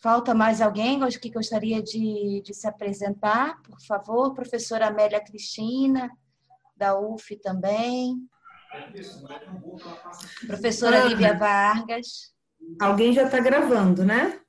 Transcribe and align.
falta 0.00 0.34
mais 0.34 0.60
alguém 0.60 1.00
que 1.20 1.30
gostaria 1.30 1.82
de, 1.82 2.42
de 2.44 2.54
se 2.54 2.66
apresentar? 2.66 3.60
Por 3.62 3.80
favor, 3.80 4.34
professora 4.34 4.86
Amélia 4.86 5.22
Cristina, 5.22 6.10
da 6.76 6.98
UF 6.98 7.36
também. 7.36 8.28
Professora 10.46 11.04
Lívia 11.04 11.36
Vargas. 11.36 12.34
Alguém 12.80 13.12
já 13.12 13.24
está 13.24 13.40
gravando, 13.40 14.04
né? 14.04 14.40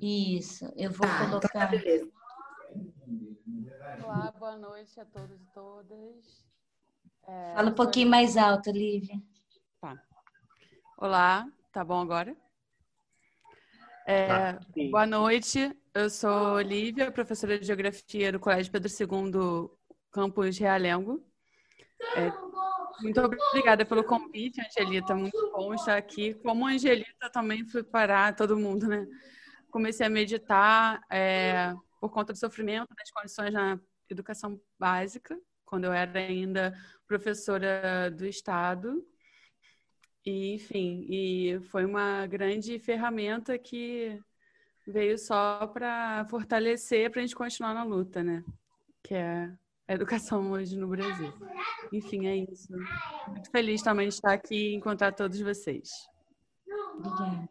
Isso, 0.00 0.70
eu 0.76 0.90
vou 0.90 1.06
ah, 1.06 1.26
colocar. 1.26 1.74
Então 1.74 2.10
Olá, 4.04 4.32
boa 4.32 4.56
noite 4.56 4.98
a 4.98 5.04
todos 5.04 5.40
e 5.40 5.46
todas. 5.54 6.44
É, 7.26 7.54
Fala 7.54 7.70
um 7.70 7.74
pouquinho 7.74 8.10
mais 8.10 8.36
alto, 8.36 8.70
Lívia. 8.70 9.20
Tá. 9.80 9.96
Olá, 10.96 11.46
tá 11.72 11.84
bom 11.84 12.00
agora? 12.00 12.36
É, 14.10 14.26
tá, 14.26 14.60
boa 14.90 15.06
noite, 15.06 15.72
eu 15.94 16.10
sou 16.10 16.54
Olivia, 16.54 17.12
professora 17.12 17.56
de 17.56 17.64
Geografia 17.64 18.32
do 18.32 18.40
Colégio 18.40 18.72
Pedro 18.72 18.90
II, 18.90 19.70
campus 20.10 20.58
Realengo. 20.58 21.24
É, 22.16 22.32
muito 23.00 23.20
obrigada 23.20 23.84
pelo 23.84 24.02
convite, 24.02 24.60
Angelita. 24.60 25.14
Muito 25.14 25.52
bom 25.52 25.72
estar 25.74 25.96
aqui. 25.96 26.34
Como 26.34 26.66
Angelita, 26.66 27.30
também 27.30 27.64
fui 27.64 27.84
parar 27.84 28.34
todo 28.34 28.58
mundo, 28.58 28.88
né? 28.88 29.06
Comecei 29.70 30.04
a 30.04 30.10
meditar 30.10 31.00
é, 31.08 31.72
por 32.00 32.10
conta 32.10 32.32
do 32.32 32.38
sofrimento 32.40 32.92
das 32.96 33.12
condições 33.12 33.52
na 33.52 33.78
educação 34.10 34.60
básica, 34.76 35.38
quando 35.64 35.84
eu 35.84 35.92
era 35.92 36.18
ainda 36.18 36.76
professora 37.06 38.10
do 38.10 38.26
Estado. 38.26 39.06
E, 40.30 40.54
enfim, 40.54 41.04
e 41.08 41.58
foi 41.70 41.84
uma 41.84 42.24
grande 42.24 42.78
ferramenta 42.78 43.58
que 43.58 44.16
veio 44.86 45.18
só 45.18 45.66
para 45.66 46.24
fortalecer, 46.30 47.10
para 47.10 47.20
a 47.20 47.24
gente 47.26 47.34
continuar 47.34 47.74
na 47.74 47.82
luta, 47.82 48.22
né? 48.22 48.44
Que 49.02 49.14
é 49.14 49.52
a 49.88 49.92
educação 49.92 50.52
hoje 50.52 50.78
no 50.78 50.86
Brasil. 50.86 51.32
Enfim, 51.92 52.28
é 52.28 52.36
isso. 52.36 52.72
Muito 53.26 53.50
feliz 53.50 53.82
também 53.82 54.06
de 54.06 54.14
estar 54.14 54.32
aqui 54.32 54.70
e 54.70 54.74
encontrar 54.76 55.10
todos 55.12 55.40
vocês. 55.40 55.90
Obrigada. 56.94 57.48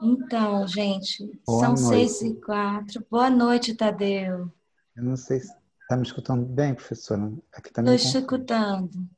Então, 0.00 0.66
gente, 0.66 1.24
Boa 1.46 1.60
são 1.60 1.74
noite. 1.74 2.10
seis 2.10 2.22
e 2.22 2.34
quatro. 2.40 3.04
Boa 3.10 3.30
noite, 3.30 3.74
Tadeu. 3.74 4.52
Eu 4.94 5.02
não 5.02 5.16
sei 5.16 5.40
se 5.40 5.52
está 5.82 5.96
me 5.96 6.02
escutando 6.02 6.44
bem, 6.44 6.74
professora. 6.74 7.32
Estou 7.56 7.84
tá 7.84 7.94
escutando. 7.94 9.08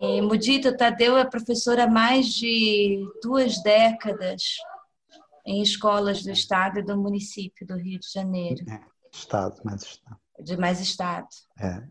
E 0.00 0.20
Mudita 0.20 0.76
Tadeu 0.76 1.16
é 1.16 1.24
professora 1.24 1.84
há 1.84 1.90
mais 1.90 2.26
de 2.26 3.04
duas 3.22 3.62
décadas 3.62 4.42
em 5.44 5.62
escolas 5.62 6.22
do 6.22 6.30
estado 6.30 6.78
e 6.78 6.84
do 6.84 6.96
município 6.96 7.66
do 7.66 7.76
Rio 7.76 7.98
de 7.98 8.12
Janeiro. 8.12 8.64
É, 8.70 8.80
estado, 9.10 9.60
mais 9.64 9.82
estado. 9.82 10.20
De 10.40 10.56
mais 10.56 10.80
estado. 10.80 11.26
É. 11.58 11.82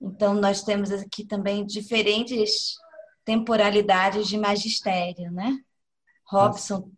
Então, 0.00 0.34
nós 0.34 0.62
temos 0.62 0.90
aqui 0.92 1.26
também 1.26 1.66
diferentes 1.66 2.76
temporalidades 3.24 4.28
de 4.28 4.38
magistério, 4.38 5.30
né? 5.32 5.58
Robson. 6.34 6.90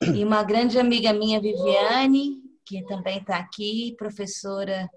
E 0.00 0.24
uma 0.24 0.42
grande 0.44 0.78
amiga 0.78 1.12
minha, 1.12 1.40
Viviane, 1.40 2.40
que 2.64 2.84
também 2.84 3.18
está 3.18 3.36
aqui, 3.36 3.94
professora 3.98 4.88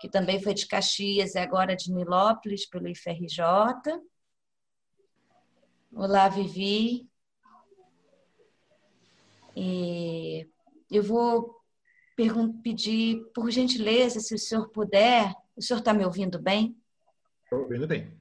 que 0.00 0.08
também 0.08 0.42
foi 0.42 0.54
de 0.54 0.66
Caxias 0.66 1.34
e 1.34 1.38
agora 1.38 1.76
de 1.76 1.92
Nilópolis, 1.92 2.66
pelo 2.66 2.88
IFRJ. 2.88 3.44
Olá, 5.92 6.26
Vivi. 6.30 7.06
E 9.54 10.48
eu 10.90 11.02
vou 11.02 11.54
pedir, 12.62 13.22
por 13.34 13.50
gentileza, 13.50 14.20
se 14.20 14.34
o 14.34 14.38
senhor 14.38 14.70
puder. 14.70 15.34
O 15.54 15.60
senhor 15.60 15.80
está 15.80 15.92
me 15.92 16.04
ouvindo 16.04 16.40
bem? 16.40 16.74
Estou 17.44 17.60
ouvindo 17.60 17.86
bem. 17.86 18.18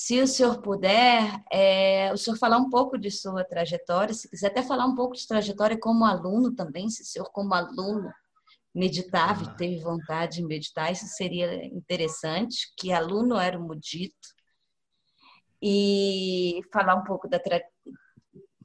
Se 0.00 0.22
o 0.22 0.28
senhor 0.28 0.62
puder, 0.62 1.42
é, 1.50 2.12
o 2.12 2.16
senhor 2.16 2.36
falar 2.36 2.56
um 2.56 2.70
pouco 2.70 2.96
de 2.96 3.10
sua 3.10 3.44
trajetória, 3.44 4.14
se 4.14 4.30
quiser 4.30 4.46
até 4.46 4.62
falar 4.62 4.86
um 4.86 4.94
pouco 4.94 5.16
de 5.16 5.26
trajetória 5.26 5.76
como 5.76 6.04
aluno 6.04 6.54
também, 6.54 6.88
se 6.88 7.02
o 7.02 7.04
senhor 7.04 7.28
como 7.32 7.52
aluno 7.52 8.08
meditava 8.72 9.42
e 9.42 9.56
teve 9.56 9.82
vontade 9.82 10.36
de 10.36 10.44
meditar, 10.44 10.92
isso 10.92 11.04
seria 11.08 11.64
interessante, 11.66 12.72
que 12.78 12.92
aluno 12.92 13.36
era 13.38 13.58
o 13.58 13.60
Mudito, 13.66 14.14
e 15.60 16.60
falar 16.72 16.94
um 16.94 17.02
pouco 17.02 17.28
da 17.28 17.40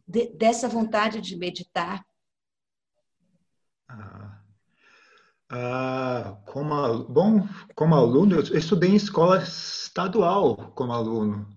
de, 0.08 0.28
dessa 0.38 0.70
vontade 0.70 1.20
de 1.20 1.36
meditar. 1.36 2.06
Ah, 3.90 4.43
ah, 5.50 6.38
como, 6.46 7.04
bom, 7.04 7.48
como 7.76 7.96
aluno, 7.96 8.36
eu 8.36 8.58
estudei 8.58 8.92
em 8.92 8.96
escola 8.96 9.42
estadual 9.42 10.72
como 10.76 10.94
aluno. 10.94 11.48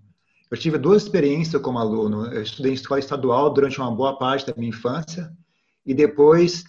Eu 0.49 0.57
tive 0.57 0.77
duas 0.77 1.03
experiências 1.03 1.61
como 1.61 1.79
aluno. 1.79 2.25
Eu 2.27 2.41
estudei 2.41 2.71
em 2.71 2.75
escola 2.75 2.99
estadual 2.99 3.51
durante 3.51 3.79
uma 3.79 3.91
boa 3.91 4.17
parte 4.17 4.45
da 4.45 4.53
minha 4.55 4.69
infância 4.69 5.31
e 5.85 5.93
depois 5.93 6.63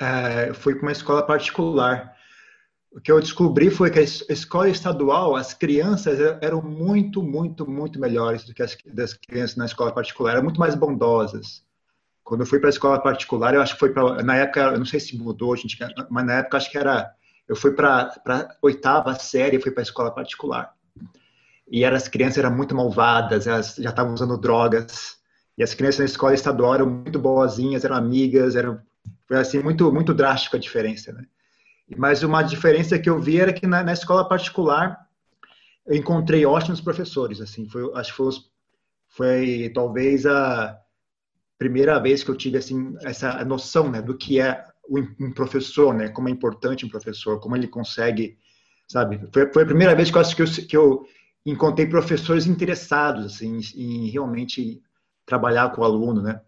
é, 0.00 0.52
fui 0.54 0.74
para 0.74 0.82
uma 0.82 0.92
escola 0.92 1.22
particular. 1.22 2.14
O 2.92 3.00
que 3.00 3.10
eu 3.10 3.20
descobri 3.20 3.70
foi 3.70 3.90
que 3.90 3.98
a 3.98 4.02
escola 4.02 4.68
estadual, 4.68 5.34
as 5.34 5.52
crianças 5.52 6.18
eram 6.40 6.62
muito, 6.62 7.22
muito, 7.22 7.68
muito 7.68 7.98
melhores 7.98 8.44
do 8.44 8.54
que 8.54 8.62
as 8.62 8.76
das 8.86 9.14
crianças 9.14 9.56
na 9.56 9.66
escola 9.66 9.92
particular, 9.92 10.34
eram 10.34 10.44
muito 10.44 10.60
mais 10.60 10.74
bondosas. 10.74 11.64
Quando 12.24 12.40
eu 12.40 12.46
fui 12.46 12.58
para 12.58 12.68
a 12.68 12.70
escola 12.70 12.98
particular, 13.00 13.54
eu 13.54 13.60
acho 13.60 13.74
que 13.74 13.80
foi 13.80 13.92
para 13.92 14.22
na 14.22 14.36
época, 14.36 14.60
eu 14.60 14.78
não 14.78 14.86
sei 14.86 14.98
se 14.98 15.16
mudou, 15.16 15.54
gente, 15.54 15.78
mas 16.10 16.26
na 16.26 16.38
época 16.38 16.56
acho 16.56 16.70
que 16.70 16.78
era 16.78 17.14
eu 17.46 17.54
fui 17.54 17.72
para 17.72 18.10
a 18.26 18.48
oitava 18.62 19.14
série, 19.14 19.60
fui 19.60 19.70
para 19.70 19.82
a 19.82 19.84
escola 19.84 20.10
particular. 20.10 20.74
E 21.70 21.84
eram, 21.84 21.96
as 21.96 22.08
crianças 22.08 22.38
eram 22.38 22.54
muito 22.56 22.74
malvadas, 22.74 23.46
elas 23.46 23.76
já 23.76 23.90
estavam 23.90 24.14
usando 24.14 24.38
drogas. 24.38 25.18
E 25.56 25.62
as 25.62 25.74
crianças 25.74 25.98
na 25.98 26.04
escola 26.06 26.34
estadual 26.34 26.74
eram 26.74 26.86
muito 26.86 27.18
boazinhas, 27.18 27.84
eram 27.84 27.96
amigas, 27.96 28.56
eram 28.56 28.80
foi 29.26 29.38
assim 29.38 29.58
muito 29.60 29.92
muito 29.92 30.12
drástica 30.14 30.56
a 30.56 30.60
diferença, 30.60 31.12
né? 31.12 31.24
Mas 31.96 32.22
uma 32.22 32.42
diferença 32.42 32.98
que 32.98 33.08
eu 33.08 33.20
vi 33.20 33.40
era 33.40 33.52
que 33.52 33.66
na, 33.66 33.82
na 33.82 33.92
escola 33.92 34.26
particular 34.26 35.06
eu 35.86 35.94
encontrei 35.94 36.46
ótimos 36.46 36.80
professores, 36.80 37.42
assim, 37.42 37.68
foi 37.68 37.90
acho 37.94 38.10
que 38.10 38.16
foi, 38.16 38.32
foi 39.08 39.72
talvez 39.74 40.24
a 40.24 40.78
primeira 41.64 41.98
vez 41.98 42.22
que 42.22 42.30
eu 42.30 42.36
tive 42.36 42.58
assim 42.58 42.94
essa 43.02 43.42
noção, 43.42 43.90
né, 43.90 44.02
do 44.02 44.14
que 44.16 44.38
é 44.38 44.62
um 44.90 45.32
professor, 45.32 45.94
né, 45.94 46.08
como 46.10 46.28
é 46.28 46.30
importante 46.30 46.84
um 46.84 46.90
professor, 46.90 47.40
como 47.40 47.56
ele 47.56 47.66
consegue, 47.66 48.36
sabe? 48.86 49.18
Foi, 49.32 49.50
foi 49.50 49.62
a 49.62 49.66
primeira 49.66 49.94
vez 49.94 50.10
que 50.10 50.16
eu 50.18 50.20
acho 50.20 50.36
que 50.36 50.42
eu, 50.42 50.46
que 50.46 50.76
eu 50.76 51.06
encontrei 51.46 51.86
professores 51.86 52.46
interessados 52.46 53.24
assim 53.24 53.60
em 53.74 54.10
realmente 54.10 54.82
trabalhar 55.24 55.70
com 55.70 55.80
o 55.80 55.84
aluno, 55.84 56.20
né? 56.20 56.38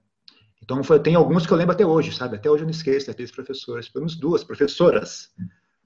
Então, 0.62 0.82
foi, 0.84 1.00
tem 1.00 1.14
alguns 1.14 1.46
que 1.46 1.52
eu 1.52 1.56
lembro 1.56 1.74
até 1.74 1.86
hoje, 1.86 2.14
sabe? 2.14 2.36
Até 2.36 2.50
hoje 2.50 2.62
eu 2.62 2.66
não 2.66 2.72
esqueço 2.72 3.06
daqueles 3.06 3.30
professores. 3.30 3.88
Pelo 3.88 4.04
menos 4.04 4.16
duas 4.16 4.42
professoras. 4.42 5.30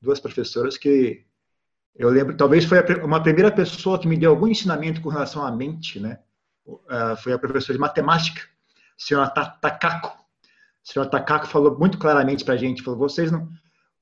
Duas 0.00 0.18
professoras 0.18 0.78
que 0.78 1.24
eu 1.94 2.08
lembro, 2.08 2.34
talvez 2.34 2.64
foi 2.64 2.78
uma 3.02 3.22
primeira 3.22 3.52
pessoa 3.52 3.98
que 3.98 4.08
me 4.08 4.16
deu 4.16 4.30
algum 4.30 4.48
ensinamento 4.48 5.02
com 5.02 5.10
relação 5.10 5.44
à 5.44 5.52
mente, 5.52 6.00
né? 6.00 6.18
Uh, 6.66 7.14
foi 7.22 7.32
a 7.32 7.38
professora 7.38 7.74
de 7.74 7.80
matemática, 7.80 8.40
senhora 9.00 9.30
Takako. 9.30 10.08
A 10.08 10.92
senhora 10.92 11.10
Takako 11.10 11.46
falou 11.46 11.78
muito 11.78 11.98
claramente 11.98 12.44
para 12.44 12.54
a 12.54 12.56
gente, 12.56 12.82
falou, 12.82 12.98
vocês 12.98 13.32
não... 13.32 13.48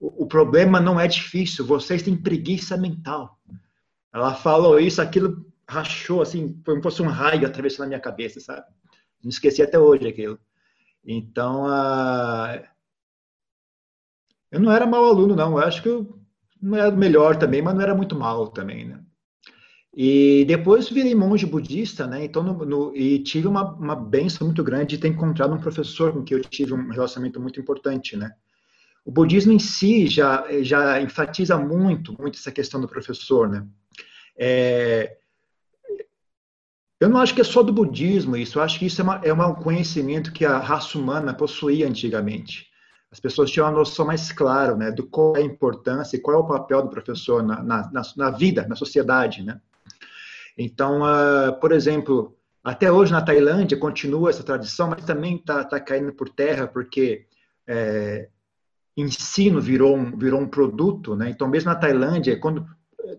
O, 0.01 0.25
o 0.25 0.27
problema 0.27 0.81
não 0.81 0.99
é 0.99 1.07
difícil, 1.07 1.65
vocês 1.65 2.03
têm 2.03 2.17
preguiça 2.17 2.77
mental. 2.77 3.39
Ela 4.13 4.35
falou 4.35 4.79
isso, 4.79 5.01
aquilo 5.01 5.47
rachou, 5.69 6.23
assim, 6.23 6.61
como 6.65 6.79
se 6.79 6.83
fosse 6.83 7.03
um 7.03 7.09
raio 7.09 7.47
atravessando 7.47 7.85
a 7.85 7.89
minha 7.89 8.01
cabeça, 8.01 8.41
sabe? 8.41 8.67
Não 9.23 9.29
esqueci 9.29 9.63
até 9.63 9.79
hoje 9.79 10.09
aquilo. 10.09 10.39
Então, 11.05 11.67
eu 14.51 14.61
não 14.61 14.73
era 14.73 14.87
mau 14.87 15.05
aluno, 15.05 15.37
não. 15.37 15.53
Eu 15.53 15.59
acho 15.59 15.83
que 15.83 15.89
eu 15.89 16.19
não 16.61 16.77
era 16.77 16.91
melhor 16.91 17.37
também, 17.37 17.63
mas 17.63 17.75
não 17.75 17.83
era 17.83 17.95
muito 17.95 18.17
mal 18.17 18.49
também, 18.49 18.87
né? 18.87 19.01
E 19.95 20.45
depois 20.47 20.89
virei 20.89 21.15
monge 21.15 21.47
budista, 21.47 22.07
né? 22.07 22.25
Então, 22.25 22.43
no, 22.43 22.65
no, 22.65 22.97
e 22.97 23.19
tive 23.21 23.49
uma, 23.49 23.73
uma 23.75 23.97
benção 23.97 24.47
muito 24.47 24.63
grande 24.63 24.97
de 24.97 24.99
ter 24.99 25.09
encontrado 25.09 25.55
um 25.55 25.61
professor 25.61 26.13
com 26.13 26.23
quem 26.23 26.37
eu 26.37 26.45
tive 26.45 26.75
um 26.75 26.91
relacionamento 26.91 27.41
muito 27.41 27.59
importante, 27.59 28.17
né? 28.17 28.31
O 29.05 29.11
budismo 29.11 29.53
em 29.53 29.59
si 29.59 30.07
já, 30.07 30.45
já 30.63 31.01
enfatiza 31.01 31.57
muito, 31.57 32.15
muito 32.21 32.39
essa 32.39 32.53
questão 32.53 32.81
do 32.81 32.89
professor, 32.89 33.49
né? 33.49 33.67
É, 34.37 35.17
eu 37.01 37.09
não 37.09 37.21
acho 37.21 37.35
que 37.35 37.41
é 37.41 37.45
só 37.45 37.63
do 37.63 37.73
budismo 37.73 38.37
isso, 38.37 38.59
eu 38.59 38.63
acho 38.63 38.79
que 38.79 38.87
isso 38.87 39.01
é, 39.01 39.05
uma, 39.05 39.21
é 39.25 39.33
um 39.33 39.55
conhecimento 39.55 40.33
que 40.33 40.45
a 40.45 40.59
raça 40.59 40.99
humana 40.99 41.33
possuía 41.33 41.87
antigamente. 41.87 42.67
as 43.11 43.21
pessoas 43.21 43.51
tinham 43.51 43.67
uma 43.67 43.79
noção 43.79 44.05
mais 44.05 44.33
clara 44.33 44.75
né, 44.77 44.91
do 44.91 45.07
qual 45.07 45.37
é 45.37 45.41
a 45.41 45.45
importância 45.45 46.17
e 46.17 46.21
qual 46.21 46.37
é 46.37 46.41
o 46.41 46.47
papel 46.47 46.83
do 46.83 46.91
professor 46.91 47.43
na, 47.43 47.63
na, 47.63 47.91
na 48.17 48.31
vida, 48.31 48.67
na 48.69 48.75
sociedade. 48.75 49.45
Né? 49.45 49.61
Então, 50.59 51.03
uh, 51.03 51.59
por 51.61 51.71
exemplo, 51.71 52.37
até 52.65 52.91
hoje 52.91 53.13
na 53.13 53.23
Tailândia 53.23 53.79
continua 53.79 54.29
essa 54.31 54.43
tradição, 54.43 54.91
mas 54.91 55.05
também 55.05 55.37
está 55.37 55.65
tá 55.65 55.79
caindo 55.79 56.13
por 56.13 56.29
terra 56.29 56.67
porque 56.67 57.27
é, 57.67 58.29
ensino 58.97 59.61
virou 59.61 59.97
um, 59.97 60.19
virou 60.19 60.41
um 60.41 60.49
produto. 60.49 61.15
Né? 61.15 61.31
Então, 61.31 61.49
mesmo 61.49 61.71
na 61.71 61.77
Tailândia, 61.77 62.39
quando 62.39 62.67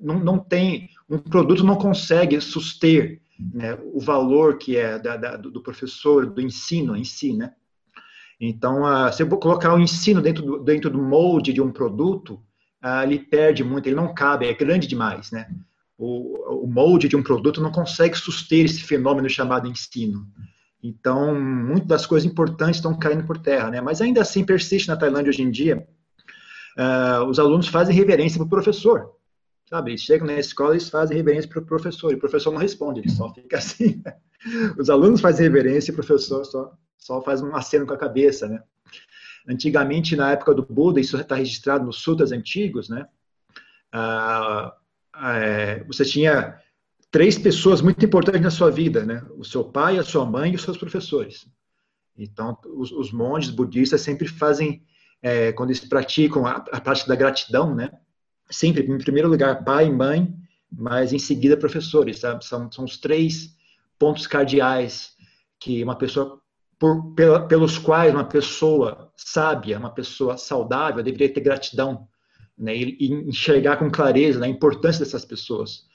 não, 0.01 0.19
não 0.19 0.37
tem, 0.37 0.89
um 1.09 1.17
produto 1.17 1.63
não 1.63 1.75
consegue 1.75 2.39
suster 2.41 3.21
né, 3.39 3.77
o 3.93 3.99
valor 3.99 4.57
que 4.57 4.75
é 4.75 4.99
da, 4.99 5.15
da, 5.15 5.37
do 5.37 5.61
professor, 5.61 6.25
do 6.25 6.41
ensino 6.41 6.95
em 6.95 7.05
si, 7.05 7.33
né? 7.33 7.53
Então, 8.39 8.83
uh, 8.83 9.11
se 9.11 9.21
eu 9.21 9.27
colocar 9.27 9.73
o 9.73 9.79
ensino 9.79 10.21
dentro 10.21 10.43
do, 10.43 10.59
dentro 10.59 10.89
do 10.89 11.01
molde 11.01 11.51
de 11.51 11.61
um 11.61 11.71
produto, 11.71 12.33
uh, 12.83 13.03
ele 13.03 13.19
perde 13.19 13.63
muito, 13.63 13.87
ele 13.87 13.95
não 13.95 14.13
cabe, 14.13 14.45
é 14.45 14.53
grande 14.53 14.87
demais, 14.87 15.31
né? 15.31 15.49
O, 15.99 16.63
o 16.63 16.67
molde 16.67 17.09
de 17.09 17.17
um 17.17 17.21
produto 17.21 17.61
não 17.61 17.71
consegue 17.71 18.17
suster 18.17 18.65
esse 18.65 18.81
fenômeno 18.81 19.29
chamado 19.29 19.67
ensino. 19.67 20.25
Então, 20.81 21.37
muitas 21.39 21.87
das 21.87 22.05
coisas 22.05 22.29
importantes 22.29 22.77
estão 22.77 22.97
caindo 22.97 23.25
por 23.25 23.37
terra, 23.37 23.69
né? 23.69 23.81
Mas 23.81 24.01
ainda 24.01 24.21
assim 24.21 24.45
persiste 24.45 24.87
na 24.87 24.95
Tailândia 24.95 25.29
hoje 25.29 25.41
em 25.41 25.51
dia. 25.51 25.85
Uh, 26.77 27.25
os 27.25 27.37
alunos 27.37 27.67
fazem 27.67 27.93
reverência 27.93 28.37
para 28.37 28.45
o 28.45 28.49
professor, 28.49 29.11
sabe? 29.69 29.91
Eles 29.91 30.01
chegam 30.01 30.25
na 30.25 30.39
escola 30.39 30.77
e 30.77 30.79
fazem 30.79 31.17
reverência 31.17 31.49
para 31.49 31.59
o 31.59 31.65
professor, 31.65 32.13
e 32.13 32.15
o 32.15 32.19
professor 32.19 32.51
não 32.51 32.59
responde, 32.59 33.01
ele 33.01 33.09
só 33.09 33.33
fica 33.33 33.57
assim. 33.57 34.01
Os 34.77 34.89
alunos 34.89 35.19
fazem 35.19 35.43
reverência 35.43 35.91
e 35.91 35.93
o 35.93 35.95
professor 35.95 36.45
só 36.45 36.71
só 36.99 37.21
faz 37.21 37.41
um 37.41 37.55
aceno 37.55 37.87
com 37.87 37.93
a 37.93 37.97
cabeça, 37.97 38.47
né? 38.47 38.61
Antigamente, 39.47 40.15
na 40.15 40.31
época 40.31 40.53
do 40.53 40.65
Buda, 40.65 40.99
isso 40.99 41.17
está 41.17 41.35
registrado 41.35 41.85
nos 41.85 41.97
sutras 41.97 42.31
antigos, 42.31 42.89
né? 42.89 43.07
Ah, 43.91 44.75
é, 45.21 45.83
você 45.85 46.05
tinha 46.05 46.59
três 47.11 47.37
pessoas 47.37 47.81
muito 47.81 48.03
importantes 48.05 48.41
na 48.41 48.51
sua 48.51 48.69
vida, 48.69 49.05
né? 49.05 49.25
O 49.37 49.43
seu 49.43 49.63
pai, 49.63 49.97
a 49.97 50.03
sua 50.03 50.25
mãe 50.25 50.51
e 50.51 50.55
os 50.55 50.61
seus 50.61 50.77
professores. 50.77 51.47
Então, 52.17 52.57
os, 52.75 52.91
os 52.91 53.11
monges 53.11 53.49
budistas 53.49 54.01
sempre 54.01 54.27
fazem, 54.27 54.83
é, 55.21 55.51
quando 55.53 55.69
eles 55.69 55.79
praticam 55.79 56.45
a, 56.45 56.63
a 56.71 56.81
prática 56.81 57.09
da 57.09 57.15
gratidão, 57.15 57.73
né? 57.73 57.91
Sempre, 58.49 58.83
em 58.83 58.97
primeiro 58.97 59.29
lugar, 59.29 59.63
pai 59.63 59.87
e 59.87 59.91
mãe, 59.91 60.33
mas 60.71 61.13
em 61.13 61.19
seguida 61.19 61.57
professores? 61.57 62.19
São, 62.41 62.71
são 62.71 62.85
os 62.85 62.97
três 62.97 63.55
pontos 63.97 64.27
cardeais 64.27 65.13
que 65.59 65.83
uma 65.83 65.95
pessoa 65.95 66.41
por, 66.79 67.13
pela, 67.13 67.45
pelos 67.45 67.77
quais 67.77 68.13
uma 68.13 68.23
pessoa 68.23 69.11
sábia, 69.15 69.77
uma 69.77 69.93
pessoa 69.93 70.37
saudável, 70.37 71.03
deveria 71.03 71.31
ter 71.31 71.41
gratidão 71.41 72.07
né, 72.59 72.75
e, 72.75 73.11
enxergar 73.27 73.77
com 73.77 73.89
clareza 73.89 74.39
né, 74.39 74.47
a 74.47 74.49
importância 74.49 75.03
dessas 75.03 75.23
pessoas. 75.23 75.87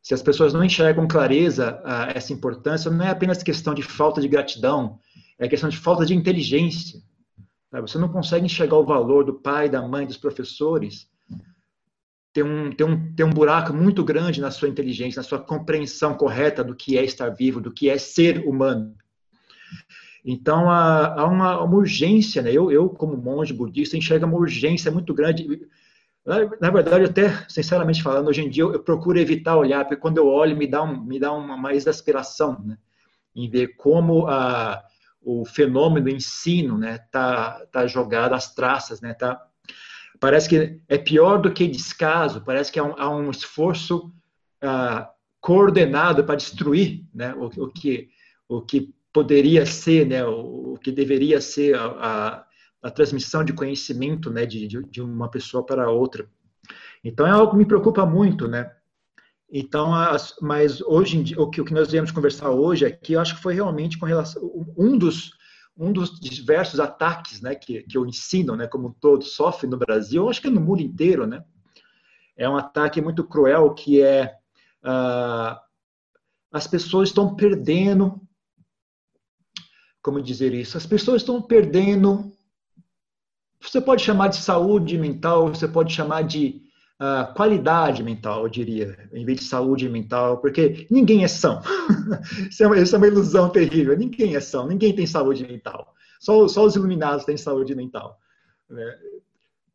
Se 0.00 0.14
as 0.14 0.22
pessoas 0.22 0.54
não 0.54 0.64
enxergam 0.64 1.04
com 1.04 1.08
clareza 1.08 1.80
uh, 1.84 2.16
essa 2.16 2.32
importância, 2.32 2.90
não 2.90 3.04
é 3.04 3.10
apenas 3.10 3.42
questão 3.42 3.74
de 3.74 3.82
falta 3.82 4.20
de 4.20 4.28
gratidão, 4.28 4.98
é 5.38 5.46
questão 5.46 5.68
de 5.68 5.76
falta 5.76 6.06
de 6.06 6.14
inteligência. 6.14 7.00
Sabe? 7.70 7.90
Você 7.90 7.98
não 7.98 8.08
consegue 8.08 8.46
enxergar 8.46 8.76
o 8.76 8.86
valor 8.86 9.24
do 9.24 9.34
pai, 9.34 9.68
da 9.68 9.82
mãe, 9.82 10.06
dos 10.06 10.16
professores. 10.16 11.08
Tem 12.32 12.42
um, 12.42 12.72
tem, 12.72 12.86
um, 12.86 13.14
tem 13.14 13.26
um 13.26 13.30
buraco 13.30 13.74
muito 13.74 14.02
grande 14.02 14.40
na 14.40 14.50
sua 14.50 14.68
inteligência, 14.68 15.20
na 15.20 15.28
sua 15.28 15.38
compreensão 15.38 16.14
correta 16.14 16.64
do 16.64 16.74
que 16.74 16.96
é 16.96 17.04
estar 17.04 17.28
vivo, 17.30 17.60
do 17.60 17.72
que 17.72 17.90
é 17.90 17.98
ser 17.98 18.46
humano. 18.46 18.94
Então, 20.24 20.70
há, 20.70 21.20
há 21.20 21.26
uma, 21.26 21.62
uma, 21.62 21.76
urgência, 21.76 22.42
né? 22.42 22.52
Eu, 22.52 22.70
eu, 22.70 22.88
como 22.88 23.16
monge 23.16 23.52
budista, 23.52 23.96
enxergo 23.96 24.26
uma 24.26 24.36
urgência 24.36 24.90
muito 24.90 25.14
grande. 25.14 25.66
Na, 26.60 26.70
verdade, 26.70 27.04
até, 27.04 27.46
sinceramente 27.48 28.02
falando, 28.02 28.28
hoje 28.28 28.42
em 28.42 28.50
dia 28.50 28.62
eu, 28.62 28.72
eu, 28.74 28.80
procuro 28.80 29.18
evitar 29.18 29.56
olhar, 29.56 29.84
porque 29.84 30.00
quando 30.00 30.18
eu 30.18 30.26
olho, 30.26 30.56
me 30.56 30.66
dá, 30.66 30.82
um, 30.82 31.02
me 31.02 31.18
dá 31.18 31.32
uma 31.32 31.56
mais 31.56 31.86
aspiração, 31.86 32.62
né? 32.64 32.76
Em 33.34 33.48
ver 33.48 33.76
como 33.76 34.26
a, 34.26 34.82
o 35.22 35.46
fenômeno 35.46 36.10
ensino, 36.10 36.76
né? 36.76 36.98
Tá, 37.10 37.64
tá 37.72 37.86
jogado 37.86 38.34
às 38.34 38.54
traças, 38.54 39.00
né? 39.00 39.14
Tá, 39.14 39.40
parece 40.20 40.48
que 40.48 40.80
é 40.86 40.98
pior 40.98 41.38
do 41.38 41.50
que 41.50 41.66
descaso, 41.66 42.42
parece 42.44 42.70
que 42.70 42.78
há 42.78 42.84
um, 42.84 42.94
há 42.98 43.08
um 43.08 43.30
esforço 43.30 44.12
ah, 44.60 45.10
coordenado 45.40 46.24
para 46.24 46.36
destruir, 46.36 47.06
né? 47.14 47.34
O, 47.34 47.46
o 47.46 47.68
que 47.68 48.10
o 48.48 48.62
que 48.62 48.94
poderia 49.12 49.66
ser, 49.66 50.06
né, 50.06 50.24
o, 50.24 50.74
o 50.74 50.78
que 50.78 50.90
deveria 50.90 51.40
ser 51.40 51.76
a, 51.76 51.86
a, 51.86 52.44
a, 52.82 52.90
transmissão 52.90 53.44
de 53.44 53.52
conhecimento, 53.52 54.30
né, 54.30 54.46
de, 54.46 54.66
de, 54.66 55.02
uma 55.02 55.30
pessoa 55.30 55.64
para 55.64 55.90
outra. 55.90 56.28
Então 57.02 57.26
é 57.26 57.30
algo 57.30 57.52
que 57.52 57.58
me 57.58 57.66
preocupa 57.66 58.04
muito, 58.04 58.48
né? 58.48 58.72
Então, 59.50 59.94
as, 59.94 60.34
mas 60.42 60.80
hoje 60.82 61.22
dia, 61.22 61.40
o 61.40 61.48
que, 61.48 61.60
o 61.60 61.64
que 61.64 61.72
nós 61.72 61.90
viemos 61.90 62.10
conversar 62.10 62.50
hoje 62.50 62.84
aqui, 62.84 63.14
eu 63.14 63.20
acho 63.20 63.36
que 63.36 63.42
foi 63.42 63.54
realmente 63.54 63.96
com 63.96 64.04
relação 64.04 64.42
um 64.76 64.96
dos 64.98 65.36
um 65.80 65.92
dos 65.92 66.18
diversos 66.18 66.80
ataques, 66.80 67.40
né, 67.40 67.54
que, 67.54 67.84
que 67.84 67.96
o 67.96 68.04
ensino, 68.04 68.56
né, 68.56 68.66
como 68.66 68.96
todo 69.00 69.22
sofre 69.22 69.68
no 69.68 69.76
Brasil, 69.76 70.24
eu 70.24 70.28
acho 70.28 70.42
que 70.42 70.50
no 70.50 70.60
mundo 70.60 70.82
inteiro, 70.82 71.24
né? 71.24 71.44
É 72.36 72.48
um 72.48 72.56
ataque 72.56 73.00
muito 73.00 73.22
cruel 73.22 73.72
que 73.74 74.02
é 74.02 74.34
uh, 74.84 75.56
as 76.52 76.66
pessoas 76.66 77.10
estão 77.10 77.36
perdendo 77.36 78.20
como 80.08 80.22
dizer 80.22 80.54
isso? 80.54 80.78
As 80.78 80.86
pessoas 80.86 81.20
estão 81.20 81.42
perdendo. 81.42 82.32
Você 83.60 83.80
pode 83.80 84.02
chamar 84.02 84.28
de 84.28 84.36
saúde 84.36 84.96
mental, 84.96 85.48
você 85.48 85.66
pode 85.66 85.92
chamar 85.92 86.22
de 86.22 86.62
uh, 87.00 87.32
qualidade 87.34 88.02
mental, 88.02 88.42
eu 88.42 88.48
diria, 88.48 89.08
em 89.12 89.24
vez 89.24 89.40
de 89.40 89.44
saúde 89.44 89.88
mental, 89.88 90.38
porque 90.38 90.86
ninguém 90.90 91.24
é 91.24 91.28
são. 91.28 91.60
isso, 92.50 92.62
é 92.62 92.66
uma, 92.66 92.78
isso, 92.78 92.94
é 92.94 92.98
uma, 92.98 93.06
ilusão 93.06 93.48
terrível. 93.50 93.96
Ninguém 93.96 94.36
é 94.36 94.40
são, 94.40 94.66
ninguém 94.66 94.94
tem 94.94 95.06
saúde 95.06 95.46
mental. 95.46 95.94
Só, 96.20 96.46
só 96.48 96.64
os 96.64 96.76
iluminados 96.76 97.24
têm 97.24 97.36
saúde 97.36 97.74
mental. 97.74 98.18
Né? 98.68 98.98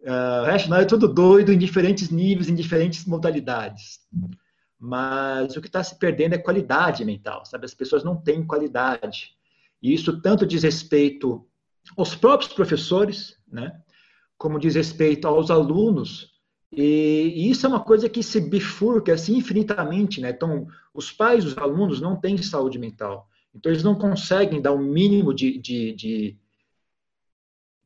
Uh, 0.01 0.41
o 0.41 0.45
resto 0.45 0.69
não 0.69 0.77
é 0.77 0.85
tudo 0.85 1.07
doido 1.07 1.51
em 1.51 1.57
diferentes 1.57 2.09
níveis, 2.09 2.49
em 2.49 2.55
diferentes 2.55 3.05
modalidades. 3.05 4.01
Mas 4.79 5.55
o 5.55 5.61
que 5.61 5.67
está 5.67 5.81
se 5.81 5.97
perdendo 5.97 6.35
é 6.35 6.37
qualidade 6.37 7.05
mental, 7.05 7.45
sabe? 7.45 7.65
As 7.65 7.73
pessoas 7.73 8.03
não 8.03 8.17
têm 8.17 8.45
qualidade. 8.45 9.31
E 9.81 9.93
isso 9.93 10.21
tanto 10.21 10.45
diz 10.45 10.63
respeito 10.63 11.45
aos 11.97 12.15
próprios 12.15 12.51
professores, 12.51 13.37
né, 13.53 13.79
como 14.37 14.59
diz 14.59 14.75
respeito 14.75 15.27
aos 15.27 15.49
alunos. 15.49 16.33
E, 16.71 17.49
isso 17.49 17.65
é 17.65 17.69
uma 17.69 17.79
coisa 17.79 18.09
que 18.09 18.23
se 18.23 18.41
bifurca 18.41 19.13
assim 19.13 19.37
infinitamente, 19.37 20.19
né? 20.19 20.31
Então, 20.31 20.67
os 20.93 21.11
pais 21.11 21.43
dos 21.43 21.57
alunos 21.57 22.01
não 22.01 22.15
têm 22.15 22.37
saúde 22.37 22.79
mental. 22.79 23.29
Então, 23.55 23.71
eles 23.71 23.83
não 23.83 23.95
conseguem 23.95 24.61
dar 24.61 24.71
o 24.71 24.77
um 24.77 24.83
mínimo 24.83 25.33
de, 25.33 25.59
de, 25.59 25.93
de 25.93 26.37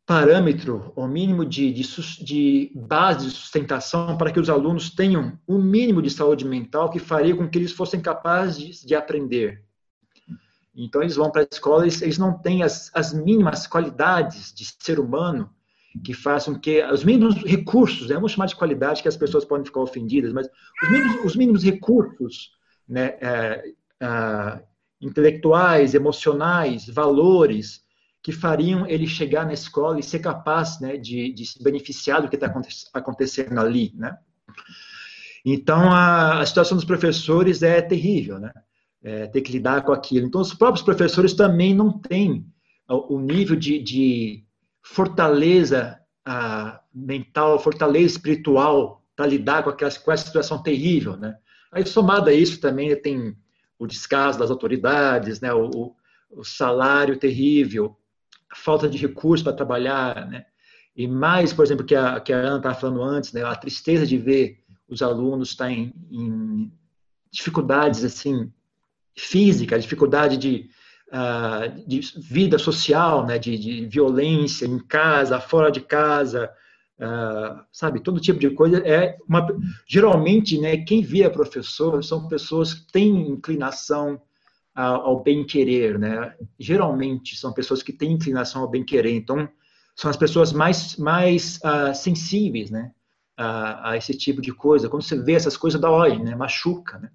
parâmetro, 0.06 0.94
o 0.96 1.06
mínimo 1.06 1.46
de, 1.46 1.72
de, 1.74 1.84
de, 2.24 2.72
base 2.74 3.26
de 3.26 3.32
sustentação 3.32 4.18
para 4.18 4.32
que 4.32 4.40
os 4.40 4.50
alunos 4.50 4.90
tenham 4.90 5.38
o 5.46 5.56
um 5.56 5.62
mínimo 5.62 6.02
de 6.02 6.10
saúde 6.10 6.46
mental 6.46 6.90
que 6.90 7.00
faria 7.00 7.36
com 7.36 7.50
que 7.50 7.58
eles 7.58 7.74
fossem 7.74 8.00
capazes 8.00 8.82
de 8.82 8.96
aprender. 8.96 9.66
Então, 10.74 11.02
eles 11.02 11.18
vão 11.18 11.30
para 11.30 11.42
a 11.42 11.48
escola, 11.52 11.84
eles, 11.84 12.02
eles 12.02 12.18
não 12.18 12.38
têm 12.38 12.64
as, 12.64 12.90
as 12.94 13.12
mínimas 13.12 13.68
qualidades 13.68 14.54
de 14.54 14.66
ser 14.80 15.00
humano 15.00 15.50
que 16.04 16.14
façam 16.14 16.56
que 16.60 16.84
os 16.86 17.04
mínimos 17.04 17.36
recursos, 17.44 18.08
né, 18.08 18.16
vamos 18.16 18.32
chamar 18.32 18.48
de 18.48 18.56
qualidade 18.56 19.02
que 19.02 19.08
as 19.08 19.18
pessoas 19.18 19.46
podem 19.46 19.66
ficar 19.66 19.82
ofendidas, 19.82 20.34
mas 20.34 20.48
os 20.84 20.90
mínimos, 20.90 21.26
os 21.26 21.36
mínimos 21.36 21.64
recursos 21.64 22.52
né, 22.88 23.18
é, 23.22 23.64
é, 24.02 24.64
intelectuais, 25.02 25.94
emocionais, 25.94 26.88
valores 26.88 27.84
que 28.22 28.32
fariam 28.32 28.86
ele 28.88 29.08
chegar 29.08 29.46
na 29.46 29.54
escola 29.54 30.00
e 30.00 30.04
ser 30.04 30.20
capaz 30.20 30.80
né, 30.80 30.98
de, 30.98 31.32
de 31.32 31.46
se 31.46 31.64
beneficiar 31.64 32.22
do 32.22 32.30
que 32.30 32.36
está 32.36 32.52
acontecendo 32.94 33.60
ali, 33.60 33.94
né? 33.96 34.18
Então 35.46 35.92
a, 35.92 36.42
a 36.42 36.46
situação 36.46 36.76
dos 36.76 36.86
professores 36.86 37.64
é 37.64 37.82
terrível, 37.82 38.38
né? 38.38 38.52
é, 39.04 39.28
ter 39.28 39.42
que 39.42 39.52
lidar 39.52 39.84
com 39.84 39.92
aquilo. 39.92 40.28
Então, 40.28 40.42
os 40.42 40.54
próprios 40.54 40.84
professores 40.84 41.34
também 41.34 41.74
não 41.74 41.98
têm 41.98 42.46
o 42.90 43.20
nível 43.20 43.56
de, 43.56 43.80
de 43.80 44.46
fortaleza 44.94 46.00
mental, 46.94 47.60
fortaleza 47.60 48.18
espiritual 48.18 49.04
para 49.16 49.28
lidar 49.28 49.64
com, 49.64 49.70
aquelas, 49.70 49.98
com 49.98 50.12
essa 50.12 50.26
situação 50.26 50.62
terrível, 50.62 51.16
né? 51.16 51.38
Aí, 51.72 51.86
somado 51.86 52.30
a 52.30 52.34
isso, 52.34 52.60
também 52.60 52.96
tem 52.96 53.36
o 53.80 53.88
descaso 53.88 54.40
das 54.40 54.50
autoridades, 54.50 55.40
né? 55.42 55.54
o, 55.54 55.96
o 56.30 56.44
salário 56.44 57.18
terrível, 57.18 57.98
a 58.52 58.56
falta 58.56 58.90
de 58.90 58.98
recursos 58.98 59.44
para 59.44 59.54
trabalhar, 59.54 60.28
né? 60.28 60.46
E 60.96 61.08
mais, 61.08 61.54
por 61.54 61.64
exemplo, 61.64 61.86
que 61.86 61.96
a, 61.96 62.20
que 62.20 62.34
a 62.34 62.38
Ana 62.38 62.58
estava 62.58 62.76
falando 62.76 63.04
antes, 63.04 63.32
né? 63.32 63.44
a 63.44 63.56
tristeza 63.56 64.06
de 64.06 64.18
ver 64.18 64.64
os 64.88 65.02
alunos 65.02 65.50
estar 65.50 65.70
em, 65.70 65.94
em 66.10 66.72
dificuldades 67.30 68.04
assim 68.04 68.52
física, 69.16 69.76
a 69.76 69.80
dificuldade 69.80 70.38
de 70.38 70.70
uh, 71.12 71.88
de 71.88 72.00
vida 72.18 72.58
social, 72.58 73.26
né, 73.26 73.38
de, 73.38 73.58
de, 73.58 73.86
violência 73.86 74.66
em 74.66 74.80
casa, 74.80 75.40
fora 75.40 75.72
de 75.72 75.82
casa, 75.82 76.52
uh, 77.00 77.64
sabe, 77.72 78.00
todo 78.00 78.20
tipo 78.20 78.40
de 78.40 78.50
coisa. 78.52 78.78
É 78.86 79.18
uma, 79.28 79.48
geralmente, 79.88 80.60
né, 80.60 80.78
quem 80.78 81.02
vira 81.02 81.30
professor 81.30 82.04
são 82.04 82.28
pessoas 82.28 82.74
que 82.74 82.92
têm 82.92 83.30
inclinação 83.30 84.22
ao, 84.78 85.24
bem-querer, 85.24 85.98
né? 85.98 86.36
Geralmente 86.60 87.36
são 87.36 87.52
pessoas 87.52 87.82
que 87.82 87.92
têm 87.92 88.12
inclinação 88.12 88.62
ao 88.62 88.70
bem-querer, 88.70 89.12
então 89.12 89.50
são 89.96 90.12
as 90.12 90.16
pessoas 90.16 90.54
mais, 90.54 90.96
mais 90.98 91.60
uh, 91.64 91.96
sensíveis, 91.96 92.70
né? 92.70 92.92
A, 93.36 93.92
a, 93.92 93.98
esse 93.98 94.16
tipo 94.16 94.40
de 94.40 94.54
coisa. 94.54 94.88
Quando 94.88 95.02
você 95.02 95.20
vê 95.20 95.34
essas 95.34 95.58
coisas, 95.58 95.82
dá 95.82 95.90
olho, 95.90 96.24
né? 96.24 96.36
Machuca, 96.36 97.00
né? 97.00 97.10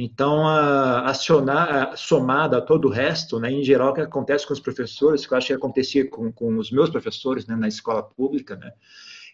Então, 0.00 0.46
acionar, 0.46 1.92
a, 1.92 1.96
somada 1.96 2.58
a 2.58 2.60
todo 2.60 2.86
o 2.86 2.90
resto, 2.90 3.40
né, 3.40 3.50
em 3.50 3.64
geral, 3.64 3.90
o 3.90 3.94
que 3.94 4.00
acontece 4.00 4.46
com 4.46 4.52
os 4.52 4.60
professores, 4.60 5.26
que 5.26 5.34
eu 5.34 5.36
acho 5.36 5.48
que 5.48 5.52
acontecia 5.52 6.08
com, 6.08 6.30
com 6.30 6.56
os 6.56 6.70
meus 6.70 6.88
professores 6.88 7.48
né, 7.48 7.56
na 7.56 7.66
escola 7.66 8.00
pública, 8.00 8.54
né, 8.54 8.72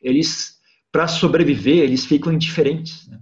eles, 0.00 0.58
para 0.90 1.06
sobreviver, 1.06 1.84
eles 1.84 2.06
ficam 2.06 2.32
indiferentes. 2.32 3.06
Né? 3.06 3.20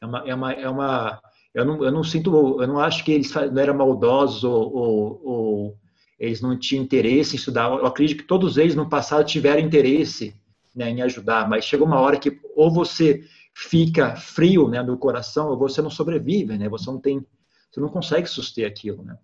É 0.00 0.06
uma, 0.06 0.18
é 0.26 0.34
uma, 0.34 0.52
é 0.52 0.68
uma 0.70 1.22
eu, 1.52 1.66
não, 1.66 1.84
eu 1.84 1.92
não 1.92 2.02
sinto, 2.02 2.62
eu 2.62 2.66
não 2.66 2.78
acho 2.78 3.04
que 3.04 3.12
eles 3.12 3.30
não 3.34 3.60
eram 3.60 3.76
maldosos 3.76 4.42
ou, 4.42 4.74
ou, 4.74 5.20
ou 5.22 5.78
eles 6.18 6.40
não 6.40 6.58
tinham 6.58 6.82
interesse 6.82 7.34
em 7.34 7.38
estudar. 7.38 7.70
Eu 7.70 7.84
acredito 7.84 8.18
que 8.18 8.26
todos 8.26 8.56
eles 8.56 8.74
no 8.74 8.88
passado 8.88 9.26
tiveram 9.26 9.60
interesse 9.60 10.34
né, 10.74 10.88
em 10.88 11.02
ajudar, 11.02 11.46
mas 11.46 11.66
chega 11.66 11.84
uma 11.84 12.00
hora 12.00 12.18
que 12.18 12.40
ou 12.56 12.72
você 12.72 13.22
fica 13.54 14.16
frio, 14.16 14.68
né, 14.68 14.82
no 14.82 14.96
coração, 14.96 15.56
você 15.58 15.82
não 15.82 15.90
sobrevive, 15.90 16.56
né? 16.56 16.68
Você 16.68 16.90
não 16.90 16.98
tem, 16.98 17.24
você 17.70 17.80
não 17.80 17.88
consegue 17.88 18.28
suster 18.28 18.66
aquilo, 18.66 19.02
né? 19.02 19.18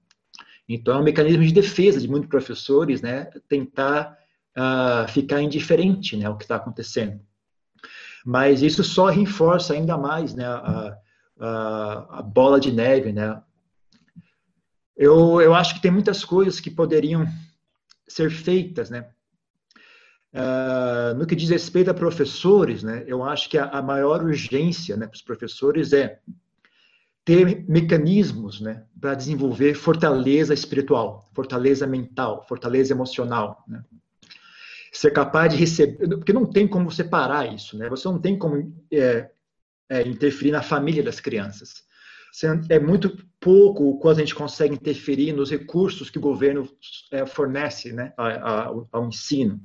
Então 0.69 0.97
é 0.97 0.99
um 0.99 1.05
mecanismo 1.05 1.45
de 1.45 1.53
defesa 1.53 2.01
de 2.01 2.09
muitos 2.09 2.29
professores, 2.29 3.01
né? 3.01 3.27
Tentar 3.49 4.19
uh, 4.57 5.09
ficar 5.11 5.41
indiferente, 5.41 6.17
né, 6.17 6.27
ao 6.27 6.37
que 6.37 6.45
está 6.45 6.57
acontecendo. 6.57 7.21
Mas 8.25 8.63
isso 8.63 8.83
só 8.83 9.07
reforça 9.07 9.75
ainda 9.75 9.97
mais, 9.97 10.35
né, 10.35 10.45
a, 10.45 10.99
a, 11.39 12.19
a 12.19 12.23
bola 12.23 12.59
de 12.59 12.73
neve, 12.73 13.13
né? 13.13 13.41
Eu, 14.97 15.41
eu 15.41 15.55
acho 15.55 15.75
que 15.75 15.83
tem 15.83 15.91
muitas 15.91 16.25
coisas 16.25 16.59
que 16.59 16.71
poderiam 16.71 17.27
ser 18.09 18.31
feitas, 18.31 18.91
né? 18.91 19.11
Uh, 20.37 21.17
no 21.17 21.27
que 21.27 21.35
diz 21.35 21.49
respeito 21.49 21.91
a 21.91 21.95
professores, 21.95 22.83
né, 22.83 23.03
eu 23.07 23.25
acho 23.25 23.49
que 23.49 23.57
a, 23.57 23.71
a 23.71 23.81
maior 23.81 24.23
urgência 24.23 24.95
né, 24.95 25.07
para 25.07 25.15
os 25.15 25.23
professores 25.23 25.95
é 25.95 26.19
ter 27.25 27.65
mecanismos 27.67 28.61
né, 28.61 28.85
para 29.01 29.15
desenvolver 29.15 29.73
fortaleza 29.73 30.53
espiritual, 30.53 31.27
fortaleza 31.35 31.87
mental, 31.87 32.45
fortaleza 32.47 32.93
emocional. 32.93 33.65
Né? 33.67 33.83
Ser 34.93 35.11
capaz 35.11 35.55
de 35.55 35.59
receber, 35.59 36.07
porque 36.07 36.35
não 36.35 36.45
tem 36.45 36.69
como 36.69 36.91
separar 36.91 37.51
isso, 37.55 37.79
né? 37.79 37.89
você 37.89 38.07
não 38.07 38.21
tem 38.21 38.39
como 38.39 38.75
é, 38.93 39.31
é, 39.89 40.07
interferir 40.07 40.51
na 40.51 40.63
família 40.63 41.03
das 41.03 41.19
crianças. 41.19 41.87
É 42.69 42.79
muito 42.79 43.25
pouco 43.41 43.99
quando 44.01 44.19
a 44.19 44.21
gente 44.21 44.35
consegue 44.35 44.75
interferir 44.75 45.33
nos 45.33 45.51
recursos 45.51 46.11
que 46.11 46.19
o 46.19 46.21
governo 46.21 46.69
é, 47.11 47.25
fornece 47.25 47.91
né, 47.95 48.13
ao, 48.19 48.87
ao 48.93 49.09
ensino 49.09 49.59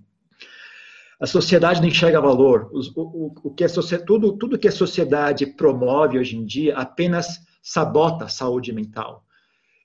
a 1.21 1.27
sociedade 1.27 1.79
não 1.79 1.87
enxerga 1.87 2.19
valor. 2.19 2.71
O, 2.73 2.79
o, 2.99 3.33
o 3.43 3.53
que 3.53 3.63
a 3.63 3.69
tudo, 4.03 4.35
tudo 4.37 4.57
que 4.57 4.67
a 4.67 4.71
sociedade 4.71 5.45
promove 5.45 6.17
hoje 6.17 6.35
em 6.35 6.43
dia 6.43 6.75
apenas 6.75 7.45
sabota 7.61 8.25
a 8.25 8.29
saúde 8.29 8.73
mental. 8.73 9.23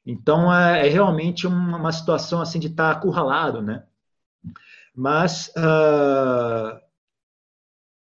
Então, 0.05 0.53
é, 0.53 0.87
é 0.87 0.89
realmente 0.89 1.47
uma, 1.47 1.77
uma, 1.77 1.93
situação 1.93 2.41
assim 2.41 2.59
de 2.59 2.69
estar 2.69 2.91
acurralado, 2.91 3.61
né? 3.61 3.85
Mas, 4.95 5.49
uh, 5.49 6.81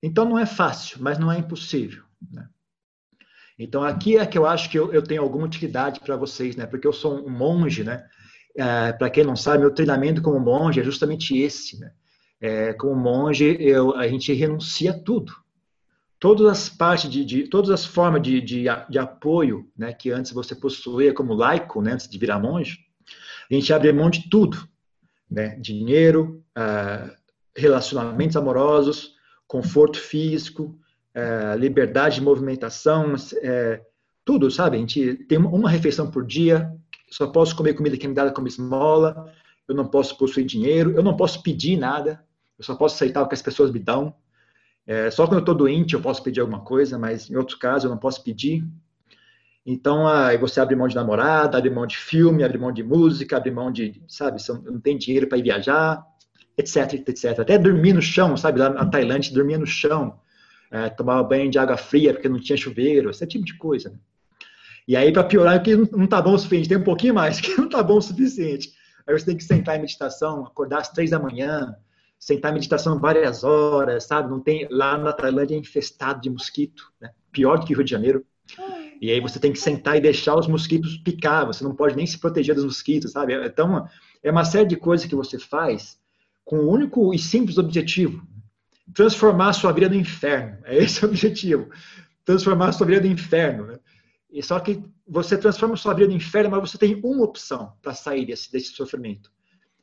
então 0.03 0.25
não 0.25 0.39
é 0.39 0.47
fácil, 0.47 1.03
mas 1.03 1.19
não 1.19 1.31
é 1.31 1.39
impossível, 1.39 2.05
né? 2.33 2.49
Então, 3.59 3.83
aqui 3.83 4.17
é 4.17 4.25
que 4.25 4.39
eu 4.39 4.47
acho 4.47 4.71
que 4.71 4.79
eu, 4.79 4.91
eu 4.91 5.03
tenho 5.03 5.21
alguma 5.21 5.45
utilidade 5.45 6.01
para 6.01 6.17
vocês, 6.17 6.57
né? 6.57 6.65
Porque 6.65 6.87
eu 6.87 6.93
sou 6.95 7.27
um 7.27 7.29
monge, 7.29 7.85
né? 7.85 8.09
É, 8.57 8.93
para 8.93 9.11
quem 9.11 9.25
não 9.25 9.37
sabe, 9.37 9.59
meu 9.59 9.75
treinamento 9.75 10.23
como 10.23 10.41
monge 10.41 10.81
é 10.81 10.85
justamente 10.85 11.37
esse, 11.37 11.79
né? 11.79 11.93
É, 12.41 12.73
como 12.73 12.95
monge, 12.95 13.57
eu, 13.61 13.95
a 13.97 14.07
gente 14.07 14.33
renuncia 14.33 14.93
a 14.93 14.99
tudo. 14.99 15.33
Todas 16.21 16.47
as 16.47 16.69
partes 16.69 17.11
de, 17.11 17.25
de 17.25 17.49
todas 17.49 17.71
as 17.71 17.85
formas 17.85 18.23
de, 18.23 18.41
de, 18.41 18.65
de, 18.89 18.99
apoio, 18.99 19.71
né, 19.77 19.93
que 19.93 20.11
antes 20.11 20.33
você 20.33 20.55
possuía 20.55 21.13
como 21.13 21.35
laico, 21.35 21.81
né, 21.81 21.93
antes 21.93 22.09
de 22.09 22.19
virar 22.19 22.39
monge, 22.39 22.79
a 23.51 23.55
gente 23.55 23.73
abre 23.73 23.93
mão 23.93 24.11
de 24.11 24.29
tudo, 24.29 24.69
né, 25.31 25.57
dinheiro, 25.61 26.45
uh, 26.57 27.11
relacionamentos 27.57 28.37
amorosos, 28.37 29.15
conforto 29.47 29.99
físico, 29.99 30.79
uh, 31.15 31.59
liberdade 31.59 32.17
de 32.17 32.23
movimentação, 32.23 33.15
uh, 33.15 33.87
tudo, 34.25 34.51
sabe? 34.51 34.77
A 34.77 34.81
gente 34.81 35.15
tem 35.27 35.39
uma 35.39 35.71
refeição 35.71 36.11
por 36.11 36.25
dia, 36.27 36.71
só 37.11 37.27
posso 37.27 37.57
comer 37.57 37.75
comida 37.75 37.97
que 37.97 38.07
me 38.07 38.15
dada 38.15 38.31
como 38.31 38.47
esmola, 38.47 39.33
eu 39.67 39.75
não 39.75 39.87
posso 39.87 40.17
possuir 40.19 40.47
dinheiro, 40.47 40.93
eu 40.93 41.03
não 41.03 41.17
posso 41.17 41.43
pedir 41.43 41.77
nada, 41.77 42.23
eu 42.59 42.65
só 42.65 42.75
posso 42.75 42.97
aceitar 42.97 43.23
o 43.23 43.29
que 43.29 43.35
as 43.35 43.43
pessoas 43.43 43.71
me 43.71 43.79
dão. 43.79 44.15
É, 44.87 45.11
só 45.11 45.27
quando 45.27 45.35
eu 45.35 45.41
estou 45.41 45.55
doente 45.55 45.95
eu 45.95 46.01
posso 46.01 46.23
pedir 46.23 46.41
alguma 46.41 46.61
coisa, 46.61 46.99
mas 46.99 47.31
em 47.31 47.37
outros 47.37 47.59
casos 47.59 47.85
eu 47.85 47.91
não 47.91 47.99
posso 47.99 48.23
pedir. 48.25 48.65
Então, 49.65 50.09
aí 50.09 50.39
você 50.39 50.61
abre 50.61 50.75
mão 50.75 50.89
de 50.89 50.95
namorada, 50.95 51.59
abre 51.59 51.69
mão 51.69 51.87
de 51.87 51.97
filme, 51.97 52.43
abre 52.43 52.57
mão 52.57 52.73
de 52.73 52.83
música, 52.83 53.37
abre 53.37 53.51
mão 53.51 53.71
de, 53.71 54.03
sabe, 54.09 54.41
não 54.65 54.81
tem 54.81 54.97
dinheiro 54.97 55.27
para 55.27 55.37
ir 55.37 55.43
viajar, 55.43 56.03
etc, 56.57 56.95
etc. 57.07 57.39
Até 57.39 57.59
dormir 57.59 57.93
no 57.93 58.01
chão, 58.01 58.35
sabe, 58.35 58.61
lá 58.61 58.71
na 58.71 58.87
Tailândia, 58.87 59.35
dormia 59.35 59.59
no 59.59 59.67
chão, 59.67 60.19
é, 60.71 60.89
tomava 60.89 61.23
banho 61.23 61.51
de 61.51 61.59
água 61.59 61.77
fria 61.77 62.15
porque 62.15 62.31
não 62.31 62.41
tinha 62.41 62.57
chuveiro, 62.57 63.11
esse 63.11 63.27
tipo 63.27 63.45
de 63.45 63.59
coisa. 63.59 63.91
Né? 63.91 63.99
E 64.89 64.97
aí, 64.97 65.13
para 65.13 65.25
piorar, 65.25 65.63
que 65.63 65.77
não 65.77 66.05
está 66.05 66.23
bom 66.23 66.33
o 66.33 66.39
suficiente, 66.39 66.71
tem 66.71 66.79
um 66.79 66.85
pouquinho 66.85 67.13
mais, 67.13 67.39
que 67.43 67.55
não 67.59 67.67
está 67.67 67.83
bom 67.83 67.99
o 67.99 68.03
suficiente. 68.03 68.73
Aí 69.07 69.19
você 69.19 69.27
tem 69.27 69.37
que 69.37 69.45
sentar 69.45 69.77
em 69.77 69.83
meditação, 69.83 70.47
acordar 70.47 70.79
às 70.79 70.89
três 70.89 71.11
da 71.11 71.19
manhã, 71.19 71.77
sentar 72.19 72.53
meditação 72.53 72.99
várias 72.99 73.45
horas, 73.45 74.05
sabe? 74.05 74.29
Não 74.29 74.41
tem 74.41 74.67
lá 74.71 74.99
na 74.99 75.13
Tailândia 75.13 75.55
é 75.55 75.59
infestado 75.59 76.21
de 76.21 76.29
mosquito, 76.29 76.93
né? 77.01 77.11
Pior 77.31 77.59
do 77.59 77.67
que 77.67 77.73
o 77.73 77.77
Rio 77.77 77.85
de 77.85 77.91
Janeiro. 77.91 78.27
E 79.01 79.11
aí 79.11 79.21
você 79.21 79.39
tem 79.39 79.53
que 79.53 79.61
sentar 79.61 79.97
e 79.97 80.01
deixar 80.01 80.35
os 80.37 80.49
mosquitos 80.49 80.97
picar, 80.97 81.47
você 81.47 81.63
não 81.63 81.75
pode 81.75 81.95
nem 81.95 82.07
se 82.07 82.19
proteger 82.19 82.55
dos 82.55 82.65
mosquitos, 82.65 83.13
sabe? 83.13 83.35
Então, 83.47 83.87
é 84.23 84.31
uma 84.31 84.45
série 84.45 84.67
de 84.67 84.77
coisas 84.77 85.07
que 85.07 85.15
você 85.15 85.39
faz 85.39 85.99
com 86.45 86.61
o 86.61 86.71
único 86.71 87.15
e 87.15 87.19
simples 87.19 87.59
objetivo, 87.59 88.27
transformar 88.95 89.51
a 89.51 89.53
sua 89.53 89.71
vida 89.71 89.89
no 89.89 89.95
inferno. 89.95 90.59
É 90.65 90.77
esse 90.79 91.05
o 91.05 91.09
objetivo. 91.09 91.69
Transformar 92.25 92.69
a 92.69 92.73
sua 92.73 92.87
vida 92.87 93.03
no 93.03 93.07
inferno, 93.07 93.67
né? 93.67 93.79
E 94.31 94.43
só 94.43 94.59
que 94.59 94.83
você 95.07 95.39
transforma 95.39 95.75
a 95.75 95.79
sua 95.79 95.95
vida 95.95 96.09
no 96.09 96.17
inferno, 96.17 96.51
mas 96.51 96.71
você 96.71 96.79
tem 96.79 97.01
uma 97.03 97.25
opção 97.25 97.73
para 97.81 97.95
sair 97.95 98.27
desse, 98.27 98.51
desse 98.51 98.73
sofrimento 98.73 99.31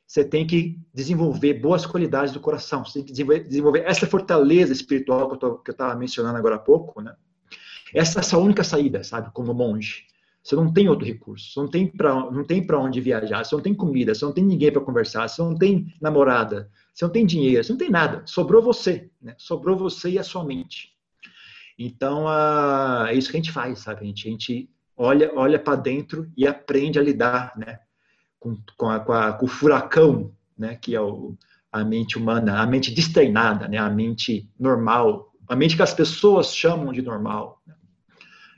você 0.07 0.24
tem 0.24 0.45
que 0.45 0.79
desenvolver 0.93 1.55
boas 1.55 1.85
qualidades 1.85 2.31
do 2.31 2.39
coração, 2.39 2.85
você 2.85 3.00
tem 3.00 3.03
que 3.03 3.12
desenvolver, 3.12 3.43
desenvolver 3.43 3.83
essa 3.85 4.05
fortaleza 4.05 4.71
espiritual 4.71 5.38
que 5.38 5.45
eu 5.45 5.62
estava 5.67 5.95
mencionando 5.95 6.38
agora 6.38 6.55
há 6.55 6.59
pouco, 6.59 7.01
né? 7.01 7.15
Essa 7.93 8.19
é 8.19 8.21
a 8.21 8.24
sua 8.24 8.39
única 8.39 8.63
saída, 8.63 9.03
sabe, 9.03 9.31
como 9.33 9.53
monge. 9.53 10.05
Você 10.43 10.55
não 10.55 10.71
tem 10.71 10.88
outro 10.88 11.07
recurso, 11.07 11.51
você 11.51 11.59
não 11.59 11.67
tem 11.67 11.88
para 11.88 12.13
não 12.31 12.43
tem 12.43 12.65
para 12.65 12.79
onde 12.79 13.01
viajar, 13.01 13.43
você 13.43 13.55
não 13.55 13.63
tem 13.63 13.74
comida, 13.74 14.13
você 14.13 14.24
não 14.24 14.31
tem 14.31 14.43
ninguém 14.43 14.71
para 14.71 14.81
conversar, 14.81 15.27
você 15.27 15.41
não 15.41 15.55
tem 15.55 15.91
namorada, 16.00 16.69
você 16.93 17.03
não 17.03 17.12
tem 17.12 17.25
dinheiro, 17.25 17.63
você 17.63 17.71
não 17.71 17.79
tem 17.79 17.89
nada. 17.89 18.21
Sobrou 18.27 18.62
você, 18.62 19.09
né? 19.19 19.33
Sobrou 19.39 19.75
você 19.75 20.12
e 20.12 20.19
a 20.19 20.24
sua 20.24 20.45
mente. 20.45 20.93
Então, 21.79 22.25
é 23.07 23.15
isso 23.15 23.31
que 23.31 23.38
a 23.38 23.39
gente 23.39 23.51
faz, 23.51 23.79
sabe? 23.79 24.01
A 24.01 24.05
gente, 24.05 24.27
a 24.27 24.31
gente 24.31 24.69
olha, 24.95 25.31
olha 25.35 25.57
para 25.57 25.75
dentro 25.75 26.31
e 26.38 26.45
aprende 26.45 27.00
a 27.00 27.01
lidar, 27.01 27.53
né? 27.57 27.79
Com, 28.45 28.57
com, 28.77 28.89
a, 28.89 28.99
com, 28.99 29.11
a, 29.11 29.33
com 29.33 29.45
o 29.45 29.49
furacão, 29.49 30.31
né, 30.55 30.75
que 30.75 30.93
é 30.93 31.01
o, 31.01 31.35
a 31.71 31.83
mente 31.83 32.15
humana, 32.17 32.61
a 32.61 32.67
mente 32.67 32.93
destreinada, 32.93 33.67
né, 33.67 33.79
a 33.79 33.89
mente 33.89 34.47
normal, 34.59 35.33
a 35.47 35.55
mente 35.55 35.75
que 35.75 35.81
as 35.81 35.93
pessoas 35.93 36.55
chamam 36.55 36.93
de 36.93 37.01
normal. 37.01 37.59
Né, 37.65 37.73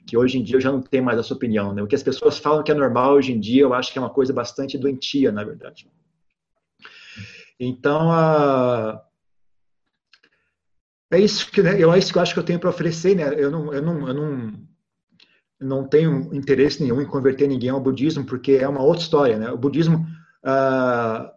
que 0.06 0.18
hoje 0.18 0.38
em 0.38 0.44
dia 0.44 0.58
eu 0.58 0.62
já 0.62 0.72
não 0.72 0.82
tenho 0.82 1.04
mais 1.04 1.18
essa 1.18 1.34
opinião. 1.34 1.74
Né, 1.74 1.82
o 1.82 1.88
que 1.88 1.96
as 1.96 2.04
pessoas 2.04 2.38
falam 2.38 2.64
que 2.64 2.72
é 2.72 2.76
normal 2.76 3.14
hoje 3.14 3.32
em 3.32 3.40
dia, 3.40 3.62
eu 3.62 3.74
acho 3.74 3.94
que 3.94 3.98
é 3.98 4.02
uma 4.02 4.10
coisa 4.10 4.34
bastante 4.34 4.78
doentia, 4.78 5.32
na 5.32 5.44
verdade. 5.44 5.90
Então, 7.60 8.12
a, 8.12 9.02
é 11.12 11.20
isso 11.20 11.50
que 11.50 11.62
né, 11.62 11.82
eu, 11.82 11.94
é 11.94 11.98
isso 11.98 12.12
que 12.12 12.18
eu 12.18 12.22
acho 12.22 12.34
que 12.34 12.40
eu 12.40 12.46
tenho 12.46 12.60
para 12.60 12.70
oferecer. 12.70 13.16
Né, 13.16 13.34
eu 13.38 13.50
não, 13.50 13.74
eu 13.74 13.82
não, 13.82 14.08
eu 14.08 14.14
não 14.14 14.68
não 15.60 15.88
tenho 15.88 16.34
interesse 16.34 16.82
nenhum 16.82 17.02
em 17.02 17.06
converter 17.06 17.48
ninguém 17.48 17.70
ao 17.70 17.82
budismo, 17.82 18.26
porque 18.26 18.54
é 18.54 18.68
uma 18.68 18.84
outra 18.84 19.02
história, 19.02 19.38
né? 19.38 19.52
O 19.52 19.58
budismo 19.58 20.06
uh, 20.44 21.32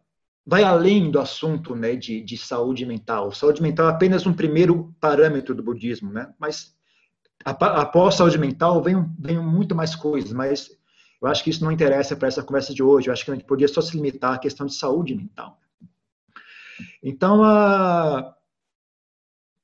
vai 0.44 0.62
além 0.62 1.10
do 1.10 1.18
assunto 1.18 1.74
né, 1.74 1.96
de, 1.96 2.20
de 2.20 2.36
saúde 2.36 2.84
mental. 2.84 3.32
Saúde 3.32 3.62
mental 3.62 3.88
é 3.88 3.90
apenas 3.92 4.26
um 4.26 4.32
primeiro 4.32 4.94
parâmetro 5.00 5.54
do 5.54 5.62
budismo, 5.62 6.12
né? 6.12 6.32
Mas 6.38 6.74
após 7.44 8.16
saúde 8.16 8.38
mental 8.38 8.82
vem, 8.82 9.06
vem 9.18 9.38
muito 9.38 9.74
mais 9.74 9.94
coisas, 9.94 10.32
mas 10.32 10.70
eu 11.22 11.28
acho 11.28 11.42
que 11.42 11.50
isso 11.50 11.64
não 11.64 11.72
interessa 11.72 12.16
para 12.16 12.28
essa 12.28 12.42
conversa 12.42 12.74
de 12.74 12.82
hoje. 12.82 13.08
Eu 13.08 13.12
acho 13.12 13.24
que 13.24 13.30
a 13.30 13.34
gente 13.34 13.46
podia 13.46 13.68
só 13.68 13.80
se 13.80 13.96
limitar 13.96 14.34
à 14.34 14.38
questão 14.38 14.66
de 14.66 14.74
saúde 14.74 15.14
mental. 15.14 15.58
Então, 17.02 17.42
a... 17.42 18.34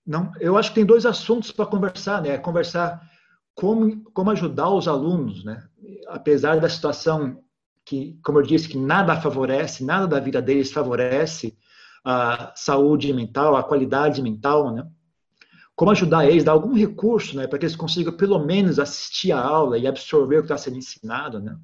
não, 0.06 0.32
eu 0.38 0.56
acho 0.56 0.70
que 0.70 0.76
tem 0.76 0.86
dois 0.86 1.04
assuntos 1.04 1.50
para 1.50 1.66
conversar, 1.66 2.22
né? 2.22 2.38
Conversar 2.38 3.10
como, 3.56 4.04
como 4.12 4.30
ajudar 4.30 4.68
os 4.68 4.86
alunos, 4.86 5.42
né? 5.42 5.66
Apesar 6.08 6.60
da 6.60 6.68
situação 6.68 7.42
que, 7.84 8.18
como 8.22 8.38
eu 8.38 8.42
disse, 8.42 8.68
que 8.68 8.76
nada 8.76 9.18
favorece, 9.18 9.82
nada 9.82 10.06
da 10.06 10.20
vida 10.20 10.42
deles 10.42 10.70
favorece 10.70 11.56
a 12.04 12.52
saúde 12.54 13.12
mental, 13.12 13.56
a 13.56 13.64
qualidade 13.64 14.22
mental, 14.22 14.72
né? 14.72 14.86
Como 15.74 15.90
ajudar 15.90 16.26
eles, 16.26 16.44
dar 16.44 16.52
algum 16.52 16.74
recurso, 16.74 17.36
né, 17.36 17.46
para 17.46 17.58
que 17.58 17.64
eles 17.64 17.76
consigam 17.76 18.12
pelo 18.12 18.38
menos 18.38 18.78
assistir 18.78 19.32
a 19.32 19.40
aula 19.40 19.76
e 19.76 19.86
absorver 19.86 20.36
o 20.36 20.40
que 20.40 20.46
está 20.46 20.56
sendo 20.56 20.76
ensinado, 20.76 21.40
né? 21.40 21.58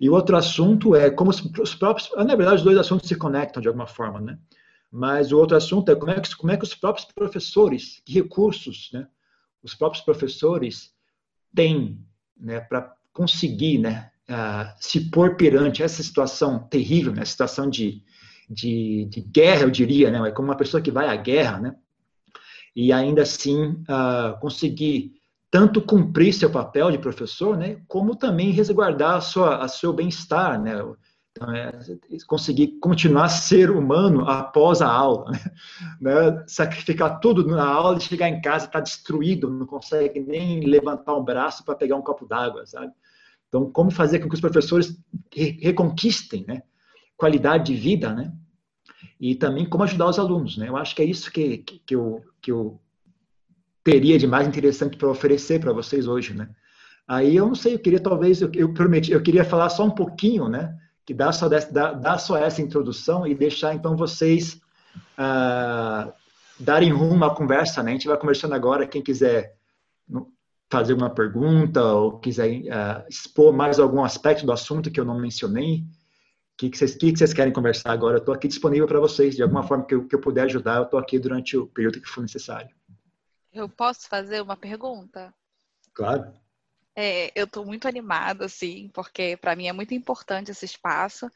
E 0.00 0.08
outro 0.08 0.36
assunto 0.36 0.94
é 0.94 1.10
como 1.10 1.30
os 1.30 1.74
próprios, 1.74 2.10
na 2.16 2.34
verdade, 2.34 2.56
os 2.56 2.62
dois 2.62 2.78
assuntos 2.78 3.08
se 3.08 3.16
conectam 3.16 3.60
de 3.60 3.68
alguma 3.68 3.86
forma, 3.86 4.20
né? 4.20 4.38
Mas 4.90 5.32
o 5.32 5.38
outro 5.38 5.56
assunto 5.56 5.90
é 5.90 5.94
como 5.94 6.12
é 6.12 6.20
que, 6.20 6.34
como 6.34 6.52
é 6.52 6.56
que 6.56 6.64
os 6.64 6.74
próprios 6.74 7.06
professores, 7.14 8.00
que 8.06 8.14
recursos, 8.14 8.90
né? 8.92 9.06
Os 9.68 9.74
próprios 9.74 10.02
professores 10.02 10.90
têm, 11.54 12.00
né, 12.34 12.60
para 12.60 12.94
conseguir, 13.12 13.78
né, 13.78 14.10
uh, 14.30 14.72
se 14.80 15.10
pôr 15.10 15.36
perante 15.36 15.82
essa 15.82 16.02
situação 16.02 16.58
terrível, 16.68 17.12
né, 17.12 17.22
situação 17.24 17.68
de, 17.68 18.02
de, 18.48 19.06
de, 19.10 19.20
guerra, 19.20 19.62
eu 19.62 19.70
diria, 19.70 20.10
né, 20.10 20.30
como 20.30 20.48
uma 20.48 20.56
pessoa 20.56 20.82
que 20.82 20.90
vai 20.90 21.06
à 21.06 21.16
guerra, 21.16 21.60
né, 21.60 21.76
e 22.74 22.92
ainda 22.92 23.22
assim 23.22 23.72
uh, 23.72 24.38
conseguir 24.40 25.12
tanto 25.50 25.82
cumprir 25.82 26.32
seu 26.32 26.50
papel 26.50 26.90
de 26.90 26.98
professor, 26.98 27.56
né, 27.56 27.82
como 27.86 28.16
também 28.16 28.50
resguardar 28.50 29.16
a 29.16 29.20
sua, 29.20 29.58
a 29.58 29.68
seu 29.68 29.92
bem-estar, 29.92 30.58
né, 30.62 30.74
então, 31.38 31.54
é, 31.54 31.72
conseguir 32.26 32.78
continuar 32.80 33.28
ser 33.28 33.70
humano 33.70 34.28
após 34.28 34.82
a 34.82 34.88
aula, 34.88 35.30
né? 35.30 35.38
né? 36.02 36.44
sacrificar 36.48 37.20
tudo 37.20 37.46
na 37.46 37.64
aula 37.64 37.96
e 37.96 38.00
chegar 38.00 38.28
em 38.28 38.40
casa 38.40 38.66
está 38.66 38.80
destruído, 38.80 39.48
não 39.48 39.64
consegue 39.64 40.18
nem 40.18 40.60
levantar 40.60 41.14
um 41.14 41.24
braço 41.24 41.64
para 41.64 41.76
pegar 41.76 41.94
um 41.94 42.02
copo 42.02 42.26
d'água, 42.26 42.66
sabe? 42.66 42.92
Então, 43.48 43.70
como 43.70 43.90
fazer 43.90 44.18
com 44.18 44.28
que 44.28 44.34
os 44.34 44.40
professores 44.40 44.98
reconquistem, 45.32 46.44
né, 46.46 46.62
qualidade 47.16 47.72
de 47.72 47.80
vida, 47.80 48.12
né? 48.12 48.32
E 49.20 49.34
também 49.34 49.64
como 49.64 49.84
ajudar 49.84 50.08
os 50.08 50.18
alunos, 50.18 50.56
né? 50.56 50.68
Eu 50.68 50.76
acho 50.76 50.94
que 50.94 51.02
é 51.02 51.04
isso 51.04 51.30
que, 51.30 51.58
que, 51.58 51.78
que 51.78 51.94
eu, 51.94 52.22
que 52.42 52.50
eu 52.50 52.80
teria 53.84 54.18
de 54.18 54.26
mais 54.26 54.46
interessante 54.46 54.96
para 54.96 55.08
oferecer 55.08 55.60
para 55.60 55.72
vocês 55.72 56.06
hoje, 56.06 56.34
né? 56.34 56.50
Aí 57.06 57.36
eu 57.36 57.46
não 57.46 57.54
sei, 57.54 57.74
eu 57.74 57.78
queria 57.78 58.00
talvez, 58.00 58.42
eu, 58.42 58.50
eu 58.54 58.74
prometi, 58.74 59.12
eu 59.12 59.22
queria 59.22 59.44
falar 59.44 59.70
só 59.70 59.84
um 59.84 59.90
pouquinho, 59.90 60.48
né? 60.48 60.76
Que 61.08 61.14
dá 61.14 61.32
só, 61.32 61.48
dessa, 61.48 61.72
dá, 61.72 61.94
dá 61.94 62.18
só 62.18 62.36
essa 62.36 62.60
introdução 62.60 63.26
e 63.26 63.34
deixar 63.34 63.74
então 63.74 63.96
vocês 63.96 64.60
uh, 65.16 66.12
darem 66.60 66.92
rumo 66.92 67.24
à 67.24 67.34
conversa, 67.34 67.82
né? 67.82 67.92
A 67.92 67.94
gente 67.94 68.06
vai 68.06 68.18
conversando 68.18 68.54
agora, 68.54 68.86
quem 68.86 69.02
quiser 69.02 69.56
fazer 70.68 70.92
uma 70.92 71.08
pergunta 71.08 71.82
ou 71.82 72.18
quiser 72.18 72.50
uh, 72.50 73.08
expor 73.08 73.54
mais 73.54 73.78
algum 73.78 74.04
aspecto 74.04 74.44
do 74.44 74.52
assunto 74.52 74.90
que 74.90 75.00
eu 75.00 75.04
não 75.06 75.18
mencionei, 75.18 75.76
o 75.78 75.84
que, 76.58 76.68
que, 76.68 76.76
vocês, 76.76 76.94
que, 76.94 77.10
que 77.10 77.16
vocês 77.16 77.32
querem 77.32 77.54
conversar 77.54 77.90
agora? 77.90 78.16
Eu 78.16 78.20
estou 78.20 78.34
aqui 78.34 78.46
disponível 78.46 78.86
para 78.86 79.00
vocês, 79.00 79.34
de 79.34 79.42
alguma 79.42 79.62
forma 79.62 79.86
que 79.86 79.94
eu, 79.94 80.06
que 80.06 80.14
eu 80.14 80.20
puder 80.20 80.42
ajudar, 80.42 80.76
eu 80.76 80.82
estou 80.82 81.00
aqui 81.00 81.18
durante 81.18 81.56
o 81.56 81.68
período 81.68 82.02
que 82.02 82.06
for 82.06 82.20
necessário. 82.20 82.68
Eu 83.50 83.66
posso 83.66 84.06
fazer 84.10 84.42
uma 84.42 84.58
pergunta? 84.58 85.32
Claro. 85.94 86.34
É, 87.00 87.30
eu 87.36 87.44
estou 87.44 87.64
muito 87.64 87.86
animada, 87.86 88.46
assim, 88.46 88.90
porque 88.92 89.36
para 89.36 89.54
mim 89.54 89.68
é 89.68 89.72
muito 89.72 89.94
importante 89.94 90.50
esse 90.50 90.64
espaço 90.64 91.30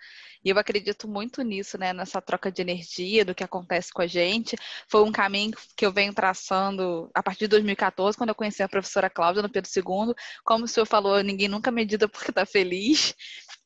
e 0.44 0.50
eu 0.50 0.58
acredito 0.58 1.06
muito 1.06 1.40
nisso, 1.42 1.78
né, 1.78 1.92
nessa 1.92 2.20
troca 2.20 2.50
de 2.50 2.60
energia, 2.60 3.24
do 3.24 3.32
que 3.32 3.44
acontece 3.44 3.92
com 3.92 4.02
a 4.02 4.06
gente. 4.08 4.56
Foi 4.88 5.04
um 5.04 5.12
caminho 5.12 5.52
que 5.76 5.86
eu 5.86 5.92
venho 5.92 6.12
traçando 6.12 7.08
a 7.14 7.22
partir 7.22 7.44
de 7.44 7.48
2014, 7.50 8.18
quando 8.18 8.30
eu 8.30 8.34
conheci 8.34 8.60
a 8.60 8.68
professora 8.68 9.08
Cláudia 9.08 9.40
no 9.40 9.48
Pedro 9.48 9.70
II. 9.72 10.14
Como 10.44 10.64
o 10.64 10.68
senhor 10.68 10.84
falou, 10.84 11.22
ninguém 11.22 11.46
nunca 11.46 11.70
medida 11.70 12.08
porque 12.08 12.32
está 12.32 12.44
feliz. 12.44 13.14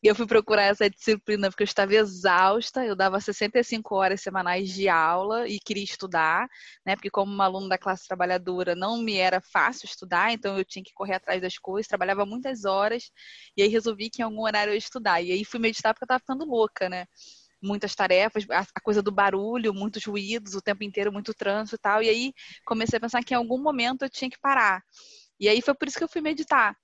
E 0.03 0.09
eu 0.09 0.15
fui 0.15 0.27
procurar 0.27 0.65
essa 0.65 0.89
disciplina 0.91 1.49
porque 1.49 1.63
eu 1.63 1.67
estava 1.67 1.95
exausta, 1.95 2.85
eu 2.85 2.95
dava 2.95 3.21
65 3.21 3.95
horas 3.95 4.21
semanais 4.21 4.69
de 4.71 4.89
aula 4.89 5.49
e 5.49 5.59
queria 5.59 5.83
estudar, 5.85 6.47
né? 6.85 6.95
Porque 6.95 7.11
como 7.11 7.33
uma 7.33 7.45
aluna 7.47 7.71
da 7.71 7.79
classe 7.79 8.07
trabalhadora 8.07 8.75
não 8.75 8.99
me 8.99 9.17
era 9.17 9.41
fácil 9.41 9.87
estudar, 9.87 10.33
então 10.33 10.59
eu 10.59 10.65
tinha 10.65 10.85
que 10.85 10.93
correr 10.93 11.15
atrás 11.15 11.41
das 11.41 11.59
coisas, 11.59 11.89
trabalhava 11.89 12.27
muitas 12.27 12.65
horas, 12.65 13.11
e 13.57 13.63
aí 13.63 13.69
resolvi 13.69 14.11
que 14.11 14.23
em 14.23 14.25
algum 14.25 14.43
horário 14.43 14.71
eu 14.71 14.75
ia 14.75 14.79
estudar. 14.79 15.23
E 15.23 15.33
aí 15.33 15.45
fui 15.45 15.59
meditar 15.59 15.95
porque 15.95 16.05
eu 16.05 16.07
estava 16.07 16.21
ficando 16.21 16.45
louca, 16.45 16.89
né? 16.89 17.07
muitas 17.63 17.95
tarefas, 17.95 18.45
a 18.51 18.81
coisa 18.81 19.03
do 19.03 19.11
barulho, 19.11 19.75
muitos 19.75 20.05
ruídos, 20.05 20.55
o 20.55 20.63
tempo 20.63 20.85
inteiro 20.85 21.13
muito 21.13 21.35
trânsito 21.35 21.77
e 21.77 21.79
tal. 21.79 22.03
E 22.03 22.09
aí 22.09 22.33
comecei 22.65 22.97
a 22.99 23.01
pensar 23.01 23.25
que 23.25 23.35
em 23.35 23.37
algum 23.37 23.61
momento 23.61 24.03
eu 24.03 24.11
tinha 24.11 24.31
que 24.31 24.39
parar. 24.39 24.83
E 25.41 25.49
aí 25.49 25.61
foi 25.61 25.75
por 25.75 25.89
isso 25.89 25.99
que 25.99 26.05
eu 26.05 26.09
fui 26.09 26.21
meditar. 26.21 26.77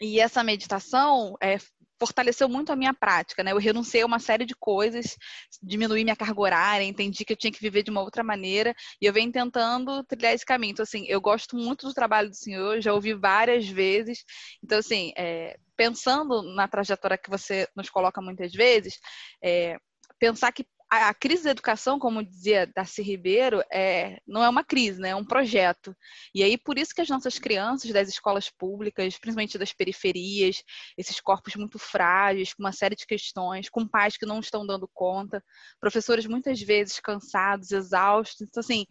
E 0.00 0.20
essa 0.20 0.42
meditação 0.42 1.36
é, 1.40 1.58
fortaleceu 2.06 2.48
muito 2.48 2.72
a 2.72 2.76
minha 2.76 2.92
prática, 2.94 3.42
né? 3.42 3.52
Eu 3.52 3.58
renunciei 3.58 4.02
a 4.02 4.06
uma 4.06 4.18
série 4.18 4.44
de 4.44 4.54
coisas, 4.54 5.16
diminuí 5.62 6.04
minha 6.04 6.16
carga 6.16 6.40
horária, 6.40 6.84
entendi 6.84 7.24
que 7.24 7.32
eu 7.32 7.36
tinha 7.36 7.52
que 7.52 7.60
viver 7.60 7.82
de 7.82 7.90
uma 7.90 8.02
outra 8.02 8.22
maneira 8.22 8.74
e 9.00 9.06
eu 9.06 9.12
venho 9.12 9.32
tentando 9.32 10.04
trilhar 10.04 10.34
esse 10.34 10.44
caminho. 10.44 10.72
Então, 10.72 10.82
assim, 10.82 11.04
eu 11.08 11.20
gosto 11.20 11.56
muito 11.56 11.86
do 11.86 11.94
trabalho 11.94 12.30
do 12.30 12.36
senhor, 12.36 12.80
já 12.80 12.92
ouvi 12.92 13.14
várias 13.14 13.68
vezes. 13.68 14.24
Então, 14.62 14.78
assim, 14.78 15.12
é, 15.16 15.56
pensando 15.76 16.42
na 16.54 16.68
trajetória 16.68 17.18
que 17.18 17.30
você 17.30 17.68
nos 17.74 17.90
coloca 17.90 18.20
muitas 18.20 18.52
vezes, 18.52 18.98
é, 19.42 19.76
pensar 20.18 20.52
que 20.52 20.66
a, 20.94 21.08
a, 21.08 21.14
crise 21.14 21.44
da 21.44 21.50
educação, 21.50 21.98
como 21.98 22.24
dizia 22.24 22.70
Darcy 22.74 23.02
Ribeiro, 23.02 23.62
é, 23.72 24.18
não 24.26 24.42
é 24.42 24.48
uma 24.48 24.62
crise, 24.62 25.00
né? 25.00 25.10
é 25.10 25.16
um 25.16 25.24
projeto. 25.24 25.94
E 26.34 26.42
aí, 26.42 26.56
por 26.56 26.78
isso 26.78 26.94
que 26.94 27.00
as 27.00 27.08
nossas 27.08 27.38
crianças 27.38 27.90
das 27.90 28.08
escolas 28.08 28.48
públicas, 28.50 29.18
principalmente 29.18 29.58
das 29.58 29.72
periferias, 29.72 30.62
esses 30.96 31.20
corpos 31.20 31.56
muito 31.56 31.78
frágeis, 31.78 32.54
com 32.54 32.62
uma 32.62 32.72
série 32.72 32.94
de 32.94 33.06
questões, 33.06 33.68
com 33.68 33.86
pais 33.86 34.16
que 34.16 34.26
não 34.26 34.38
estão 34.38 34.64
dando 34.66 34.88
conta, 34.92 35.42
professores 35.80 36.26
muitas 36.26 36.60
vezes 36.60 37.00
cansados, 37.00 37.72
exaustos. 37.72 38.42
Então, 38.42 38.60
assim, 38.60 38.86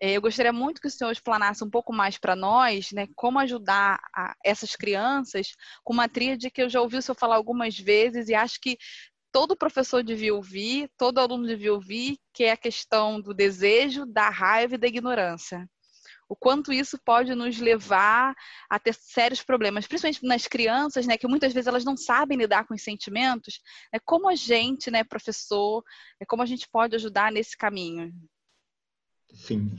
é, 0.00 0.12
eu 0.12 0.20
gostaria 0.20 0.52
muito 0.52 0.80
que 0.80 0.86
o 0.86 0.90
senhor 0.90 1.10
explanasse 1.10 1.64
um 1.64 1.70
pouco 1.70 1.92
mais 1.92 2.18
para 2.18 2.36
nós, 2.36 2.92
né, 2.92 3.06
como 3.16 3.38
ajudar 3.40 3.98
a, 4.14 4.34
essas 4.44 4.76
crianças 4.76 5.48
com 5.82 5.92
uma 5.92 6.08
tríade 6.08 6.50
que 6.50 6.62
eu 6.62 6.68
já 6.68 6.80
ouvi 6.80 6.96
o 6.98 7.02
senhor 7.02 7.16
falar 7.16 7.36
algumas 7.36 7.78
vezes 7.78 8.28
e 8.28 8.34
acho 8.34 8.60
que 8.60 8.76
todo 9.32 9.56
professor 9.56 10.02
devia 10.02 10.34
ouvir, 10.34 10.90
todo 10.96 11.18
aluno 11.18 11.46
devia 11.46 11.72
ouvir, 11.72 12.18
que 12.32 12.44
é 12.44 12.52
a 12.52 12.56
questão 12.56 13.20
do 13.20 13.34
desejo, 13.34 14.06
da 14.06 14.28
raiva 14.28 14.74
e 14.74 14.78
da 14.78 14.86
ignorância. 14.86 15.68
O 16.28 16.36
quanto 16.36 16.72
isso 16.72 16.98
pode 17.02 17.34
nos 17.34 17.58
levar 17.58 18.34
a 18.68 18.78
ter 18.78 18.94
sérios 18.94 19.42
problemas, 19.42 19.86
principalmente 19.86 20.26
nas 20.26 20.46
crianças, 20.46 21.06
né, 21.06 21.16
que 21.16 21.26
muitas 21.26 21.54
vezes 21.54 21.66
elas 21.66 21.84
não 21.84 21.96
sabem 21.96 22.36
lidar 22.36 22.66
com 22.66 22.74
os 22.74 22.82
sentimentos. 22.82 23.60
É 23.90 23.98
como 23.98 24.28
a 24.28 24.34
gente, 24.34 24.90
né, 24.90 25.02
professor, 25.02 25.82
é 26.20 26.26
como 26.26 26.42
a 26.42 26.46
gente 26.46 26.68
pode 26.70 26.94
ajudar 26.96 27.32
nesse 27.32 27.56
caminho. 27.56 28.12
Sim. 29.32 29.74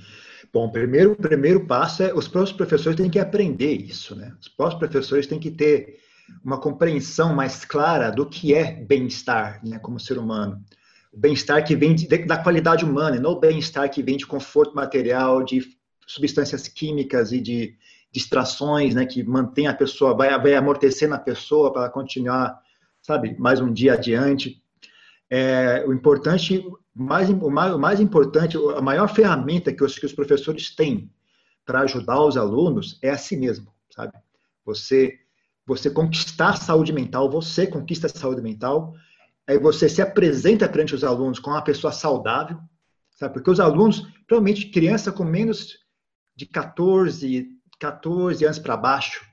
Bom, 0.51 0.71
primeiro, 0.71 1.15
primeiro 1.15 1.67
passo 1.67 2.01
é 2.01 2.13
os 2.13 2.27
próprios 2.27 2.55
professores 2.55 2.97
têm 2.97 3.09
que 3.09 3.19
aprender 3.19 3.73
isso, 3.73 4.15
né? 4.15 4.35
Os 4.39 4.47
próprios 4.47 4.79
professores 4.79 5.27
têm 5.27 5.39
que 5.39 5.51
ter 5.51 5.99
uma 6.43 6.59
compreensão 6.59 7.35
mais 7.35 7.65
clara 7.65 8.11
do 8.11 8.25
que 8.25 8.53
é 8.53 8.71
bem-estar, 8.71 9.59
né, 9.65 9.79
como 9.79 9.99
ser 9.99 10.17
humano. 10.17 10.63
O 11.11 11.17
bem-estar 11.17 11.63
que 11.65 11.75
vem 11.75 11.95
de, 11.95 12.07
da 12.25 12.37
qualidade 12.37 12.85
humana, 12.85 13.19
não 13.19 13.31
o 13.31 13.39
bem-estar 13.39 13.89
que 13.89 14.03
vem 14.03 14.17
de 14.17 14.27
conforto 14.27 14.75
material, 14.75 15.43
de 15.43 15.61
substâncias 16.07 16.67
químicas 16.67 17.31
e 17.31 17.39
de 17.39 17.75
distrações, 18.11 18.95
né, 18.95 19.05
que 19.05 19.23
mantém 19.23 19.67
a 19.67 19.73
pessoa, 19.73 20.15
vai, 20.15 20.29
vai 20.39 20.55
amortecendo 20.55 21.13
a 21.13 21.19
pessoa 21.19 21.71
para 21.71 21.89
continuar, 21.89 22.59
sabe, 23.01 23.35
mais 23.37 23.61
um 23.61 23.71
dia 23.71 23.93
adiante. 23.93 24.61
É, 25.29 25.83
o 25.87 25.93
importante, 25.93 26.63
mais, 26.95 27.29
o, 27.29 27.49
mais, 27.51 27.73
o 27.73 27.79
mais 27.79 27.99
importante, 27.99 28.57
a 28.75 28.81
maior 28.81 29.07
ferramenta 29.13 29.71
que 29.71 29.83
os, 29.83 29.97
que 29.97 30.05
os 30.05 30.13
professores 30.13 30.75
têm 30.75 31.11
para 31.65 31.81
ajudar 31.81 32.19
os 32.23 32.35
alunos 32.35 32.97
é 33.03 33.11
a 33.11 33.17
si 33.17 33.37
mesmo, 33.37 33.71
sabe? 33.91 34.13
Você 34.65 35.18
você 35.69 35.89
conquistar 35.89 36.49
a 36.49 36.55
saúde 36.55 36.91
mental, 36.91 37.29
você 37.29 37.67
conquista 37.67 38.07
a 38.07 38.09
saúde 38.09 38.41
mental, 38.41 38.95
aí 39.47 39.57
você 39.59 39.87
se 39.87 40.01
apresenta 40.01 40.67
perante 40.67 40.95
os 40.95 41.03
alunos 41.03 41.37
como 41.37 41.55
uma 41.55 41.63
pessoa 41.63 41.93
saudável, 41.93 42.57
sabe? 43.11 43.35
Porque 43.35 43.51
os 43.51 43.59
alunos, 43.59 44.01
provavelmente 44.27 44.71
criança 44.71 45.11
com 45.11 45.23
menos 45.23 45.77
de 46.35 46.47
14, 46.47 47.47
14 47.79 48.45
anos 48.45 48.57
para 48.57 48.75
baixo, 48.75 49.23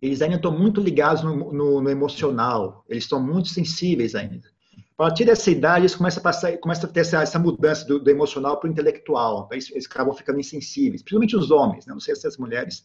eles 0.00 0.20
ainda 0.20 0.36
estão 0.36 0.56
muito 0.56 0.80
ligados 0.80 1.22
no, 1.22 1.52
no, 1.52 1.80
no, 1.80 1.88
emocional, 1.90 2.84
eles 2.88 3.04
estão 3.04 3.22
muito 3.22 3.48
sensíveis 3.48 4.14
ainda. 4.14 4.48
A 4.98 5.04
partir 5.04 5.24
dessa 5.24 5.50
idade, 5.50 5.82
eles 5.82 5.94
começam 5.94 6.20
a, 6.20 6.24
passar, 6.24 6.58
começam 6.58 6.88
a 6.88 6.92
ter 6.92 7.00
essa, 7.00 7.22
essa 7.22 7.38
mudança 7.38 7.86
do, 7.86 7.98
do 7.98 8.10
emocional 8.10 8.60
para 8.60 8.68
o 8.68 8.70
intelectual, 8.70 9.48
eles, 9.50 9.70
eles 9.70 9.86
acabam 9.86 10.14
ficando 10.14 10.38
insensíveis, 10.38 11.02
principalmente 11.02 11.34
os 11.34 11.50
homens, 11.50 11.86
né? 11.86 11.94
não 11.94 12.00
sei 12.00 12.14
se 12.14 12.26
as 12.26 12.36
mulheres, 12.36 12.84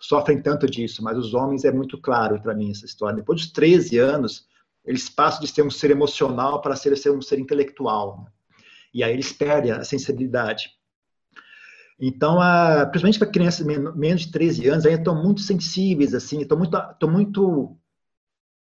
sofrem 0.00 0.40
tanto 0.40 0.66
disso, 0.66 1.02
mas 1.02 1.16
os 1.16 1.34
homens 1.34 1.64
é 1.64 1.72
muito 1.72 1.98
claro 2.00 2.40
para 2.40 2.54
mim 2.54 2.70
essa 2.70 2.84
história. 2.84 3.16
Depois 3.16 3.40
dos 3.40 3.52
13 3.52 3.98
anos, 3.98 4.46
eles 4.84 5.08
passam 5.08 5.40
de 5.40 5.48
ser 5.48 5.62
um 5.62 5.70
ser 5.70 5.90
emocional 5.90 6.60
para 6.60 6.76
ser, 6.76 6.96
ser 6.96 7.10
um 7.10 7.22
ser 7.22 7.38
intelectual. 7.38 8.22
Né? 8.22 8.30
E 8.92 9.02
aí 9.02 9.12
eles 9.12 9.32
perdem 9.32 9.72
a 9.72 9.84
sensibilidade. 9.84 10.70
Então, 11.98 12.40
a, 12.40 12.86
principalmente 12.86 13.18
para 13.18 13.30
crianças 13.30 13.66
menos 13.66 14.22
de 14.22 14.32
13 14.32 14.68
anos, 14.68 14.84
ainda 14.84 14.98
estão 14.98 15.22
muito 15.22 15.40
sensíveis, 15.40 16.14
assim, 16.14 16.40
estão 16.40 16.58
muito, 16.58 16.76
estão 16.76 17.10
muito 17.10 17.78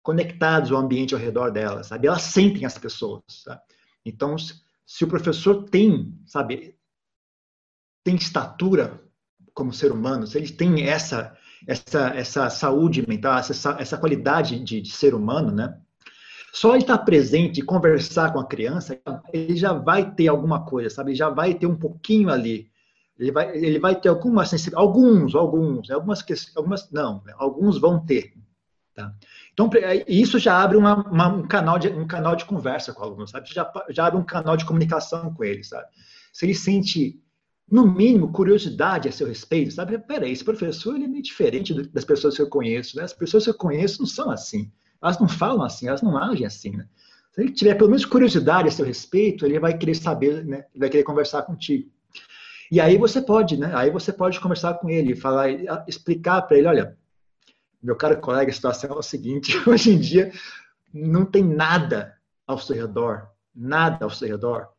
conectados 0.01 0.71
ao 0.71 0.77
ambiente 0.77 1.13
ao 1.13 1.19
redor 1.19 1.51
delas, 1.51 1.87
sabe? 1.87 2.07
Elas 2.07 2.21
sentem 2.21 2.65
as 2.65 2.77
pessoas, 2.77 3.23
sabe? 3.27 3.61
Então, 4.05 4.35
se 4.85 5.03
o 5.03 5.07
professor 5.07 5.63
tem, 5.63 6.17
sabe, 6.27 6.77
tem 8.03 8.15
estatura 8.15 9.03
como 9.55 9.73
ser 9.73 9.91
humano, 9.91 10.27
se 10.27 10.37
ele 10.37 10.51
tem 10.51 10.87
essa 10.87 11.35
essa 11.67 12.09
essa 12.09 12.49
saúde 12.51 13.07
mental, 13.07 13.39
essa 13.39 13.75
essa 13.79 13.97
qualidade 13.97 14.63
de, 14.63 14.79
de 14.79 14.91
ser 14.91 15.15
humano, 15.15 15.51
né? 15.51 15.75
Só 16.53 16.73
ele 16.73 16.83
estar 16.83 16.99
presente 16.99 17.59
e 17.59 17.63
conversar 17.63 18.31
com 18.31 18.39
a 18.39 18.47
criança, 18.47 18.97
ele 19.33 19.57
já 19.57 19.73
vai 19.73 20.13
ter 20.13 20.27
alguma 20.27 20.63
coisa, 20.63 20.89
sabe? 20.89 21.11
Ele 21.11 21.17
já 21.17 21.29
vai 21.29 21.53
ter 21.53 21.65
um 21.65 21.75
pouquinho 21.75 22.29
ali. 22.29 22.69
Ele 23.19 23.31
vai, 23.31 23.57
ele 23.57 23.79
vai 23.79 23.95
ter 23.95 24.09
alguma 24.09 24.45
sensibilidade. 24.45 24.87
Alguns, 24.87 25.35
alguns, 25.35 25.89
algumas, 25.89 26.23
algumas 26.55 26.91
não, 26.91 27.23
alguns 27.37 27.77
vão 27.77 28.05
ter. 28.05 28.33
Tá? 28.93 29.13
Então, 29.51 29.69
isso 30.07 30.39
já 30.39 30.61
abre 30.61 30.77
uma, 30.77 30.95
uma, 31.09 31.27
um, 31.27 31.45
canal 31.45 31.77
de, 31.77 31.89
um 31.89 32.07
canal 32.07 32.35
de 32.37 32.45
conversa 32.45 32.93
com 32.93 33.01
o 33.01 33.03
aluno, 33.03 33.27
sabe? 33.27 33.53
Já, 33.53 33.69
já 33.89 34.05
abre 34.05 34.19
um 34.19 34.23
canal 34.23 34.55
de 34.55 34.63
comunicação 34.63 35.33
com 35.33 35.43
ele, 35.43 35.63
sabe? 35.63 35.87
Se 36.31 36.45
ele 36.45 36.55
sente, 36.55 37.21
no 37.69 37.87
mínimo, 37.87 38.31
curiosidade 38.31 39.09
a 39.09 39.11
seu 39.11 39.27
respeito, 39.27 39.73
sabe? 39.73 39.97
Peraí, 39.97 40.31
esse 40.31 40.43
professor 40.43 40.95
ele 40.95 41.05
é 41.05 41.07
meio 41.07 41.23
diferente 41.23 41.73
das 41.73 42.05
pessoas 42.05 42.35
que 42.35 42.41
eu 42.41 42.49
conheço, 42.49 42.95
né? 42.97 43.03
As 43.03 43.13
pessoas 43.13 43.43
que 43.43 43.49
eu 43.49 43.55
conheço 43.55 43.99
não 43.99 44.07
são 44.07 44.29
assim. 44.29 44.71
Elas 45.01 45.19
não 45.19 45.27
falam 45.27 45.63
assim, 45.63 45.87
elas 45.87 46.01
não 46.01 46.17
agem 46.17 46.45
assim, 46.45 46.71
né? 46.71 46.87
Se 47.31 47.41
ele 47.41 47.51
tiver 47.51 47.75
pelo 47.75 47.89
menos 47.89 48.05
curiosidade 48.05 48.67
a 48.67 48.71
seu 48.71 48.85
respeito, 48.85 49.45
ele 49.45 49.59
vai 49.59 49.77
querer 49.77 49.95
saber, 49.95 50.45
né? 50.45 50.65
Vai 50.75 50.89
querer 50.89 51.03
conversar 51.03 51.41
contigo. 51.41 51.89
E 52.71 52.79
aí 52.79 52.97
você 52.97 53.21
pode, 53.21 53.57
né? 53.57 53.71
Aí 53.75 53.91
você 53.91 54.13
pode 54.13 54.39
conversar 54.39 54.75
com 54.75 54.89
ele, 54.89 55.15
falar, 55.15 55.49
explicar 55.87 56.43
para 56.43 56.57
ele, 56.57 56.67
olha, 56.67 56.97
meu 57.81 57.95
caro 57.95 58.19
colega, 58.19 58.49
a 58.49 58.53
situação 58.53 58.89
é 58.91 58.93
o 58.93 59.01
seguinte: 59.01 59.57
hoje 59.67 59.91
em 59.91 59.99
dia 59.99 60.31
não 60.93 61.25
tem 61.25 61.43
nada 61.43 62.15
ao 62.47 62.57
seu 62.57 62.75
redor, 62.75 63.27
nada 63.53 64.05
ao 64.05 64.09
seu 64.09 64.27
redor 64.27 64.69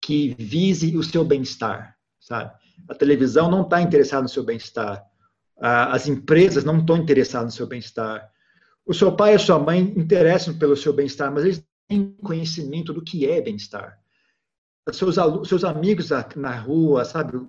que 0.00 0.36
vise 0.38 0.96
o 0.96 1.02
seu 1.02 1.24
bem-estar, 1.24 1.95
sabe? 2.26 2.52
A 2.88 2.94
televisão 2.94 3.50
não 3.50 3.62
está 3.62 3.80
interessada 3.80 4.22
no 4.22 4.28
seu 4.28 4.44
bem-estar, 4.44 5.04
as 5.58 6.06
empresas 6.06 6.64
não 6.64 6.78
estão 6.78 6.96
interessadas 6.96 7.52
no 7.52 7.56
seu 7.56 7.66
bem-estar, 7.66 8.30
o 8.84 8.92
seu 8.92 9.14
pai 9.14 9.32
e 9.32 9.36
a 9.36 9.38
sua 9.38 9.58
mãe 9.58 9.80
interessam 9.96 10.58
pelo 10.58 10.76
seu 10.76 10.92
bem-estar, 10.92 11.32
mas 11.32 11.44
eles 11.44 11.64
têm 11.88 12.14
conhecimento 12.22 12.92
do 12.92 13.02
que 13.02 13.26
é 13.26 13.40
bem-estar. 13.40 13.98
Seus, 14.92 15.16
seus 15.48 15.64
amigos 15.64 16.10
na 16.36 16.54
rua, 16.54 17.04
sabe? 17.04 17.40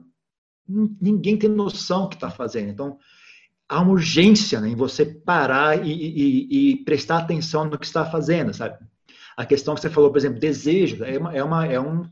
Ninguém 0.68 1.38
tem 1.38 1.50
noção 1.50 2.04
do 2.04 2.10
que 2.10 2.16
está 2.16 2.32
fazendo. 2.32 2.70
Então, 2.70 2.98
há 3.70 3.82
uma 3.82 3.92
urgência 3.92 4.60
né, 4.60 4.70
em 4.70 4.76
você 4.76 5.06
parar 5.06 5.86
e, 5.86 5.92
e, 5.92 6.72
e, 6.72 6.84
prestar 6.84 7.20
atenção 7.20 7.66
no 7.66 7.78
que 7.78 7.86
está 7.86 8.06
fazendo, 8.06 8.54
sabe? 8.54 8.78
A 9.36 9.46
questão 9.46 9.76
que 9.76 9.82
você 9.82 9.90
falou, 9.90 10.10
por 10.10 10.18
exemplo, 10.18 10.40
desejo, 10.40 11.04
é, 11.04 11.18
uma, 11.18 11.36
é, 11.36 11.44
uma, 11.44 11.66
é 11.68 11.80
um. 11.80 12.10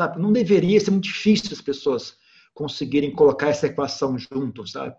Sabe, 0.00 0.18
não 0.18 0.32
deveria 0.32 0.80
ser 0.80 0.92
muito 0.92 1.04
difícil 1.04 1.50
as 1.52 1.60
pessoas 1.60 2.16
conseguirem 2.54 3.12
colocar 3.12 3.48
essa 3.48 3.66
equação 3.66 4.16
junto, 4.18 4.66
sabe? 4.66 4.96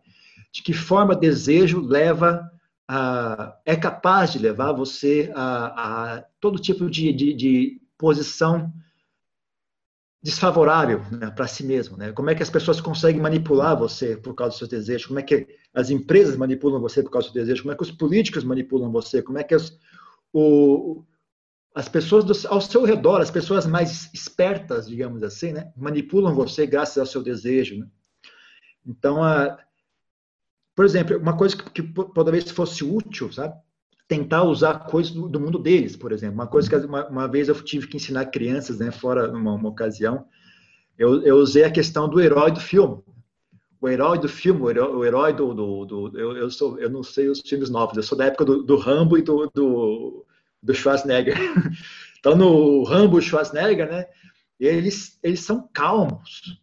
De 0.53 0.61
que 0.61 0.73
forma 0.73 1.15
desejo 1.15 1.81
leva 1.81 2.47
a, 2.87 3.57
é 3.65 3.75
capaz 3.75 4.31
de 4.31 4.37
levar 4.37 4.73
você 4.73 5.31
a, 5.33 6.17
a 6.17 6.21
todo 6.39 6.61
tipo 6.61 6.87
de, 6.87 7.11
de, 7.11 7.33
de 7.33 7.81
posição 7.97 8.71
desfavorável 10.21 11.03
né, 11.09 11.31
para 11.31 11.47
si 11.47 11.63
mesmo. 11.63 11.97
Né? 11.97 12.11
Como 12.11 12.29
é 12.29 12.35
que 12.35 12.43
as 12.43 12.49
pessoas 12.51 12.79
conseguem 12.79 13.19
manipular 13.19 13.75
você 13.75 14.15
por 14.15 14.35
causa 14.35 14.51
dos 14.51 14.59
seus 14.59 14.69
desejos? 14.69 15.07
Como 15.07 15.19
é 15.19 15.23
que 15.23 15.47
as 15.73 15.89
empresas 15.89 16.37
manipulam 16.37 16.79
você 16.79 17.01
por 17.01 17.09
causa 17.09 17.29
dos 17.29 17.33
seus 17.33 17.45
desejos? 17.45 17.61
Como 17.61 17.73
é 17.73 17.75
que 17.75 17.81
os 17.81 17.91
políticos 17.91 18.43
manipulam 18.43 18.91
você? 18.91 19.19
Como 19.23 19.39
é 19.39 19.43
que 19.43 19.55
as, 19.55 19.75
o, 20.31 21.03
as 21.73 21.87
pessoas 21.87 22.23
do, 22.23 22.47
ao 22.47 22.59
seu 22.59 22.83
redor, 22.83 23.21
as 23.21 23.31
pessoas 23.31 23.65
mais 23.65 24.09
espertas, 24.13 24.87
digamos 24.87 25.23
assim, 25.23 25.53
né, 25.53 25.71
manipulam 25.75 26.35
você 26.35 26.67
graças 26.67 26.97
ao 26.97 27.05
seu 27.05 27.23
desejo. 27.23 27.79
Né? 27.79 27.87
Então, 28.85 29.23
a, 29.23 29.57
por 30.75 30.85
exemplo, 30.85 31.17
uma 31.17 31.35
coisa 31.37 31.55
que, 31.55 31.81
que 31.81 31.93
talvez 32.13 32.49
fosse 32.51 32.83
útil, 32.83 33.31
sabe? 33.31 33.55
tentar 34.11 34.43
usar 34.43 34.79
coisas 34.79 35.13
do, 35.13 35.29
do, 35.29 35.39
mundo 35.39 35.57
deles, 35.57 35.95
por 35.95 36.11
exemplo. 36.11 36.33
Uma 36.33 36.47
coisa 36.47 36.69
que 36.69 36.75
uma, 36.85 37.07
uma, 37.07 37.27
vez 37.29 37.47
eu 37.47 37.55
tive 37.63 37.87
que 37.87 37.95
ensinar 37.95 38.25
crianças, 38.25 38.77
né, 38.77 38.91
fora 38.91 39.29
numa 39.29 39.53
uma 39.53 39.69
ocasião, 39.69 40.25
eu, 40.97 41.21
eu, 41.23 41.37
usei 41.37 41.63
a 41.63 41.71
questão 41.71 42.09
do 42.09 42.19
herói 42.19 42.51
do 42.51 42.59
filme. 42.59 43.01
O 43.79 43.87
herói 43.87 44.19
do 44.19 44.27
filme, 44.27 44.61
o 44.61 45.05
herói, 45.05 45.31
do, 45.31 45.53
do, 45.53 45.85
do 45.85 46.19
eu, 46.19 46.35
eu, 46.35 46.51
sou, 46.51 46.77
eu 46.77 46.89
não 46.89 47.01
sei 47.01 47.29
os 47.29 47.39
filmes 47.39 47.69
novos, 47.69 47.95
eu 47.95 48.03
sou 48.03 48.17
da 48.17 48.25
época 48.25 48.43
do, 48.43 48.61
do 48.61 48.75
Rambo 48.75 49.17
e 49.17 49.21
do, 49.21 49.49
do, 49.53 50.20
do 50.61 50.73
Schwarzenegger. 50.73 51.37
Então, 52.21 52.35
no 52.35 52.83
Rambo 52.83 53.19
Schwarzenegger, 53.19 53.89
né, 53.89 54.05
eles, 54.59 55.17
eles 55.23 55.39
são 55.39 55.67
calmos 55.73 56.61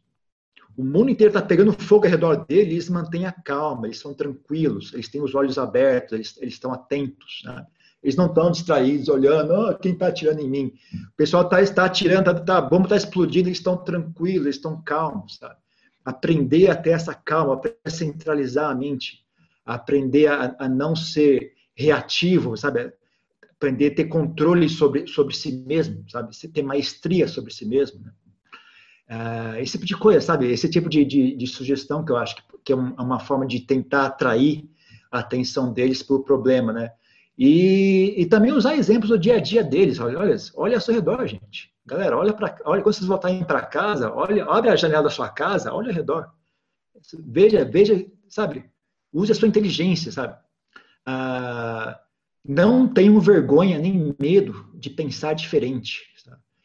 o 0.79 0.85
mundo 0.85 1.11
inteiro 1.11 1.31
está 1.31 1.43
pegando 1.43 1.73
fogo 1.73 2.05
ao 2.05 2.11
redor 2.13 2.47
deles, 2.47 2.73
eles 2.73 2.89
mantêm 2.89 3.27
a 3.27 3.33
calma, 3.33 3.89
eles 3.89 3.99
são 3.99 4.15
tranquilos, 4.15 4.95
eles 4.95 5.09
têm 5.09 5.21
os 5.21 5.35
olhos 5.35 5.59
abertos, 5.59 6.13
eles, 6.13 6.39
eles 6.41 6.55
estão 6.55 6.73
atentos. 6.73 7.43
Né? 7.45 7.67
Eles 8.01 8.15
não 8.15 8.27
estão 8.27 8.49
distraídos, 8.49 9.09
olhando, 9.09 9.55
oh, 9.55 9.77
quem 9.77 9.93
está 9.93 10.07
atirando 10.07 10.41
em 10.41 10.49
mim? 10.49 10.73
O 11.13 11.17
pessoal 11.17 11.43
está 11.43 11.75
tá 11.75 11.85
atirando, 11.85 12.27
tá, 12.27 12.35
tá, 12.35 12.59
a 12.59 12.63
bomba 12.63 12.85
está 12.85 12.97
explodindo, 12.97 13.49
eles 13.49 13.59
estão 13.59 13.77
tranquilos, 13.77 14.47
eles 14.47 14.55
estão 14.55 14.81
calmos. 14.81 15.39
Sabe? 15.39 15.57
Aprender 16.05 16.71
a 16.71 16.77
ter 16.77 16.91
essa 16.91 17.13
calma, 17.13 17.61
a 17.85 17.91
centralizar 17.91 18.71
a 18.71 18.75
mente, 18.75 19.25
aprender 19.67 20.29
a, 20.29 20.55
a 20.61 20.69
não 20.69 20.95
ser 20.95 21.55
reativo, 21.75 22.57
sabe? 22.57 22.93
Aprender 23.59 23.88
a 23.88 23.94
ter 23.94 24.05
controle 24.05 24.68
sobre, 24.68 25.07
sobre 25.07 25.35
si 25.35 25.53
mesmo, 25.66 26.05
sabe? 26.09 26.31
Ter 26.53 26.62
maestria 26.62 27.27
sobre 27.29 27.53
si 27.53 27.66
mesmo. 27.66 28.01
Né? 28.01 28.12
Uh, 29.11 29.59
esse 29.61 29.73
tipo 29.73 29.87
de 29.87 29.97
coisa, 29.97 30.21
sabe? 30.21 30.51
Esse 30.51 30.71
tipo 30.71 30.88
de, 30.88 31.05
de, 31.05 31.35
de 31.35 31.47
sugestão 31.47 32.05
que 32.05 32.12
eu 32.12 32.16
acho 32.16 32.37
que, 32.37 32.42
que 32.64 32.73
é, 32.73 32.77
é 32.77 32.79
uma 32.79 33.18
forma 33.18 33.47
de 33.47 33.61
tentar 33.61 34.07
atrair 34.07 34.68
a 35.11 35.21
atenção 35.21 35.73
deles 35.73 36.03
para 36.03 36.16
o 36.16 36.23
problema, 36.23 36.73
né? 36.73 36.92
E, 37.37 38.14
e, 38.16 38.27
também 38.27 38.53
usar 38.53 38.75
exemplos 38.75 39.11
do 39.11 39.18
dia 39.18 39.37
a 39.37 39.40
dia 39.40 39.62
deles. 39.62 40.01
Olha, 40.01 40.18
olha, 40.18 40.37
olha 40.57 40.75
ao 40.77 40.81
seu 40.81 40.92
redor, 40.92 41.25
gente. 41.27 41.73
Galera, 41.87 42.18
olha 42.18 42.33
para, 42.33 42.59
olha 42.64 42.83
quando 42.83 42.94
vocês 42.94 43.07
voltarem 43.07 43.44
para 43.44 43.64
casa, 43.64 44.12
olha, 44.12 44.44
abre 44.44 44.71
a 44.71 44.77
janela 44.77 45.05
da 45.05 45.11
sua 45.11 45.29
casa, 45.29 45.73
olha 45.73 45.88
ao 45.88 45.94
redor. 45.94 46.29
Veja, 47.25 47.64
veja, 47.64 48.05
sabe? 48.29 48.68
Use 49.12 49.33
a 49.33 49.35
sua 49.35 49.49
inteligência, 49.49 50.11
sabe? 50.11 50.37
Ah, 51.07 51.99
não 52.49 52.89
tenham 52.89 53.21
vergonha 53.21 53.79
nem 53.79 54.17
medo 54.19 54.67
de 54.75 54.89
pensar 54.89 55.35
diferente. 55.35 56.09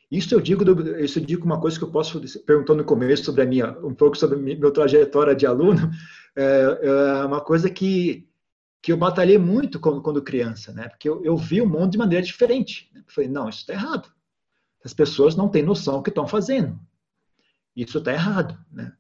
Isso 0.10 0.34
eu 0.34 0.40
digo, 0.40 0.64
isso 1.00 1.20
eu 1.20 1.26
digo 1.26 1.44
uma 1.44 1.60
coisa 1.60 1.78
que 1.78 1.84
eu 1.84 1.92
posso 1.92 2.22
perguntar 2.46 2.76
no 2.76 2.84
começo 2.84 3.26
sobre 3.26 3.42
a 3.42 3.46
minha, 3.46 3.72
um 3.84 3.94
pouco 3.94 4.16
sobre 4.16 4.38
a 4.38 4.42
minha 4.42 4.72
trajetória 4.72 5.36
de 5.36 5.46
aluno, 5.46 5.90
é, 6.38 6.80
é 6.84 7.26
uma 7.26 7.42
coisa 7.42 7.70
que 7.70 8.30
que 8.80 8.92
eu 8.92 8.98
batalhei 8.98 9.38
muito 9.38 9.80
quando, 9.80 10.02
quando 10.02 10.22
criança, 10.22 10.74
né? 10.74 10.90
Porque 10.90 11.08
eu, 11.08 11.24
eu, 11.24 11.38
vi 11.38 11.62
o 11.62 11.66
mundo 11.66 11.92
de 11.92 11.98
maneira 11.98 12.22
diferente. 12.22 12.92
Né? 12.94 13.02
falei, 13.08 13.30
não, 13.30 13.48
isso 13.48 13.60
está 13.60 13.72
errado. 13.72 14.12
As 14.84 14.94
pessoas 14.94 15.38
não 15.38 15.48
têm 15.48 15.64
noção 15.64 15.98
do 15.98 16.04
que 16.04 16.10
estão 16.10 16.28
fazendo. 16.28 16.78
Isso 17.74 17.98
está 17.98 18.12
errado, 18.12 18.58
né? 18.70 18.92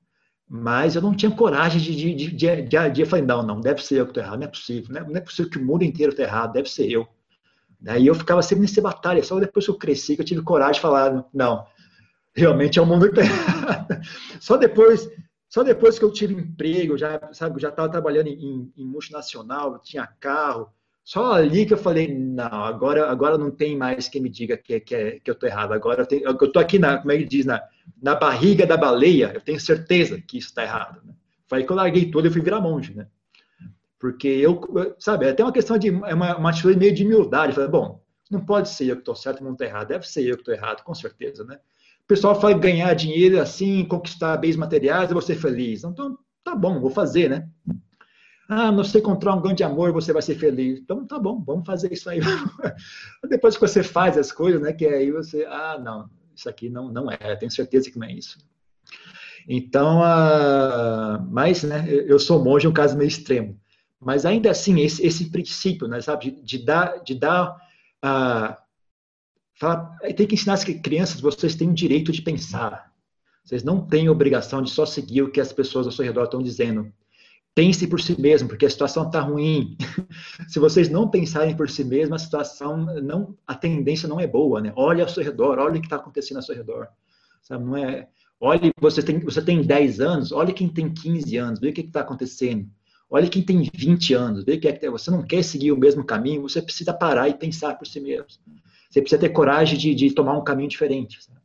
Mas 0.47 0.95
eu 0.95 1.01
não 1.01 1.15
tinha 1.15 1.31
coragem 1.31 1.81
de, 1.81 1.95
de, 1.95 2.13
de, 2.13 2.31
de, 2.31 2.61
de, 2.63 2.89
de, 2.89 3.05
falei, 3.05 3.25
não, 3.25 3.41
não, 3.41 3.59
deve 3.59 3.83
ser 3.83 3.99
eu 3.99 4.05
que 4.05 4.11
estou 4.11 4.23
errado, 4.23 4.39
não 4.39 4.47
é 4.47 4.49
possível, 4.49 4.93
né? 4.93 5.05
não 5.07 5.15
é 5.15 5.21
possível 5.21 5.49
que 5.49 5.57
o 5.57 5.65
mundo 5.65 5.83
inteiro 5.83 6.11
está 6.11 6.23
errado, 6.23 6.53
deve 6.53 6.69
ser 6.69 6.89
eu. 6.89 7.07
Daí 7.79 8.07
eu 8.07 8.15
ficava 8.15 8.41
sempre 8.41 8.61
nessa 8.61 8.81
batalha. 8.81 9.21
Só 9.23 9.37
depois 9.39 9.65
que 9.65 9.71
eu 9.71 9.77
cresci 9.77 10.15
que 10.15 10.21
eu 10.21 10.25
tive 10.25 10.41
coragem 10.41 10.75
de 10.75 10.79
falar, 10.79 11.25
não, 11.33 11.65
realmente 12.33 12.79
é 12.79 12.81
o 12.81 12.85
mundo 12.85 13.09
que 13.09 13.15
tá 13.15 13.21
Só 14.39 14.55
depois, 14.55 15.09
só 15.49 15.63
depois 15.63 15.99
que 15.99 16.05
eu 16.05 16.11
tive 16.11 16.33
emprego, 16.33 16.97
já 16.97 17.31
sabe, 17.33 17.61
já 17.61 17.69
estava 17.69 17.89
trabalhando 17.89 18.27
em, 18.27 18.71
em, 18.75 18.85
multinacional, 18.85 19.79
tinha 19.79 20.07
carro. 20.19 20.69
Só 21.03 21.33
ali 21.33 21.65
que 21.65 21.73
eu 21.73 21.77
falei, 21.77 22.13
não, 22.13 22.63
agora, 22.63 23.09
agora 23.09 23.37
não 23.37 23.51
tem 23.51 23.77
mais 23.77 24.07
quem 24.07 24.21
me 24.21 24.29
diga 24.29 24.55
que, 24.55 24.79
que, 24.79 24.95
é, 24.95 25.19
que 25.19 25.29
eu 25.29 25.33
estou 25.33 25.49
errado. 25.49 25.73
Agora 25.73 26.07
eu, 26.09 26.37
eu 26.39 26.51
tô 26.51 26.59
aqui 26.59 26.79
na, 26.79 26.97
como 26.97 27.11
é 27.11 27.17
que 27.17 27.25
diz, 27.25 27.45
na, 27.45 27.61
na 28.01 28.15
barriga 28.15 28.65
da 28.65 28.77
baleia, 28.77 29.31
eu 29.33 29.41
tenho 29.41 29.59
certeza 29.59 30.21
que 30.21 30.37
isso 30.37 30.47
está 30.47 30.63
errado. 30.63 31.01
Né? 31.05 31.13
Foi 31.45 31.59
aí 31.59 31.65
que 31.65 31.71
eu 31.71 31.75
larguei 31.75 32.09
tudo 32.09 32.27
e 32.27 32.31
fui 32.31 32.41
virar 32.41 32.61
monge, 32.61 32.95
né? 32.95 33.07
Porque 33.99 34.27
eu, 34.27 34.59
sabe, 34.97 35.25
é 35.25 35.29
até 35.29 35.43
uma 35.43 35.51
questão 35.51 35.77
de 35.77 35.89
é 35.89 36.13
uma, 36.13 36.35
uma 36.37 36.49
atitude 36.49 36.77
meio 36.77 36.93
de 36.93 37.05
humildade. 37.05 37.53
Falei, 37.53 37.69
bom, 37.69 38.01
não 38.29 38.43
pode 38.43 38.69
ser 38.69 38.85
eu 38.85 38.95
que 38.95 39.01
estou 39.01 39.15
certo 39.15 39.41
e 39.41 39.43
não 39.43 39.51
estou 39.51 39.67
errado. 39.67 39.87
Deve 39.87 40.07
ser 40.07 40.23
eu 40.23 40.35
que 40.35 40.41
estou 40.41 40.53
errado, 40.53 40.83
com 40.83 40.93
certeza, 40.93 41.43
né? 41.43 41.59
O 42.03 42.07
pessoal 42.07 42.39
fala 42.39 42.53
ganhar 42.53 42.93
dinheiro 42.95 43.39
assim, 43.39 43.85
conquistar 43.85 44.35
bens 44.37 44.57
materiais, 44.57 45.09
eu 45.09 45.13
vou 45.13 45.21
ser 45.21 45.35
feliz. 45.35 45.83
Então, 45.83 46.17
tá 46.43 46.53
bom, 46.53 46.81
vou 46.81 46.89
fazer, 46.89 47.29
né? 47.29 47.47
Ah, 48.47 48.71
não 48.71 48.83
sei 48.83 48.99
encontrar 48.99 49.35
um 49.35 49.41
grande 49.41 49.63
amor, 49.63 49.91
você 49.93 50.11
vai 50.11 50.21
ser 50.21 50.35
feliz. 50.35 50.79
Então, 50.79 51.05
tá 51.05 51.17
bom, 51.17 51.41
vamos 51.45 51.65
fazer 51.65 51.91
isso 51.91 52.09
aí. 52.09 52.19
Depois 53.29 53.55
que 53.55 53.61
você 53.61 53.81
faz 53.81 54.17
as 54.17 54.31
coisas, 54.31 54.61
né, 54.61 54.73
que 54.73 54.85
aí 54.85 55.11
você, 55.11 55.45
ah, 55.45 55.79
não, 55.79 56.09
isso 56.35 56.49
aqui 56.49 56.69
não, 56.69 56.89
não 56.91 57.09
é, 57.09 57.35
tenho 57.35 57.51
certeza 57.51 57.89
que 57.89 57.97
não 57.97 58.07
é 58.07 58.11
isso. 58.11 58.37
Então, 59.47 60.01
uh, 60.01 61.25
mas, 61.29 61.63
né, 61.63 61.85
eu 61.89 62.19
sou 62.19 62.43
monge, 62.43 62.65
é 62.65 62.69
um 62.69 62.73
caso 62.73 62.97
meio 62.97 63.07
extremo. 63.07 63.59
Mas 63.99 64.25
ainda 64.25 64.51
assim, 64.51 64.79
esse, 64.81 65.05
esse 65.05 65.29
princípio, 65.29 65.87
né, 65.87 66.01
sabe, 66.01 66.31
de, 66.31 66.41
de 66.41 66.65
dar, 66.65 67.03
de 67.03 67.15
dar, 67.15 67.57
fala, 69.53 69.97
tem 70.15 70.27
que 70.27 70.35
ensinar 70.35 70.53
as 70.53 70.63
crianças, 70.63 71.21
vocês 71.21 71.55
têm 71.55 71.69
o 71.69 71.73
direito 71.73 72.11
de 72.11 72.21
pensar. 72.21 72.91
Vocês 73.43 73.63
não 73.63 73.85
têm 73.85 74.09
obrigação 74.09 74.61
de 74.61 74.69
só 74.69 74.85
seguir 74.85 75.21
o 75.21 75.31
que 75.31 75.41
as 75.41 75.51
pessoas 75.51 75.85
ao 75.85 75.91
seu 75.91 76.05
redor 76.05 76.25
estão 76.25 76.41
dizendo. 76.41 76.91
Pense 77.55 77.85
por 77.87 78.01
si 78.01 78.19
mesmo, 78.19 78.49
porque 78.49 78.65
a 78.65 78.69
situação 78.69 79.05
está 79.05 79.19
ruim. 79.19 79.77
Se 80.49 80.59
vocês 80.59 80.89
não 80.89 81.07
pensarem 81.07 81.55
por 81.55 81.69
si 81.69 81.83
mesmo, 81.83 82.15
a 82.15 82.19
situação 82.19 82.77
não, 83.01 83.37
a 83.45 83.53
tendência 83.53 84.07
não 84.07 84.19
é 84.19 84.25
boa, 84.25 84.59
né? 84.59 84.73
Olhe 84.75 85.01
ao 85.01 85.07
seu 85.07 85.23
redor, 85.23 85.59
olhe 85.59 85.77
o 85.77 85.81
que 85.81 85.85
está 85.85 85.97
acontecendo 85.97 86.37
ao 86.37 86.43
seu 86.43 86.55
redor. 86.55 86.87
Sabe, 87.43 87.63
não 87.63 87.77
é, 87.77 88.07
olhe, 88.39 88.71
você 88.79 89.03
tem, 89.03 89.19
você 89.19 89.41
tem 89.41 89.61
10 89.61 89.99
anos, 89.99 90.31
olhe 90.31 90.53
quem 90.53 90.67
tem 90.67 90.91
15 90.91 91.37
anos, 91.37 91.59
vê 91.59 91.69
o 91.69 91.73
que 91.73 91.81
está 91.81 92.01
acontecendo. 92.01 92.67
Olhe 93.09 93.29
quem 93.29 93.43
tem 93.43 93.69
20 93.71 94.13
anos, 94.15 94.43
vê 94.43 94.57
que 94.57 94.67
é, 94.67 94.89
você 94.89 95.11
não 95.11 95.21
quer 95.21 95.43
seguir 95.43 95.71
o 95.71 95.77
mesmo 95.77 96.03
caminho, 96.03 96.41
você 96.41 96.59
precisa 96.59 96.91
parar 96.91 97.29
e 97.29 97.35
pensar 97.35 97.77
por 97.77 97.85
si 97.85 97.99
mesmo. 97.99 98.25
Você 98.89 99.01
precisa 99.01 99.21
ter 99.21 99.29
coragem 99.29 99.77
de, 99.77 99.93
de 99.93 100.11
tomar 100.11 100.35
um 100.35 100.43
caminho 100.43 100.69
diferente. 100.69 101.23
Sabe? 101.23 101.39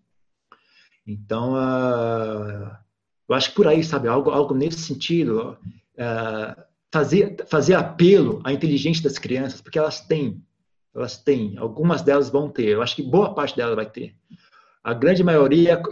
Então, 1.07 1.55
uh, 1.55 2.71
eu 3.29 3.35
acho 3.35 3.51
que 3.51 3.57
por 3.57 3.67
aí, 3.67 3.85
sabe, 3.85 4.09
algo, 4.09 4.31
algo 4.31 4.55
nesse 4.55 4.79
sentido, 4.79 5.59
uh, 5.99 6.63
fazer, 6.93 7.37
fazer 7.49 7.75
apelo 7.75 8.41
à 8.45 8.53
inteligência 8.53 9.03
das 9.03 9.19
crianças, 9.19 9.61
porque 9.61 9.79
elas 9.79 10.01
têm, 10.01 10.43
elas 10.95 11.19
têm, 11.19 11.57
algumas 11.59 12.03
delas 12.03 12.31
vão 12.31 12.49
ter, 12.49 12.69
eu 12.69 12.83
acho 12.83 12.97
que 12.97 13.03
boa 13.03 13.35
parte 13.35 13.57
delas 13.57 13.77
vai 13.77 13.89
ter. 13.89 14.15
A 14.83 14.95
grande 14.95 15.23
maioria, 15.23 15.83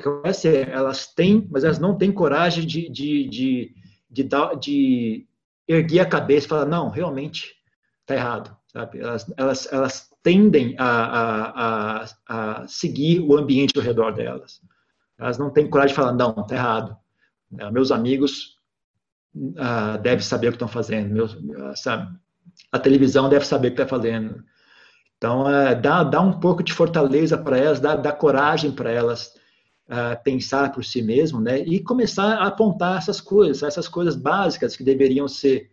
elas 0.73 1.07
têm, 1.07 1.47
mas 1.51 1.65
elas 1.65 1.79
não 1.79 1.99
têm 1.99 2.11
coragem 2.11 2.65
de, 2.65 2.89
de, 2.89 3.29
de, 3.29 3.75
de, 4.09 4.23
dar, 4.25 4.55
de 4.55 5.27
erguer 5.69 6.01
a 6.01 6.07
cabeça 6.07 6.47
e 6.47 6.49
falar, 6.49 6.67
não, 6.67 6.89
realmente 6.89 7.57
está 8.03 8.15
errado. 8.15 8.57
Sabe? 8.69 9.01
Elas, 9.01 9.33
elas, 9.37 9.73
elas 9.73 10.11
tendem 10.23 10.75
a, 10.79 10.87
a, 10.87 12.05
a, 12.05 12.63
a, 12.63 12.69
seguir 12.69 13.21
o 13.21 13.37
ambiente 13.37 13.77
ao 13.77 13.85
redor 13.85 14.13
delas. 14.13 14.63
Elas 15.19 15.37
não 15.37 15.51
têm 15.51 15.69
coragem 15.69 15.95
de 15.95 15.97
falar, 16.01 16.13
não, 16.13 16.31
está 16.31 16.55
errado. 16.55 16.97
Meus 17.73 17.91
amigos 17.91 18.56
uh, 19.37 19.99
devem 20.03 20.21
saber 20.21 20.49
o 20.49 20.51
que 20.51 20.57
estão 20.57 20.69
fazendo. 20.69 21.13
Meus, 21.13 21.35
uh, 21.35 21.75
sabe? 21.75 22.17
A 22.73 22.79
televisão 22.79 23.29
deve 23.29 23.45
saber 23.45 23.69
o 23.69 23.75
que 23.75 23.83
está 23.83 23.89
fazendo. 23.89 24.43
Então, 25.19 25.43
uh, 25.43 25.81
dá, 25.81 26.03
dá 26.03 26.21
um 26.21 26.41
pouco 26.41 26.63
de 26.63 26.73
fortaleza 26.73 27.37
para 27.37 27.59
elas, 27.59 27.81
dá, 27.81 27.95
dá 27.97 28.13
coragem 28.13 28.73
para 28.73 28.91
elas 28.91 29.35
uh, 29.89 30.23
pensar 30.25 30.73
por 30.73 30.85
si 30.85 31.03
mesmo, 31.03 31.41
né? 31.41 31.61
E 31.61 31.81
começar 31.81 32.37
a 32.37 32.47
apontar 32.47 32.99
essas 32.99 33.21
coisas, 33.21 33.63
essas 33.63 33.89
coisas 33.89 34.17
básicas 34.17 34.77
que 34.77 34.85
deveriam 34.85 35.29
ser, 35.29 35.71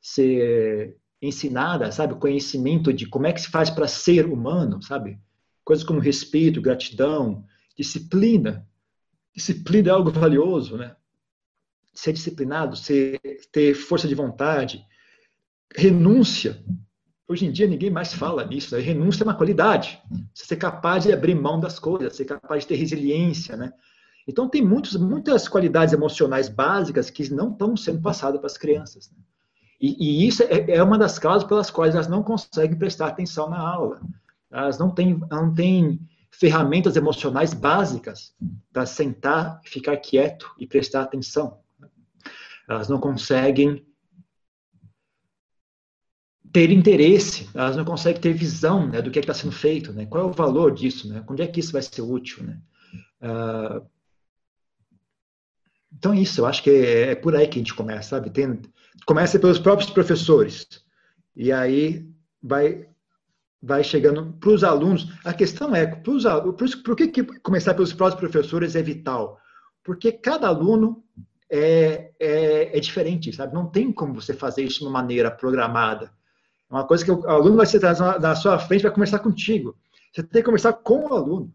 ser 0.00 0.96
ensinadas, 1.20 1.94
sabe? 1.94 2.14
Conhecimento 2.14 2.92
de 2.92 3.06
como 3.06 3.26
é 3.26 3.32
que 3.32 3.40
se 3.40 3.50
faz 3.50 3.70
para 3.70 3.88
ser 3.88 4.26
humano, 4.26 4.82
sabe? 4.82 5.18
Coisas 5.64 5.84
como 5.84 6.00
respeito, 6.00 6.62
gratidão, 6.62 7.44
disciplina. 7.76 8.66
Disciplina 9.34 9.90
é 9.90 9.92
algo 9.92 10.10
valioso, 10.10 10.76
né? 10.76 10.94
Ser 11.98 12.12
disciplinado, 12.12 12.76
ser, 12.76 13.20
ter 13.50 13.74
força 13.74 14.06
de 14.06 14.14
vontade, 14.14 14.86
renúncia. 15.76 16.62
Hoje 17.26 17.44
em 17.44 17.50
dia 17.50 17.66
ninguém 17.66 17.90
mais 17.90 18.14
fala 18.14 18.44
nisso. 18.44 18.76
Né? 18.76 18.80
Renúncia 18.80 19.24
é 19.24 19.26
uma 19.26 19.34
qualidade. 19.34 20.00
Você 20.32 20.44
ser 20.44 20.56
capaz 20.56 21.02
de 21.02 21.12
abrir 21.12 21.34
mão 21.34 21.58
das 21.58 21.80
coisas, 21.80 22.14
ser 22.14 22.24
capaz 22.24 22.62
de 22.62 22.68
ter 22.68 22.76
resiliência, 22.76 23.56
né? 23.56 23.72
Então 24.28 24.48
tem 24.48 24.62
muitos, 24.64 24.94
muitas 24.94 25.48
qualidades 25.48 25.92
emocionais 25.92 26.48
básicas 26.48 27.10
que 27.10 27.34
não 27.34 27.50
estão 27.50 27.76
sendo 27.76 28.00
passadas 28.00 28.38
para 28.38 28.46
as 28.46 28.56
crianças. 28.56 29.10
Né? 29.10 29.18
E, 29.80 29.96
e, 29.98 30.28
isso 30.28 30.44
é, 30.44 30.76
é, 30.76 30.82
uma 30.82 30.98
das 30.98 31.18
causas 31.18 31.48
pelas 31.48 31.68
quais 31.68 31.96
elas 31.96 32.06
não 32.06 32.22
conseguem 32.22 32.78
prestar 32.78 33.08
atenção 33.08 33.50
na 33.50 33.58
aula. 33.58 34.00
Elas 34.52 34.78
não 34.78 34.90
têm, 34.90 35.18
não 35.28 35.52
têm 35.52 35.98
ferramentas 36.30 36.94
emocionais 36.94 37.52
básicas 37.52 38.32
para 38.72 38.86
sentar, 38.86 39.60
ficar 39.64 39.96
quieto 39.96 40.48
e 40.60 40.64
prestar 40.64 41.02
atenção. 41.02 41.58
Elas 42.68 42.88
não 42.88 43.00
conseguem 43.00 43.84
ter 46.52 46.70
interesse, 46.70 47.48
elas 47.54 47.76
não 47.76 47.84
conseguem 47.84 48.20
ter 48.20 48.32
visão 48.32 48.86
né, 48.86 49.02
do 49.02 49.10
que 49.10 49.18
é 49.18 49.20
está 49.20 49.34
sendo 49.34 49.52
feito, 49.52 49.92
né? 49.92 50.06
qual 50.06 50.24
é 50.24 50.26
o 50.26 50.32
valor 50.32 50.72
disso, 50.72 51.08
né? 51.08 51.24
onde 51.28 51.42
é 51.42 51.46
que 51.46 51.60
isso 51.60 51.72
vai 51.72 51.82
ser 51.82 52.02
útil. 52.02 52.44
Né? 52.44 52.60
Uh, 53.22 53.86
então, 55.92 56.14
isso, 56.14 56.40
eu 56.40 56.46
acho 56.46 56.62
que 56.62 56.70
é, 56.70 57.10
é, 57.10 57.14
por 57.14 57.34
aí 57.34 57.46
que 57.46 57.58
a 57.58 57.62
gente 57.62 57.74
começa, 57.74 58.10
sabe? 58.10 58.30
Tem, 58.30 58.60
começa 59.06 59.38
pelos 59.38 59.58
próprios 59.58 59.90
professores, 59.90 60.66
e 61.34 61.50
aí 61.52 62.08
vai, 62.42 62.88
vai 63.62 63.82
chegando 63.82 64.32
para 64.34 64.50
os 64.50 64.62
alunos. 64.62 65.12
A 65.24 65.32
questão 65.32 65.74
é, 65.74 65.86
pros, 65.86 66.24
por, 66.24 66.82
por 66.84 66.96
que, 66.96 67.08
que 67.08 67.24
começar 67.40 67.74
pelos 67.74 67.92
próprios 67.92 68.20
professores 68.20 68.76
é 68.76 68.82
vital? 68.82 69.40
Porque 69.82 70.12
cada 70.12 70.48
aluno 70.48 71.02
é, 71.50 72.10
é, 72.18 72.76
é, 72.76 72.80
diferente, 72.80 73.32
sabe? 73.32 73.54
Não 73.54 73.66
tem 73.66 73.90
como 73.90 74.14
você 74.14 74.34
fazer 74.34 74.62
isso 74.62 74.80
de 74.80 74.84
uma 74.84 74.90
maneira 74.90 75.30
programada. 75.30 76.12
É 76.70 76.74
uma 76.74 76.86
coisa 76.86 77.04
que 77.04 77.10
o 77.10 77.28
aluno 77.28 77.56
vai 77.56 77.66
sentar 77.66 78.20
na 78.20 78.34
sua 78.34 78.58
frente 78.58 78.82
vai 78.82 78.92
conversar 78.92 79.20
contigo. 79.20 79.76
Você 80.12 80.22
tem 80.22 80.42
que 80.42 80.46
conversar 80.46 80.72
com 80.74 81.06
o 81.06 81.14
aluno. 81.14 81.52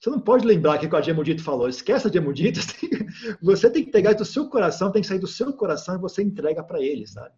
Você 0.00 0.10
não 0.10 0.20
pode 0.20 0.46
lembrar 0.46 0.78
que 0.78 0.86
o 0.86 0.96
Ademo 0.96 1.24
Dito 1.24 1.42
falou. 1.42 1.68
Esquece 1.68 2.06
Ademo 2.06 2.32
Dito. 2.32 2.60
Você 3.42 3.70
tem 3.70 3.84
que 3.84 3.90
pegar 3.90 4.12
do 4.12 4.24
seu 4.24 4.48
coração, 4.48 4.92
tem 4.92 5.00
que 5.00 5.08
sair 5.08 5.18
do 5.18 5.26
seu 5.26 5.52
coração 5.52 5.94
e 5.94 5.98
você 5.98 6.22
entrega 6.22 6.62
para 6.62 6.80
ele, 6.80 7.06
sabe? 7.06 7.32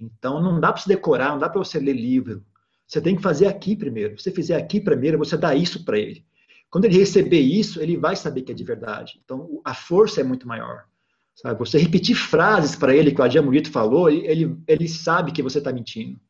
Então 0.00 0.40
não 0.40 0.58
dá 0.58 0.72
para 0.72 0.80
você 0.80 0.88
decorar, 0.88 1.30
não 1.30 1.38
dá 1.38 1.48
para 1.48 1.58
você 1.58 1.78
ler 1.78 1.92
livro. 1.92 2.44
Você 2.86 3.00
tem 3.00 3.14
que 3.14 3.22
fazer 3.22 3.46
aqui 3.46 3.76
primeiro. 3.76 4.16
Se 4.16 4.24
você 4.24 4.30
fizer 4.32 4.56
aqui 4.56 4.80
primeiro, 4.80 5.18
você 5.18 5.36
dá 5.36 5.54
isso 5.54 5.84
para 5.84 5.98
ele. 5.98 6.24
Quando 6.70 6.86
ele 6.86 6.98
receber 6.98 7.40
isso, 7.40 7.80
ele 7.80 7.96
vai 7.96 8.16
saber 8.16 8.42
que 8.42 8.52
é 8.52 8.54
de 8.54 8.64
verdade. 8.64 9.20
Então 9.24 9.60
a 9.64 9.74
força 9.74 10.20
é 10.20 10.24
muito 10.24 10.48
maior. 10.48 10.87
Sabe? 11.38 11.56
Você 11.60 11.78
repetir 11.78 12.16
frases 12.16 12.74
para 12.74 12.92
ele 12.92 13.12
que 13.12 13.20
o 13.20 13.24
Ademo 13.24 13.52
Dito 13.52 13.70
falou, 13.70 14.10
ele, 14.10 14.60
ele 14.66 14.88
sabe 14.88 15.30
que 15.30 15.40
você 15.40 15.58
está 15.58 15.72
mentindo. 15.72 16.20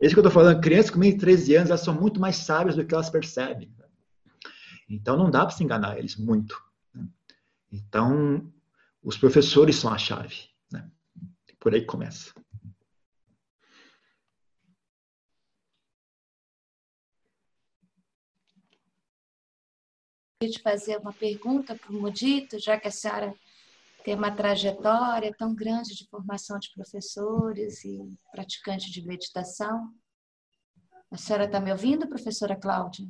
É 0.00 0.06
isso 0.06 0.14
que 0.14 0.18
eu 0.18 0.26
estou 0.26 0.32
falando. 0.32 0.60
Crianças 0.60 0.90
com 0.90 0.98
menos 0.98 1.14
de 1.14 1.20
13 1.20 1.54
anos, 1.54 1.70
elas 1.70 1.82
são 1.82 1.94
muito 1.94 2.18
mais 2.18 2.34
sábias 2.34 2.74
do 2.74 2.84
que 2.84 2.92
elas 2.92 3.08
percebem. 3.08 3.72
Então, 4.88 5.16
não 5.16 5.30
dá 5.30 5.46
para 5.46 5.54
se 5.54 5.62
enganar 5.62 5.98
eles 5.98 6.16
muito. 6.16 6.60
Né? 6.92 7.06
Então, 7.70 8.52
os 9.00 9.16
professores 9.16 9.76
são 9.76 9.92
a 9.92 9.98
chave. 9.98 10.48
Né? 10.72 10.90
Por 11.60 11.72
aí 11.72 11.86
começa. 11.86 12.34
te 20.40 20.58
fazer 20.58 20.96
uma 20.96 21.12
pergunta 21.12 21.76
para 21.76 21.92
o 21.92 22.00
Mudito, 22.00 22.58
já 22.58 22.80
que 22.80 22.88
a 22.88 22.90
senhora 22.90 23.34
tem 24.04 24.14
uma 24.14 24.30
trajetória 24.34 25.34
tão 25.36 25.54
grande 25.54 25.94
de 25.94 26.08
formação 26.08 26.58
de 26.58 26.72
professores 26.74 27.84
e 27.84 27.98
praticantes 28.32 28.90
de 28.90 29.06
meditação. 29.06 29.92
A 31.10 31.16
senhora 31.16 31.44
está 31.44 31.60
me 31.60 31.72
ouvindo, 31.72 32.08
professora 32.08 32.56
Cláudia? 32.56 33.06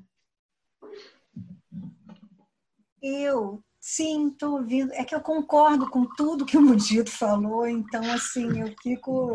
Eu, 3.03 3.63
sim, 3.79 4.29
estou 4.29 4.59
ouvindo. 4.59 4.93
É 4.93 5.05
que 5.05 5.15
eu 5.15 5.21
concordo 5.21 5.89
com 5.89 6.05
tudo 6.17 6.45
que 6.45 6.57
o 6.57 6.63
Mudito 6.63 7.11
falou, 7.11 7.67
então, 7.67 8.03
assim, 8.11 8.61
eu 8.61 8.75
fico. 8.83 9.35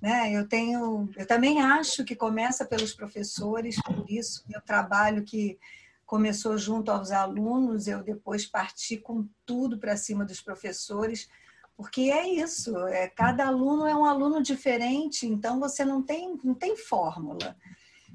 Né, 0.00 0.32
eu 0.32 0.48
tenho. 0.48 1.10
Eu 1.16 1.26
também 1.26 1.60
acho 1.60 2.04
que 2.04 2.16
começa 2.16 2.64
pelos 2.64 2.94
professores, 2.94 3.76
por 3.82 4.04
isso, 4.08 4.44
meu 4.48 4.60
trabalho 4.60 5.24
que 5.24 5.58
começou 6.14 6.56
junto 6.56 6.92
aos 6.92 7.10
alunos, 7.10 7.88
eu 7.88 8.00
depois 8.00 8.46
parti 8.46 8.96
com 8.96 9.28
tudo 9.44 9.80
para 9.80 9.96
cima 9.96 10.24
dos 10.24 10.40
professores, 10.40 11.28
porque 11.76 12.02
é 12.02 12.28
isso, 12.28 12.78
é, 12.86 13.08
cada 13.08 13.48
aluno 13.48 13.84
é 13.84 13.96
um 13.96 14.04
aluno 14.04 14.40
diferente, 14.40 15.26
então 15.26 15.58
você 15.58 15.84
não 15.84 16.00
tem, 16.00 16.38
não 16.44 16.54
tem 16.54 16.76
fórmula. 16.76 17.56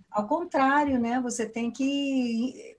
Ao 0.10 0.26
contrário, 0.26 0.98
né, 0.98 1.20
você 1.20 1.46
tem 1.46 1.70
que, 1.70 2.78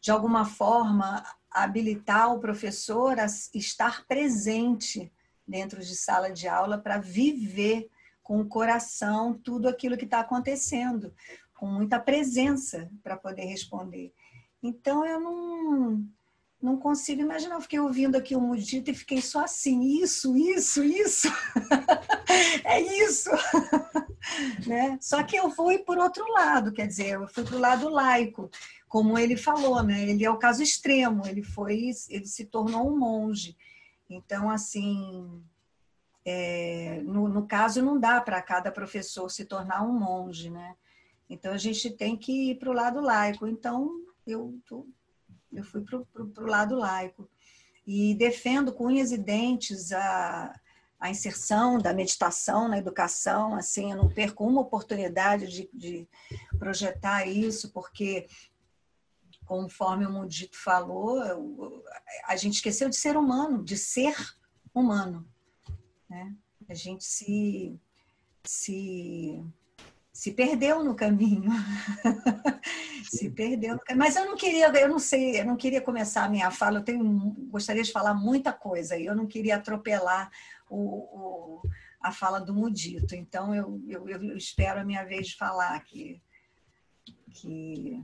de 0.00 0.12
alguma 0.12 0.44
forma, 0.44 1.24
habilitar 1.50 2.32
o 2.32 2.38
professor 2.38 3.18
a 3.18 3.26
estar 3.52 4.06
presente 4.06 5.12
dentro 5.44 5.80
de 5.80 5.96
sala 5.96 6.30
de 6.30 6.46
aula 6.46 6.78
para 6.78 6.98
viver 6.98 7.90
com 8.22 8.40
o 8.40 8.46
coração 8.46 9.34
tudo 9.34 9.68
aquilo 9.68 9.96
que 9.96 10.04
está 10.04 10.20
acontecendo 10.20 11.12
com 11.58 11.66
muita 11.66 11.98
presença 11.98 12.88
para 13.02 13.16
poder 13.16 13.44
responder. 13.44 14.14
Então 14.62 15.04
eu 15.04 15.20
não 15.20 16.08
não 16.60 16.76
consigo 16.76 17.20
imaginar. 17.20 17.56
Eu 17.56 17.60
fiquei 17.60 17.78
ouvindo 17.78 18.16
aqui 18.16 18.34
o 18.34 18.40
Mudito 18.40 18.90
e 18.90 18.94
fiquei 18.94 19.20
só 19.20 19.44
assim, 19.44 20.00
isso, 20.02 20.36
isso, 20.36 20.82
isso. 20.82 21.28
é 22.64 22.80
isso. 22.80 23.30
né? 24.66 24.98
Só 25.00 25.22
que 25.22 25.36
eu 25.36 25.50
fui 25.50 25.78
por 25.78 25.98
outro 25.98 26.24
lado, 26.32 26.72
quer 26.72 26.86
dizer, 26.86 27.14
eu 27.14 27.28
fui 27.28 27.44
para 27.44 27.56
o 27.56 27.60
lado 27.60 27.88
laico, 27.88 28.50
como 28.88 29.18
ele 29.18 29.36
falou, 29.36 29.82
né? 29.82 30.08
Ele 30.08 30.24
é 30.24 30.30
o 30.30 30.38
caso 30.38 30.62
extremo, 30.62 31.26
ele 31.26 31.42
foi, 31.42 31.90
ele 32.08 32.26
se 32.26 32.44
tornou 32.44 32.88
um 32.90 32.98
monge. 32.98 33.56
Então, 34.10 34.50
assim, 34.50 35.42
é, 36.24 37.00
no, 37.04 37.28
no 37.28 37.46
caso, 37.46 37.82
não 37.82 37.98
dá 37.98 38.20
para 38.20 38.42
cada 38.42 38.72
professor 38.72 39.30
se 39.30 39.44
tornar 39.44 39.82
um 39.82 39.92
monge, 39.92 40.50
né? 40.50 40.74
Então, 41.28 41.52
a 41.52 41.58
gente 41.58 41.90
tem 41.90 42.16
que 42.16 42.50
ir 42.50 42.58
para 42.58 42.70
o 42.70 42.74
lado 42.74 43.00
laico. 43.00 43.46
Então, 43.46 43.90
eu 44.26 44.58
tô 44.66 44.86
eu 45.52 45.64
fui 45.64 45.82
para 45.82 46.44
o 46.44 46.46
lado 46.46 46.76
laico. 46.76 47.28
E 47.86 48.14
defendo 48.14 48.72
com 48.72 48.86
unhas 48.86 49.12
e 49.12 49.18
dentes 49.18 49.92
a, 49.92 50.52
a 51.00 51.10
inserção 51.10 51.78
da 51.78 51.92
meditação 51.92 52.68
na 52.68 52.78
educação. 52.78 53.54
Assim, 53.54 53.90
eu 53.90 53.96
não 53.96 54.12
perco 54.12 54.46
uma 54.46 54.60
oportunidade 54.60 55.46
de, 55.48 55.70
de 55.72 56.08
projetar 56.58 57.26
isso, 57.26 57.72
porque, 57.72 58.28
conforme 59.46 60.04
o 60.04 60.12
Mundito 60.12 60.56
falou, 60.56 61.22
a 62.26 62.36
gente 62.36 62.56
esqueceu 62.56 62.88
de 62.88 62.96
ser 62.96 63.16
humano, 63.16 63.64
de 63.64 63.76
ser 63.76 64.14
humano. 64.74 65.26
Né? 66.08 66.34
A 66.68 66.74
gente 66.74 67.04
se, 67.04 67.80
se 68.44 69.42
se 70.18 70.32
perdeu 70.32 70.82
no 70.82 70.96
caminho. 70.96 71.48
se 73.08 73.30
perdeu 73.30 73.74
no 73.74 73.80
caminho. 73.80 74.04
Mas 74.04 74.16
eu 74.16 74.24
não 74.26 74.36
queria, 74.36 74.66
eu 74.66 74.88
não 74.88 74.98
sei, 74.98 75.40
eu 75.40 75.44
não 75.44 75.56
queria 75.56 75.80
começar 75.80 76.24
a 76.24 76.28
minha 76.28 76.50
fala, 76.50 76.80
eu 76.80 76.82
tenho, 76.82 77.36
gostaria 77.48 77.84
de 77.84 77.92
falar 77.92 78.14
muita 78.14 78.52
coisa, 78.52 78.96
e 78.96 79.06
eu 79.06 79.14
não 79.14 79.28
queria 79.28 79.54
atropelar 79.54 80.28
o, 80.68 80.80
o, 80.80 81.62
a 82.00 82.10
fala 82.10 82.40
do 82.40 82.52
Mudito. 82.52 83.14
Então, 83.14 83.54
eu, 83.54 83.80
eu, 83.86 84.08
eu, 84.08 84.36
espero 84.36 84.80
a 84.80 84.84
minha 84.84 85.04
vez 85.04 85.28
de 85.28 85.36
falar 85.36 85.78
que, 85.84 86.20
que, 87.32 88.02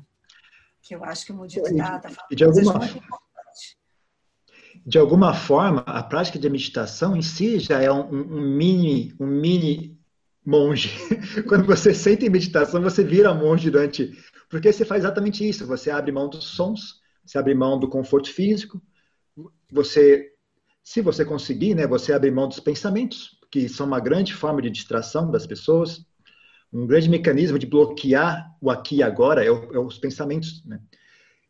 que 0.82 0.94
eu 0.94 1.02
acho 1.02 1.26
que 1.26 1.32
o 1.32 1.34
Mudito 1.34 1.66
está 1.66 1.98
tá 1.98 2.10
falando 2.10 2.36
de 2.36 2.44
alguma. 2.44 2.80
De 4.86 4.98
alguma 4.98 5.34
forma, 5.34 5.80
a 5.80 6.02
prática 6.02 6.38
de 6.38 6.48
meditação 6.48 7.16
em 7.16 7.22
si 7.22 7.58
já 7.58 7.82
é 7.82 7.90
um, 7.90 8.08
um 8.08 8.40
mini, 8.40 9.12
um 9.18 9.26
mini 9.26 9.98
monge. 10.44 10.90
Quando 11.48 11.64
você 11.64 11.94
senta 11.94 12.26
em 12.26 12.30
meditação, 12.30 12.82
você 12.82 13.02
vira 13.02 13.34
monge 13.34 13.70
durante. 13.70 14.12
Porque 14.48 14.72
você 14.72 14.84
faz 14.84 15.04
exatamente 15.04 15.48
isso. 15.48 15.66
Você 15.66 15.90
abre 15.90 16.12
mão 16.12 16.28
dos 16.28 16.44
sons, 16.44 17.00
você 17.24 17.38
abre 17.38 17.54
mão 17.54 17.78
do 17.78 17.88
conforto 17.88 18.30
físico, 18.30 18.80
você, 19.70 20.32
se 20.82 21.00
você 21.00 21.24
conseguir, 21.24 21.74
né, 21.74 21.86
você 21.86 22.12
abre 22.12 22.30
mão 22.30 22.48
dos 22.48 22.60
pensamentos, 22.60 23.38
que 23.50 23.68
são 23.68 23.86
uma 23.86 24.00
grande 24.00 24.34
forma 24.34 24.60
de 24.60 24.70
distração 24.70 25.30
das 25.30 25.46
pessoas. 25.46 26.04
Um 26.72 26.86
grande 26.86 27.08
mecanismo 27.08 27.58
de 27.58 27.66
bloquear 27.66 28.52
o 28.60 28.68
aqui 28.68 28.96
e 28.96 29.02
agora 29.02 29.44
é, 29.44 29.50
o, 29.50 29.72
é 29.72 29.78
os 29.78 29.96
pensamentos, 29.96 30.64
né? 30.64 30.80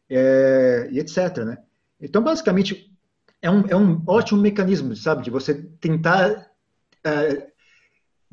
É, 0.08 0.88
e 0.92 0.98
etc. 0.98 1.38
Né? 1.38 1.58
Então, 1.98 2.22
basicamente, 2.22 2.94
é 3.40 3.50
um, 3.50 3.66
é 3.66 3.74
um 3.74 4.02
ótimo 4.06 4.40
mecanismo, 4.40 4.94
sabe, 4.94 5.22
de 5.22 5.30
você 5.30 5.54
tentar 5.80 6.50
é, 7.02 7.53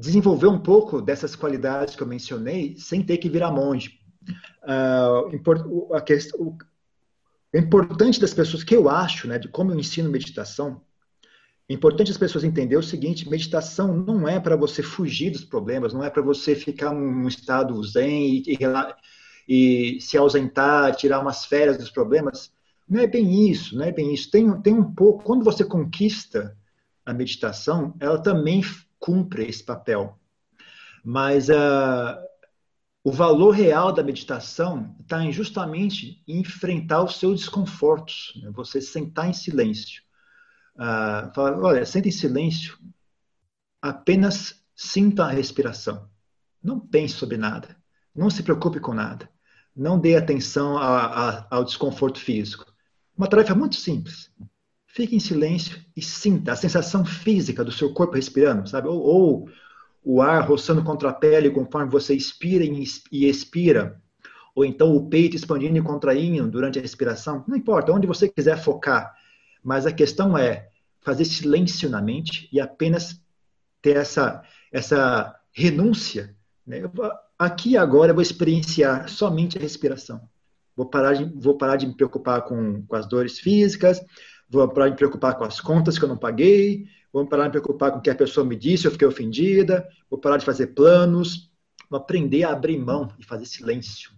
desenvolver 0.02 0.48
um 0.48 0.60
pouco 0.60 1.00
dessas 1.00 1.36
qualidades 1.36 1.96
que 1.96 2.02
eu 2.02 2.08
mencionei 2.08 2.76
sem 2.76 3.04
ter 3.04 3.18
que 3.18 3.30
virar 3.30 3.52
monge. 3.52 4.00
Uh, 4.64 5.94
a 5.94 6.02
questão, 6.02 6.42
o, 6.42 6.58
importante 7.54 8.20
das 8.20 8.34
pessoas, 8.34 8.64
que 8.64 8.76
eu 8.76 8.90
acho, 8.90 9.28
né, 9.28 9.38
de 9.38 9.48
como 9.48 9.72
eu 9.72 9.80
ensino 9.80 10.10
meditação, 10.10 10.82
é 11.70 11.74
importante 11.74 12.10
as 12.10 12.18
pessoas 12.18 12.44
entenderem 12.44 12.80
o 12.80 12.84
seguinte: 12.84 13.30
meditação 13.30 13.96
não 13.96 14.28
é 14.28 14.40
para 14.40 14.56
você 14.56 14.82
fugir 14.82 15.30
dos 15.30 15.46
problemas, 15.46 15.94
não 15.94 16.04
é 16.04 16.10
para 16.10 16.24
você 16.24 16.56
ficar 16.56 16.92
num 16.94 17.28
estado 17.28 17.82
zen 17.84 18.44
e, 18.48 18.58
e, 19.48 19.98
e, 19.98 20.02
se 20.02 20.18
ausentar, 20.18 20.96
tirar 20.96 21.20
umas 21.20 21.46
férias 21.46 21.78
dos 21.78 21.92
problemas. 21.92 22.52
Não 22.90 23.00
é 23.00 23.08
bem 23.08 23.50
isso, 23.50 23.78
não 23.78 23.86
é 23.86 23.92
bem 23.92 24.14
isso. 24.14 24.32
Tem, 24.32 24.62
tem 24.62 24.74
um 24.74 24.94
pouco. 24.94 25.24
Quando 25.24 25.46
você 25.46 25.64
conquista 25.64 26.58
a 27.06 27.14
meditação, 27.14 27.96
ela 28.00 28.20
também 28.22 28.62
cumpre 29.02 29.50
esse 29.50 29.64
papel. 29.64 30.18
Mas 31.04 31.50
uh, 31.50 32.16
o 33.04 33.12
valor 33.12 33.52
real 33.52 33.92
da 33.92 34.04
meditação 34.04 34.96
está 35.02 35.22
em 35.24 35.32
justamente 35.32 36.24
enfrentar 36.28 37.04
os 37.04 37.18
seus 37.18 37.42
desconfortos. 37.42 38.40
Né? 38.42 38.52
Você 38.54 38.80
sentar 38.80 39.28
em 39.28 39.34
silêncio. 39.34 40.04
Uh, 40.76 41.34
falar, 41.34 41.60
olha, 41.60 41.86
senta 41.86 42.08
em 42.08 42.12
silêncio, 42.12 42.78
apenas 43.82 44.64
sinta 44.76 45.26
a 45.26 45.32
respiração. 45.32 46.10
Não 46.64 46.80
pense 46.80 47.16
sobre 47.16 47.38
nada. 47.38 47.76
Não 48.16 48.30
se 48.30 48.44
preocupe 48.44 48.80
com 48.80 48.94
nada. 48.94 49.30
Não 49.76 50.00
dê 50.00 50.16
atenção 50.16 50.78
a, 50.78 51.06
a, 51.06 51.48
ao 51.50 51.64
desconforto 51.64 52.20
físico. 52.20 52.72
Uma 53.18 53.28
tarefa 53.28 53.56
muito 53.56 53.76
simples. 53.76 54.32
Fique 54.94 55.16
em 55.16 55.20
silêncio 55.20 55.80
e 55.96 56.02
sinta 56.02 56.52
a 56.52 56.56
sensação 56.56 57.06
física 57.06 57.64
do 57.64 57.72
seu 57.72 57.94
corpo 57.94 58.16
respirando, 58.16 58.68
sabe? 58.68 58.90
Ou, 58.90 59.00
ou 59.00 59.50
o 60.04 60.22
ar 60.22 60.46
roçando 60.46 60.84
contra 60.84 61.10
a 61.10 61.14
pele 61.14 61.50
conforme 61.50 61.90
você 61.90 62.16
inspira 62.16 62.66
e 63.12 63.26
expira, 63.26 64.02
ou 64.54 64.66
então 64.66 64.94
o 64.94 65.08
peito 65.08 65.36
expandindo 65.36 65.78
e 65.78 65.82
contraindo 65.82 66.50
durante 66.52 66.78
a 66.78 66.82
respiração. 66.82 67.44
Não 67.48 67.56
importa, 67.56 67.94
onde 67.94 68.06
você 68.06 68.28
quiser 68.28 68.62
focar. 68.62 69.14
Mas 69.64 69.86
a 69.86 69.94
questão 69.94 70.38
é 70.38 70.68
fazer 71.02 71.24
silêncio 71.24 71.90
na 71.90 72.02
mente 72.02 72.50
e 72.52 72.60
apenas 72.60 73.22
ter 73.82 73.96
essa, 73.96 74.44
essa 74.72 75.34
renúncia. 75.54 76.36
Né? 76.68 76.82
Aqui 77.40 77.78
agora 77.78 78.12
eu 78.12 78.16
vou 78.16 78.22
experienciar 78.22 79.08
somente 79.08 79.58
a 79.58 79.62
respiração. 79.62 80.22
Vou 80.76 80.86
parar 80.86 81.14
de, 81.14 81.26
vou 81.40 81.58
parar 81.58 81.76
de 81.76 81.88
me 81.88 81.96
preocupar 81.96 82.42
com, 82.44 82.86
com 82.86 82.96
as 82.96 83.08
dores 83.08 83.40
físicas, 83.40 84.02
vou 84.52 84.68
parar 84.68 84.88
de 84.88 84.92
me 84.92 84.98
preocupar 84.98 85.38
com 85.38 85.46
as 85.46 85.62
contas 85.62 85.98
que 85.98 86.04
eu 86.04 86.10
não 86.10 86.18
paguei, 86.18 86.86
vou 87.12 87.26
parar 87.26 87.44
de 87.44 87.50
me 87.50 87.52
preocupar 87.54 87.92
com 87.92 88.00
o 88.00 88.02
que 88.02 88.10
a 88.10 88.16
pessoa 88.16 88.46
me 88.46 88.56
disse, 88.56 88.86
eu 88.86 88.92
fiquei 88.92 89.08
ofendida, 89.08 89.88
vou 90.10 90.20
parar 90.20 90.38
de 90.38 90.46
fazer 90.46 90.68
planos, 90.68 91.50
vou 91.90 91.98
aprender 92.00 92.44
a 92.44 92.52
abrir 92.52 92.78
mão 92.78 93.10
e 93.18 93.26
fazer 93.26 93.46
silêncio. 93.46 94.12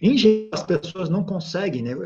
Em 0.00 0.16
geral, 0.16 0.50
as 0.52 0.62
pessoas 0.62 1.08
não 1.08 1.24
conseguem, 1.24 1.82
né? 1.82 1.96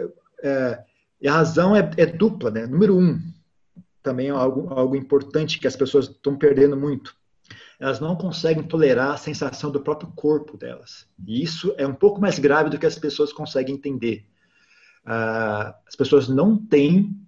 É, 0.42 0.82
e 1.20 1.28
a 1.28 1.34
razão 1.34 1.76
é, 1.76 1.90
é, 1.98 2.06
dupla, 2.06 2.50
né? 2.50 2.66
Número 2.66 2.96
um, 2.96 3.20
também 4.02 4.28
é 4.28 4.30
algo, 4.30 4.72
algo 4.72 4.96
importante 4.96 5.60
que 5.60 5.66
as 5.66 5.76
pessoas 5.76 6.08
estão 6.08 6.36
perdendo 6.36 6.76
muito. 6.76 7.14
Elas 7.78 8.00
não 8.00 8.16
conseguem 8.16 8.62
tolerar 8.62 9.12
a 9.12 9.18
sensação 9.18 9.70
do 9.70 9.80
próprio 9.80 10.10
corpo 10.16 10.56
delas. 10.56 11.06
E 11.26 11.42
isso 11.42 11.74
é 11.76 11.86
um 11.86 11.94
pouco 11.94 12.20
mais 12.20 12.38
grave 12.38 12.70
do 12.70 12.78
que 12.78 12.86
as 12.86 12.98
pessoas 12.98 13.32
conseguem 13.32 13.74
entender. 13.74 14.24
Uh, 15.04 15.74
as 15.86 15.96
pessoas 15.96 16.28
não 16.28 16.56
têm 16.56 17.18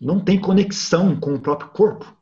não 0.00 0.20
têm 0.20 0.38
conexão 0.38 1.18
com 1.18 1.34
o 1.34 1.40
próprio 1.40 1.70
corpo. 1.70 2.14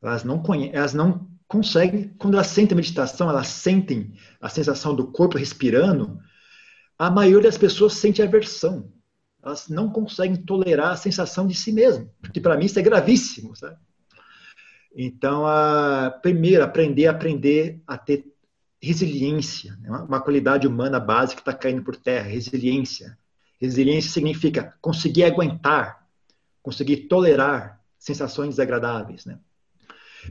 Elas 0.00 0.22
não, 0.22 0.42
elas 0.72 0.94
não 0.94 1.26
conseguem, 1.48 2.08
quando 2.18 2.34
elas 2.34 2.48
sentem 2.48 2.74
a 2.74 2.76
meditação, 2.76 3.28
elas 3.28 3.48
sentem 3.48 4.14
a 4.40 4.48
sensação 4.48 4.94
do 4.94 5.10
corpo 5.10 5.38
respirando, 5.38 6.20
a 6.98 7.10
maioria 7.10 7.48
das 7.48 7.58
pessoas 7.58 7.94
sente 7.94 8.22
aversão. 8.22 8.92
Elas 9.42 9.68
não 9.68 9.90
conseguem 9.90 10.36
tolerar 10.36 10.92
a 10.92 10.96
sensação 10.96 11.46
de 11.46 11.54
si 11.54 11.72
mesmo, 11.72 12.10
que 12.32 12.40
para 12.40 12.56
mim 12.56 12.66
isso 12.66 12.78
é 12.78 12.82
gravíssimo. 12.82 13.56
Sabe? 13.56 13.76
Então, 14.94 15.46
a, 15.46 16.10
primeiro, 16.22 16.62
aprender, 16.62 17.06
aprender 17.08 17.82
a 17.86 17.98
ter 17.98 18.24
resiliência, 18.80 19.76
né? 19.80 19.90
uma 19.90 20.20
qualidade 20.20 20.66
humana 20.66 21.00
básica 21.00 21.42
que 21.42 21.48
está 21.48 21.52
caindo 21.52 21.82
por 21.82 21.96
terra, 21.96 22.28
resiliência. 22.28 23.18
Resiliência 23.60 24.10
significa 24.10 24.74
conseguir 24.80 25.24
aguentar, 25.24 26.06
conseguir 26.62 27.08
tolerar 27.08 27.80
sensações 27.98 28.50
desagradáveis, 28.50 29.24
né? 29.24 29.38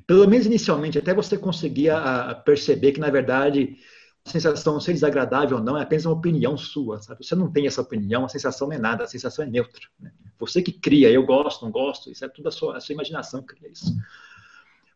Pelo 0.08 0.28
menos 0.28 0.46
inicialmente, 0.46 0.98
até 0.98 1.14
você 1.14 1.38
conseguir 1.38 1.90
a, 1.90 2.34
perceber 2.34 2.94
que, 2.94 3.00
na 3.00 3.10
verdade, 3.10 3.78
a 4.26 4.30
sensação 4.30 4.80
ser 4.80 4.94
desagradável 4.94 5.58
ou 5.58 5.64
não 5.64 5.78
é 5.78 5.84
apenas 5.84 6.06
uma 6.06 6.16
opinião 6.16 6.58
sua, 6.58 7.02
sabe? 7.02 7.26
Você 7.26 7.36
não 7.36 7.52
tem 7.52 7.68
essa 7.68 7.82
opinião, 7.82 8.26
a 8.26 8.30
sensação 8.30 8.68
não 8.68 8.76
é 8.76 8.80
nada, 8.80 9.04
a 9.04 9.08
sensação 9.08 9.46
é 9.46 9.48
neutra. 9.48 9.82
Né? 10.00 10.12
Você 10.40 10.62
que 10.62 10.72
cria, 10.72 11.12
eu 11.12 11.26
gosto, 11.26 11.64
não 11.64 11.72
gosto, 11.72 12.10
isso 12.10 12.24
é 12.26 12.30
tudo 12.30 12.48
a 12.50 12.52
sua, 12.52 12.78
a 12.78 12.80
sua 12.80 12.94
imaginação 12.94 13.42
que 13.42 13.56
cria 13.56 13.70
isso. 13.70 13.94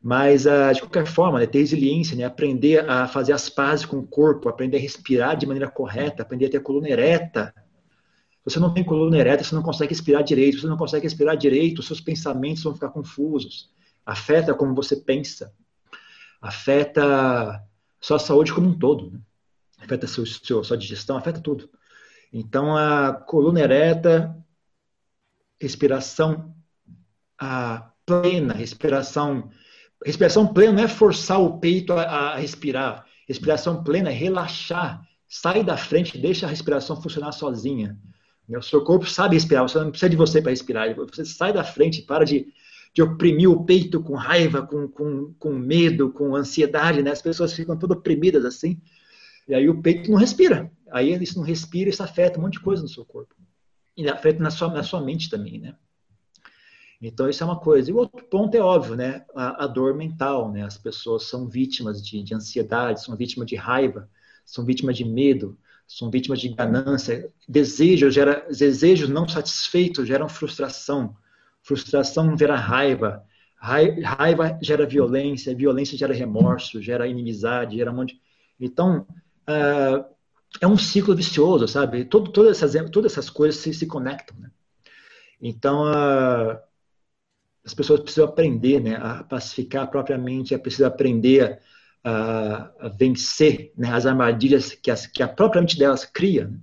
Mas, 0.01 0.45
uh, 0.45 0.73
de 0.73 0.81
qualquer 0.81 1.05
forma, 1.05 1.39
né, 1.39 1.45
ter 1.45 1.59
resiliência, 1.59 2.15
né, 2.15 2.23
aprender 2.23 2.89
a 2.89 3.07
fazer 3.07 3.33
as 3.33 3.49
pazes 3.49 3.85
com 3.85 3.97
o 3.97 4.07
corpo, 4.07 4.47
aprender 4.47 4.77
a 4.77 4.79
respirar 4.79 5.35
de 5.35 5.45
maneira 5.45 5.69
correta, 5.69 6.21
aprender 6.21 6.45
a 6.45 6.49
ter 6.49 6.57
a 6.57 6.61
coluna 6.61 6.87
ereta, 6.87 7.53
você 8.47 8.61
não 8.61 8.73
tem 8.73 8.81
coluna 8.81 9.17
ereta, 9.17 9.43
você 9.43 9.53
não 9.53 9.61
consegue 9.61 9.89
respirar 9.89 10.23
direito. 10.23 10.61
Você 10.61 10.67
não 10.67 10.77
consegue 10.77 11.03
respirar 11.03 11.35
direito, 11.35 11.83
seus 11.83 11.99
pensamentos 11.99 12.63
vão 12.63 12.73
ficar 12.73 12.87
confusos. 12.87 13.69
Afeta 14.05 14.53
como 14.53 14.73
você 14.73 14.95
pensa. 14.95 15.53
Afeta 16.39 17.61
sua 17.99 18.17
saúde 18.17 18.53
como 18.53 18.69
um 18.69 18.79
todo. 18.79 19.11
Né? 19.11 19.19
Afeta 19.79 20.07
seu, 20.07 20.25
seu, 20.25 20.63
sua 20.63 20.77
digestão, 20.77 21.17
afeta 21.17 21.41
tudo. 21.41 21.69
Então, 22.31 22.77
a 22.77 23.11
coluna 23.11 23.59
ereta, 23.59 24.33
respiração 25.59 26.55
a 27.37 27.91
plena, 28.05 28.53
respiração. 28.53 29.51
Respiração 30.05 30.53
plena 30.53 30.71
não 30.71 30.83
é 30.83 30.87
forçar 30.87 31.41
o 31.41 31.59
peito 31.59 31.91
a, 31.91 32.03
a 32.03 32.37
respirar. 32.37 33.05
Respiração 33.27 33.83
plena 33.83 34.09
é 34.09 34.13
relaxar. 34.13 35.05
Sai 35.27 35.65
da 35.65 35.75
frente, 35.75 36.17
deixa 36.17 36.45
a 36.45 36.49
respiração 36.49 37.01
funcionar 37.01 37.33
sozinha. 37.33 37.99
O 38.49 38.61
seu 38.61 38.81
corpo 38.83 39.05
sabe 39.05 39.35
respirar, 39.35 39.67
você 39.67 39.77
não 39.79 39.89
precisa 39.89 40.09
de 40.09 40.15
você 40.15 40.41
para 40.41 40.51
respirar. 40.51 40.95
Você 40.95 41.25
sai 41.25 41.51
da 41.51 41.63
frente, 41.63 42.03
para 42.03 42.23
de, 42.23 42.47
de 42.93 43.01
oprimir 43.01 43.49
o 43.49 43.65
peito 43.65 44.01
com 44.01 44.15
raiva, 44.15 44.61
com, 44.61 44.87
com, 44.87 45.33
com 45.37 45.53
medo, 45.53 46.11
com 46.11 46.35
ansiedade. 46.35 47.03
Né? 47.03 47.11
As 47.11 47.21
pessoas 47.21 47.53
ficam 47.53 47.77
todas 47.77 47.97
oprimidas 47.97 48.45
assim. 48.45 48.79
E 49.47 49.53
aí 49.53 49.67
o 49.69 49.81
peito 49.81 50.09
não 50.09 50.17
respira. 50.17 50.71
Aí 50.91 51.13
isso 51.21 51.37
não 51.37 51.45
respira, 51.45 51.89
isso 51.89 52.03
afeta 52.03 52.39
um 52.39 52.43
monte 52.43 52.53
de 52.53 52.61
coisa 52.61 52.81
no 52.81 52.87
seu 52.87 53.03
corpo. 53.03 53.35
E 53.95 54.07
afeta 54.07 54.41
na 54.41 54.51
sua, 54.51 54.69
na 54.69 54.83
sua 54.83 55.01
mente 55.01 55.29
também, 55.29 55.59
né? 55.59 55.75
Então, 57.01 57.29
isso 57.29 57.43
é 57.43 57.45
uma 57.45 57.59
coisa. 57.59 57.89
E 57.89 57.93
o 57.93 57.97
outro 57.97 58.25
ponto 58.25 58.55
é 58.55 58.59
óbvio, 58.59 58.95
né? 58.95 59.23
A, 59.35 59.65
a 59.65 59.67
dor 59.67 59.95
mental, 59.95 60.51
né? 60.51 60.63
As 60.63 60.77
pessoas 60.77 61.23
são 61.23 61.47
vítimas 61.47 62.03
de, 62.03 62.23
de, 62.23 62.33
ansiedade, 62.33 63.03
são 63.03 63.15
vítimas 63.15 63.47
de 63.47 63.55
raiva, 63.55 64.09
são 64.45 64.65
vítimas 64.65 64.97
de 64.97 65.05
medo, 65.05 65.57
são 65.87 66.11
vítimas 66.11 66.41
de 66.41 66.49
ganância. 66.49 67.31
Desejo 67.47 68.11
gera, 68.11 68.45
desejos 68.49 69.07
não 69.07 69.27
satisfeitos 69.27 70.05
geram 70.05 70.27
frustração. 70.27 71.15
Frustração 71.63 72.37
gera 72.37 72.55
raiva. 72.55 73.23
Raiva 73.59 74.59
gera 74.61 74.85
violência, 74.85 75.55
violência 75.55 75.97
gera 75.97 76.13
remorso, 76.13 76.81
gera 76.81 77.07
inimizade, 77.07 77.77
gera 77.77 77.91
um 77.91 77.95
monte. 77.95 78.21
Então, 78.59 79.07
uh, 79.49 80.05
é 80.61 80.67
um 80.67 80.77
ciclo 80.77 81.15
vicioso, 81.15 81.67
sabe? 81.67 82.05
Todo, 82.05 82.31
todas, 82.31 82.61
essas, 82.61 82.89
todas 82.91 83.13
essas 83.13 83.29
coisas 83.29 83.59
se, 83.59 83.73
se 83.73 83.87
conectam, 83.87 84.37
né? 84.37 84.51
Então, 85.41 85.83
uh, 85.83 86.59
as 87.65 87.73
pessoas 87.73 87.99
precisam 87.99 88.25
aprender 88.25 88.81
né, 88.81 88.95
a 88.95 89.23
pacificar 89.23 89.83
a 89.83 89.87
própria 89.87 90.17
mente, 90.17 90.53
é 90.53 90.57
preciso 90.57 90.85
aprender 90.85 91.43
a, 91.43 91.59
a 92.03 92.89
vencer 92.97 93.73
né, 93.77 93.91
as 93.91 94.05
armadilhas 94.05 94.73
que, 94.73 94.89
as, 94.89 95.05
que, 95.07 95.21
a 95.21 95.27
própria 95.27 95.61
mente 95.61 95.77
delas 95.77 96.05
cria. 96.05 96.47
Né? 96.47 96.59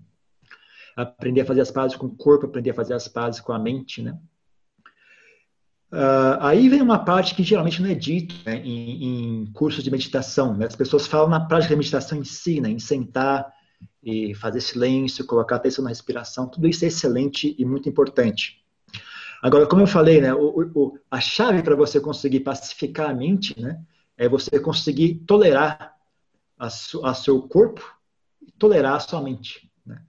Aprender 0.97 1.43
a 1.43 1.47
fazer 1.47 1.61
as 1.61 1.70
pazes 1.70 1.97
com 1.97 2.07
o 2.07 2.16
corpo, 2.16 2.47
aprender 2.47 2.70
a 2.70 2.74
fazer 2.74 2.95
as 2.95 3.09
pazes 3.09 3.41
com 3.41 3.53
a 3.53 3.59
mente, 3.59 4.03
né? 4.03 4.16
Uh, 5.95 6.35
aí 6.41 6.68
vem 6.68 6.82
uma 6.82 6.99
parte 7.05 7.37
que 7.37 7.45
geralmente 7.45 7.80
não 7.80 7.89
é 7.89 7.95
dito 7.95 8.35
né, 8.45 8.57
em, 8.64 9.43
em, 9.43 9.47
cursos 9.53 9.85
de 9.85 9.93
meditação. 9.93 10.57
Né? 10.57 10.66
As 10.66 10.74
pessoas 10.74 11.07
falam 11.07 11.28
na 11.28 11.39
prática 11.39 11.72
da 11.72 11.78
meditação 11.78 12.18
em 12.18 12.24
si, 12.24 12.61
né, 12.61 12.68
em 12.68 12.80
sentar 12.80 13.47
e 14.03 14.35
fazer 14.35 14.61
silêncio, 14.61 15.24
colocar 15.24 15.55
atenção 15.55 15.85
na 15.85 15.91
respiração. 15.91 16.49
Tudo 16.49 16.66
isso 16.66 16.85
é 16.85 16.89
excelente 16.89 17.55
e 17.57 17.64
muito 17.64 17.89
importante. 17.89 18.61
Agora, 19.41 19.68
como 19.68 19.82
eu 19.82 19.87
falei, 19.87 20.20
né, 20.20 20.35
o, 20.35 20.68
o, 20.74 20.99
a 21.09 21.20
chave 21.20 21.62
para 21.62 21.76
você 21.76 22.01
conseguir 22.01 22.41
pacificar 22.41 23.11
a 23.11 23.14
mente 23.14 23.55
né, 23.61 23.80
é 24.16 24.28
você 24.28 24.58
conseguir 24.58 25.16
tolerar 25.26 25.94
a, 26.58 26.70
su, 26.70 27.04
a 27.04 27.14
seu 27.14 27.42
corpo 27.42 27.82
e 28.40 28.50
tolerar 28.52 28.94
a 28.94 29.00
sua 29.00 29.20
mente. 29.20 29.70
Né? 29.84 30.00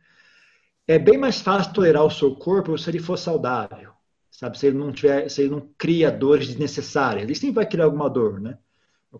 É 0.88 1.00
bem 1.00 1.18
mais 1.18 1.42
fácil 1.42 1.74
tolerar 1.74 2.04
o 2.06 2.12
seu 2.12 2.36
corpo 2.36 2.78
se 2.78 2.90
ele 2.90 3.00
for 3.00 3.18
saudável, 3.18 3.92
sabe? 4.30 4.58
Se 4.58 4.68
ele 4.68 4.78
não 4.78 4.92
tiver, 4.92 5.30
se 5.30 5.42
ele 5.42 5.52
não 5.52 5.70
cria 5.78 6.12
dores 6.12 6.48
desnecessárias, 6.48 7.24
ele 7.24 7.36
sempre 7.36 7.56
vai 7.56 7.66
criar 7.66 7.86
alguma 7.86 8.10
dor, 8.10 8.40
né? 8.40 8.58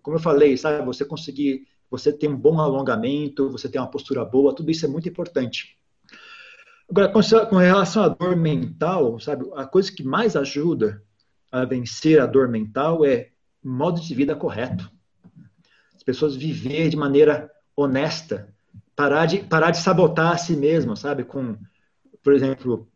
Como 0.02 0.18
eu 0.18 0.22
falei, 0.22 0.58
sabe? 0.58 0.86
Você 0.86 1.06
conseguir, 1.06 1.68
você 1.90 2.12
ter 2.12 2.28
um 2.28 2.36
bom 2.36 2.60
alongamento, 2.60 3.50
você 3.50 3.70
ter 3.70 3.80
uma 3.80 3.90
postura 3.90 4.26
boa, 4.26 4.54
tudo 4.54 4.70
isso 4.70 4.86
é 4.86 4.90
muito 4.90 5.08
importante. 5.08 5.78
Agora, 6.90 7.10
com 7.10 7.58
relação 7.58 8.04
à 8.04 8.10
dor 8.10 8.36
mental, 8.36 9.20
sabe, 9.20 9.50
a 9.56 9.66
coisa 9.66 9.92
que 9.92 10.04
mais 10.04 10.36
ajuda 10.36 11.02
a 11.52 11.66
vencer 11.66 12.20
a 12.22 12.26
dor 12.26 12.48
mental 12.48 13.04
é 13.04 13.32
modo 13.66 14.00
de 14.00 14.14
vida 14.14 14.36
correto. 14.36 14.92
As 15.96 16.04
pessoas 16.04 16.36
viver 16.36 16.90
de 16.90 16.96
maneira 16.96 17.50
honesta, 17.76 18.54
parar 18.96 19.26
de, 19.26 19.40
parar 19.40 19.72
de 19.72 19.78
sabotar 19.78 20.34
a 20.34 20.38
si 20.38 20.56
mesmo, 20.56 20.96
sabe? 20.96 21.24
Com, 21.24 21.58
por 22.24 22.34
exemplo, 22.34 22.88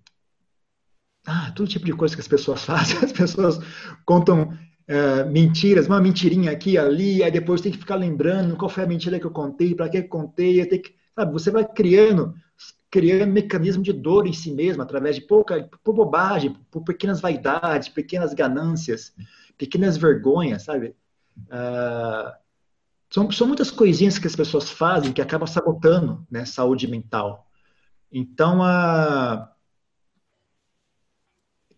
ah, 1.26 1.52
todo 1.56 1.68
tipo 1.68 1.86
de 1.86 1.94
coisa 1.94 2.16
que 2.16 2.22
as 2.22 2.28
pessoas 2.28 2.64
fazem. 2.66 2.98
As 3.00 3.12
pessoas 3.12 3.60
contam 4.06 4.58
é, 4.88 5.24
mentiras, 5.24 5.88
uma 5.88 6.02
mentirinha 6.02 6.52
aqui 6.52 6.78
ali, 6.78 7.24
aí 7.24 7.32
depois 7.32 7.62
tem 7.62 7.72
que 7.72 7.78
ficar 7.78 7.96
lembrando 7.96 8.56
qual 8.56 8.70
foi 8.70 8.84
a 8.84 8.88
mentira 8.88 9.20
que 9.20 9.26
eu 9.26 9.32
contei, 9.32 9.74
para 9.74 9.90
que 9.90 9.98
eu 9.98 10.08
contei, 10.08 10.66
tem 10.66 10.82
que, 10.82 10.94
sabe? 11.16 11.34
Você 11.34 11.52
vai 11.52 11.66
criando 11.68 12.34
criando 12.92 13.32
mecanismo 13.32 13.84
de 13.84 13.94
dor 13.94 14.26
em 14.26 14.34
si 14.34 14.52
mesmo, 14.52 14.82
através 14.82 15.16
de 15.16 15.22
pouca, 15.22 15.70
por 15.84 15.94
bobagem, 15.94 16.56
por 16.72 16.84
pequenas 16.84 17.22
vaidades, 17.22 17.90
pequenas 17.90 18.34
ganâncias, 18.34 19.14
pequenas 19.60 19.98
vergonhas, 19.98 20.64
sabe? 20.64 20.96
Uh, 21.38 22.32
são, 23.12 23.30
são 23.32 23.46
muitas 23.46 23.70
coisinhas 23.70 24.18
que 24.18 24.26
as 24.26 24.36
pessoas 24.36 24.70
fazem 24.70 25.12
que 25.12 25.22
acabam 25.22 25.46
sabotando 25.46 26.26
né, 26.32 26.46
saúde 26.46 26.88
mental. 26.88 27.46
Então, 28.12 28.62
uh, 28.62 29.48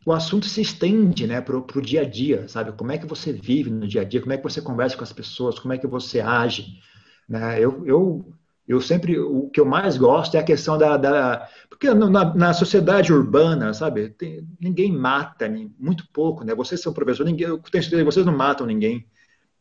o 0.05 0.13
assunto 0.13 0.45
se 0.45 0.61
estende 0.61 1.25
né, 1.25 1.41
para 1.41 1.57
o 1.57 1.81
dia 1.81 2.01
a 2.01 2.09
dia, 2.09 2.47
sabe? 2.47 2.71
Como 2.73 2.91
é 2.91 2.97
que 2.97 3.07
você 3.07 3.33
vive 3.33 3.71
no 3.71 3.87
dia 3.87 4.01
a 4.01 4.05
dia, 4.05 4.21
como 4.21 4.33
é 4.33 4.37
que 4.37 4.43
você 4.43 4.61
conversa 4.61 4.95
com 4.95 5.03
as 5.03 5.11
pessoas, 5.11 5.57
como 5.57 5.73
é 5.73 5.77
que 5.77 5.87
você 5.87 6.21
age. 6.21 6.79
Né? 7.27 7.59
Eu, 7.59 7.85
eu 7.85 8.33
eu 8.67 8.79
sempre, 8.79 9.19
o 9.19 9.49
que 9.49 9.59
eu 9.59 9.65
mais 9.65 9.97
gosto 9.97 10.35
é 10.35 10.39
a 10.39 10.43
questão 10.43 10.77
da. 10.77 10.95
da 10.95 11.49
porque 11.69 11.93
na, 11.93 12.33
na, 12.35 12.53
sociedade 12.53 13.11
urbana, 13.11 13.73
sabe, 13.73 14.09
tem, 14.09 14.47
ninguém 14.59 14.91
mata, 14.91 15.51
muito 15.79 16.07
pouco, 16.13 16.43
né? 16.43 16.53
Vocês 16.53 16.79
são 16.81 16.93
professores, 16.93 17.31
ninguém, 17.31 17.47
eu 17.47 17.57
tenho 17.57 17.83
certeza 17.83 18.03
vocês 18.03 18.25
não 18.25 18.35
matam 18.35 18.67
ninguém. 18.67 19.07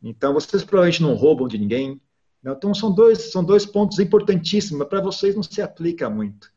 Então, 0.01 0.33
vocês 0.33 0.63
provavelmente 0.63 1.01
não 1.01 1.13
roubam 1.13 1.47
de 1.47 1.57
ninguém. 1.57 1.99
Né? 2.41 2.51
Então, 2.51 2.73
são 2.73 2.93
dois, 2.93 3.31
são 3.31 3.43
dois 3.43 3.65
pontos 3.65 3.99
importantíssimos, 3.99 4.87
para 4.87 5.01
vocês 5.01 5.35
não 5.35 5.43
se 5.43 5.61
aplica 5.61 6.09
muito. 6.09 6.51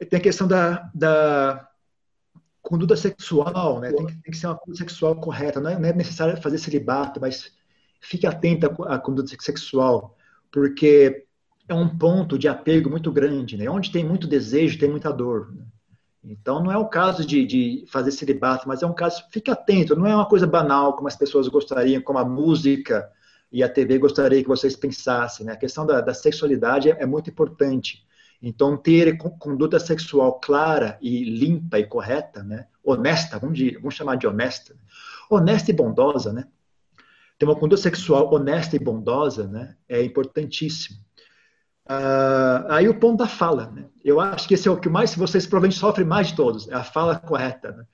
E 0.00 0.04
tem 0.04 0.18
a 0.18 0.22
questão 0.22 0.48
da, 0.48 0.90
da 0.94 1.68
conduta 2.62 2.96
sexual, 2.96 3.80
né? 3.80 3.92
Tem 3.92 4.06
que, 4.06 4.12
tem 4.14 4.32
que, 4.32 4.36
ser 4.36 4.46
uma 4.46 4.56
conduta 4.56 4.78
sexual 4.78 5.16
correta. 5.16 5.60
Não 5.60 5.70
é, 5.70 5.78
não 5.78 5.88
é 5.88 5.92
necessário 5.92 6.40
fazer 6.40 6.58
celibato, 6.58 7.20
mas 7.20 7.52
fique 8.00 8.26
atento 8.26 8.66
à, 8.66 8.94
à 8.94 8.98
conduta 8.98 9.34
sexual, 9.40 10.16
porque 10.54 11.26
é 11.68 11.74
um 11.74 11.98
ponto 11.98 12.38
de 12.38 12.46
apego 12.46 12.88
muito 12.88 13.10
grande, 13.10 13.56
né? 13.56 13.68
Onde 13.68 13.90
tem 13.90 14.04
muito 14.04 14.28
desejo, 14.28 14.78
tem 14.78 14.88
muita 14.88 15.12
dor. 15.12 15.52
Né? 15.52 15.64
Então, 16.22 16.62
não 16.62 16.70
é 16.70 16.78
o 16.78 16.88
caso 16.88 17.26
de, 17.26 17.44
de 17.44 17.84
fazer 17.88 18.12
celibato, 18.12 18.68
mas 18.68 18.80
é 18.80 18.86
um 18.86 18.94
caso, 18.94 19.24
fique 19.32 19.50
atento, 19.50 19.96
não 19.96 20.06
é 20.06 20.14
uma 20.14 20.28
coisa 20.28 20.46
banal 20.46 20.94
como 20.94 21.08
as 21.08 21.16
pessoas 21.16 21.48
gostariam, 21.48 22.00
como 22.00 22.20
a 22.20 22.24
música 22.24 23.10
e 23.50 23.64
a 23.64 23.68
TV 23.68 23.98
gostaria 23.98 24.40
que 24.40 24.48
vocês 24.48 24.76
pensassem. 24.76 25.44
Né? 25.44 25.54
A 25.54 25.56
questão 25.56 25.84
da, 25.84 26.00
da 26.00 26.14
sexualidade 26.14 26.88
é, 26.88 27.02
é, 27.02 27.04
muito 27.04 27.28
importante. 27.28 28.06
Então, 28.40 28.76
ter 28.76 29.18
conduta 29.18 29.80
sexual 29.80 30.38
clara 30.38 30.96
e 31.02 31.24
limpa 31.24 31.80
e 31.80 31.86
correta, 31.86 32.44
né? 32.44 32.68
honesta, 32.84 33.40
vamos, 33.40 33.58
de, 33.58 33.72
vamos 33.78 33.94
chamar 33.94 34.18
de 34.18 34.26
honesta, 34.28 34.76
honesta 35.28 35.72
e 35.72 35.74
bondosa, 35.74 36.32
né? 36.32 36.46
Ter 37.38 37.46
uma 37.46 37.56
conduta 37.56 37.82
sexual 37.82 38.32
honesta 38.32 38.76
e 38.76 38.78
bondosa 38.78 39.46
né? 39.48 39.76
é 39.88 40.02
importantíssimo. 40.02 40.98
Uh, 41.86 42.64
aí 42.70 42.88
o 42.88 42.98
ponto 42.98 43.18
da 43.18 43.28
fala, 43.28 43.70
né? 43.70 43.86
Eu 44.02 44.18
acho 44.18 44.48
que 44.48 44.54
esse 44.54 44.66
é 44.66 44.70
o 44.70 44.80
que 44.80 44.88
mais 44.88 45.14
vocês 45.14 45.46
provavelmente 45.46 45.78
sofrem 45.78 46.06
mais 46.06 46.28
de 46.28 46.36
todos, 46.36 46.66
é 46.68 46.74
a 46.74 46.82
fala 46.82 47.18
correta, 47.18 47.72
né? 47.72 47.84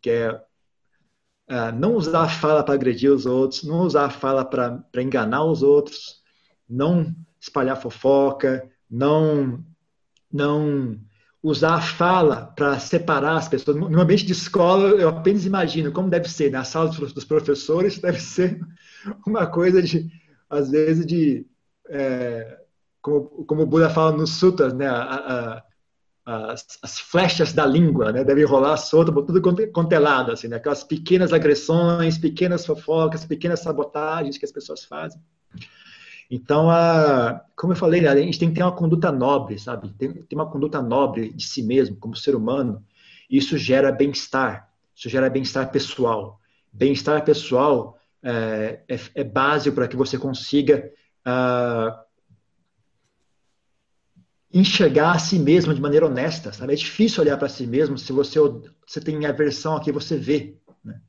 Que 0.00 0.10
é 0.10 0.32
uh, 0.32 1.72
não 1.78 1.94
usar 1.94 2.22
a 2.22 2.28
fala 2.28 2.64
para 2.64 2.74
agredir 2.74 3.12
os 3.12 3.24
outros, 3.24 3.62
não 3.62 3.80
usar 3.82 4.06
a 4.06 4.10
fala 4.10 4.44
para 4.44 4.82
enganar 4.96 5.44
os 5.44 5.62
outros, 5.62 6.22
não 6.68 7.14
espalhar 7.40 7.80
fofoca, 7.80 8.68
não 8.90 9.64
não 10.32 10.98
usar 11.40 11.74
a 11.74 11.80
fala 11.80 12.52
para 12.56 12.80
separar 12.80 13.36
as 13.36 13.48
pessoas. 13.48 13.76
No 13.76 14.00
ambiente 14.00 14.26
de 14.26 14.32
escola, 14.32 14.88
eu 14.88 15.08
apenas 15.08 15.46
imagino 15.46 15.92
como 15.92 16.10
deve 16.10 16.28
ser, 16.28 16.50
na 16.50 16.58
né? 16.58 16.64
sala 16.64 16.88
dos 16.88 17.24
professores, 17.24 17.98
deve 18.00 18.20
ser 18.20 18.60
uma 19.26 19.46
coisa 19.46 19.82
de, 19.82 20.10
às 20.48 20.70
vezes, 20.70 21.06
de 21.06 21.46
é, 21.88 22.58
como, 23.00 23.44
como 23.44 23.62
o 23.62 23.66
Buda 23.66 23.88
fala 23.88 24.12
nos 24.12 24.30
sutras, 24.30 24.72
né, 24.72 24.86
a, 24.88 25.62
a, 26.24 26.52
as, 26.52 26.66
as, 26.82 26.98
flechas 26.98 27.52
da 27.52 27.64
língua, 27.64 28.12
né, 28.12 28.24
devem 28.24 28.44
rolar 28.44 28.76
solta, 28.76 29.12
tudo 29.12 29.40
contelado, 29.72 30.32
assim, 30.32 30.48
né, 30.48 30.56
aquelas 30.56 30.82
pequenas 30.82 31.32
agressões, 31.32 32.18
pequenas 32.18 32.66
fofocas, 32.66 33.24
pequenas 33.24 33.60
sabotagens 33.60 34.36
que 34.36 34.44
as 34.44 34.52
pessoas 34.52 34.84
fazem. 34.84 35.20
Então, 36.28 36.68
a, 36.68 37.44
como 37.54 37.72
eu 37.72 37.76
falei, 37.76 38.00
né, 38.00 38.08
a 38.08 38.16
gente 38.16 38.38
tem 38.38 38.48
que 38.48 38.56
ter 38.56 38.62
uma 38.62 38.74
conduta 38.74 39.12
nobre, 39.12 39.56
sabe? 39.58 39.90
Tem, 39.90 40.12
tem 40.12 40.36
uma 40.36 40.50
conduta 40.50 40.82
nobre 40.82 41.32
de 41.32 41.46
si 41.46 41.62
mesmo, 41.62 41.96
como 41.96 42.16
ser 42.16 42.34
humano. 42.34 42.84
Isso 43.30 43.56
gera 43.56 43.92
bem-estar, 43.92 44.68
isso 44.92 45.08
gera 45.08 45.30
bem-estar 45.30 45.70
pessoal. 45.70 46.40
Bem-estar 46.72 47.24
pessoal 47.24 47.95
é, 48.28 48.82
é, 48.88 49.00
é 49.14 49.24
básico 49.24 49.76
para 49.76 49.86
que 49.86 49.94
você 49.94 50.18
consiga 50.18 50.90
uh, 51.24 51.96
enxergar 54.52 55.12
a 55.12 55.18
si 55.18 55.38
mesmo 55.38 55.72
de 55.72 55.80
maneira 55.80 56.06
honesta, 56.06 56.52
sabe? 56.52 56.72
É 56.72 56.76
difícil 56.76 57.22
olhar 57.22 57.36
para 57.36 57.48
si 57.48 57.68
mesmo 57.68 57.96
se 57.96 58.12
você, 58.12 58.40
você 58.84 59.00
tem 59.00 59.24
aversão 59.26 59.76
a 59.76 59.80
quem 59.80 59.92
você 59.92 60.18
vê. 60.18 60.56
Né? 60.84 61.00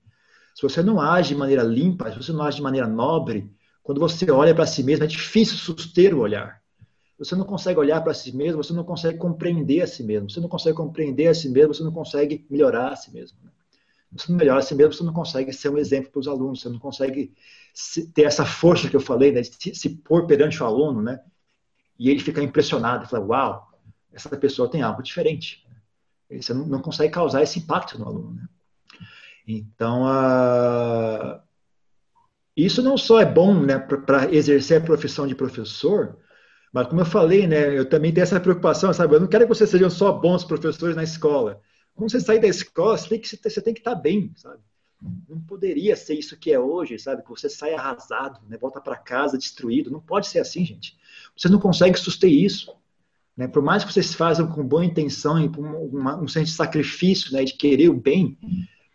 Se 0.54 0.62
você 0.62 0.84
não 0.84 1.02
age 1.02 1.30
de 1.30 1.36
maneira 1.36 1.64
limpa, 1.64 2.12
se 2.12 2.18
você 2.18 2.32
não 2.32 2.44
age 2.44 2.58
de 2.58 2.64
maneira 2.64 2.88
nobre, 2.88 3.52
quando 3.82 4.00
você 4.00 4.30
olha 4.30 4.54
para 4.54 4.68
si 4.68 4.84
mesmo, 4.84 5.06
é 5.06 5.08
difícil 5.08 5.58
suster 5.58 6.14
o 6.14 6.20
olhar. 6.20 6.62
Você 7.18 7.36
não 7.36 7.46
consegue 7.46 7.80
olhar 7.80 8.00
para 8.02 8.14
si 8.14 8.36
mesmo, 8.36 8.64
você 8.64 8.74
não 8.74 8.84
consegue 8.84 9.18
compreender 9.18 9.82
a 9.82 9.88
si 9.88 10.04
mesmo. 10.04 10.30
Você 10.30 10.40
não 10.40 10.50
consegue 10.50 10.78
compreender 10.78 11.28
a 11.28 11.34
si 11.34 11.50
mesmo, 11.50 11.74
você 11.74 11.84
não 11.84 11.92
consegue 11.92 12.46
melhorar 12.48 12.90
a 12.90 12.96
si 12.96 13.12
mesmo. 13.12 13.40
Né? 13.44 13.50
Você 14.12 14.32
não 14.32 14.38
melhora 14.38 14.60
a 14.60 14.62
si 14.62 14.74
mesmo, 14.74 14.94
você 14.94 15.04
não 15.04 15.14
consegue 15.14 15.52
ser 15.52 15.70
um 15.70 15.78
exemplo 15.78 16.12
para 16.12 16.20
os 16.20 16.28
alunos, 16.28 16.62
você 16.62 16.70
não 16.70 16.80
consegue 16.80 17.34
ter 18.14 18.24
essa 18.24 18.46
força 18.46 18.90
que 18.90 18.96
eu 18.96 19.02
falei, 19.02 19.32
né, 19.32 19.42
de 19.42 19.76
se 19.76 19.90
pôr 19.90 20.26
perante 20.26 20.62
o 20.62 20.66
aluno, 20.66 21.02
né? 21.02 21.20
E 22.00 22.10
ele 22.10 22.20
fica 22.20 22.42
impressionado, 22.42 23.08
fala, 23.08 23.26
uau, 23.26 23.72
essa 24.14 24.36
pessoa 24.38 24.70
tem 24.70 24.82
algo 24.82 25.04
diferente. 25.04 25.68
Você 26.30 26.54
não, 26.54 26.66
não 26.66 26.82
consegue 26.82 27.14
causar 27.14 27.44
esse 27.44 27.60
impacto 27.60 27.98
no 28.00 28.06
aluno, 28.06 28.34
né? 28.36 28.48
Então, 29.48 30.04
uh, 30.04 31.40
isso 32.56 32.82
não 32.82 32.98
só 32.98 33.20
é 33.22 33.26
bom 33.26 33.54
né, 33.54 33.78
para 33.80 34.34
exercer 34.34 34.82
a 34.82 34.86
profissão 34.86 35.26
de 35.26 35.36
professor, 35.36 36.18
mas 36.74 36.88
como 36.88 37.00
eu 37.00 37.06
falei, 37.06 37.48
né, 37.48 37.78
eu 37.78 37.88
também 37.88 38.14
tenho 38.14 38.24
essa 38.24 38.40
preocupação, 38.40 38.92
sabe? 38.94 39.16
Eu 39.16 39.22
não 39.22 39.28
quero 39.28 39.46
que 39.46 39.54
vocês 39.54 39.70
sejam 39.70 39.90
só 39.90 40.12
bons 40.12 40.44
professores 40.44 40.96
na 40.96 41.04
escola. 41.04 41.62
Quando 41.98 42.12
você 42.12 42.20
sair 42.20 42.40
da 42.40 42.48
escola, 42.48 42.96
você 42.96 43.10
tem 43.10 43.20
que, 43.20 43.28
você 43.28 43.62
tem 43.62 43.74
que 43.74 43.80
estar 43.80 43.96
bem, 43.96 44.32
sabe? 44.36 44.60
Não 45.28 45.40
poderia 45.42 45.96
ser 45.96 46.14
isso 46.14 46.38
que 46.38 46.52
é 46.52 46.60
hoje, 46.60 47.00
sabe? 47.00 47.24
Que 47.24 47.30
você 47.30 47.50
sai 47.50 47.74
arrasado, 47.74 48.40
né? 48.48 48.56
volta 48.56 48.80
para 48.80 48.96
casa 48.96 49.38
destruído. 49.38 49.90
Não 49.90 50.00
pode 50.00 50.28
ser 50.28 50.38
assim, 50.38 50.64
gente. 50.64 50.96
Você 51.36 51.50
não 51.50 51.60
consegue 51.60 51.98
suster 51.98 52.32
isso. 52.32 52.72
Né? 53.36 53.48
Por 53.48 53.64
mais 53.64 53.84
que 53.84 53.92
vocês 53.92 54.14
façam 54.14 54.48
com 54.48 54.64
boa 54.64 54.86
intenção 54.86 55.44
e 55.44 55.50
com 55.50 55.62
uma, 55.62 56.16
um 56.16 56.28
senso 56.28 56.52
de 56.52 56.58
sacrifício, 56.58 57.34
né? 57.34 57.44
de 57.44 57.54
querer 57.54 57.90
o 57.90 58.00
bem, 58.00 58.38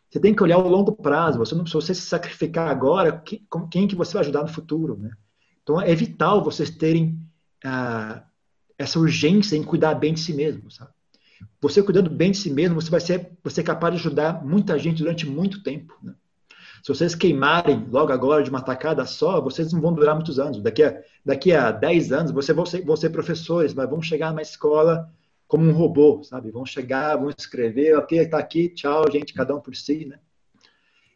você 0.09 0.21
tem 0.21 0.33
que 0.33 0.43
olhar 0.43 0.59
o 0.59 0.69
longo 0.69 0.93
prazo. 0.93 1.41
Você 1.41 1.57
não, 1.57 1.67
se 1.67 1.75
você 1.75 1.93
se 1.93 2.03
sacrificar 2.03 2.69
agora, 2.69 3.21
quem, 3.21 3.45
quem 3.69 3.89
que 3.89 3.97
você 3.97 4.13
vai 4.13 4.23
ajudar 4.23 4.43
no 4.43 4.49
futuro? 4.49 4.97
Né? 4.97 5.11
Então 5.63 5.81
é 5.81 5.95
vital 5.95 6.45
vocês 6.45 6.71
terem 6.71 7.19
ah, 7.65 8.25
essa 8.79 8.99
urgência 9.01 9.57
em 9.57 9.65
cuidar 9.65 9.97
bem 9.97 10.15
de 10.15 10.21
si 10.21 10.33
mesmo, 10.33 10.71
sabe? 10.71 10.93
Você 11.61 11.83
cuidando 11.83 12.11
bem 12.11 12.31
de 12.31 12.39
si 12.39 12.51
mesmo, 12.51 12.81
você 12.81 12.91
vai 12.91 13.01
ser, 13.01 13.33
você 13.43 13.61
é 13.61 13.65
capaz 13.65 13.95
de 13.95 14.01
ajudar 14.01 14.45
muita 14.45 14.79
gente 14.79 15.03
durante 15.03 15.27
muito 15.27 15.63
tempo. 15.63 15.97
Né? 16.03 16.15
Se 16.83 16.89
vocês 16.89 17.15
queimarem 17.15 17.87
logo 17.91 18.13
agora 18.13 18.43
de 18.43 18.51
uma 18.51 18.61
tacada 18.61 19.07
só, 19.07 19.41
vocês 19.41 19.73
não 19.73 19.81
vão 19.81 19.95
durar 19.95 20.17
muitos 20.17 20.41
anos. 20.41 20.61
Daqui 20.61 20.83
a, 20.83 21.01
daqui 21.25 21.53
a 21.53 21.71
10 21.71 22.13
anos, 22.13 22.33
vocês 22.33 22.55
vão 22.57 22.67
ser, 22.67 22.85
vão 22.85 22.97
ser 22.97 23.11
professores, 23.11 23.73
mas 23.73 23.89
vão 23.89 24.03
chegar 24.03 24.33
na 24.33 24.43
escola 24.43 25.09
como 25.47 25.65
um 25.65 25.73
robô, 25.73 26.23
sabe? 26.25 26.51
Vão 26.51 26.67
chegar, 26.67 27.17
vão 27.17 27.31
escrever, 27.31 27.97
ok, 27.97 28.19
está 28.19 28.39
aqui, 28.39 28.69
tchau, 28.71 29.05
gente, 29.13 29.33
cada 29.33 29.55
um 29.55 29.61
por 29.61 29.77
si, 29.77 30.07
né? 30.07 30.19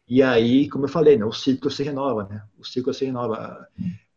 E 0.07 0.23
aí, 0.23 0.69
como 0.69 0.85
eu 0.85 0.89
falei, 0.89 1.17
né, 1.17 1.25
o 1.25 1.33
ciclo 1.33 1.69
se 1.69 1.83
renova, 1.83 2.25
né? 2.29 2.43
O 2.57 2.63
ciclo 2.63 2.93
se 2.93 3.03
renova. 3.03 3.67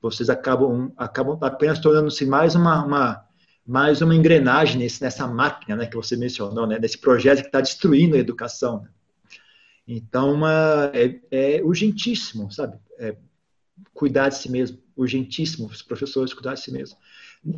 Vocês 0.00 0.30
acabam, 0.30 0.92
acabam 0.96 1.36
apenas 1.40 1.80
tornando-se 1.80 2.24
mais 2.26 2.54
uma, 2.54 2.84
uma 2.84 3.24
mais 3.70 4.02
uma 4.02 4.16
engrenagem 4.16 4.78
nesse, 4.78 5.00
nessa 5.00 5.28
máquina 5.28 5.76
né, 5.76 5.86
que 5.86 5.94
você 5.94 6.16
mencionou, 6.16 6.66
né, 6.66 6.76
desse 6.76 6.98
projeto 6.98 7.42
que 7.42 7.46
está 7.46 7.60
destruindo 7.60 8.16
a 8.16 8.18
educação. 8.18 8.82
Né? 8.82 8.88
Então, 9.86 10.34
uma, 10.34 10.90
é, 10.92 11.20
é, 11.30 11.62
urgentíssimo, 11.62 12.50
sabe? 12.50 12.76
É, 12.98 13.14
cuidar 13.94 14.28
de 14.28 14.38
si 14.38 14.50
mesmo, 14.50 14.76
urgentíssimo 14.96 15.68
os 15.68 15.82
professores 15.82 16.34
cuidar 16.34 16.54
de 16.54 16.62
si 16.62 16.72
mesmo. 16.72 16.96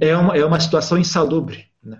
É 0.00 0.14
uma, 0.14 0.36
é 0.36 0.44
uma 0.44 0.60
situação 0.60 0.98
insalubre. 0.98 1.70
Né? 1.82 1.98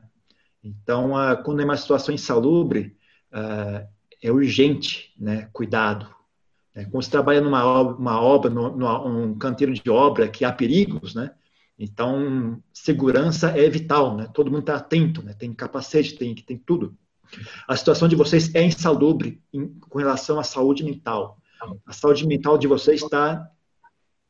Então, 0.62 1.16
a, 1.16 1.34
quando 1.34 1.62
é 1.62 1.64
uma 1.64 1.78
situação 1.78 2.14
insalubre, 2.14 2.94
uh, 3.32 3.88
é 4.22 4.30
urgente 4.30 5.14
né, 5.18 5.48
cuidado. 5.54 6.06
Né? 6.74 6.84
Quando 6.84 7.02
você 7.02 7.10
trabalha 7.10 7.40
numa 7.40 7.80
uma 7.80 8.20
obra 8.20 8.50
num 8.50 9.34
canteiro 9.38 9.72
de 9.72 9.88
obra 9.88 10.28
que 10.28 10.44
há 10.44 10.52
perigos, 10.52 11.14
né? 11.14 11.32
Então, 11.84 12.62
segurança 12.72 13.48
é 13.48 13.68
vital, 13.68 14.16
né? 14.16 14.28
Todo 14.32 14.52
mundo 14.52 14.60
está 14.60 14.76
atento, 14.76 15.20
né? 15.20 15.34
Tem 15.34 15.52
capacete, 15.52 16.14
tem, 16.16 16.32
tem 16.32 16.56
tudo. 16.56 16.96
A 17.66 17.74
situação 17.74 18.06
de 18.06 18.14
vocês 18.14 18.54
é 18.54 18.62
insalubre 18.62 19.42
em, 19.52 19.66
com 19.80 19.98
relação 19.98 20.38
à 20.38 20.44
saúde 20.44 20.84
mental. 20.84 21.38
A 21.84 21.92
saúde 21.92 22.24
mental 22.24 22.56
de 22.56 22.68
vocês 22.68 23.02
está 23.02 23.50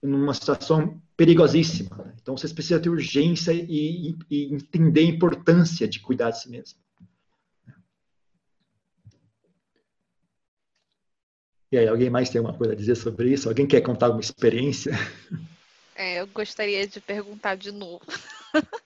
numa 0.02 0.32
situação 0.32 0.98
perigosíssima. 1.14 1.94
Né? 1.98 2.14
Então, 2.22 2.34
vocês 2.34 2.54
precisam 2.54 2.80
ter 2.80 2.88
urgência 2.88 3.52
e, 3.52 4.16
e, 4.30 4.54
entender 4.54 5.00
a 5.00 5.14
importância 5.14 5.86
de 5.86 6.00
cuidar 6.00 6.30
de 6.30 6.40
si 6.40 6.48
mesmo. 6.48 6.78
E 11.70 11.76
aí, 11.76 11.86
alguém 11.86 12.08
mais 12.08 12.30
tem 12.30 12.38
alguma 12.38 12.56
coisa 12.56 12.72
a 12.72 12.76
dizer 12.76 12.94
sobre 12.94 13.30
isso? 13.30 13.46
Alguém 13.46 13.66
quer 13.66 13.82
contar 13.82 14.06
alguma 14.06 14.22
experiência? 14.22 14.92
É, 15.94 16.20
eu 16.20 16.26
gostaria 16.26 16.86
de 16.86 17.00
perguntar 17.00 17.56
de 17.56 17.70
novo. 17.70 18.04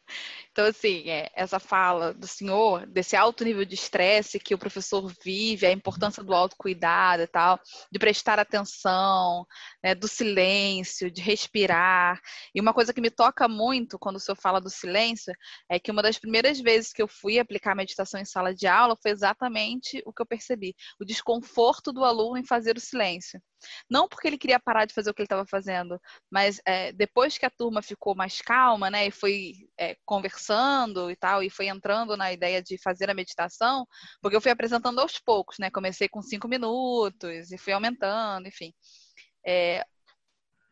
Então, 0.57 0.65
assim, 0.65 1.11
é, 1.11 1.31
essa 1.35 1.61
fala 1.61 2.15
do 2.15 2.27
senhor, 2.27 2.87
desse 2.87 3.15
alto 3.15 3.45
nível 3.45 3.63
de 3.67 3.75
estresse 3.75 4.41
que 4.41 4.55
o 4.55 4.59
professor 4.59 5.13
vive, 5.23 5.67
a 5.67 5.71
importância 5.71 6.25
do 6.25 6.33
autocuidado 6.33 7.23
e 7.23 7.27
tal, 7.27 7.61
de 7.93 7.99
prestar 7.99 8.39
atenção, 8.39 9.47
né, 9.85 9.95
do 9.95 10.09
silêncio, 10.09 11.11
de 11.11 11.21
respirar. 11.21 12.19
E 12.55 12.61
uma 12.61 12.73
coisa 12.73 12.95
que 12.95 13.03
me 13.03 13.11
toca 13.11 13.47
muito 13.47 13.99
quando 13.99 14.17
o 14.17 14.19
senhor 14.19 14.37
fala 14.37 14.59
do 14.59 14.71
silêncio 14.71 15.31
é 15.69 15.79
que 15.79 15.91
uma 15.91 16.03
das 16.03 16.19
primeiras 16.19 16.59
vezes 16.59 16.91
que 16.91 17.03
eu 17.03 17.07
fui 17.07 17.39
aplicar 17.39 17.75
meditação 17.77 18.19
em 18.19 18.25
sala 18.25 18.55
de 18.55 18.67
aula 18.67 18.97
foi 18.97 19.11
exatamente 19.11 20.03
o 20.07 20.13
que 20.13 20.23
eu 20.23 20.27
percebi: 20.27 20.75
o 20.99 21.05
desconforto 21.05 21.93
do 21.93 22.03
aluno 22.03 22.39
em 22.39 22.47
fazer 22.47 22.79
o 22.79 22.81
silêncio. 22.81 23.39
Não 23.91 24.09
porque 24.09 24.27
ele 24.29 24.39
queria 24.39 24.61
parar 24.61 24.85
de 24.85 24.95
fazer 24.95 25.11
o 25.11 25.15
que 25.15 25.23
ele 25.23 25.27
estava 25.27 25.47
fazendo, 25.47 26.01
mas 26.31 26.61
é, 26.65 26.93
depois 26.93 27.39
que 27.39 27.47
a 27.47 27.51
turma 27.51 27.83
ficou 27.83 28.15
mais 28.15 28.41
calma, 28.41 28.91
né, 28.91 29.07
e 29.07 29.11
foi 29.11 29.53
é, 29.79 29.97
conversando 30.05 31.11
e 31.11 31.17
tal, 31.17 31.43
e 31.43 31.51
foi 31.51 31.69
entrando 31.69 32.17
na 32.17 32.33
ideia 32.33 32.63
de 32.63 32.79
fazer 32.79 33.11
a 33.11 33.15
meditação, 33.15 33.87
porque 34.21 34.37
eu 34.37 34.41
fui 34.41 34.51
apresentando 34.51 35.01
aos 35.01 35.19
poucos, 35.19 35.59
né? 35.59 35.71
Comecei 35.71 36.09
com 36.09 36.23
cinco 36.23 36.49
minutos 36.49 37.53
e 37.53 37.59
fui 37.59 37.73
aumentando, 37.73 38.49
enfim. 38.49 38.73
É, 39.47 39.85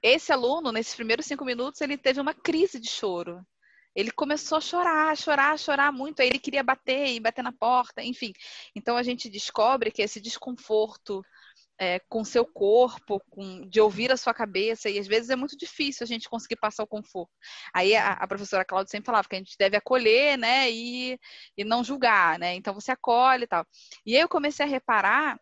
esse 0.02 0.32
aluno, 0.32 0.70
nesses 0.70 0.94
primeiros 0.94 1.26
cinco 1.26 1.44
minutos, 1.44 1.80
ele 1.80 1.96
teve 1.96 2.20
uma 2.20 2.34
crise 2.34 2.78
de 2.78 2.88
choro. 2.88 3.40
Ele 3.94 4.10
começou 4.10 4.58
a 4.58 4.60
chorar, 4.60 5.16
chorar, 5.16 5.58
chorar 5.58 5.92
muito. 5.92 6.20
Aí 6.20 6.28
ele 6.28 6.38
queria 6.38 6.62
bater 6.62 7.08
e 7.08 7.20
bater 7.20 7.42
na 7.42 7.52
porta, 7.52 8.02
enfim. 8.02 8.32
Então 8.74 8.96
a 8.96 9.02
gente 9.02 9.30
descobre 9.30 9.90
que 9.90 10.02
esse 10.02 10.20
desconforto 10.20 11.22
é, 11.78 11.98
com 12.08 12.24
seu 12.24 12.44
corpo, 12.44 13.20
com, 13.30 13.68
de 13.68 13.80
ouvir 13.80 14.12
a 14.12 14.16
sua 14.16 14.32
cabeça, 14.32 14.88
e 14.88 14.98
às 14.98 15.06
vezes 15.06 15.30
é 15.30 15.36
muito 15.36 15.56
difícil 15.56 16.04
a 16.04 16.06
gente 16.06 16.28
conseguir 16.28 16.56
passar 16.56 16.84
o 16.84 16.86
conforto. 16.86 17.32
Aí 17.72 17.94
a, 17.96 18.12
a 18.12 18.26
professora 18.28 18.64
Cláudia 18.64 18.90
sempre 18.90 19.06
falava 19.06 19.28
que 19.28 19.36
a 19.36 19.38
gente 19.38 19.56
deve 19.58 19.76
acolher, 19.76 20.38
né, 20.38 20.70
e, 20.70 21.18
e 21.56 21.64
não 21.64 21.84
julgar, 21.84 22.38
né, 22.38 22.54
então 22.54 22.74
você 22.74 22.92
acolhe 22.92 23.44
e 23.44 23.48
tal. 23.48 23.66
E 24.06 24.16
aí 24.16 24.22
eu 24.22 24.28
comecei 24.28 24.64
a 24.64 24.68
reparar 24.68 25.38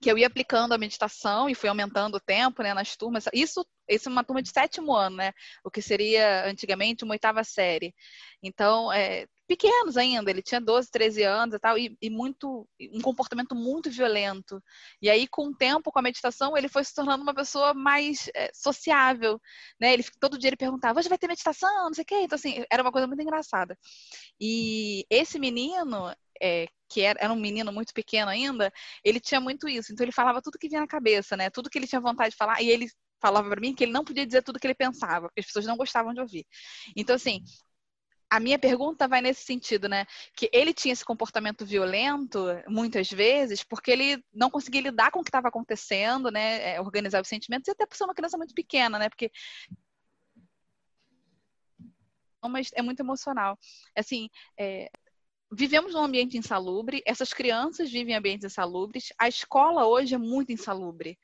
que 0.00 0.10
eu 0.10 0.16
ia 0.16 0.26
aplicando 0.26 0.72
a 0.72 0.78
meditação 0.78 1.48
e 1.48 1.54
fui 1.54 1.68
aumentando 1.68 2.16
o 2.16 2.20
tempo, 2.20 2.62
né, 2.62 2.72
nas 2.72 2.96
turmas. 2.96 3.26
Isso, 3.34 3.66
isso 3.86 4.08
é 4.08 4.12
uma 4.12 4.24
turma 4.24 4.42
de 4.42 4.48
sétimo 4.48 4.94
ano, 4.94 5.16
né, 5.16 5.32
o 5.62 5.70
que 5.70 5.82
seria 5.82 6.46
antigamente 6.46 7.04
uma 7.04 7.12
oitava 7.12 7.44
série. 7.44 7.94
Então, 8.42 8.90
é, 8.92 9.26
pequenos 9.50 9.96
ainda, 9.96 10.30
ele 10.30 10.42
tinha 10.42 10.60
12, 10.60 10.88
13 10.92 11.24
anos 11.24 11.56
e 11.56 11.58
tal, 11.58 11.76
e, 11.76 11.98
e, 12.00 12.08
muito, 12.08 12.68
um 12.92 13.00
comportamento 13.00 13.52
muito 13.52 13.90
violento. 13.90 14.62
E 15.02 15.10
aí, 15.10 15.26
com 15.26 15.48
o 15.48 15.54
tempo, 15.56 15.90
com 15.90 15.98
a 15.98 16.02
meditação, 16.02 16.56
ele 16.56 16.68
foi 16.68 16.84
se 16.84 16.94
tornando 16.94 17.24
uma 17.24 17.34
pessoa 17.34 17.74
mais 17.74 18.30
é, 18.32 18.48
sociável, 18.54 19.40
né? 19.80 19.92
Ele, 19.92 20.04
todo 20.20 20.38
dia 20.38 20.50
ele 20.50 20.56
perguntava, 20.56 21.00
hoje 21.00 21.08
vai 21.08 21.18
ter 21.18 21.26
meditação, 21.26 21.68
não 21.86 21.94
sei 21.94 22.02
o 22.02 22.06
quê. 22.06 22.20
Então, 22.22 22.36
assim, 22.36 22.64
era 22.70 22.80
uma 22.80 22.92
coisa 22.92 23.08
muito 23.08 23.20
engraçada. 23.22 23.76
E 24.40 25.04
esse 25.10 25.36
menino, 25.36 26.14
é, 26.40 26.68
que 26.88 27.00
era, 27.00 27.18
era, 27.20 27.32
um 27.32 27.40
menino 27.40 27.72
muito 27.72 27.92
pequeno 27.92 28.30
ainda, 28.30 28.72
ele 29.04 29.18
tinha 29.18 29.40
muito 29.40 29.68
isso. 29.68 29.92
Então, 29.92 30.04
ele 30.04 30.12
falava 30.12 30.40
tudo 30.40 30.58
que 30.60 30.68
vinha 30.68 30.80
na 30.80 30.86
cabeça, 30.86 31.36
né? 31.36 31.50
Tudo 31.50 31.68
que 31.68 31.76
ele 31.76 31.88
tinha 31.88 32.00
vontade 32.00 32.30
de 32.30 32.36
falar, 32.36 32.62
e 32.62 32.70
ele 32.70 32.86
falava 33.20 33.48
para 33.48 33.60
mim 33.60 33.74
que 33.74 33.82
ele 33.82 33.92
não 33.92 34.04
podia 34.04 34.24
dizer 34.24 34.42
tudo 34.44 34.60
que 34.60 34.66
ele 34.66 34.74
pensava, 34.76 35.26
porque 35.26 35.40
as 35.40 35.46
pessoas 35.46 35.66
não 35.66 35.76
gostavam 35.76 36.14
de 36.14 36.20
ouvir. 36.20 36.46
Então, 36.96 37.16
assim, 37.16 37.42
a 38.30 38.38
minha 38.38 38.58
pergunta 38.58 39.08
vai 39.08 39.20
nesse 39.20 39.42
sentido, 39.42 39.88
né? 39.88 40.06
Que 40.36 40.48
ele 40.52 40.72
tinha 40.72 40.92
esse 40.92 41.04
comportamento 41.04 41.66
violento, 41.66 42.46
muitas 42.68 43.10
vezes, 43.10 43.64
porque 43.64 43.90
ele 43.90 44.24
não 44.32 44.48
conseguia 44.48 44.82
lidar 44.82 45.10
com 45.10 45.18
o 45.18 45.24
que 45.24 45.28
estava 45.28 45.48
acontecendo, 45.48 46.30
né? 46.30 46.74
É, 46.74 46.80
organizar 46.80 47.20
os 47.20 47.28
sentimentos, 47.28 47.66
e 47.66 47.72
até 47.72 47.84
por 47.84 47.96
ser 47.96 48.04
uma 48.04 48.14
criança 48.14 48.38
muito 48.38 48.54
pequena, 48.54 48.98
né? 48.98 49.08
Porque. 49.08 49.32
Mas 52.48 52.70
é 52.74 52.80
muito 52.80 53.00
emocional. 53.00 53.58
Assim, 53.94 54.30
é... 54.58 54.88
vivemos 55.52 55.92
num 55.92 56.04
ambiente 56.04 56.38
insalubre, 56.38 57.02
essas 57.04 57.32
crianças 57.32 57.90
vivem 57.90 58.14
em 58.14 58.16
ambientes 58.16 58.44
insalubres, 58.44 59.12
a 59.18 59.28
escola 59.28 59.86
hoje 59.86 60.14
é 60.14 60.18
muito 60.18 60.52
insalubre 60.52 61.18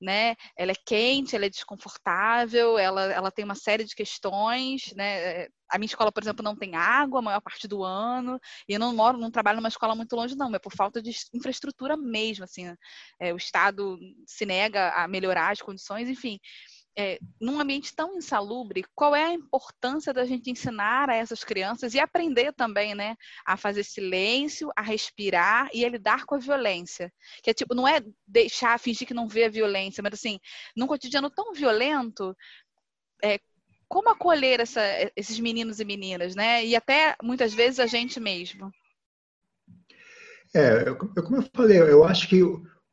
né? 0.00 0.34
Ela 0.56 0.72
é 0.72 0.76
quente, 0.86 1.36
ela 1.36 1.46
é 1.46 1.50
desconfortável, 1.50 2.78
ela, 2.78 3.04
ela 3.12 3.30
tem 3.30 3.44
uma 3.44 3.54
série 3.54 3.84
de 3.84 3.94
questões, 3.94 4.92
né? 4.96 5.46
a 5.70 5.78
minha 5.78 5.86
escola, 5.86 6.10
por 6.10 6.22
exemplo, 6.22 6.42
não 6.42 6.56
tem 6.56 6.74
água 6.74 7.20
a 7.20 7.22
maior 7.22 7.40
parte 7.40 7.68
do 7.68 7.84
ano, 7.84 8.40
e 8.68 8.72
eu 8.72 8.80
não 8.80 8.94
moro, 8.94 9.16
não 9.16 9.30
trabalho 9.30 9.56
numa 9.56 9.68
escola 9.68 9.94
muito 9.94 10.14
longe, 10.16 10.36
não, 10.36 10.52
é 10.54 10.58
por 10.58 10.74
falta 10.74 11.00
de 11.00 11.12
infraestrutura 11.32 11.96
mesmo, 11.96 12.44
assim, 12.44 12.74
é, 13.20 13.32
o 13.32 13.36
Estado 13.36 13.96
se 14.26 14.44
nega 14.44 14.90
a 14.90 15.06
melhorar 15.06 15.52
as 15.52 15.62
condições, 15.62 16.08
enfim. 16.08 16.38
É, 16.98 17.18
num 17.40 17.60
ambiente 17.60 17.94
tão 17.94 18.16
insalubre, 18.16 18.84
qual 18.94 19.14
é 19.14 19.24
a 19.24 19.32
importância 19.32 20.12
da 20.12 20.24
gente 20.24 20.50
ensinar 20.50 21.08
a 21.08 21.14
essas 21.14 21.44
crianças 21.44 21.94
e 21.94 22.00
aprender 22.00 22.52
também, 22.52 22.94
né, 22.94 23.16
a 23.46 23.56
fazer 23.56 23.84
silêncio, 23.84 24.70
a 24.76 24.82
respirar 24.82 25.70
e 25.72 25.84
a 25.84 25.88
lidar 25.88 26.24
com 26.26 26.34
a 26.34 26.38
violência? 26.38 27.12
Que 27.42 27.50
é 27.50 27.54
tipo, 27.54 27.74
não 27.74 27.86
é 27.86 28.02
deixar, 28.26 28.78
fingir 28.78 29.06
que 29.06 29.14
não 29.14 29.28
vê 29.28 29.44
a 29.44 29.50
violência, 29.50 30.02
mas 30.02 30.14
assim, 30.14 30.40
num 30.76 30.86
cotidiano 30.86 31.30
tão 31.30 31.54
violento, 31.54 32.36
é, 33.22 33.38
como 33.88 34.08
acolher 34.08 34.60
essa, 34.60 34.82
esses 35.16 35.38
meninos 35.40 35.80
e 35.80 35.84
meninas, 35.84 36.34
né? 36.36 36.64
E 36.64 36.76
até 36.76 37.16
muitas 37.22 37.52
vezes 37.52 37.80
a 37.80 37.86
gente 37.86 38.20
mesmo. 38.20 38.72
É, 40.54 40.88
eu, 40.88 40.96
como 40.96 41.36
eu 41.36 41.48
falei, 41.54 41.78
eu 41.78 42.04
acho 42.04 42.28
que 42.28 42.40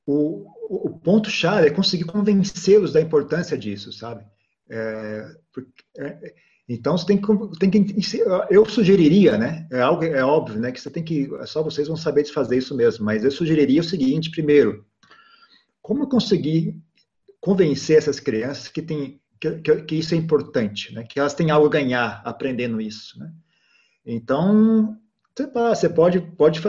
o, 0.08 0.48
o 0.70 1.00
ponto 1.00 1.30
chave 1.30 1.68
é 1.68 1.72
conseguir 1.72 2.06
convencê-los 2.06 2.94
da 2.94 3.02
importância 3.02 3.58
disso, 3.58 3.92
sabe? 3.92 4.26
É, 4.70 5.26
porque, 5.54 5.84
é, 5.98 6.34
então 6.68 6.98
você 6.98 7.06
tem 7.06 7.22
que, 7.22 7.60
tem 7.60 7.70
que, 7.70 8.24
eu 8.50 8.66
sugeriria, 8.66 9.38
né? 9.38 9.68
É 9.72 9.82
algo 9.82 10.04
é 10.04 10.24
óbvio, 10.24 10.60
né? 10.60 10.72
Que 10.72 10.82
você 10.82 10.90
tem 10.90 11.04
que 11.04 11.30
só 11.46 11.62
vocês 11.62 11.88
vão 11.88 11.98
saber 11.98 12.26
fazer 12.26 12.58
isso 12.58 12.76
mesmo. 12.76 13.06
Mas 13.06 13.24
eu 13.24 13.32
sugeriria 13.32 13.82
o 13.82 13.84
seguinte: 13.84 14.32
primeiro, 14.32 14.86
como 15.82 16.10
conseguir 16.10 16.82
convencer 17.40 17.98
essas 17.98 18.20
crianças 18.20 18.68
que 18.70 18.82
têm 18.82 19.22
que, 19.40 19.52
que, 19.60 19.82
que, 19.84 19.96
isso 19.96 20.16
é 20.16 20.18
importante, 20.18 20.94
né? 20.94 21.04
que 21.04 21.20
elas 21.20 21.34
têm 21.34 21.52
algo 21.52 21.68
a 21.68 21.72
ganhar 21.72 22.22
aprendendo 22.26 22.82
isso. 22.82 23.20
Né? 23.20 23.32
Então, 24.06 24.98
você 25.36 25.88
pode, 25.88 26.20
pode 26.20 26.60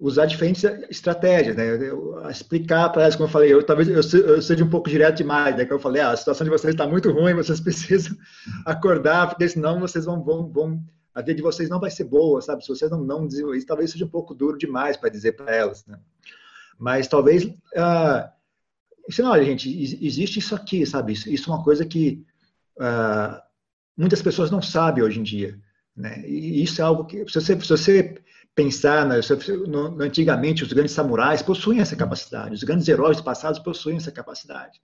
usar 0.00 0.24
diferentes 0.24 0.64
estratégias, 0.88 1.54
né? 1.54 1.64
explicar 2.30 2.88
para 2.88 3.02
elas, 3.02 3.14
como 3.14 3.28
eu 3.28 3.32
falei, 3.32 3.52
eu, 3.52 3.62
talvez 3.62 3.86
eu, 3.88 4.40
seja 4.40 4.64
um 4.64 4.70
pouco 4.70 4.88
direto 4.88 5.18
demais, 5.18 5.54
né? 5.54 5.66
que 5.66 5.72
eu 5.72 5.78
falei, 5.78 6.00
ah, 6.00 6.12
a 6.12 6.16
situação 6.16 6.44
de 6.44 6.50
vocês 6.50 6.72
está 6.72 6.86
muito 6.86 7.12
ruim, 7.12 7.34
vocês 7.34 7.60
precisam 7.60 8.16
acordar, 8.64 9.28
porque 9.28 9.46
senão 9.46 9.78
vocês 9.78 10.06
vão, 10.06 10.24
vão, 10.24 10.50
vão, 10.50 10.82
a 11.14 11.20
vida 11.20 11.34
de 11.34 11.42
vocês 11.42 11.68
não 11.68 11.78
vai 11.78 11.90
ser 11.90 12.04
boa, 12.04 12.40
sabe? 12.40 12.64
Se 12.64 12.68
vocês 12.68 12.90
não, 12.90 13.04
não 13.04 13.26
isso, 13.26 13.66
talvez 13.66 13.90
seja 13.90 14.06
um 14.06 14.10
pouco 14.10 14.34
duro 14.34 14.56
demais 14.56 14.96
para 14.96 15.10
dizer 15.10 15.32
para 15.32 15.54
elas, 15.54 15.84
né? 15.86 15.98
Mas 16.78 17.06
talvez... 17.06 17.52
Ah, 17.76 18.32
olha, 19.24 19.44
gente, 19.44 19.68
existe 20.02 20.38
isso 20.38 20.54
aqui, 20.54 20.86
sabe? 20.86 21.12
Isso, 21.12 21.28
isso 21.28 21.50
é 21.50 21.54
uma 21.54 21.62
coisa 21.62 21.84
que 21.84 22.24
uh, 22.78 23.38
muitas 23.94 24.22
pessoas 24.22 24.50
não 24.50 24.62
sabem 24.62 25.04
hoje 25.04 25.20
em 25.20 25.22
dia. 25.22 25.58
Né? 25.94 26.22
E 26.26 26.62
isso 26.62 26.80
é 26.80 26.84
algo 26.84 27.04
que, 27.04 27.26
se 27.28 27.34
você, 27.34 27.60
se 27.60 27.68
você 27.68 28.22
pensar, 28.62 29.06
no, 29.66 30.02
antigamente 30.02 30.62
os 30.62 30.72
grandes 30.72 30.92
samurais 30.92 31.40
possuíam 31.40 31.82
essa 31.82 31.96
capacidade, 31.96 32.54
os 32.54 32.62
grandes 32.62 32.86
heróis 32.88 33.20
passados 33.20 33.58
possuíam 33.58 33.96
essa 33.96 34.12
capacidade. 34.12 34.80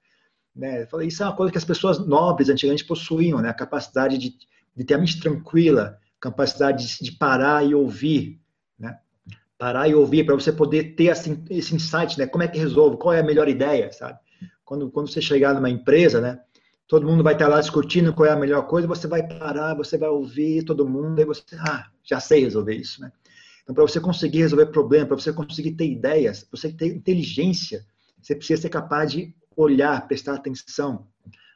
Né? 0.55 0.87
falei, 0.87 1.09
isso 1.09 1.22
é 1.22 1.27
uma 1.27 1.37
coisa 1.37 1.53
que 1.53 1.59
as 1.59 1.64
pessoas 1.64 1.99
nobres 1.99 2.49
antigamente 2.49 2.85
possuíam, 2.85 3.41
né? 3.43 3.51
a 3.51 3.55
capacidade 3.55 4.16
de, 4.16 4.35
de 4.74 4.85
ter 4.85 4.95
a 4.95 4.99
mente 4.99 5.20
tranquila, 5.20 5.99
capacidade 6.18 6.87
de, 6.87 7.05
de 7.05 7.12
parar 7.12 7.66
e 7.66 7.74
ouvir, 7.74 8.41
né? 8.79 8.99
parar 9.59 9.87
e 9.89 9.95
ouvir 9.95 10.24
para 10.24 10.35
você 10.35 10.51
poder 10.51 10.95
ter 10.95 11.11
assim, 11.11 11.45
esse 11.51 11.74
insight, 11.74 12.18
né? 12.18 12.27
Como 12.27 12.43
é 12.43 12.49
que 12.49 12.59
resolve? 12.59 12.97
Qual 12.97 13.12
é 13.12 13.20
a 13.20 13.24
melhor 13.24 13.49
ideia, 13.49 13.93
sabe? 13.93 14.18
Quando, 14.64 14.91
quando 14.91 15.11
você 15.11 15.20
chegar 15.20 15.55
numa 15.55 15.70
empresa, 15.70 16.20
né? 16.20 16.41
Todo 16.89 17.07
mundo 17.07 17.22
vai 17.22 17.35
estar 17.35 17.49
lá 17.49 17.61
discutindo 17.61 18.14
qual 18.14 18.29
é 18.29 18.33
a 18.33 18.37
melhor 18.37 18.66
coisa, 18.66 18.87
você 18.87 19.07
vai 19.07 19.27
parar, 19.27 19.74
você 19.74 19.99
vai 19.99 20.09
ouvir 20.09 20.62
todo 20.64 20.89
mundo, 20.89 21.20
e 21.20 21.24
você, 21.24 21.43
ah, 21.59 21.87
já 22.03 22.20
sei 22.20 22.43
resolver 22.43 22.74
isso, 22.74 23.01
né? 23.01 23.11
Então, 23.67 23.75
para 23.75 23.83
você 23.83 23.99
conseguir 23.99 24.39
resolver 24.39 24.67
problema, 24.67 25.07
para 25.07 25.17
você 25.17 25.33
conseguir 25.33 25.73
ter 25.73 25.91
ideias, 25.91 26.47
você 26.53 26.73
ter 26.73 26.95
inteligência, 26.95 27.85
você 28.23 28.33
precisa 28.33 28.62
ser 28.62 28.69
capaz 28.69 29.11
de 29.11 29.35
olhar, 29.57 30.07
prestar 30.07 30.35
atenção, 30.35 31.09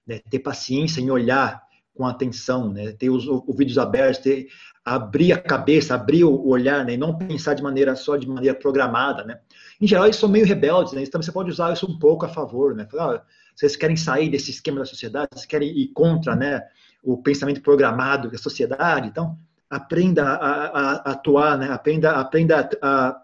né? 0.04 0.18
ter 0.28 0.40
paciência 0.40 1.00
em 1.00 1.08
olhar 1.08 1.62
com 1.94 2.04
atenção, 2.04 2.72
né? 2.72 2.90
ter 2.92 3.11
os 3.11 3.28
ouvidos 3.28 3.78
abertos, 3.78 4.18
ter 4.18 4.48
abrir 4.84 5.32
a 5.32 5.38
cabeça, 5.38 5.94
abrir 5.94 6.24
o 6.24 6.48
olhar, 6.48 6.84
né? 6.84 6.94
E 6.94 6.96
não 6.96 7.16
pensar 7.16 7.54
de 7.54 7.62
maneira 7.62 7.94
só 7.94 8.16
de 8.16 8.26
maneira 8.26 8.58
programada, 8.58 9.24
né? 9.24 9.38
Em 9.80 9.86
geral, 9.86 10.06
eles 10.06 10.16
são 10.16 10.28
meio 10.28 10.46
rebeldes, 10.46 10.94
né? 10.94 11.02
Então 11.02 11.22
você 11.22 11.30
pode 11.30 11.50
usar 11.50 11.72
isso 11.72 11.86
um 11.86 11.98
pouco 11.98 12.24
a 12.24 12.28
favor, 12.28 12.74
né? 12.74 12.86
Falar, 12.90 13.16
ah, 13.16 13.22
vocês 13.54 13.76
querem 13.76 13.96
sair 13.96 14.30
desse 14.30 14.50
esquema 14.50 14.80
da 14.80 14.86
sociedade, 14.86 15.28
vocês 15.32 15.46
querem 15.46 15.68
ir 15.68 15.88
contra, 15.88 16.34
né? 16.34 16.62
O 17.02 17.18
pensamento 17.18 17.61
programado 17.61 18.30
da 18.30 18.38
sociedade, 18.38 19.08
então 19.08 19.38
aprenda 19.70 20.24
a, 20.24 20.34
a, 20.34 20.92
a 20.92 21.12
atuar, 21.12 21.56
né? 21.56 21.70
Aprenda, 21.70 22.12
aprenda 22.12 22.68
a, 22.82 23.08
a 23.08 23.22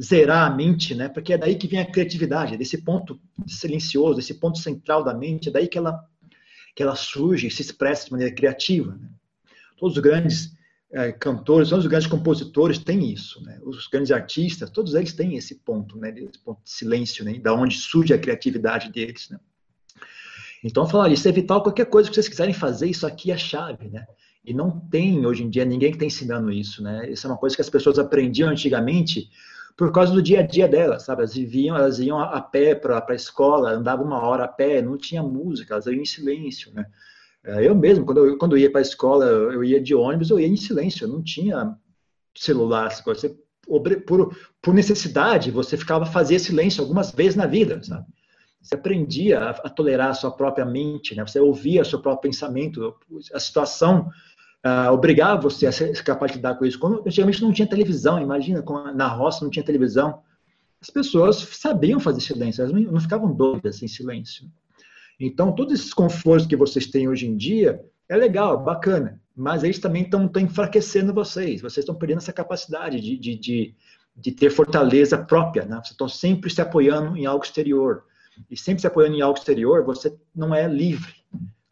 zerar 0.00 0.50
a 0.50 0.54
mente, 0.54 0.94
né? 0.94 1.08
Porque 1.08 1.34
é 1.34 1.38
daí 1.38 1.56
que 1.56 1.68
vem 1.68 1.80
a 1.80 1.90
criatividade, 1.90 2.54
é 2.54 2.56
desse 2.56 2.78
ponto 2.78 3.20
silencioso, 3.46 4.16
desse 4.16 4.34
ponto 4.34 4.58
central 4.58 5.04
da 5.04 5.12
mente, 5.12 5.50
é 5.50 5.52
daí 5.52 5.68
que 5.68 5.76
ela 5.76 6.02
que 6.74 6.82
ela 6.82 6.94
surge 6.94 7.46
e 7.46 7.50
se 7.50 7.62
expressa 7.62 8.04
de 8.04 8.12
maneira 8.12 8.34
criativa. 8.34 8.94
Né? 8.94 9.08
Todos 9.78 9.96
os 9.96 10.02
grandes 10.02 10.54
é, 10.92 11.10
cantores, 11.10 11.70
todos 11.70 11.86
os 11.86 11.90
grandes 11.90 12.06
compositores 12.06 12.78
têm 12.78 13.10
isso, 13.10 13.42
né? 13.42 13.58
Os 13.62 13.86
grandes 13.86 14.12
artistas, 14.12 14.70
todos 14.70 14.94
eles 14.94 15.14
têm 15.14 15.36
esse 15.36 15.54
ponto, 15.56 15.96
né? 15.98 16.10
Esse 16.10 16.38
ponto 16.38 16.62
de 16.62 16.70
silêncio, 16.70 17.24
né? 17.24 17.38
Da 17.38 17.54
onde 17.54 17.76
surge 17.76 18.12
a 18.12 18.18
criatividade 18.18 18.92
deles, 18.92 19.28
né? 19.30 19.40
Então, 20.62 20.86
falar 20.86 21.10
isso 21.10 21.26
é 21.28 21.32
vital. 21.32 21.62
Qualquer 21.62 21.86
coisa 21.86 22.08
que 22.08 22.14
vocês 22.14 22.28
quiserem 22.28 22.54
fazer, 22.54 22.88
isso 22.88 23.06
aqui 23.06 23.30
é 23.30 23.34
a 23.34 23.38
chave, 23.38 23.88
né? 23.88 24.06
E 24.46 24.54
não 24.54 24.70
tem 24.70 25.26
hoje 25.26 25.42
em 25.42 25.50
dia 25.50 25.64
ninguém 25.64 25.90
que 25.90 25.96
está 25.96 26.06
ensinando 26.06 26.52
isso, 26.52 26.80
né? 26.80 27.10
Isso 27.10 27.26
é 27.26 27.30
uma 27.30 27.36
coisa 27.36 27.56
que 27.56 27.62
as 27.62 27.68
pessoas 27.68 27.98
aprendiam 27.98 28.48
antigamente 28.48 29.28
por 29.76 29.90
causa 29.90 30.12
do 30.12 30.22
dia 30.22 30.38
a 30.38 30.42
dia 30.42 30.68
delas, 30.68 31.02
sabe? 31.02 31.22
Elas 31.22 31.34
viviam, 31.34 31.76
elas 31.76 31.98
iam 31.98 32.20
a 32.20 32.40
pé 32.40 32.74
para 32.74 33.04
a 33.06 33.14
escola, 33.14 33.72
andavam 33.72 34.06
uma 34.06 34.22
hora 34.22 34.44
a 34.44 34.48
pé, 34.48 34.80
não 34.80 34.96
tinha 34.96 35.20
música, 35.20 35.74
elas 35.74 35.86
iam 35.86 35.96
em 35.96 36.04
silêncio, 36.04 36.72
né? 36.72 36.86
É, 37.44 37.66
eu 37.66 37.74
mesmo, 37.74 38.06
quando 38.06 38.24
eu, 38.24 38.38
quando 38.38 38.56
eu 38.56 38.60
ia 38.60 38.70
para 38.70 38.80
a 38.80 38.82
escola, 38.82 39.26
eu 39.26 39.64
ia 39.64 39.80
de 39.80 39.94
ônibus, 39.94 40.30
eu 40.30 40.38
ia 40.38 40.46
em 40.46 40.56
silêncio, 40.56 41.08
não 41.08 41.22
tinha 41.22 41.76
celular, 42.36 42.90
você, 43.04 43.36
por, 44.06 44.36
por 44.62 44.74
necessidade, 44.74 45.50
você 45.50 45.76
ficava 45.76 46.06
fazia 46.06 46.38
silêncio 46.38 46.82
algumas 46.82 47.10
vezes 47.10 47.34
na 47.34 47.46
vida, 47.46 47.82
sabe? 47.82 48.06
Você 48.62 48.74
aprendia 48.74 49.40
a, 49.40 49.50
a 49.50 49.70
tolerar 49.70 50.10
a 50.10 50.14
sua 50.14 50.30
própria 50.30 50.64
mente, 50.64 51.14
né? 51.14 51.26
Você 51.26 51.38
ouvia 51.38 51.82
o 51.82 51.84
seu 51.84 52.00
próprio 52.00 52.30
pensamento, 52.30 52.96
a 53.32 53.38
situação 53.38 54.10
uh, 54.66 55.40
você 55.40 55.66
a 55.66 55.72
ser 55.72 55.92
capaz 56.02 56.32
de 56.32 56.38
lidar 56.38 56.56
com 56.56 56.64
isso. 56.64 56.84
Antigamente 57.06 57.42
não 57.42 57.52
tinha 57.52 57.68
televisão, 57.68 58.20
imagina, 58.20 58.64
na 58.94 59.08
roça 59.08 59.44
não 59.44 59.50
tinha 59.50 59.64
televisão. 59.64 60.20
As 60.80 60.90
pessoas 60.90 61.36
sabiam 61.36 61.98
fazer 61.98 62.20
silêncio, 62.20 62.62
elas 62.62 62.72
não, 62.72 62.92
não 62.92 63.00
ficavam 63.00 63.32
doidas 63.32 63.82
em 63.82 63.88
silêncio. 63.88 64.50
Então, 65.18 65.52
todos 65.52 65.72
esses 65.72 65.94
confortos 65.94 66.46
que 66.46 66.56
vocês 66.56 66.86
têm 66.86 67.08
hoje 67.08 67.26
em 67.26 67.36
dia 67.36 67.80
é 68.08 68.16
legal, 68.16 68.62
bacana, 68.62 69.20
mas 69.34 69.64
eles 69.64 69.78
também 69.78 70.02
estão 70.02 70.30
enfraquecendo 70.38 71.14
vocês. 71.14 71.60
Vocês 71.60 71.78
estão 71.78 71.94
perdendo 71.94 72.18
essa 72.18 72.32
capacidade 72.32 73.00
de, 73.00 73.18
de, 73.18 73.36
de, 73.36 73.74
de 74.14 74.32
ter 74.32 74.50
fortaleza 74.50 75.16
própria. 75.18 75.64
Né? 75.64 75.76
Vocês 75.76 75.92
estão 75.92 76.08
sempre 76.08 76.50
se 76.50 76.60
apoiando 76.60 77.16
em 77.16 77.26
algo 77.26 77.44
exterior. 77.44 78.04
E 78.50 78.56
sempre 78.56 78.82
se 78.82 78.86
apoiando 78.86 79.16
em 79.16 79.22
algo 79.22 79.38
exterior, 79.38 79.84
você 79.84 80.14
não 80.34 80.54
é 80.54 80.68
livre. 80.68 81.14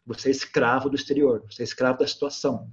Você 0.05 0.29
é 0.29 0.31
escravo 0.31 0.89
do 0.89 0.95
exterior, 0.95 1.43
você 1.49 1.63
é 1.63 1.65
escravo 1.65 1.99
da 1.99 2.07
situação. 2.07 2.69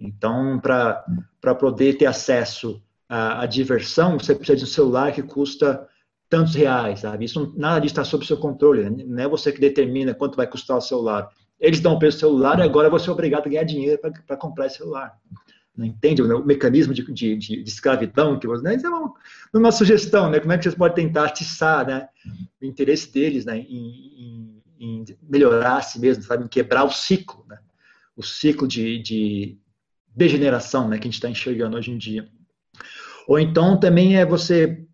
Então, 0.00 0.58
para 0.58 1.54
poder 1.54 1.98
ter 1.98 2.06
acesso 2.06 2.82
à, 3.08 3.42
à 3.42 3.46
diversão, 3.46 4.18
você 4.18 4.34
precisa 4.34 4.56
de 4.56 4.64
um 4.64 4.66
celular 4.66 5.12
que 5.12 5.22
custa 5.22 5.86
tantos 6.28 6.54
reais, 6.54 7.00
sabe? 7.00 7.24
Isso 7.24 7.52
nada 7.56 7.80
disso 7.80 7.92
está 7.92 8.04
sob 8.04 8.24
seu 8.24 8.36
controle, 8.36 8.88
né? 8.88 9.04
não 9.06 9.22
é 9.22 9.28
você 9.28 9.52
que 9.52 9.60
determina 9.60 10.14
quanto 10.14 10.36
vai 10.36 10.46
custar 10.46 10.78
o 10.78 10.80
celular. 10.80 11.28
Eles 11.58 11.80
dão 11.80 11.94
o 11.94 11.98
preço 11.98 12.16
do 12.16 12.20
celular 12.20 12.58
e 12.58 12.62
agora 12.62 12.88
você 12.88 13.10
é 13.10 13.12
obrigado 13.12 13.46
a 13.46 13.50
ganhar 13.50 13.64
dinheiro 13.64 14.00
para 14.26 14.36
comprar 14.36 14.66
esse 14.66 14.78
celular. 14.78 15.12
Não 15.76 15.84
entende 15.84 16.22
o, 16.22 16.44
mecanismo 16.44 16.94
de, 16.94 17.02
de, 17.12 17.36
de, 17.36 17.62
escravidão 17.62 18.38
que 18.38 18.46
você. 18.46 18.62
Né? 18.62 18.76
Isso 18.76 18.86
é 18.86 18.90
uma, 18.90 19.12
uma, 19.52 19.72
sugestão, 19.72 20.30
né? 20.30 20.40
Como 20.40 20.52
é 20.52 20.58
que 20.58 20.64
vocês 20.64 20.74
podem 20.74 21.06
tentar 21.06 21.26
atiçar, 21.26 21.86
né? 21.86 22.08
O 22.60 22.64
interesse 22.64 23.12
deles, 23.12 23.44
né? 23.44 23.58
Em, 23.58 24.62
em, 24.78 25.02
em 25.02 25.04
melhorar 25.22 25.78
a 25.78 25.82
si 25.82 26.00
mesmo, 26.00 26.22
sabe? 26.22 26.44
Em 26.44 26.48
quebrar 26.48 26.84
o 26.84 26.90
ciclo, 26.90 27.44
né? 27.48 27.58
O 28.16 28.22
ciclo 28.22 28.66
de, 28.66 28.98
de 28.98 29.58
degeneração, 30.14 30.88
né? 30.88 30.96
Que 30.98 31.04
a 31.04 31.10
gente 31.10 31.14
está 31.14 31.28
enxergando 31.28 31.76
hoje 31.76 31.90
em 31.90 31.98
dia. 31.98 32.28
Ou 33.26 33.38
então 33.38 33.78
também 33.78 34.16
é 34.16 34.26
você, 34.26 34.84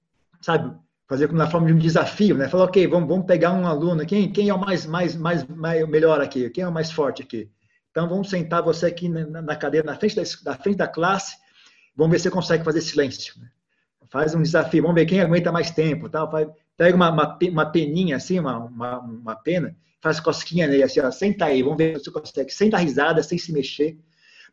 sabe? 0.40 0.74
fazer 1.08 1.32
na 1.32 1.48
forma 1.48 1.68
de 1.68 1.72
um 1.72 1.78
desafio, 1.78 2.36
né? 2.36 2.48
Falar, 2.48 2.64
ok, 2.64 2.86
vamos, 2.86 3.08
vamos 3.08 3.26
pegar 3.26 3.52
um 3.52 3.66
aluno, 3.66 4.04
quem, 4.04 4.30
quem 4.30 4.48
é 4.48 4.54
o 4.54 4.58
mais, 4.58 4.84
mais, 4.84 5.14
mais, 5.14 5.46
mais 5.46 5.88
melhor 5.88 6.20
aqui? 6.20 6.50
Quem 6.50 6.64
é 6.64 6.68
o 6.68 6.72
mais 6.72 6.90
forte 6.90 7.22
aqui? 7.22 7.48
Então, 7.90 8.08
vamos 8.08 8.28
sentar 8.28 8.62
você 8.62 8.86
aqui 8.86 9.08
na, 9.08 9.56
cadeira, 9.56 9.86
na 9.86 9.96
frente, 9.96 10.16
da, 10.16 10.22
na 10.44 10.58
frente 10.58 10.76
da 10.76 10.88
classe, 10.88 11.36
vamos 11.94 12.12
ver 12.12 12.18
se 12.18 12.24
você 12.24 12.30
consegue 12.30 12.64
fazer 12.64 12.80
silêncio. 12.80 13.40
Né? 13.40 13.48
Faz 14.10 14.34
um 14.34 14.42
desafio, 14.42 14.82
vamos 14.82 14.96
ver 14.96 15.06
quem 15.06 15.20
aguenta 15.20 15.50
mais 15.50 15.70
tempo. 15.70 16.08
Tal. 16.08 16.30
Pega 16.76 16.94
uma, 16.94 17.10
uma, 17.10 17.38
uma 17.50 17.66
peninha 17.66 18.16
assim, 18.16 18.38
uma, 18.38 18.58
uma, 18.58 18.98
uma, 18.98 19.36
pena, 19.36 19.74
faz 20.00 20.20
cosquinha 20.20 20.66
nele, 20.66 20.82
assim, 20.82 21.00
ó, 21.00 21.10
senta 21.10 21.46
aí, 21.46 21.62
vamos 21.62 21.78
ver 21.78 21.98
se 21.98 22.04
você 22.04 22.10
consegue. 22.10 22.52
Senta 22.52 22.76
risada, 22.76 23.22
sem 23.22 23.38
se 23.38 23.52
mexer. 23.52 23.96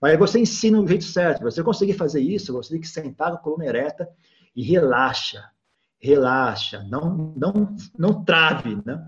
Mas 0.03 0.19
você 0.19 0.37
ensina 0.37 0.81
o 0.81 0.85
jeito 0.85 1.05
certo. 1.05 1.43
Você 1.43 1.63
conseguir 1.63 1.93
fazer 1.93 2.19
isso, 2.19 2.51
você 2.51 2.71
tem 2.71 2.81
que 2.81 2.89
sentar 2.89 3.31
com 3.31 3.37
a 3.37 3.39
coluna 3.39 3.65
ereta 3.65 4.09
e 4.53 4.61
relaxa. 4.61 5.45
Relaxa. 5.97 6.85
Não, 6.89 7.33
não, 7.37 7.73
não 7.97 8.21
trave, 8.21 8.77
né? 8.85 9.01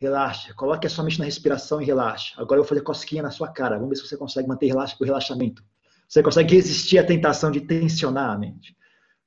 Relaxa. 0.00 0.54
Coloque 0.54 0.86
a 0.86 0.90
sua 0.90 1.04
mente 1.04 1.18
na 1.18 1.26
respiração 1.26 1.82
e 1.82 1.84
relaxa. 1.84 2.32
Agora 2.40 2.58
eu 2.58 2.62
vou 2.62 2.68
fazer 2.70 2.80
cosquinha 2.80 3.22
na 3.22 3.30
sua 3.30 3.48
cara. 3.48 3.76
Vamos 3.76 3.90
ver 3.90 3.96
se 3.96 4.08
você 4.08 4.16
consegue 4.16 4.48
manter 4.48 4.68
relaxa, 4.68 4.96
o 4.98 5.04
relaxamento. 5.04 5.62
Você 6.08 6.22
consegue 6.22 6.54
resistir 6.54 6.96
à 6.96 7.04
tentação 7.04 7.50
de 7.50 7.60
tensionar 7.60 8.30
a 8.30 8.38
mente. 8.38 8.74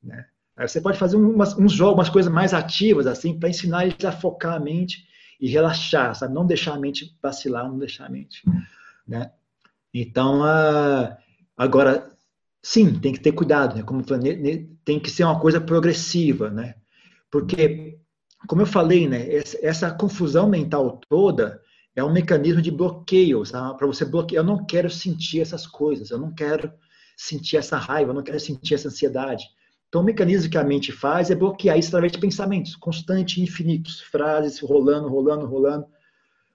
Né? 0.01 0.26
Aí 0.58 0.68
você 0.68 0.82
pode 0.82 0.97
fazer 0.97 1.18
umas, 1.18 1.56
uns 1.56 1.74
jogos, 1.74 1.99
umas 1.99 2.10
coisas 2.10 2.34
mais 2.34 2.51
ativas, 2.51 3.06
assim, 3.06 3.39
para 3.39 3.49
ensinar 3.49 3.86
eles 3.86 4.03
a 4.03 4.12
focar 4.12 4.56
a 4.56 4.60
mente 4.60 5.08
e 5.39 5.47
relaxar, 5.47 6.16
sabe? 6.16 6.34
Não 6.34 6.47
deixar 6.47 6.74
a 6.74 6.80
mente 6.80 7.16
vacilar, 7.22 7.70
não 7.70 7.78
deixar 7.78 8.08
a 8.08 8.10
mente, 8.10 8.41
né? 9.08 9.30
Então, 9.98 10.41
uh, 10.41 11.16
agora, 11.56 12.12
sim, 12.62 13.00
tem 13.00 13.14
que 13.14 13.20
ter 13.22 13.32
cuidado, 13.32 13.78
né? 13.78 13.84
Como 13.84 14.04
falei, 14.04 14.70
tem 14.84 15.00
que 15.00 15.10
ser 15.10 15.24
uma 15.24 15.39
coisa 15.39 15.62
progressiva, 15.62 16.50
né? 16.50 16.76
Porque, 17.32 17.98
como 18.46 18.62
eu 18.62 18.66
falei, 18.66 19.08
né? 19.08 19.26
Essa, 19.62 19.91
confusão 19.91 20.50
mental 20.50 21.00
toda 21.08 21.62
é 21.96 22.04
um 22.04 22.12
mecanismo 22.12 22.62
de 22.62 22.72
bloqueio, 22.72 23.41
para 23.78 23.88
você 23.88 24.04
bloquear. 24.04 24.43
Eu 24.43 24.46
não 24.46 24.66
quero 24.66 24.89
sentir 24.89 25.39
essas 25.39 25.66
coisas, 25.66 26.10
eu 26.10 26.18
não 26.18 26.34
quero 26.36 26.74
sentir 27.16 27.56
essa 27.56 27.78
raiva, 27.78 28.12
eu 28.12 28.16
não 28.16 28.24
quero 28.24 28.39
sentir 28.41 28.74
essa 28.74 28.89
ansiedade. 28.89 29.46
Então, 29.88 30.02
o 30.02 30.04
mecanismo 30.06 30.52
que 30.52 30.58
a 30.58 30.64
mente 30.64 30.91
faz 30.91 31.32
é 31.32 31.36
bloquear 31.36 31.80
isso 31.80 31.88
através 31.88 32.12
de 32.12 32.20
pensamentos 32.20 32.76
constantes 32.76 33.41
infinitos, 33.41 34.02
frases 34.02 34.60
rolando, 34.60 35.08
rolando, 35.08 35.46
rolando, 35.46 35.86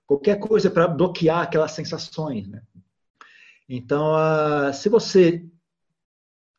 qualquer 0.07 0.39
coisa 0.39 0.69
para 0.71 0.87
bloquear 0.87 1.41
aquelas 1.41 1.73
sensações. 1.73 2.47
Né? 2.47 2.61
Então, 3.73 4.15
uh, 4.15 4.75
se 4.75 4.89
você 4.89 5.45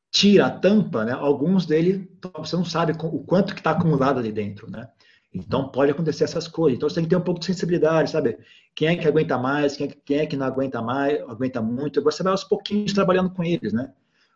tira 0.09 0.45
a 0.45 0.49
tampa, 0.49 1.03
né, 1.03 1.11
alguns 1.11 1.65
dele 1.65 2.09
você 2.37 2.55
não 2.55 2.63
sabe 2.63 2.93
o 2.93 3.19
quanto 3.19 3.53
que 3.53 3.59
está 3.59 3.71
acumulado 3.71 4.19
ali 4.19 4.31
dentro, 4.31 4.71
né? 4.71 4.89
Então 5.33 5.69
pode 5.69 5.91
acontecer 5.91 6.23
essas 6.23 6.47
coisas. 6.47 6.77
Então 6.77 6.89
você 6.89 6.95
tem 6.95 7.03
que 7.03 7.09
ter 7.09 7.15
um 7.17 7.21
pouco 7.21 7.39
de 7.41 7.45
sensibilidade, 7.45 8.11
sabe? 8.11 8.37
Quem 8.73 8.89
é 8.89 8.95
que 8.95 9.07
aguenta 9.07 9.37
mais, 9.37 9.75
quem 9.75 9.87
é, 9.87 9.89
quem 10.05 10.17
é 10.19 10.25
que 10.25 10.37
não 10.37 10.45
aguenta 10.45 10.81
mais, 10.81 11.21
aguenta 11.21 11.61
muito. 11.61 12.01
Você 12.01 12.23
vai 12.23 12.31
aos 12.31 12.45
pouquinhos 12.45 12.93
trabalhando 12.93 13.29
com 13.29 13.43
eles, 13.43 13.73
né? 13.73 13.91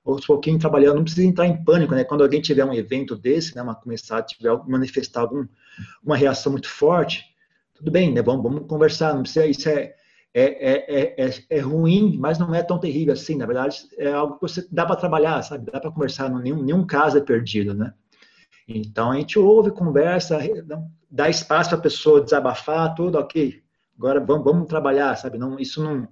aos 0.05 0.26
pouquinhos 0.26 0.61
trabalhando, 0.61 0.97
não 0.97 1.03
precisa 1.03 1.26
entrar 1.26 1.47
em 1.47 1.63
pânico, 1.63 1.95
né? 1.95 2.03
Quando 2.03 2.23
alguém 2.23 2.39
tiver 2.41 2.63
um 2.63 2.73
evento 2.73 3.15
desse, 3.15 3.55
né, 3.55 3.61
uma, 3.61 3.73
começar 3.73 4.19
a 4.19 4.21
tiver, 4.21 4.55
manifestar 4.67 5.21
algum, 5.21 5.47
uma 6.03 6.15
reação 6.15 6.51
muito 6.51 6.69
forte, 6.69 7.26
tudo 7.73 7.89
bem, 7.89 8.13
né? 8.13 8.21
Vamos, 8.21 8.43
vamos 8.43 8.67
conversar, 8.67 9.15
não 9.15 9.23
precisa, 9.23 9.47
isso 9.47 9.67
é, 9.67 9.95
é, 10.38 11.24
é, 11.24 11.26
é, 11.26 11.34
é 11.50 11.60
ruim, 11.62 12.18
mas 12.20 12.38
não 12.38 12.54
é 12.54 12.62
tão 12.62 12.78
terrível 12.78 13.14
assim, 13.14 13.38
na 13.38 13.46
verdade, 13.46 13.88
é 13.98 14.12
algo 14.12 14.36
que 14.36 14.42
você 14.42 14.68
dá 14.70 14.86
para 14.86 14.98
trabalhar, 14.98 15.42
sabe? 15.42 15.72
Dá 15.72 15.80
para 15.80 15.90
conversar, 15.90 16.30
nenhum, 16.30 16.62
nenhum 16.62 16.86
caso 16.86 17.18
é 17.18 17.22
perdido, 17.22 17.74
né? 17.74 17.94
Então 18.68 19.12
a 19.12 19.16
gente 19.16 19.40
ouve, 19.40 19.72
conversa, 19.72 20.40
dá 21.10 21.30
espaço 21.30 21.70
para 21.70 21.80
a 21.80 21.82
pessoa 21.82 22.20
desabafar, 22.20 22.94
tudo 22.96 23.18
ok. 23.18 23.64
Agora 23.98 24.20
vamos, 24.20 24.44
vamos 24.44 24.68
trabalhar, 24.68 25.16
sabe? 25.16 25.38
Não, 25.38 25.58
isso 25.58 25.82
não 25.82 26.08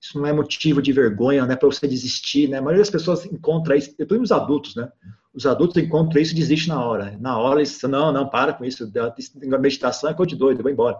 isso 0.00 0.18
não 0.18 0.26
é 0.26 0.32
motivo 0.34 0.82
de 0.82 0.92
vergonha, 0.92 1.46
né, 1.46 1.56
para 1.56 1.66
você 1.66 1.88
desistir, 1.88 2.46
né? 2.46 2.58
A 2.58 2.60
maioria 2.60 2.82
das 2.82 2.90
pessoas 2.90 3.24
encontra 3.24 3.74
isso, 3.74 3.94
depois 3.96 4.20
os 4.20 4.30
adultos, 4.30 4.76
né? 4.76 4.92
Os 5.32 5.46
adultos 5.46 5.82
encontram 5.82 6.20
isso 6.20 6.32
e 6.32 6.36
desistem 6.36 6.74
na 6.74 6.84
hora. 6.84 7.16
Na 7.18 7.38
hora 7.38 7.60
eles 7.60 7.80
não, 7.82 8.12
não, 8.12 8.28
para 8.28 8.52
com 8.52 8.66
isso, 8.66 8.92
meditação 9.58 10.10
é 10.10 10.14
coisa 10.14 10.28
de 10.28 10.36
doido, 10.36 10.58
eu 10.58 10.62
vou 10.62 10.70
embora. 10.70 10.98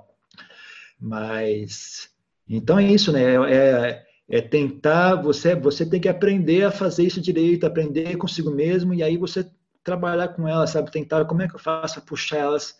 Mas, 0.98 2.08
então 2.48 2.78
é 2.78 2.84
isso, 2.84 3.12
né? 3.12 3.22
É, 3.22 3.36
é, 3.52 4.06
é 4.28 4.40
tentar, 4.40 5.16
você, 5.16 5.54
você 5.54 5.84
tem 5.84 6.00
que 6.00 6.08
aprender 6.08 6.64
a 6.64 6.70
fazer 6.70 7.04
isso 7.04 7.20
direito, 7.20 7.66
aprender 7.66 8.16
consigo 8.16 8.50
mesmo, 8.50 8.94
e 8.94 9.02
aí 9.02 9.16
você 9.16 9.48
trabalhar 9.82 10.28
com 10.28 10.48
elas, 10.48 10.70
sabe? 10.70 10.90
Tentar, 10.90 11.24
como 11.26 11.42
é 11.42 11.48
que 11.48 11.54
eu 11.54 11.60
faço 11.60 11.94
para 11.94 12.04
puxar 12.04 12.38
elas 12.38 12.76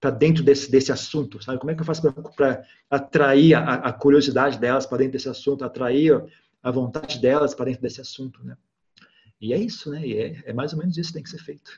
para 0.00 0.10
dentro 0.10 0.42
desse, 0.42 0.70
desse 0.70 0.92
assunto, 0.92 1.42
sabe? 1.42 1.58
Como 1.58 1.70
é 1.70 1.74
que 1.74 1.80
eu 1.80 1.86
faço 1.86 2.02
para 2.34 2.64
atrair 2.90 3.54
a, 3.54 3.74
a, 3.74 3.92
curiosidade 3.92 4.58
delas 4.58 4.86
para 4.86 4.98
dentro 4.98 5.12
desse 5.12 5.28
assunto, 5.28 5.64
atrair 5.64 6.22
a 6.62 6.70
vontade 6.70 7.20
delas 7.20 7.54
para 7.54 7.66
dentro 7.66 7.82
desse 7.82 8.00
assunto, 8.00 8.42
né? 8.44 8.56
E 9.40 9.52
é 9.52 9.58
isso, 9.58 9.90
né? 9.90 10.06
E 10.06 10.16
é, 10.18 10.42
é 10.46 10.52
mais 10.52 10.72
ou 10.72 10.78
menos 10.78 10.96
isso 10.96 11.10
que 11.10 11.14
tem 11.14 11.22
que 11.22 11.30
ser 11.30 11.38
feito. 11.38 11.70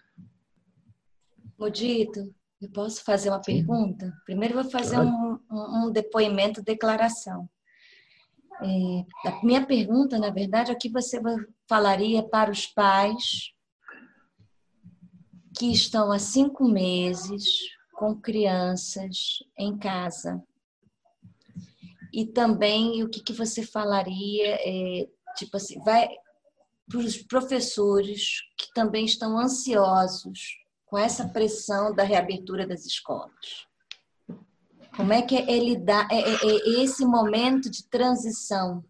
Modito, 1.59 2.33
eu 2.61 2.71
posso 2.71 3.05
fazer 3.05 3.31
uma 3.31 3.43
Sim. 3.43 3.53
pergunta? 3.53 4.13
Primeiro 4.25 4.55
vou 4.55 4.65
fazer 4.65 4.97
claro. 4.97 5.11
um, 5.11 5.39
um, 5.51 5.87
um, 5.87 5.91
depoimento, 5.91 6.63
declaração. 6.63 7.49
É, 8.61 9.29
a 9.29 9.45
minha 9.45 9.65
pergunta, 9.65 10.19
na 10.19 10.31
verdade, 10.31 10.71
é 10.71 10.75
o 10.75 10.79
que 10.79 10.89
você 10.89 11.21
falaria 11.69 12.23
para 12.23 12.51
os 12.51 12.67
pais 12.67 13.53
que 15.57 15.71
estão 15.73 16.11
há 16.11 16.19
cinco 16.19 16.69
meses 16.69 17.45
com 17.95 18.15
crianças 18.21 19.39
em 19.57 19.79
casa. 19.79 20.43
E 22.13 22.27
também 22.27 23.05
o 23.05 23.09
que, 23.09 23.23
que 23.23 23.33
você 23.33 23.63
falaria, 23.63 24.57
é, 24.61 25.09
tipo 25.37 25.57
assim, 25.57 25.79
vai 25.85 26.09
para 26.89 26.99
os 26.99 27.19
professores 27.19 28.41
que 28.57 28.73
também 28.73 29.05
estão 29.05 29.39
ansiosos 29.39 30.59
com 30.89 30.97
essa 30.97 31.29
pressão 31.29 31.95
da 31.95 32.03
reabertura 32.03 32.67
das 32.67 32.85
escolas. 32.87 33.67
Como 34.97 35.13
é 35.13 35.23
que 35.23 35.37
é 35.37 35.59
lidar 35.59 36.09
é, 36.11 36.19
é, 36.19 36.35
é 36.45 36.83
esse 36.83 37.05
momento 37.05 37.71
de 37.71 37.87
transição? 37.89 38.85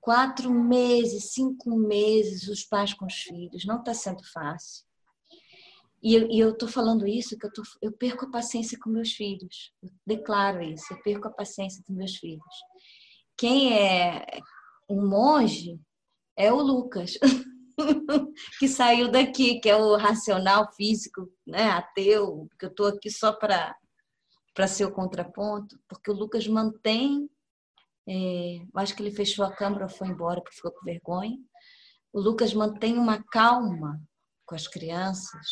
Quatro 0.00 0.50
meses, 0.52 1.32
cinco 1.32 1.76
meses, 1.76 2.48
os 2.48 2.64
pais 2.64 2.94
com 2.94 3.06
os 3.06 3.14
filhos, 3.14 3.66
não 3.66 3.80
está 3.80 3.92
sendo 3.92 4.22
fácil. 4.32 4.86
E 6.02 6.14
eu, 6.14 6.50
e 6.50 6.56
tô 6.56 6.68
falando 6.68 7.06
isso 7.06 7.36
que 7.36 7.46
eu, 7.46 7.52
tô, 7.52 7.62
eu 7.82 7.90
perco 7.90 8.26
a 8.26 8.30
paciência 8.30 8.78
com 8.78 8.88
meus 8.88 9.12
filhos. 9.12 9.72
Eu 9.82 9.90
declaro 10.06 10.62
isso, 10.62 10.92
eu 10.92 11.02
perco 11.02 11.26
a 11.26 11.32
paciência 11.32 11.82
com 11.84 11.92
meus 11.92 12.16
filhos. 12.16 12.54
Quem 13.36 13.76
é 13.76 14.24
um 14.88 15.08
monge 15.08 15.80
é 16.36 16.52
o 16.52 16.62
Lucas, 16.62 17.18
que 18.58 18.68
saiu 18.68 19.10
daqui, 19.10 19.60
que 19.60 19.68
é 19.68 19.76
o 19.76 19.96
racional 19.96 20.72
físico, 20.72 21.30
né, 21.46 21.70
ateu, 21.70 22.48
que 22.58 22.66
eu 22.66 22.74
tô 22.74 22.86
aqui 22.86 23.10
só 23.10 23.32
para 23.32 23.76
para 24.54 24.66
ser 24.66 24.86
o 24.86 24.92
contraponto, 24.92 25.78
porque 25.88 26.10
o 26.10 26.14
Lucas 26.14 26.48
mantém, 26.48 27.30
é, 28.08 28.58
acho 28.74 28.96
que 28.96 29.00
ele 29.00 29.14
fechou 29.14 29.44
a 29.44 29.52
câmera, 29.52 29.88
foi 29.88 30.08
embora 30.08 30.40
porque 30.40 30.56
ficou 30.56 30.72
com 30.72 30.84
vergonha. 30.84 31.38
O 32.12 32.20
Lucas 32.20 32.52
mantém 32.52 32.98
uma 32.98 33.22
calma 33.22 34.02
com 34.44 34.56
as 34.56 34.66
crianças, 34.66 35.46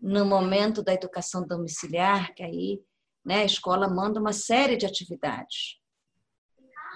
no 0.00 0.24
momento 0.24 0.80
da 0.80 0.94
educação 0.94 1.44
domiciliar, 1.44 2.32
que 2.32 2.44
aí 2.44 2.80
né, 3.24 3.42
a 3.42 3.44
escola 3.44 3.88
manda 3.88 4.20
uma 4.20 4.32
série 4.32 4.76
de 4.76 4.86
atividades. 4.86 5.80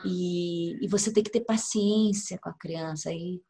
E, 0.05 0.85
e 0.85 0.89
você 0.89 1.13
tem 1.13 1.25
que 1.25 1.33
ter 1.33 1.45
paciência 1.45 2.39
com 2.39 2.49
a 2.49 2.55
criança. 2.55 3.13
E, 3.13 3.43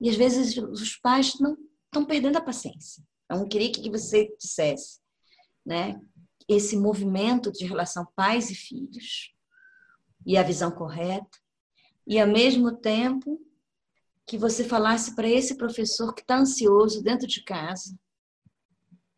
e 0.00 0.08
às 0.08 0.16
vezes 0.16 0.56
os 0.56 0.96
pais 0.96 1.38
não 1.40 1.56
estão 1.86 2.04
perdendo 2.04 2.36
a 2.36 2.42
paciência. 2.42 3.02
Eu 3.30 3.38
não 3.38 3.48
queria 3.48 3.70
que 3.70 3.90
você 3.90 4.34
dissesse 4.38 5.00
né, 5.64 6.00
esse 6.48 6.76
movimento 6.76 7.50
de 7.50 7.64
relação 7.64 8.06
pais 8.14 8.50
e 8.50 8.54
filhos 8.54 9.32
e 10.26 10.36
a 10.36 10.42
visão 10.42 10.70
correta, 10.70 11.38
e 12.06 12.18
ao 12.18 12.26
mesmo 12.26 12.76
tempo 12.76 13.40
que 14.26 14.38
você 14.38 14.64
falasse 14.64 15.14
para 15.14 15.28
esse 15.28 15.56
professor 15.56 16.14
que 16.14 16.22
está 16.22 16.38
ansioso 16.38 17.02
dentro 17.02 17.26
de 17.26 17.42
casa, 17.42 17.98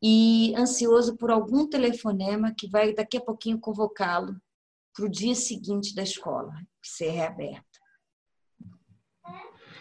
e 0.02 0.54
ansioso 0.56 1.16
por 1.16 1.30
algum 1.30 1.68
telefonema 1.68 2.54
que 2.54 2.68
vai 2.68 2.92
daqui 2.92 3.16
a 3.16 3.20
pouquinho 3.20 3.58
convocá-lo 3.58 4.40
para 4.94 5.04
o 5.04 5.08
dia 5.08 5.34
seguinte 5.34 5.94
da 5.94 6.02
escola 6.02 6.54
ser 6.82 7.10
reaberta. 7.10 7.75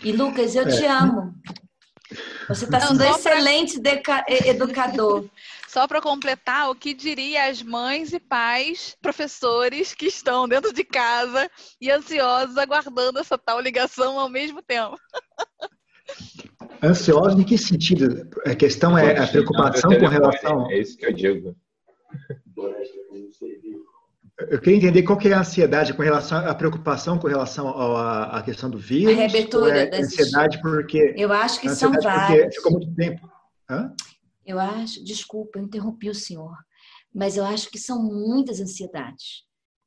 E 0.06 0.12
Lucas, 0.12 0.56
eu 0.56 0.68
é. 0.68 0.68
te 0.68 0.86
amo. 0.86 1.34
Você 2.48 2.66
está 2.66 2.80
sendo 2.80 3.04
um 3.04 3.10
excelente 3.10 3.82
pra... 4.04 4.24
educador. 4.30 5.28
Só 5.68 5.88
para 5.88 6.00
completar, 6.00 6.70
o 6.70 6.76
que 6.76 6.94
diria 6.94 7.50
as 7.50 7.64
mães 7.64 8.14
e 8.14 8.20
pais, 8.20 8.96
professores 9.02 9.96
que 9.96 10.06
estão 10.06 10.48
dentro 10.48 10.72
de 10.72 10.84
casa 10.84 11.50
e 11.82 11.90
ansiosos 11.90 12.56
aguardando 12.56 13.18
essa 13.18 13.36
tal 13.36 13.60
ligação 13.60 14.20
ao 14.20 14.30
mesmo 14.30 14.62
tempo? 14.62 14.96
Ansiosa 16.84 17.42
em 17.42 17.44
que 17.44 17.58
sentido? 17.58 18.30
A 18.46 18.54
questão 18.54 18.96
é 18.96 19.18
a 19.18 19.26
preocupação 19.26 19.90
com 19.90 20.06
relação. 20.06 20.70
É 20.70 20.78
isso 20.78 20.96
que 20.96 21.08
eu 21.08 21.14
digo. 21.14 21.56
Eu 24.38 24.60
queria 24.60 24.78
entender 24.78 25.04
qual 25.04 25.18
que 25.18 25.30
é 25.30 25.34
a 25.34 25.40
ansiedade 25.40 25.94
com 25.94 26.02
relação 26.02 26.38
à 26.38 26.54
preocupação 26.54 27.18
com 27.18 27.28
relação 27.28 27.70
à, 27.70 28.42
questão 28.44 28.70
do 28.70 28.78
vírus. 28.78 29.14
A 29.14 29.18
reabertura 29.18 29.78
é 29.78 29.86
das... 29.86 30.02
ansiedade 30.02 30.62
porque. 30.62 31.14
Eu 31.16 31.32
acho 31.32 31.62
que 31.62 31.70
são 31.70 31.94
várias. 31.94 32.54
Ficou 32.54 32.74
muito 32.74 32.94
tempo. 32.96 33.30
Hã? 33.70 33.94
Eu 34.46 34.60
acho, 34.60 35.04
desculpa, 35.04 35.58
eu 35.58 35.64
interrompi 35.64 36.10
o 36.10 36.16
senhor, 36.16 36.56
mas 37.14 37.36
eu 37.36 37.46
acho 37.46 37.70
que 37.72 37.80
são 37.80 38.04
muitas 38.04 38.60
ansiedades. 38.60 39.46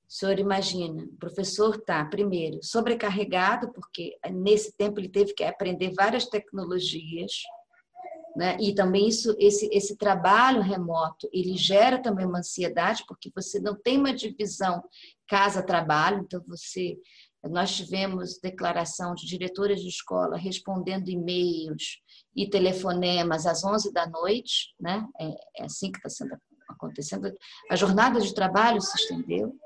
O 0.09 0.12
senhor 0.12 0.38
imagina, 0.38 1.05
o 1.05 1.16
professor 1.18 1.76
está, 1.76 2.03
primeiro, 2.07 2.59
sobrecarregado, 2.62 3.70
porque 3.72 4.16
nesse 4.32 4.74
tempo 4.74 4.99
ele 4.99 5.11
teve 5.11 5.34
que 5.34 5.44
aprender 5.44 5.92
várias 5.94 6.24
tecnologias, 6.24 7.30
né? 8.39 8.57
E 8.61 8.72
também 8.72 9.09
isso, 9.09 9.34
esse, 9.36 9.68
esse 9.72 9.97
trabalho 9.97 10.62
remoto, 10.62 11.28
ele 11.32 11.57
gera 11.57 12.01
também 12.01 12.24
uma 12.24 12.39
ansiedade, 12.39 13.03
porque 13.09 13.32
você 13.34 13.59
não 13.59 13.74
tem 13.74 13.99
uma 13.99 14.14
divisão 14.14 14.80
casa-trabalho, 15.26 16.22
então 16.24 16.41
você 16.47 16.97
nós 17.51 17.76
tivemos 17.76 18.39
declaração 18.41 19.14
de 19.14 19.26
diretoras 19.26 19.80
de 19.80 19.89
escola 19.89 20.36
respondendo 20.36 21.09
e-mails 21.09 22.01
e 22.34 22.49
telefonemas 22.49 23.47
às 23.47 23.64
11 23.64 23.93
da 23.93 24.09
noite, 24.09 24.74
né? 24.78 25.07
É, 25.20 25.62
é 25.62 25.64
assim 25.64 25.91
que 25.91 25.99
está 25.99 26.09
sendo 26.09 26.36
acontecendo. 26.68 27.32
A 27.70 27.76
jornada 27.76 28.20
de 28.20 28.34
trabalho 28.34 28.80
se 28.80 28.97
estendeu. 28.97 29.57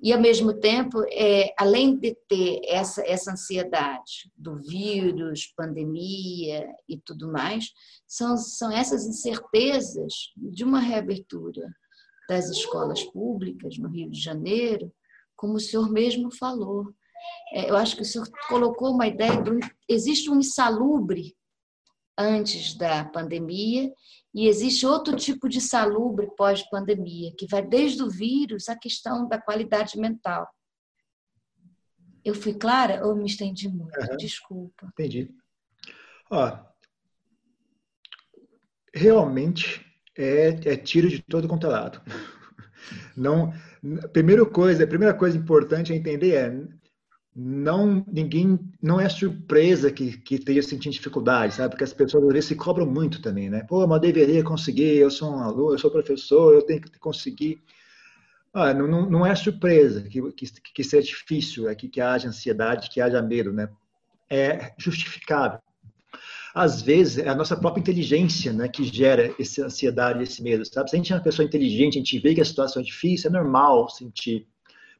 E, 0.00 0.12
ao 0.12 0.20
mesmo 0.20 0.52
tempo, 0.52 1.02
é, 1.10 1.54
além 1.58 1.96
de 1.96 2.14
ter 2.28 2.60
essa, 2.66 3.02
essa 3.06 3.32
ansiedade 3.32 4.30
do 4.36 4.56
vírus, 4.56 5.52
pandemia 5.56 6.68
e 6.86 6.98
tudo 6.98 7.32
mais, 7.32 7.72
são, 8.06 8.36
são 8.36 8.70
essas 8.70 9.06
incertezas 9.06 10.12
de 10.36 10.64
uma 10.64 10.80
reabertura 10.80 11.66
das 12.28 12.50
escolas 12.50 13.02
públicas 13.04 13.78
no 13.78 13.88
Rio 13.88 14.10
de 14.10 14.20
Janeiro, 14.20 14.92
como 15.34 15.54
o 15.54 15.60
senhor 15.60 15.90
mesmo 15.90 16.30
falou. 16.34 16.92
É, 17.52 17.70
eu 17.70 17.76
acho 17.76 17.96
que 17.96 18.02
o 18.02 18.04
senhor 18.04 18.28
colocou 18.48 18.92
uma 18.92 19.06
ideia 19.06 19.40
de 19.42 19.50
existe 19.88 20.30
um 20.30 20.38
insalubre 20.38 21.34
antes 22.18 22.74
da 22.74 23.04
pandemia 23.04 23.92
e 24.34 24.48
existe 24.48 24.86
outro 24.86 25.16
tipo 25.16 25.48
de 25.48 25.60
salubre 25.60 26.28
pós-pandemia, 26.36 27.32
que 27.38 27.46
vai 27.46 27.66
desde 27.66 28.02
o 28.02 28.10
vírus 28.10 28.68
à 28.68 28.76
questão 28.76 29.26
da 29.26 29.40
qualidade 29.40 29.98
mental. 29.98 30.46
Eu 32.24 32.34
fui 32.34 32.54
clara 32.54 33.06
ou 33.06 33.14
me 33.14 33.26
estendi 33.26 33.68
muito? 33.68 33.98
Uhum. 33.98 34.16
Desculpa. 34.16 34.86
Entendi. 34.92 35.30
Ó, 36.30 36.58
realmente 38.92 39.86
é, 40.16 40.48
é 40.48 40.76
tiro 40.76 41.08
de 41.08 41.22
todo 41.22 41.48
quanto 41.48 41.66
é 41.66 41.70
lado. 41.70 42.02
Não, 43.16 43.52
primeira 44.12 44.44
coisa, 44.44 44.84
a 44.84 44.86
primeira 44.86 45.14
coisa 45.14 45.36
importante 45.36 45.92
a 45.92 45.96
entender 45.96 46.34
é 46.34 46.50
não 47.38 48.02
ninguém 48.10 48.58
não 48.82 48.98
é 48.98 49.06
surpresa 49.10 49.92
que, 49.92 50.16
que 50.16 50.36
esteja 50.36 50.62
sentindo 50.62 50.94
dificuldade, 50.94 51.54
sabe? 51.54 51.68
Porque 51.70 51.84
as 51.84 51.92
pessoas 51.92 52.24
às 52.24 52.32
vezes 52.32 52.48
se 52.48 52.54
cobram 52.54 52.86
muito 52.86 53.20
também, 53.20 53.50
né? 53.50 53.62
Pô, 53.68 53.86
mas 53.86 54.00
deveria 54.00 54.42
conseguir, 54.42 54.96
eu 54.96 55.10
sou 55.10 55.30
um 55.30 55.40
aluno, 55.40 55.74
eu 55.74 55.78
sou 55.78 55.90
professor, 55.90 56.54
eu 56.54 56.62
tenho 56.62 56.80
que 56.80 56.98
conseguir. 56.98 57.62
Ah, 58.54 58.72
não, 58.72 59.10
não, 59.10 59.26
é 59.26 59.34
surpresa 59.34 60.02
que, 60.02 60.32
que, 60.32 60.46
que 60.74 60.82
seja 60.82 61.08
difícil, 61.08 61.68
é 61.68 61.74
que, 61.74 61.88
que 61.88 62.00
haja 62.00 62.26
ansiedade, 62.28 62.88
que 62.88 63.02
haja 63.02 63.20
medo, 63.20 63.52
né? 63.52 63.68
É 64.30 64.72
justificável. 64.78 65.60
Às 66.54 66.80
vezes 66.80 67.18
é 67.18 67.28
a 67.28 67.34
nossa 67.34 67.54
própria 67.54 67.82
inteligência 67.82 68.50
né, 68.50 68.66
que 68.66 68.82
gera 68.82 69.34
essa 69.38 69.66
ansiedade, 69.66 70.22
esse 70.22 70.42
medo, 70.42 70.64
sabe? 70.64 70.88
Se 70.88 70.96
a 70.96 70.98
gente 70.98 71.12
é 71.12 71.16
uma 71.16 71.22
pessoa 71.22 71.44
inteligente, 71.44 71.98
a 71.98 72.00
gente 72.00 72.18
vê 72.18 72.34
que 72.34 72.40
a 72.40 72.46
situação 72.46 72.80
é 72.80 72.84
difícil, 72.84 73.28
é 73.28 73.32
normal 73.32 73.90
sentir 73.90 74.48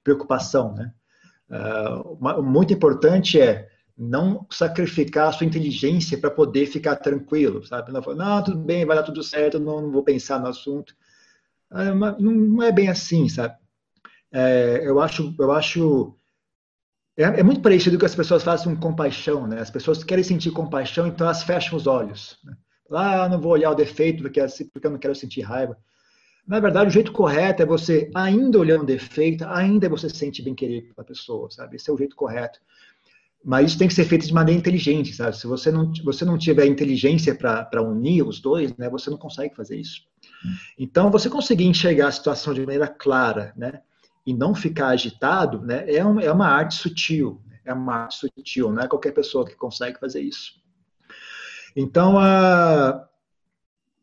preocupação, 0.05 0.75
né? 0.75 0.93
Uh, 1.49 2.43
muito 2.43 2.73
importante 2.73 3.41
é 3.41 3.69
não 3.97 4.47
sacrificar 4.51 5.29
a 5.29 5.33
sua 5.33 5.47
inteligência 5.47 6.19
para 6.19 6.31
poder 6.31 6.67
ficar 6.67 6.97
tranquilo, 6.97 7.65
sabe? 7.65 7.93
Não 7.93 8.01
não, 8.15 8.45
tudo 8.45 8.59
bem, 8.59 8.85
vai 8.85 8.97
dar 8.97 9.03
tudo 9.03 9.23
certo, 9.23 9.59
não, 9.59 9.81
não 9.81 9.93
vou 9.93 10.03
pensar 10.03 10.39
no 10.39 10.49
assunto. 10.49 10.95
Uh, 11.71 11.95
não, 11.95 12.19
não, 12.19 12.63
é 12.63 12.71
bem 12.71 12.89
assim, 12.89 13.29
sabe? 13.29 13.57
É, 14.31 14.83
eu 14.85 15.01
acho, 15.01 15.35
eu 15.39 15.53
acho 15.53 16.17
é, 17.17 17.23
é, 17.23 17.43
muito 17.43 17.63
parecido 17.63 17.99
que 17.99 18.05
as 18.05 18.15
pessoas 18.15 18.43
fazem 18.43 18.75
com 18.75 18.81
compaixão, 18.81 19.47
né? 19.47 19.61
As 19.61 19.71
pessoas 19.71 20.05
querem 20.05 20.23
sentir 20.23 20.51
compaixão, 20.51 21.07
então 21.07 21.27
elas 21.27 21.43
fecham 21.43 21.77
os 21.77 21.87
olhos. 21.87 22.39
Né? 22.45 22.55
Ah, 22.91 23.29
não 23.29 23.41
vou 23.41 23.53
olhar 23.53 23.71
o 23.71 23.75
defeito 23.75 24.23
porque, 24.23 24.41
porque 24.73 24.87
eu 24.87 24.91
não 24.91 24.99
quero 24.99 25.15
sentir 25.15 25.41
raiva. 25.41 25.79
Na 26.47 26.61
verdade, 26.61 26.89
o 26.89 26.93
jeito 26.93 27.11
correto 27.11 27.63
é 27.63 27.67
você, 27.67 28.09
ainda 28.15 28.59
olhando 28.59 28.85
defeito, 28.85 29.45
ainda 29.47 29.89
você 29.89 30.09
se 30.09 30.17
sente 30.17 30.43
bem 30.43 30.55
querer 30.55 30.83
pela 30.95 31.05
pessoa, 31.05 31.51
sabe? 31.51 31.77
Esse 31.77 31.91
é 31.91 31.93
o 31.93 31.99
jeito 31.99 32.15
correto. 32.15 32.61
Mas 33.45 33.71
isso 33.71 33.79
tem 33.79 33.89
que 33.89 33.95
ser 33.95 34.05
feito 34.05 34.27
de 34.27 34.35
maneira 34.35 34.59
inteligente, 34.59 35.13
sabe? 35.13 35.37
Se 35.37 35.47
você 35.47 35.71
não, 35.71 35.93
você 36.05 36.25
não 36.25 36.39
tiver 36.39 36.67
inteligência 36.67 37.35
para 37.35 37.83
unir 37.83 38.27
os 38.27 38.41
dois, 38.41 38.77
né, 38.77 38.89
você 38.89 39.11
não 39.11 39.19
consegue 39.19 39.55
fazer 39.55 39.77
isso. 39.77 40.03
Então, 40.79 41.11
você 41.11 41.29
conseguir 41.29 41.65
enxergar 41.65 42.09
a 42.09 42.13
situação 42.13 42.55
de 42.55 42.61
maneira 42.61 42.89
clara, 42.89 43.53
né, 43.57 43.81
e 44.25 44.33
não 44.35 44.55
ficar 44.55 44.89
agitado, 44.89 45.61
né, 45.63 45.85
é, 45.93 46.05
uma, 46.05 46.23
é 46.23 46.31
uma 46.31 46.49
arte 46.49 46.75
sutil. 46.75 47.41
Né? 47.47 47.59
É 47.65 47.73
uma 47.73 47.95
arte 48.03 48.17
sutil, 48.19 48.73
não 48.73 48.83
é 48.83 48.89
qualquer 48.89 49.13
pessoa 49.13 49.45
que 49.45 49.55
consegue 49.55 49.99
fazer 49.99 50.21
isso. 50.21 50.55
Então, 51.77 52.19
a, 52.19 53.07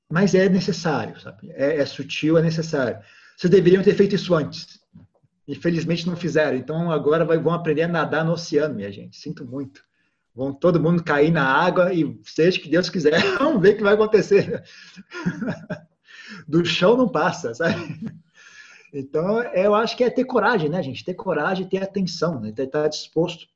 mas 0.09 0.35
é 0.35 0.47
necessário, 0.47 1.19
sabe? 1.19 1.51
É, 1.51 1.77
é, 1.77 1.85
sutil, 1.85 2.37
é 2.37 2.41
necessário. 2.41 2.99
Vocês 3.35 3.49
deveriam 3.49 3.83
ter 3.83 3.95
feito 3.95 4.15
isso 4.15 4.35
antes. 4.35 4.79
Infelizmente 5.47 6.07
não 6.07 6.15
fizeram. 6.15 6.55
Então 6.57 6.91
agora 6.91 7.25
vai, 7.25 7.37
vão 7.37 7.53
aprender 7.53 7.83
a 7.83 7.87
nadar 7.87 8.23
no 8.23 8.33
oceano, 8.33 8.75
minha 8.75 8.91
gente. 8.91 9.17
Sinto 9.17 9.45
muito. 9.45 9.83
Vão 10.35 10.53
todo 10.53 10.79
mundo 10.79 11.03
cair 11.03 11.31
na 11.31 11.45
água 11.45 11.93
e 11.93 12.19
seja 12.23 12.59
que 12.59 12.69
Deus 12.69 12.89
quiser, 12.89 13.19
vamos 13.37 13.61
ver 13.61 13.73
o 13.73 13.77
que 13.77 13.83
vai 13.83 13.93
acontecer. 13.93 14.63
Do 16.47 16.65
chão 16.65 16.97
não 16.97 17.07
passa, 17.07 17.53
sabe? 17.53 17.75
Então 18.93 19.41
eu 19.41 19.73
acho 19.73 19.97
que 19.97 20.03
é 20.03 20.09
ter 20.09 20.25
coragem, 20.25 20.69
né, 20.69 20.81
gente? 20.81 21.03
Ter 21.03 21.15
coragem, 21.15 21.67
ter 21.67 21.81
atenção, 21.81 22.39
né? 22.39 22.49
Estar 22.49 22.67
tá 22.67 22.87
disposto, 22.87 23.47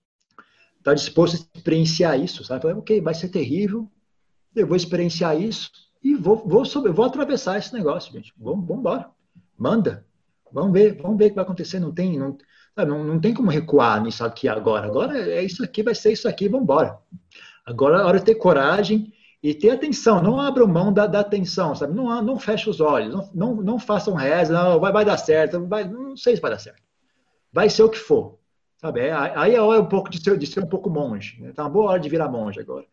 estar 0.80 0.92
tá 0.92 0.94
disposto 0.94 1.36
a 1.36 1.58
experienciar 1.58 2.20
isso, 2.20 2.44
sabe? 2.44 2.66
Ok, 2.68 3.00
vai 3.02 3.14
ser 3.14 3.30
terrível. 3.30 3.90
Eu 4.56 4.66
vou 4.66 4.76
experienciar 4.76 5.40
isso 5.40 5.70
e 6.12 6.16
vou, 6.16 6.38
vou, 6.38 6.64
sobre, 6.64 6.92
vou 6.92 7.06
atravessar 7.06 7.58
esse 7.58 7.74
negócio, 7.74 8.14
gente. 8.14 8.34
Vamos, 8.38 8.66
vamos 8.66 8.80
embora. 8.80 9.10
Manda. 9.58 10.06
Vamos 10.52 10.72
ver, 10.72 11.02
vamos 11.02 11.18
ver 11.18 11.26
o 11.26 11.30
que 11.30 11.36
vai 11.36 11.44
acontecer. 11.44 11.80
Não 11.80 11.94
tem, 11.94 12.18
não, 12.18 12.38
não, 12.78 13.04
não 13.04 13.20
tem 13.20 13.34
como 13.34 13.52
recuar 13.52 14.02
nisso 14.02 14.24
aqui 14.24 14.48
agora. 14.48 14.88
Agora 14.88 15.18
é 15.18 15.44
isso 15.44 15.64
aqui, 15.64 15.84
vai 15.84 15.94
ser 15.94 16.14
isso 16.14 16.28
aqui, 16.28 16.48
vamos 16.48 16.64
embora. 16.64 16.98
Agora 17.66 18.00
é 18.00 18.04
hora 18.04 18.20
de 18.20 18.26
ter 18.26 18.36
coragem 18.36 19.12
e 19.44 19.54
ter 19.54 19.72
atenção. 19.72 20.22
Não 20.22 20.40
abra 20.40 20.66
mão 20.66 20.94
da, 20.94 21.06
da 21.06 21.20
atenção, 21.20 21.76
sabe? 21.76 21.94
Não, 21.94 22.22
não 22.22 22.40
feche 22.40 22.70
os 22.70 22.80
olhos, 22.80 23.14
não, 23.14 23.30
não, 23.34 23.56
não 23.62 23.80
façam 23.80 24.14
reza, 24.14 24.54
não, 24.54 24.80
vai, 24.80 24.92
vai 24.94 25.04
dar 25.04 25.18
certo, 25.18 25.68
vai, 25.68 25.84
não 25.84 26.16
sei 26.16 26.36
se 26.36 26.42
vai 26.42 26.52
dar 26.52 26.60
certo. 26.60 26.82
Vai 27.52 27.70
ser 27.70 27.84
o 27.84 27.90
que 27.90 27.98
for. 27.98 28.38
Sabe? 28.78 29.02
É, 29.02 29.12
aí 29.12 29.56
é 29.56 29.62
hora 29.62 29.82
um 29.82 29.88
pouco 29.88 30.10
de 30.10 30.24
ser, 30.24 30.38
de 30.38 30.46
ser 30.46 30.64
um 30.64 30.68
pouco 30.68 30.90
monge. 30.90 31.42
Né? 31.42 31.52
Tá 31.52 31.64
uma 31.64 31.70
boa 31.70 31.92
hora 31.92 32.00
de 32.00 32.08
virar 32.08 32.30
monge 32.30 32.60
agora 32.60 32.86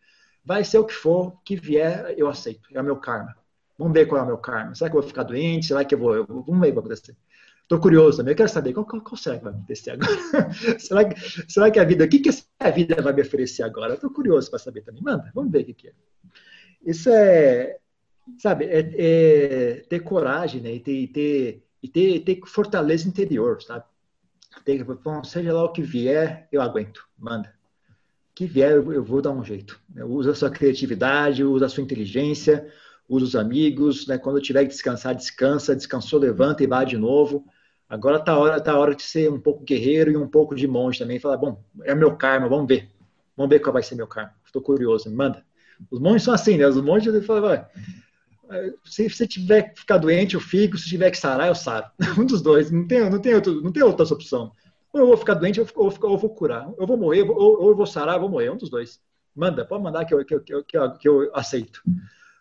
vai 0.45 0.63
ser 0.63 0.77
o 0.77 0.85
que 0.85 0.93
for, 0.93 1.41
que 1.43 1.55
vier, 1.55 2.13
eu 2.17 2.27
aceito. 2.27 2.69
É 2.71 2.79
o 2.79 2.83
meu 2.83 2.97
karma. 2.97 3.35
Vamos 3.77 3.93
ver 3.93 4.05
qual 4.05 4.21
é 4.21 4.23
o 4.23 4.27
meu 4.27 4.37
karma. 4.37 4.75
Será 4.75 4.89
que 4.89 4.95
eu 4.95 5.01
vou 5.01 5.09
ficar 5.09 5.23
doente? 5.23 5.65
Será 5.65 5.83
que 5.83 5.95
eu 5.95 5.99
vou. 5.99 6.15
Eu, 6.15 6.25
vamos 6.25 6.45
ver 6.45 6.53
o 6.53 6.61
que 6.61 6.61
vai 6.61 6.79
acontecer. 6.79 7.17
Estou 7.63 7.79
curioso 7.79 8.17
também. 8.17 8.33
Eu 8.33 8.37
quero 8.37 8.49
saber 8.49 8.73
qual, 8.73 8.85
qual, 8.85 9.01
qual 9.01 9.17
será 9.17 9.37
que 9.37 9.43
vai 9.43 9.53
acontecer 9.53 9.91
agora. 9.91 10.13
será, 10.79 11.05
que, 11.05 11.51
será 11.51 11.71
que 11.71 11.79
a 11.79 11.83
vida. 11.83 12.05
O 12.05 12.07
que, 12.07 12.19
que 12.19 12.29
a 12.59 12.69
vida 12.69 13.01
vai 13.01 13.11
me 13.11 13.21
oferecer 13.21 13.63
agora? 13.63 13.95
Estou 13.95 14.11
curioso 14.11 14.49
para 14.49 14.59
saber 14.59 14.81
também. 14.81 15.01
Manda, 15.01 15.31
vamos 15.33 15.51
ver 15.51 15.63
o 15.63 15.65
que, 15.65 15.73
que 15.73 15.87
é. 15.87 15.93
Isso 16.85 17.09
é. 17.09 17.77
Sabe, 18.37 18.65
é, 18.65 18.91
é 18.97 19.73
ter 19.89 19.99
coragem, 19.99 20.61
né? 20.61 20.73
E 20.73 20.79
ter, 20.79 21.07
ter, 21.07 21.63
e 21.81 21.89
ter, 21.89 22.19
ter 22.21 22.39
fortaleza 22.45 23.07
interior, 23.07 23.61
sabe? 23.61 23.83
Ter, 24.63 24.83
bom, 24.83 25.23
seja 25.23 25.53
lá 25.53 25.63
o 25.63 25.71
que 25.71 25.81
vier, 25.81 26.47
eu 26.51 26.61
aguento. 26.61 27.03
Manda 27.17 27.54
que 28.35 28.45
vier, 28.45 28.73
eu 28.73 29.03
vou 29.03 29.21
dar 29.21 29.31
um 29.31 29.43
jeito. 29.43 29.79
Usa 29.95 30.31
a 30.31 30.35
sua 30.35 30.49
criatividade, 30.49 31.43
usa 31.43 31.67
a 31.67 31.69
sua 31.69 31.81
inteligência, 31.81 32.67
usa 33.07 33.25
os 33.25 33.35
amigos. 33.35 34.05
Né? 34.05 34.17
Quando 34.17 34.41
tiver 34.41 34.63
que 34.63 34.71
descansar, 34.71 35.15
descansa. 35.15 35.73
Descansou, 35.73 36.19
levanta 36.19 36.61
e 36.61 36.67
vai 36.67 36.85
de 36.85 36.97
novo. 36.97 37.45
Agora 37.87 38.19
tá 38.19 38.33
a 38.33 38.37
hora, 38.37 38.59
tá 38.59 38.77
hora 38.77 38.93
de 38.93 39.03
ser 39.03 39.31
um 39.31 39.39
pouco 39.39 39.63
guerreiro 39.63 40.11
e 40.11 40.17
um 40.17 40.27
pouco 40.27 40.53
de 40.53 40.67
monge 40.67 40.99
também. 40.99 41.17
Falar, 41.17 41.37
bom, 41.37 41.63
é 41.83 41.95
meu 41.95 42.17
karma, 42.17 42.49
vamos 42.49 42.67
ver. 42.67 42.91
Vamos 43.37 43.49
ver 43.49 43.59
qual 43.59 43.73
vai 43.73 43.83
ser 43.83 43.95
meu 43.95 44.07
karma. 44.07 44.33
Estou 44.45 44.61
curioso, 44.61 45.09
me 45.09 45.15
manda. 45.15 45.45
Os 45.89 45.99
monges 45.99 46.23
são 46.23 46.33
assim, 46.33 46.57
né? 46.57 46.67
Os 46.67 46.75
monges 46.81 47.25
falam, 47.25 47.41
vai. 47.41 47.65
Se 48.83 49.09
você 49.09 49.25
tiver 49.25 49.73
que 49.73 49.79
ficar 49.79 49.97
doente, 49.97 50.35
eu 50.35 50.41
fico. 50.41 50.77
Se 50.77 50.89
tiver 50.89 51.09
que 51.09 51.17
sarar, 51.17 51.47
eu 51.47 51.55
saro. 51.55 51.85
Um 52.19 52.25
dos 52.25 52.41
dois. 52.41 52.69
Não 52.69 52.85
tem, 52.85 53.09
não 53.09 53.19
tem, 53.19 53.33
outro, 53.33 53.61
não 53.61 53.71
tem 53.71 53.83
outra 53.83 54.05
opção. 54.05 54.51
Ou 54.95 55.01
eu 55.01 55.07
vou 55.07 55.17
ficar 55.17 55.33
doente, 55.33 55.59
ou 55.59 55.67
eu 55.67 55.73
vou, 55.73 55.93
ou 56.03 56.11
eu 56.13 56.17
vou 56.17 56.29
curar. 56.29 56.73
Eu 56.77 56.87
vou 56.87 56.95
morrer, 56.95 57.23
ou, 57.23 57.61
ou 57.61 57.67
eu 57.67 57.75
vou 57.75 57.85
sarar, 57.85 58.15
eu 58.15 58.21
vou 58.21 58.29
morrer. 58.29 58.49
Um 58.49 58.55
dos 58.55 58.69
dois. 58.69 59.01
Manda, 59.35 59.65
pode 59.65 59.83
mandar 59.83 60.05
que 60.05 60.13
eu, 60.13 60.23
que 60.23 60.33
eu, 60.33 60.41
que 60.41 60.53
eu, 60.53 60.63
que 60.63 60.77
eu, 60.77 60.91
que 60.97 61.09
eu 61.09 61.35
aceito. 61.35 61.81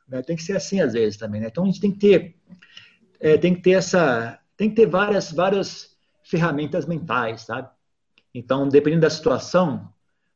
Né? 0.06 0.22
Tem 0.22 0.36
que 0.36 0.42
ser 0.44 0.56
assim 0.56 0.80
às 0.80 0.92
vezes 0.92 1.16
também. 1.16 1.40
Né? 1.40 1.48
Então 1.48 1.64
a 1.64 1.66
gente 1.66 1.80
tem 1.80 1.90
que 1.90 1.98
ter, 1.98 2.36
é, 3.18 3.36
tem 3.36 3.56
que 3.56 3.60
ter 3.60 3.72
essa, 3.72 4.38
tem 4.56 4.70
que 4.70 4.76
ter 4.76 4.86
várias, 4.86 5.32
várias 5.32 5.96
ferramentas 6.22 6.86
mentais, 6.86 7.40
sabe? 7.40 7.68
Então, 8.32 8.68
dependendo 8.68 9.02
da 9.02 9.10
situação, 9.10 9.92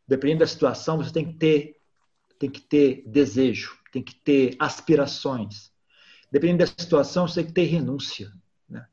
dependendo 0.08 0.40
da 0.40 0.46
situação, 0.48 0.96
você 0.96 1.12
tem 1.12 1.24
que 1.24 1.38
ter, 1.38 1.76
tem 2.36 2.50
que 2.50 2.60
ter 2.60 3.04
desejo, 3.06 3.78
tem 3.92 4.02
que 4.02 4.16
ter 4.16 4.56
aspirações. 4.58 5.70
Dependendo 6.32 6.64
da 6.64 6.66
situação, 6.66 7.28
você 7.28 7.42
tem 7.42 7.46
que 7.46 7.52
ter 7.52 7.64
renúncia. 7.66 8.32
Né? 8.68 8.84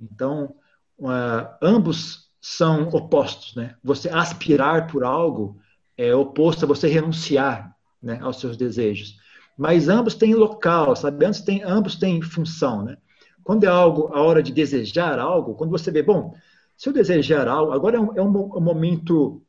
Então, 0.00 0.56
uh, 0.98 1.58
ambos 1.60 2.29
são 2.40 2.88
opostos, 2.88 3.54
né? 3.54 3.74
Você 3.84 4.08
aspirar 4.08 4.86
por 4.86 5.04
algo 5.04 5.58
é 5.96 6.14
oposto 6.14 6.64
a 6.64 6.68
você 6.68 6.88
renunciar, 6.88 7.76
né, 8.02 8.18
aos 8.22 8.40
seus 8.40 8.56
desejos. 8.56 9.18
Mas 9.58 9.88
ambos 9.88 10.14
têm 10.14 10.34
local, 10.34 10.96
sabe? 10.96 11.24
Ambos 11.26 11.42
têm, 11.42 11.62
ambos 11.62 11.96
têm 11.96 12.22
função, 12.22 12.82
né? 12.82 12.96
Quando 13.42 13.64
é 13.64 13.68
algo 13.68 14.10
a 14.14 14.22
hora 14.22 14.42
de 14.42 14.52
desejar 14.52 15.18
algo, 15.18 15.54
quando 15.54 15.70
você 15.70 15.90
vê, 15.90 16.02
bom, 16.02 16.34
se 16.76 16.88
eu 16.88 16.92
desejar 16.92 17.46
algo, 17.46 17.72
agora 17.72 17.98
é 17.98 18.00
um, 18.00 18.16
é 18.16 18.22
um, 18.22 18.56
um 18.56 18.60
momento 18.60 19.42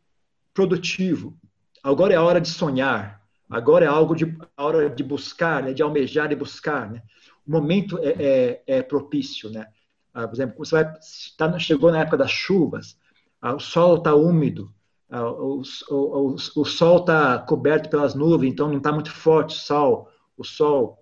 produtivo. 0.53 1.37
Agora 1.81 2.13
é 2.13 2.17
a 2.17 2.23
hora 2.23 2.41
de 2.41 2.49
sonhar. 2.49 3.21
Agora 3.49 3.85
é 3.85 3.87
algo 3.87 4.15
de 4.15 4.37
a 4.57 4.65
hora 4.65 4.89
de 4.89 5.03
buscar, 5.03 5.63
né? 5.63 5.73
de 5.73 5.81
almejar 5.81 6.31
e 6.31 6.35
buscar, 6.35 6.89
né? 6.91 7.01
O 7.47 7.51
momento 7.51 7.97
é, 7.99 8.15
é, 8.19 8.63
é 8.67 8.81
propício, 8.81 9.49
né? 9.49 9.67
Ah, 10.13 10.27
por 10.27 10.35
exemplo, 10.35 10.55
você 10.57 10.75
vai, 10.75 10.93
tá, 11.37 11.59
chegou 11.59 11.91
na 11.91 11.99
época 11.99 12.17
das 12.17 12.31
chuvas, 12.31 12.97
ah, 13.41 13.55
o 13.55 13.59
solo 13.59 13.97
está 13.97 14.13
úmido, 14.13 14.73
ah, 15.09 15.29
o, 15.29 15.61
o, 15.89 16.35
o, 16.55 16.65
sol 16.65 16.99
está 16.99 17.39
coberto 17.39 17.89
pelas 17.89 18.13
nuvens, 18.13 18.51
então 18.51 18.67
não 18.67 18.77
está 18.77 18.91
muito 18.91 19.11
forte 19.11 19.55
o 19.55 19.59
sol, 19.59 20.09
o 20.37 20.43
sol. 20.43 21.01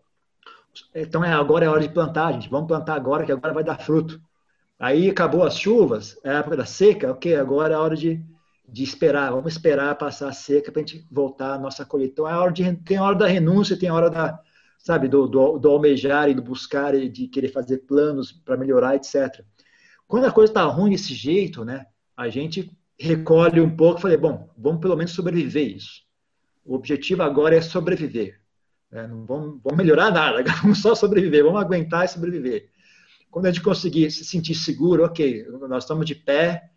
Então 0.94 1.24
é, 1.24 1.34
agora 1.34 1.66
é 1.66 1.70
hora 1.70 1.82
de 1.82 1.90
plantar, 1.90 2.34
gente. 2.34 2.50
Vamos 2.50 2.68
plantar 2.68 2.96
agora, 2.96 3.26
que 3.26 3.32
agora 3.32 3.54
vai 3.54 3.64
dar 3.64 3.80
fruto. 3.80 4.22
Aí 4.80 5.10
acabou 5.10 5.44
as 5.44 5.58
chuvas, 5.58 6.18
é 6.24 6.30
a 6.30 6.40
época 6.40 6.56
da 6.58 6.66
seca, 6.66 7.12
ok, 7.12 7.36
agora 7.36 7.74
é 7.74 7.78
a 7.78 7.82
hora 7.82 7.96
de, 7.96 8.24
de 8.68 8.84
esperar, 8.84 9.32
vamos 9.32 9.54
esperar 9.54 9.96
passar 9.98 10.30
a 10.30 10.34
seca 10.34 10.72
para 10.72 10.82
a 10.82 10.86
gente 10.86 11.06
voltar 11.12 11.56
à 11.56 11.58
nossa 11.58 11.86
colheita. 11.86 12.14
Então 12.14 12.28
é 12.30 12.38
hora 12.38 12.52
de, 12.52 12.76
tem 12.78 12.98
a 12.98 13.04
hora 13.04 13.16
da 13.16 13.28
renúncia, 13.28 13.78
tem 13.78 13.90
a 13.90 13.94
hora 13.94 14.10
da, 14.10 14.40
sabe, 14.80 15.08
do, 15.08 15.28
do, 15.28 15.60
do 15.60 15.70
almejar 15.70 16.30
e 16.30 16.34
do 16.34 16.42
buscar 16.42 16.96
e 16.96 17.10
de 17.10 17.28
querer 17.28 17.50
fazer 17.50 17.80
planos 17.80 18.32
para 18.32 18.58
melhorar, 18.58 18.96
etc. 18.96 19.44
Quando 20.08 20.26
a 20.26 20.32
coisa 20.32 20.50
está 20.50 20.64
ruim 20.64 20.92
desse 20.92 21.14
jeito, 21.14 21.64
né, 21.64 21.86
a 22.18 22.30
gente 22.30 22.76
recolhe 23.00 23.62
um 23.62 23.76
pouco 23.76 24.00
e 24.00 24.02
fala, 24.02 24.18
bom, 24.18 24.50
vamos 24.58 24.82
pelo 24.82 24.96
menos 24.96 25.12
sobreviver 25.12 25.76
isso. 25.76 26.02
O 26.66 26.76
objetivo 26.76 27.22
agora 27.22 27.56
é 27.56 27.62
sobreviver. 27.62 28.40
Né? 28.90 29.06
Não 29.06 29.26
vamos, 29.26 29.62
vamos 29.64 29.78
melhorar 29.78 30.12
nada, 30.12 30.44
vamos 30.64 30.82
só 30.82 30.96
sobreviver, 30.96 31.44
vamos 31.44 31.62
aguentar 31.62 32.06
e 32.06 32.08
sobreviver. 32.08 32.70
Quando 33.30 33.46
a 33.46 33.52
gente 33.52 33.62
conseguir 33.62 34.10
se 34.10 34.26
sentir 34.26 34.56
seguro, 34.56 35.04
ok, 35.04 35.46
nós 35.68 35.84
estamos 35.84 36.06
de 36.06 36.16
pé, 36.16 36.72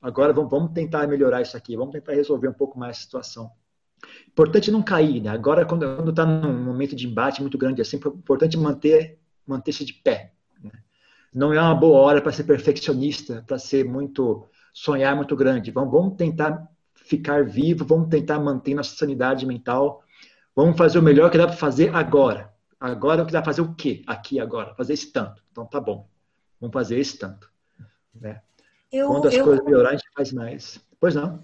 agora 0.00 0.32
vamos, 0.32 0.50
vamos 0.50 0.72
tentar 0.72 1.06
melhorar 1.06 1.42
isso 1.42 1.56
aqui, 1.56 1.76
vamos 1.76 1.92
tentar 1.92 2.14
resolver 2.14 2.48
um 2.48 2.54
pouco 2.54 2.78
mais 2.78 2.96
a 2.96 3.00
situação. 3.00 3.50
Importante 4.28 4.70
não 4.70 4.82
cair, 4.82 5.22
né? 5.22 5.30
Agora, 5.30 5.64
quando 5.64 6.10
está 6.10 6.26
num 6.26 6.64
momento 6.64 6.94
de 6.94 7.06
embate 7.06 7.40
muito 7.40 7.56
grande 7.56 7.80
assim, 7.80 7.96
é 7.96 8.08
importante 8.08 8.56
manter 8.56 9.18
manter-se 9.46 9.84
de 9.84 9.94
pé. 9.94 10.32
Né? 10.62 10.72
Não 11.32 11.52
é 11.52 11.60
uma 11.60 11.74
boa 11.74 12.00
hora 12.00 12.20
para 12.20 12.32
ser 12.32 12.44
perfeccionista, 12.44 13.44
para 13.46 13.58
ser 13.58 13.84
muito 13.84 14.46
sonhar 14.74 15.14
muito 15.14 15.34
grande. 15.36 15.70
Vamos, 15.70 15.92
vamos 15.92 16.16
tentar 16.16 16.68
ficar 16.94 17.44
vivo, 17.44 17.84
vamos 17.84 18.08
tentar 18.08 18.38
manter 18.40 18.74
nossa 18.74 18.96
sanidade 18.96 19.46
mental. 19.46 20.02
Vamos 20.54 20.76
fazer 20.76 20.98
o 20.98 21.02
melhor 21.02 21.30
que 21.30 21.38
dá 21.38 21.46
para 21.46 21.56
fazer 21.56 21.94
agora. 21.94 22.52
Agora 22.78 23.22
o 23.22 23.26
que 23.26 23.32
dá 23.32 23.40
para 23.40 23.52
fazer 23.52 23.62
o 23.62 23.74
quê? 23.74 24.02
Aqui 24.06 24.38
agora, 24.38 24.74
fazer 24.74 24.92
esse 24.92 25.12
tanto. 25.12 25.42
Então 25.50 25.64
tá 25.64 25.80
bom. 25.80 26.08
Vamos 26.60 26.74
fazer 26.74 26.98
esse 26.98 27.18
tanto, 27.18 27.50
né? 28.14 28.42
Eu, 28.92 29.08
Quando 29.08 29.28
as 29.28 29.34
eu, 29.34 29.44
coisas 29.44 29.64
melhorar, 29.64 29.90
a 29.90 29.92
gente 29.92 30.08
faz 30.14 30.32
mais. 30.32 30.80
Pois 30.98 31.14
não. 31.14 31.40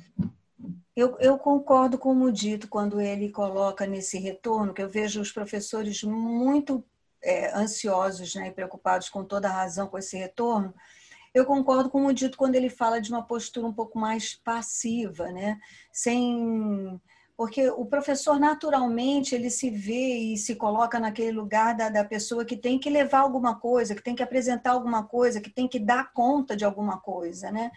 Eu, 0.94 1.16
eu, 1.18 1.38
concordo 1.38 1.98
com 1.98 2.12
o 2.12 2.14
Mudito 2.14 2.68
quando 2.68 3.00
ele 3.00 3.30
coloca 3.30 3.86
nesse 3.86 4.18
retorno, 4.18 4.74
que 4.74 4.82
eu 4.82 4.88
vejo 4.88 5.20
os 5.20 5.32
professores 5.32 6.02
muito 6.02 6.84
é, 7.22 7.54
ansiosos 7.56 8.34
né, 8.34 8.48
e 8.48 8.52
preocupados 8.52 9.08
com 9.08 9.24
toda 9.24 9.48
a 9.48 9.52
razão 9.52 9.86
com 9.86 9.98
esse 9.98 10.16
retorno. 10.16 10.74
Eu 11.34 11.46
concordo 11.46 11.88
com 11.88 11.98
o 11.98 12.02
Mudito 12.02 12.36
quando 12.36 12.56
ele 12.56 12.68
fala 12.68 13.00
de 13.00 13.10
uma 13.10 13.22
postura 13.22 13.66
um 13.66 13.72
pouco 13.72 13.98
mais 13.98 14.34
passiva, 14.34 15.32
né? 15.32 15.58
sem 15.90 17.00
porque 17.34 17.68
o 17.70 17.86
professor 17.86 18.38
naturalmente 18.38 19.34
ele 19.34 19.50
se 19.50 19.70
vê 19.70 20.16
e 20.16 20.36
se 20.36 20.54
coloca 20.54 21.00
naquele 21.00 21.32
lugar 21.32 21.74
da, 21.74 21.88
da 21.88 22.04
pessoa 22.04 22.44
que 22.44 22.56
tem 22.56 22.78
que 22.78 22.90
levar 22.90 23.20
alguma 23.20 23.58
coisa, 23.58 23.94
que 23.94 24.02
tem 24.02 24.14
que 24.14 24.22
apresentar 24.22 24.72
alguma 24.72 25.04
coisa, 25.04 25.40
que 25.40 25.50
tem 25.50 25.66
que 25.66 25.80
dar 25.80 26.12
conta 26.12 26.54
de 26.54 26.64
alguma 26.64 27.00
coisa, 27.00 27.50
né? 27.50 27.72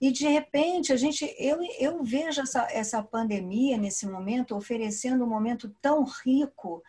E 0.00 0.10
de 0.10 0.28
repente 0.28 0.92
a 0.92 0.96
gente, 0.96 1.34
eu, 1.38 1.58
eu 1.78 2.02
vejo 2.02 2.40
essa, 2.40 2.66
essa 2.70 3.02
pandemia 3.02 3.76
nesse 3.78 4.06
momento 4.06 4.56
oferecendo 4.56 5.24
um 5.24 5.28
momento 5.28 5.74
tão 5.80 6.04
rico 6.04 6.82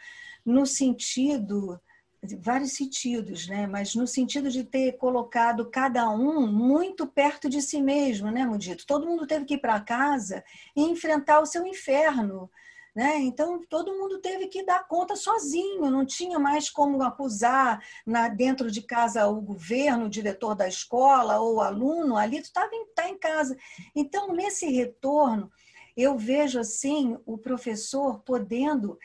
no 0.45 0.66
sentido 0.66 1.80
vários 2.39 2.74
sentidos, 2.74 3.47
né? 3.47 3.68
Mas 3.68 3.95
no 3.95 4.08
sentido 4.08 4.49
de 4.49 4.64
ter 4.64 4.93
colocado 4.97 5.70
cada 5.70 6.10
um 6.10 6.47
muito 6.51 7.05
perto 7.05 7.47
de 7.49 7.62
si 7.62 7.82
mesmo, 7.82 8.32
né, 8.32 8.45
Mudito? 8.45 8.86
Todo 8.86 9.05
mundo 9.05 9.28
teve 9.28 9.45
que 9.45 9.53
ir 9.53 9.60
para 9.60 9.80
casa 9.80 10.43
e 10.76 10.82
enfrentar 10.82 11.39
o 11.39 11.45
seu 11.45 11.66
inferno, 11.66 12.49
né? 12.98 13.20
Então 13.20 13.62
todo 13.70 13.95
mundo 13.95 14.18
teve 14.18 14.48
que 14.48 14.66
dar 14.66 14.88
conta 14.88 15.16
sozinho, 15.16 15.88
não 15.91 16.04
tinha 16.04 16.39
mais 16.39 16.68
como 16.68 17.04
acusar 17.04 17.80
na, 18.04 18.28
dentro 18.28 18.72
de 18.72 18.82
casa 18.82 19.28
o 19.28 19.39
governo, 19.39 20.08
o 20.08 20.10
diretor 20.10 20.56
da 20.56 20.68
escola 20.68 21.39
ou 21.39 21.58
o 21.58 21.62
aluno, 21.62 22.18
ali 22.18 22.41
tu 22.41 22.45
estava 22.45 22.74
em, 22.74 22.88
tá 22.95 23.08
em 23.08 23.16
casa. 23.16 23.56
Então 23.95 24.34
nesse 24.34 24.66
retorno 24.72 25.52
eu 25.95 26.18
vejo 26.18 26.60
assim 26.60 27.16
o 27.24 27.38
professor 27.38 28.18
podendo 28.22 28.98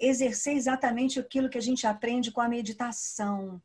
exercer 0.00 0.54
exatamente 0.54 1.18
aquilo 1.18 1.50
que 1.50 1.58
a 1.58 1.62
gente 1.62 1.88
aprende 1.88 2.30
com 2.30 2.40
a 2.40 2.48
meditação. 2.48 3.60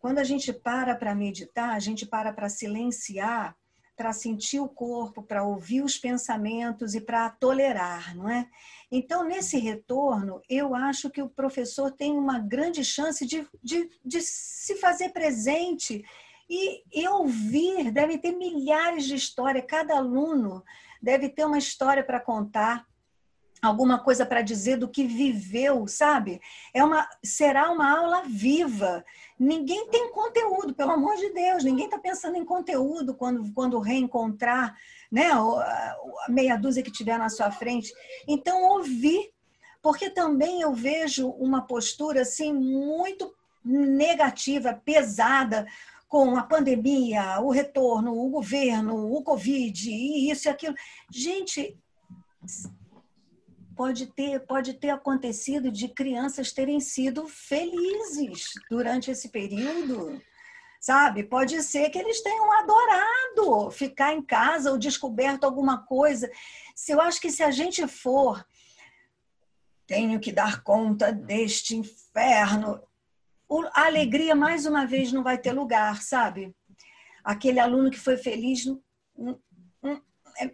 Quando 0.00 0.20
a 0.20 0.24
gente 0.24 0.54
para 0.54 0.96
para 0.96 1.14
meditar, 1.14 1.74
a 1.74 1.78
gente 1.78 2.06
para 2.06 2.32
para 2.32 2.48
silenciar 2.48 3.54
para 3.98 4.12
sentir 4.12 4.60
o 4.60 4.68
corpo, 4.68 5.24
para 5.24 5.42
ouvir 5.42 5.82
os 5.82 5.98
pensamentos 5.98 6.94
e 6.94 7.00
para 7.00 7.28
tolerar, 7.30 8.16
não 8.16 8.30
é? 8.30 8.48
Então, 8.92 9.24
nesse 9.24 9.58
retorno, 9.58 10.40
eu 10.48 10.72
acho 10.72 11.10
que 11.10 11.20
o 11.20 11.28
professor 11.28 11.90
tem 11.90 12.12
uma 12.12 12.38
grande 12.38 12.84
chance 12.84 13.26
de, 13.26 13.44
de, 13.60 13.90
de 14.04 14.20
se 14.20 14.76
fazer 14.76 15.08
presente 15.08 16.04
e, 16.48 16.84
e 16.94 17.08
ouvir. 17.08 17.90
Deve 17.90 18.18
ter 18.18 18.30
milhares 18.30 19.04
de 19.04 19.16
histórias, 19.16 19.64
cada 19.66 19.96
aluno 19.96 20.62
deve 21.02 21.28
ter 21.28 21.44
uma 21.44 21.58
história 21.58 22.04
para 22.04 22.20
contar 22.20 22.86
alguma 23.60 23.98
coisa 23.98 24.24
para 24.24 24.42
dizer 24.42 24.76
do 24.76 24.88
que 24.88 25.04
viveu, 25.04 25.86
sabe? 25.86 26.40
É 26.72 26.82
uma 26.84 27.08
será 27.22 27.70
uma 27.70 27.98
aula 27.98 28.22
viva. 28.26 29.04
Ninguém 29.38 29.88
tem 29.88 30.10
conteúdo, 30.12 30.74
pelo 30.74 30.92
amor 30.92 31.16
de 31.16 31.32
Deus, 31.32 31.64
ninguém 31.64 31.86
está 31.86 31.98
pensando 31.98 32.36
em 32.36 32.44
conteúdo 32.44 33.14
quando, 33.14 33.52
quando 33.52 33.78
reencontrar 33.80 34.76
né, 35.10 35.30
a 35.30 36.26
meia 36.28 36.56
dúzia 36.56 36.82
que 36.82 36.92
tiver 36.92 37.18
na 37.18 37.28
sua 37.28 37.50
frente. 37.50 37.92
Então, 38.26 38.62
ouvir, 38.64 39.32
porque 39.82 40.10
também 40.10 40.60
eu 40.60 40.72
vejo 40.72 41.28
uma 41.30 41.62
postura 41.62 42.22
assim 42.22 42.52
muito 42.52 43.34
negativa, 43.64 44.80
pesada, 44.84 45.66
com 46.08 46.36
a 46.36 46.42
pandemia, 46.42 47.38
o 47.40 47.50
retorno, 47.50 48.18
o 48.18 48.30
governo, 48.30 49.12
o 49.12 49.22
Covid, 49.22 49.90
e 49.90 50.30
isso 50.30 50.48
e 50.48 50.50
aquilo. 50.50 50.74
Gente, 51.10 51.78
pode 53.78 54.06
ter, 54.08 54.40
pode 54.40 54.74
ter 54.74 54.90
acontecido 54.90 55.70
de 55.70 55.86
crianças 55.86 56.50
terem 56.50 56.80
sido 56.80 57.28
felizes 57.28 58.50
durante 58.68 59.08
esse 59.08 59.28
período. 59.28 60.20
Sabe? 60.80 61.22
Pode 61.22 61.62
ser 61.62 61.88
que 61.90 61.98
eles 61.98 62.20
tenham 62.20 62.50
adorado 62.52 63.70
ficar 63.70 64.12
em 64.12 64.20
casa 64.20 64.72
ou 64.72 64.78
descoberto 64.78 65.44
alguma 65.44 65.86
coisa. 65.86 66.28
Se 66.74 66.90
eu 66.90 67.00
acho 67.00 67.20
que 67.20 67.30
se 67.30 67.40
a 67.44 67.52
gente 67.52 67.86
for 67.86 68.44
tenho 69.86 70.18
que 70.18 70.32
dar 70.32 70.62
conta 70.64 71.12
deste 71.12 71.76
inferno, 71.76 72.82
a 73.72 73.86
alegria 73.86 74.34
mais 74.34 74.66
uma 74.66 74.86
vez 74.86 75.12
não 75.12 75.22
vai 75.22 75.38
ter 75.38 75.52
lugar, 75.52 76.02
sabe? 76.02 76.52
Aquele 77.22 77.60
aluno 77.60 77.90
que 77.90 77.98
foi 77.98 78.16
feliz 78.16 78.64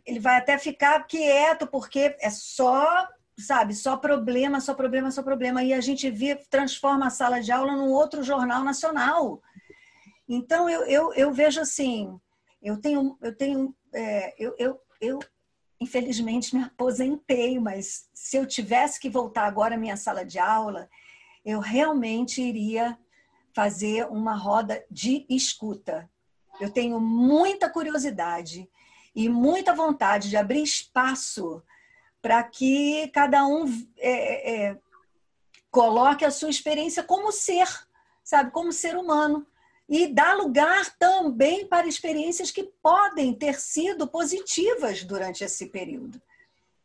ele 0.07 0.21
vai 0.21 0.37
até 0.37 0.59
ficar 0.59 1.07
quieto, 1.07 1.67
porque 1.67 2.17
é 2.21 2.31
só, 2.31 3.09
sabe, 3.39 3.75
só 3.75 3.97
problema, 3.97 4.61
só 4.61 4.75
problema, 4.75 5.11
só 5.11 5.23
problema. 5.23 5.63
E 5.63 5.73
a 5.73 5.81
gente 5.81 6.11
vê, 6.11 6.37
transforma 6.37 7.07
a 7.07 7.11
sala 7.11 7.41
de 7.41 7.53
aula 7.53 7.77
num 7.77 7.91
outro 7.91 8.23
jornal 8.23 8.63
nacional. 8.63 9.43
Então, 10.29 10.69
eu, 10.69 10.85
eu, 10.85 11.13
eu 11.15 11.33
vejo 11.33 11.61
assim, 11.61 12.19
eu 12.63 12.81
tenho, 12.81 13.19
eu 13.21 13.37
tenho, 13.37 13.75
é, 13.93 14.35
eu, 14.39 14.55
eu, 14.59 14.81
eu, 15.01 15.19
infelizmente 15.81 16.57
me 16.57 16.65
aposentei, 16.65 17.59
mas 17.59 18.09
se 18.15 18.37
eu 18.37 18.47
tivesse 18.47 18.99
que 18.99 19.11
voltar 19.11 19.47
agora 19.47 19.75
à 19.75 19.79
minha 19.79 19.97
sala 19.97 20.25
de 20.25 20.39
aula, 20.39 20.89
eu 21.45 21.61
realmente 21.61 22.41
iria 22.41 22.99
fazer 23.53 24.07
uma 24.07 24.35
roda 24.35 24.85
de 24.91 25.27
escuta. 25.29 26.11
Eu 26.61 26.71
tenho 26.71 26.99
muita 27.01 27.69
curiosidade 27.69 28.69
e 29.15 29.29
muita 29.29 29.75
vontade 29.75 30.29
de 30.29 30.37
abrir 30.37 30.63
espaço 30.63 31.63
para 32.21 32.43
que 32.43 33.09
cada 33.09 33.47
um 33.47 33.65
é, 33.99 34.53
é, 34.55 34.79
coloque 35.71 36.25
a 36.25 36.31
sua 36.31 36.49
experiência 36.49 37.03
como 37.03 37.31
ser, 37.31 37.69
sabe, 38.23 38.51
como 38.51 38.73
ser 38.73 38.97
humano. 38.97 39.47
e 39.87 40.07
dá 40.07 40.33
lugar 40.33 40.97
também 40.97 41.67
para 41.67 41.87
experiências 41.87 42.51
que 42.51 42.65
podem 42.83 43.35
ter 43.35 43.61
sido 43.61 44.09
positivas 44.09 45.05
durante 45.05 45.45
esse 45.45 45.67
período. 45.67 46.21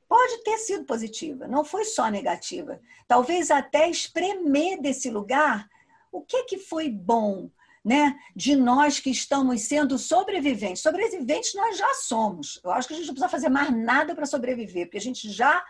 Pode 0.06 0.44
ter 0.44 0.58
sido 0.58 0.84
positiva, 0.84 1.48
não 1.48 1.64
foi 1.64 1.86
só 1.86 2.10
negativa. 2.10 2.82
Talvez 3.08 3.50
até 3.50 3.90
espremer 3.90 4.82
desse 4.82 5.10
lugar 5.10 5.70
o 6.12 6.22
que, 6.22 6.44
que 6.44 6.58
foi 6.58 6.90
bom, 6.90 7.50
né, 7.84 8.18
de 8.36 8.56
nós 8.56 9.00
que 9.00 9.10
estamos 9.10 9.62
sendo 9.62 9.98
sobreviventes. 9.98 10.82
Sobreviventes 10.82 11.54
nós 11.54 11.78
já 11.78 11.94
somos. 11.96 12.60
Eu 12.64 12.72
acho 12.72 12.88
que 12.88 12.94
a 12.94 12.98
gente 12.98 13.08
não 13.08 13.14
precisa 13.14 13.30
fazer 13.30 13.50
mais 13.50 13.72
nada 13.76 14.14
para 14.14 14.26
sobreviver, 14.26 14.86
porque 14.86 14.98
a 14.98 15.02
gente 15.02 15.32
já 15.32 15.64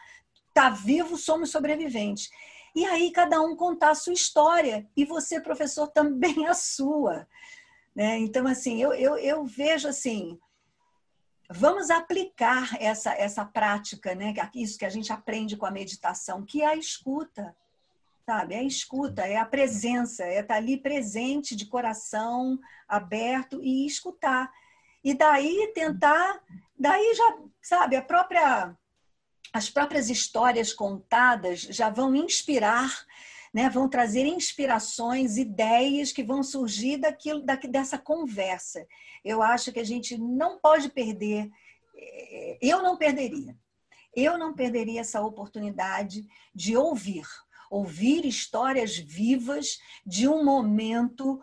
está 0.47 0.69
vivo, 0.69 1.17
somos 1.17 1.51
sobreviventes. 1.51 2.29
E 2.75 2.85
aí 2.85 3.11
cada 3.11 3.41
um 3.41 3.55
contar 3.55 3.91
a 3.91 3.95
sua 3.95 4.13
história 4.13 4.87
e 4.95 5.05
você, 5.05 5.39
professor, 5.39 5.87
também 5.93 6.47
a 6.47 6.53
sua. 6.53 7.27
Né? 7.95 8.17
Então, 8.19 8.47
assim, 8.47 8.81
eu, 8.81 8.93
eu, 8.93 9.17
eu 9.17 9.45
vejo 9.45 9.87
assim, 9.87 10.39
vamos 11.49 11.89
aplicar 11.89 12.75
essa, 12.79 13.13
essa 13.13 13.45
prática, 13.45 14.15
né? 14.15 14.33
isso 14.55 14.77
que 14.77 14.85
a 14.85 14.89
gente 14.89 15.11
aprende 15.11 15.57
com 15.57 15.65
a 15.65 15.71
meditação, 15.71 16.43
que 16.43 16.61
é 16.61 16.67
a 16.67 16.75
escuta 16.75 17.55
sabe? 18.29 18.53
É 18.53 18.59
a 18.59 18.63
escuta, 18.63 19.27
é 19.27 19.37
a 19.37 19.45
presença, 19.45 20.23
é 20.23 20.41
estar 20.41 20.57
ali 20.57 20.77
presente, 20.77 21.55
de 21.55 21.65
coração 21.65 22.59
aberto 22.87 23.59
e 23.63 23.87
escutar. 23.87 24.51
E 25.03 25.15
daí 25.15 25.71
tentar, 25.73 26.39
daí 26.77 27.11
já, 27.15 27.37
sabe, 27.59 27.95
a 27.95 28.03
própria 28.03 28.77
as 29.51 29.67
próprias 29.67 30.11
histórias 30.11 30.71
contadas 30.71 31.61
já 31.61 31.89
vão 31.89 32.15
inspirar, 32.15 33.03
né, 33.51 33.67
vão 33.67 33.89
trazer 33.89 34.27
inspirações, 34.27 35.37
ideias 35.37 36.11
que 36.11 36.23
vão 36.23 36.43
surgir 36.43 36.97
daquilo, 36.97 37.41
da, 37.41 37.55
dessa 37.55 37.97
conversa. 37.97 38.85
Eu 39.25 39.41
acho 39.41 39.71
que 39.71 39.79
a 39.79 39.83
gente 39.83 40.19
não 40.19 40.59
pode 40.59 40.89
perder, 40.89 41.49
eh, 41.95 42.59
eu 42.61 42.83
não 42.83 42.95
perderia, 42.95 43.57
eu 44.15 44.37
não 44.37 44.53
perderia 44.53 45.01
essa 45.01 45.19
oportunidade 45.19 46.27
de 46.53 46.77
ouvir, 46.77 47.25
ouvir 47.69 48.25
histórias 48.25 48.97
vivas 48.97 49.77
de 50.05 50.27
um 50.27 50.43
momento 50.43 51.39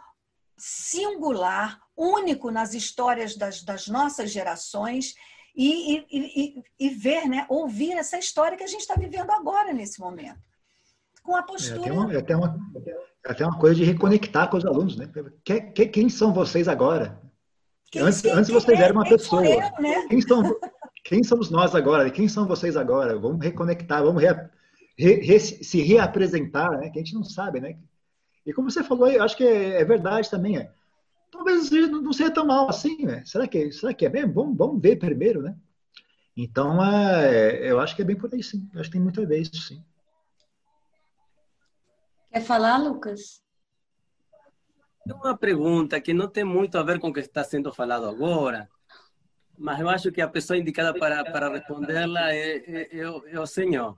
singular, 0.59 1.81
único 1.97 2.51
nas 2.51 2.75
histórias 2.75 3.37
das, 3.37 3.63
das 3.63 3.87
nossas 3.87 4.31
gerações 4.31 5.15
e, 5.55 5.97
e, 5.97 6.07
e, 6.11 6.65
e, 6.79 6.89
ver, 6.91 7.27
né, 7.27 7.47
ouvir 7.49 7.93
essa 7.93 8.19
história 8.19 8.57
que 8.57 8.65
a 8.65 8.67
gente 8.67 8.81
está 8.81 8.95
vivendo 8.95 9.31
agora 9.31 9.73
nesse 9.73 10.01
momento. 10.01 10.39
Com 11.23 11.35
a 11.35 11.43
postura. 11.43 11.81
É 11.81 11.83
até, 11.83 11.93
uma, 11.93 12.13
é 12.13 12.19
até, 12.19 12.37
uma, 12.37 12.59
é 13.25 13.33
até 13.33 13.47
uma 13.47 13.59
coisa 13.59 13.75
de 13.75 13.85
reconectar 13.85 14.49
com 14.49 14.57
os 14.57 14.65
alunos, 14.65 14.97
né? 14.97 15.11
Quem, 15.45 15.91
quem 15.91 16.09
são 16.09 16.33
vocês 16.33 16.69
agora? 16.69 17.21
Quem, 17.91 18.03
antes, 18.03 18.21
quem, 18.21 18.31
antes 18.33 18.51
vocês 18.51 18.79
eram 18.79 18.97
uma 18.97 19.09
pessoa. 19.09 19.45
Eu, 19.45 19.59
né? 19.81 20.07
quem, 20.09 20.21
são, 20.21 20.43
quem 21.05 21.25
somos 21.25 21.51
nós 21.51 21.75
agora? 21.75 22.11
Quem 22.11 22.29
são 22.29 22.47
vocês 22.47 22.77
agora? 22.77 23.19
Vamos 23.19 23.45
reconectar, 23.45 24.03
vamos 24.05 24.23
re, 24.23 24.29
re, 24.97 25.15
re, 25.21 25.39
se 25.39 25.81
reapresentar, 25.83 26.71
né? 26.79 26.91
Que 26.91 26.99
a 26.99 27.03
gente 27.03 27.15
não 27.15 27.25
sabe, 27.25 27.61
né? 27.61 27.79
E 28.45 28.53
como 28.53 28.71
você 28.71 28.83
falou, 28.83 29.09
eu 29.09 29.23
acho 29.23 29.37
que 29.37 29.45
é, 29.45 29.81
é 29.81 29.85
verdade 29.85 30.31
também. 30.31 30.59
É. 30.59 30.71
Talvez 31.31 31.71
não 31.71 32.13
seja 32.13 32.31
tão 32.31 32.47
mal 32.47 32.69
assim, 32.69 33.05
né? 33.05 33.23
Será 33.25 33.47
que, 33.47 33.73
será 33.73 33.93
que 33.93 34.07
é 34.07 34.09
mesmo? 34.09 34.33
Vamos, 34.33 34.57
vamos 34.57 34.81
ver 34.81 34.97
primeiro, 34.97 35.43
né? 35.43 35.57
Então, 36.37 36.85
é, 36.85 37.71
eu 37.71 37.81
acho 37.81 37.97
que 37.97 38.03
é 38.03 38.05
bem 38.05 38.17
por 38.17 38.33
aí, 38.33 38.43
sim. 38.43 38.69
Eu 38.73 38.81
acho 38.81 38.89
que 38.89 38.95
tem 38.95 39.03
muito 39.03 39.21
a 39.21 39.25
ver 39.25 39.41
isso, 39.41 39.57
sim. 39.57 39.83
Quer 42.31 42.43
falar, 42.43 42.77
Lucas? 42.77 43.43
Uma 45.07 45.37
pergunta 45.37 46.01
que 46.01 46.13
não 46.13 46.29
tem 46.29 46.45
muito 46.45 46.77
a 46.77 46.83
ver 46.83 47.01
com 47.01 47.09
o 47.09 47.13
que 47.13 47.21
está 47.21 47.43
sendo 47.43 47.73
falado 47.73 48.07
agora, 48.07 48.69
mas 49.57 49.81
eu 49.81 49.89
acho 49.89 50.11
que 50.11 50.21
a 50.21 50.29
pessoa 50.29 50.59
indicada 50.59 50.93
para, 50.93 51.25
para 51.25 51.49
respondê-la 51.49 52.33
é, 52.33 52.57
é, 52.57 52.99
é, 52.99 53.01
é 53.01 53.41
o 53.41 53.47
senhor. 53.47 53.97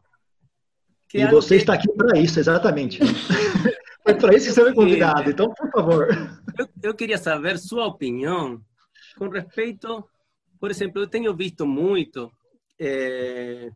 E 1.14 1.26
você 1.26 1.56
está 1.56 1.74
aqui 1.74 1.90
para 1.92 2.18
isso, 2.18 2.38
exatamente. 2.38 2.98
Foi 4.02 4.14
para 4.14 4.34
isso 4.34 4.46
que 4.46 4.52
você 4.52 4.62
foi 4.62 4.72
convidado, 4.72 5.30
então, 5.30 5.52
por 5.52 5.70
favor. 5.70 6.09
Eu, 6.59 6.66
eu, 6.82 6.94
queria 6.94 7.18
saber 7.18 7.59
sua 7.59 7.84
opinião 7.84 8.59
com 9.18 9.28
respeito, 9.28 10.02
por 10.59 10.70
exemplo, 10.70 11.02
eu 11.02 11.06
tenho 11.06 11.36
visto 11.36 11.66
muito 11.66 12.32
é, 12.78 13.70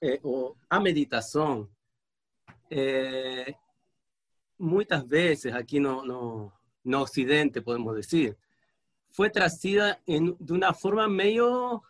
é, 0.00 0.20
a 0.70 0.80
meditação, 0.80 1.68
é, 2.70 3.54
muitas 4.58 5.04
vezes 5.06 5.52
aqui 5.52 5.78
no, 5.78 6.02
no, 6.02 6.52
no, 6.84 7.00
Ocidente, 7.00 7.60
podemos 7.60 8.00
dizer, 8.00 8.34
foi 9.10 9.28
trazida 9.28 9.98
em, 10.06 10.34
de 10.40 10.52
uma 10.52 10.72
forma 10.72 11.06
meio, 11.06 11.82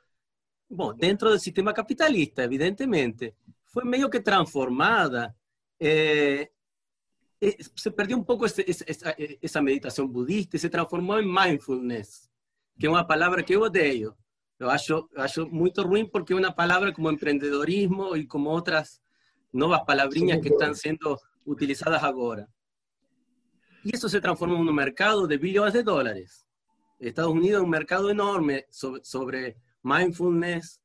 bom, 0.69 0.93
dentro 0.93 1.31
do 1.31 1.39
sistema 1.39 1.73
capitalista, 1.73 2.43
evidentemente, 2.43 3.35
fue 3.77 3.85
medio 3.85 4.09
que 4.09 4.21
transformada. 4.21 5.37
Eh, 5.79 6.51
eh, 7.39 7.57
se 7.75 7.91
perdió 7.91 8.17
un 8.17 8.25
poco 8.25 8.47
ese, 8.47 8.65
esa, 8.67 9.11
eh, 9.19 9.39
esa, 9.43 9.61
meditación 9.61 10.11
budista 10.11 10.57
y 10.57 10.61
se 10.61 10.71
transformou 10.71 11.19
em 11.21 11.27
mindfulness, 11.27 12.31
que 12.79 12.87
é 12.87 12.89
uma 12.89 13.07
palavra 13.07 13.43
que 13.43 13.55
eu 13.55 13.61
odeio. 13.61 14.17
Eu 14.59 14.71
acho, 14.71 15.07
eu 15.13 15.21
acho 15.21 15.47
muito 15.47 15.87
porque 16.11 16.33
é 16.33 16.37
uma 16.37 16.53
palavra 16.53 16.91
como 16.91 17.11
empreendedorismo 17.11 18.17
e 18.17 18.27
como 18.27 18.49
outras 18.49 18.99
novas 19.53 19.85
palavrinhas 19.85 20.41
que 20.41 20.49
estão 20.49 20.73
sendo 20.75 21.15
utilizadas 21.45 22.03
agora. 22.03 22.49
E 23.85 23.91
isso 23.95 24.09
se 24.09 24.23
transforma 24.23 24.57
num 24.57 24.73
mercado 24.73 25.29
de 25.29 25.37
bilhões 25.37 25.75
de 25.75 25.83
dólares. 25.83 26.47
Estados 26.99 27.31
Unidos 27.31 27.59
é 27.59 27.63
um 27.63 27.69
mercado 27.69 28.09
enorme 28.09 28.65
sobre, 28.71 29.05
sobre 29.05 29.57
mindfulness, 29.85 30.81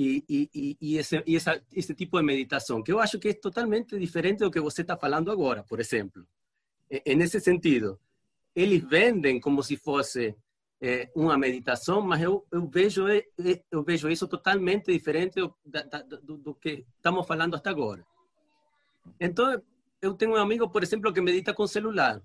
e, 0.00 0.96
esse, 0.96 1.94
tipo 1.94 2.18
de 2.18 2.24
meditação, 2.24 2.82
que 2.82 2.92
eu 2.92 3.00
acho 3.00 3.18
que 3.18 3.30
é 3.30 3.34
totalmente 3.34 3.98
diferente 3.98 4.40
do 4.40 4.50
que 4.50 4.60
você 4.60 4.82
está 4.82 4.96
falando 4.96 5.30
agora, 5.30 5.64
por 5.64 5.80
exemplo. 5.80 6.24
É, 6.88 7.14
nesse 7.16 7.40
sentido, 7.40 7.98
eles 8.54 8.82
vendem 8.84 9.40
como 9.40 9.60
se 9.62 9.76
fosse 9.76 10.36
é, 10.80 11.10
uma 11.16 11.36
meditação, 11.36 12.00
mas 12.00 12.22
eu, 12.22 12.46
vejo, 12.70 13.06
eu 13.70 13.82
vejo 13.82 14.08
isso 14.08 14.28
totalmente 14.28 14.92
diferente 14.92 15.40
do 16.22 16.54
que 16.54 16.86
estamos 16.96 17.26
falando 17.26 17.56
até 17.56 17.70
agora. 17.70 18.06
Então, 19.18 19.60
eu 20.00 20.14
tenho 20.14 20.32
um 20.32 20.36
amigo, 20.36 20.70
por 20.70 20.84
exemplo, 20.84 21.12
que 21.12 21.20
medita 21.20 21.52
com 21.52 21.66
celular. 21.66 22.22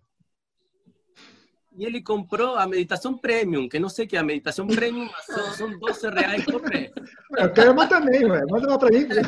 E 1.75 1.85
ele 1.85 2.01
comprou 2.01 2.55
a 2.55 2.67
meditação 2.67 3.17
premium, 3.17 3.67
que 3.67 3.79
não 3.79 3.89
sei 3.89 4.05
o 4.05 4.07
que 4.07 4.15
é 4.15 4.19
a 4.19 4.23
meditação 4.23 4.67
premium, 4.67 5.09
são, 5.25 5.53
são 5.53 5.79
12 5.79 6.09
reais 6.09 6.45
por 6.45 6.61
mês. 6.61 6.91
Eu 7.31 7.51
quero 7.51 7.71
uma 7.71 7.87
também, 7.87 8.25
ué. 8.25 8.45
manda 8.49 8.67
uma 8.67 8.77
para 8.77 8.91
mim. 8.91 9.07
Então, 9.07 9.21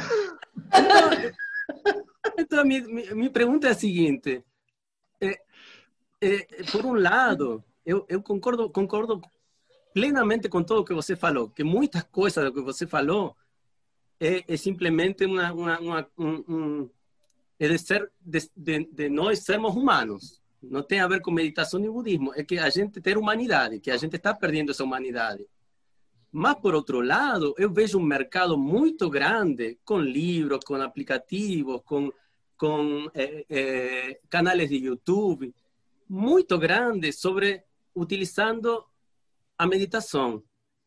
então 2.38 2.60
a 2.60 2.64
minha, 2.64 3.16
minha 3.16 3.32
pergunta 3.32 3.68
é 3.68 3.72
a 3.72 3.76
seguinte: 3.76 4.44
é, 5.20 5.40
é, 6.22 6.64
por 6.72 6.86
um 6.86 6.94
lado, 6.94 7.64
eu, 7.86 8.06
eu 8.08 8.22
concordo, 8.22 8.70
concordo 8.70 9.22
plenamente 9.94 10.48
com 10.48 10.64
tudo 10.64 10.86
que 10.86 10.94
você 10.94 11.16
falou, 11.16 11.50
que 11.50 11.64
muitas 11.64 12.04
coisas 12.04 12.44
do 12.44 12.54
que 12.54 12.62
você 12.62 12.86
falou 12.86 13.36
é, 14.20 14.44
é 14.48 14.58
simplesmente 14.58 15.26
uma, 15.26 15.52
uma, 15.52 15.80
uma 15.80 16.08
um, 16.18 16.44
um, 16.48 16.90
é 17.60 17.68
de 17.68 17.78
ser 17.80 18.12
de, 18.22 18.40
de, 18.56 18.86
de 18.92 19.10
nós 19.10 19.40
sermos 19.40 19.76
humanos 19.76 20.45
não 20.70 20.84
tem 20.84 21.00
a 21.00 21.08
ver 21.08 21.22
com 21.22 21.32
meditação 21.32 21.84
e 21.84 21.90
budismo, 21.90 22.34
é 22.36 22.44
que 22.44 22.58
a 22.58 22.70
gente 22.70 23.02
ter 23.02 23.18
humanidade, 23.18 23.80
que 23.80 23.92
a 23.92 23.98
gente 23.98 24.16
está 24.16 24.34
perdendo 24.34 24.72
essa 24.72 24.84
humanidade. 24.84 25.46
Mas, 26.32 26.56
por 26.56 26.76
outro 26.76 27.00
lado, 27.00 27.56
eu 27.58 27.72
vejo 27.72 27.98
um 27.98 28.04
mercado 28.04 28.58
muito 28.58 29.10
grande 29.10 29.80
com 29.86 30.00
livros, 30.00 30.60
com 30.66 30.76
aplicativos, 30.76 31.82
com, 31.86 32.12
com 32.58 33.10
é, 33.14 33.46
é, 33.50 34.20
canais 34.30 34.70
de 34.70 34.76
YouTube, 34.76 35.54
muito 36.10 36.58
grande 36.58 37.12
sobre 37.14 37.64
utilizando 37.96 38.84
a 39.58 39.66
meditação. 39.66 40.44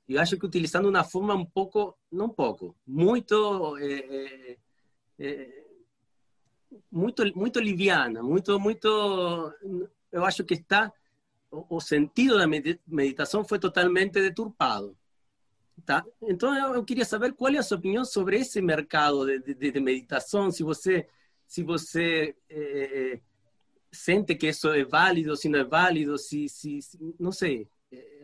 Eu 0.07 0.21
acho 0.21 0.37
que 0.39 0.47
utilizando 0.47 0.89
uma 0.89 1.05
forma 1.05 1.35
um 1.35 1.45
pouco, 1.45 1.97
não 2.11 2.29
pouco, 2.29 2.77
muito 2.87 3.77
é, 3.79 4.59
muito 6.91 7.25
muito 7.37 7.61
liviana, 7.61 8.23
muito 8.23 8.59
muito 8.59 8.89
eu 10.13 10.25
acho 10.25 10.45
que 10.45 10.55
está 10.55 10.93
o, 11.51 11.81
sentido 11.81 12.37
da 12.37 12.47
meditação 12.47 13.45
foi 13.45 13.59
totalmente 13.59 14.21
deturpado. 14.21 14.97
Tá? 15.85 16.05
Então 16.23 16.75
eu, 16.75 16.85
queria 16.85 17.05
saber 17.05 17.33
qual 17.33 17.53
é 17.55 17.59
a 17.59 17.63
sua 17.63 17.79
opinião 17.79 18.05
sobre 18.05 18.39
esse 18.39 18.61
mercado 18.61 19.25
de, 19.25 19.55
de, 19.55 19.71
de 19.71 19.81
meditação, 19.81 20.51
se 20.51 20.63
você 20.63 21.09
se 21.47 21.63
você 21.63 22.37
é, 22.51 23.21
sente 23.91 24.35
que 24.35 24.49
isso 24.49 24.69
é 24.69 24.85
válido, 24.85 25.35
se 25.35 25.49
não 25.49 25.61
é 25.61 25.65
válido, 25.65 26.19
se, 26.19 26.47
se, 26.49 26.83
se 26.83 26.99
não 27.19 27.33
sei. 27.33 27.67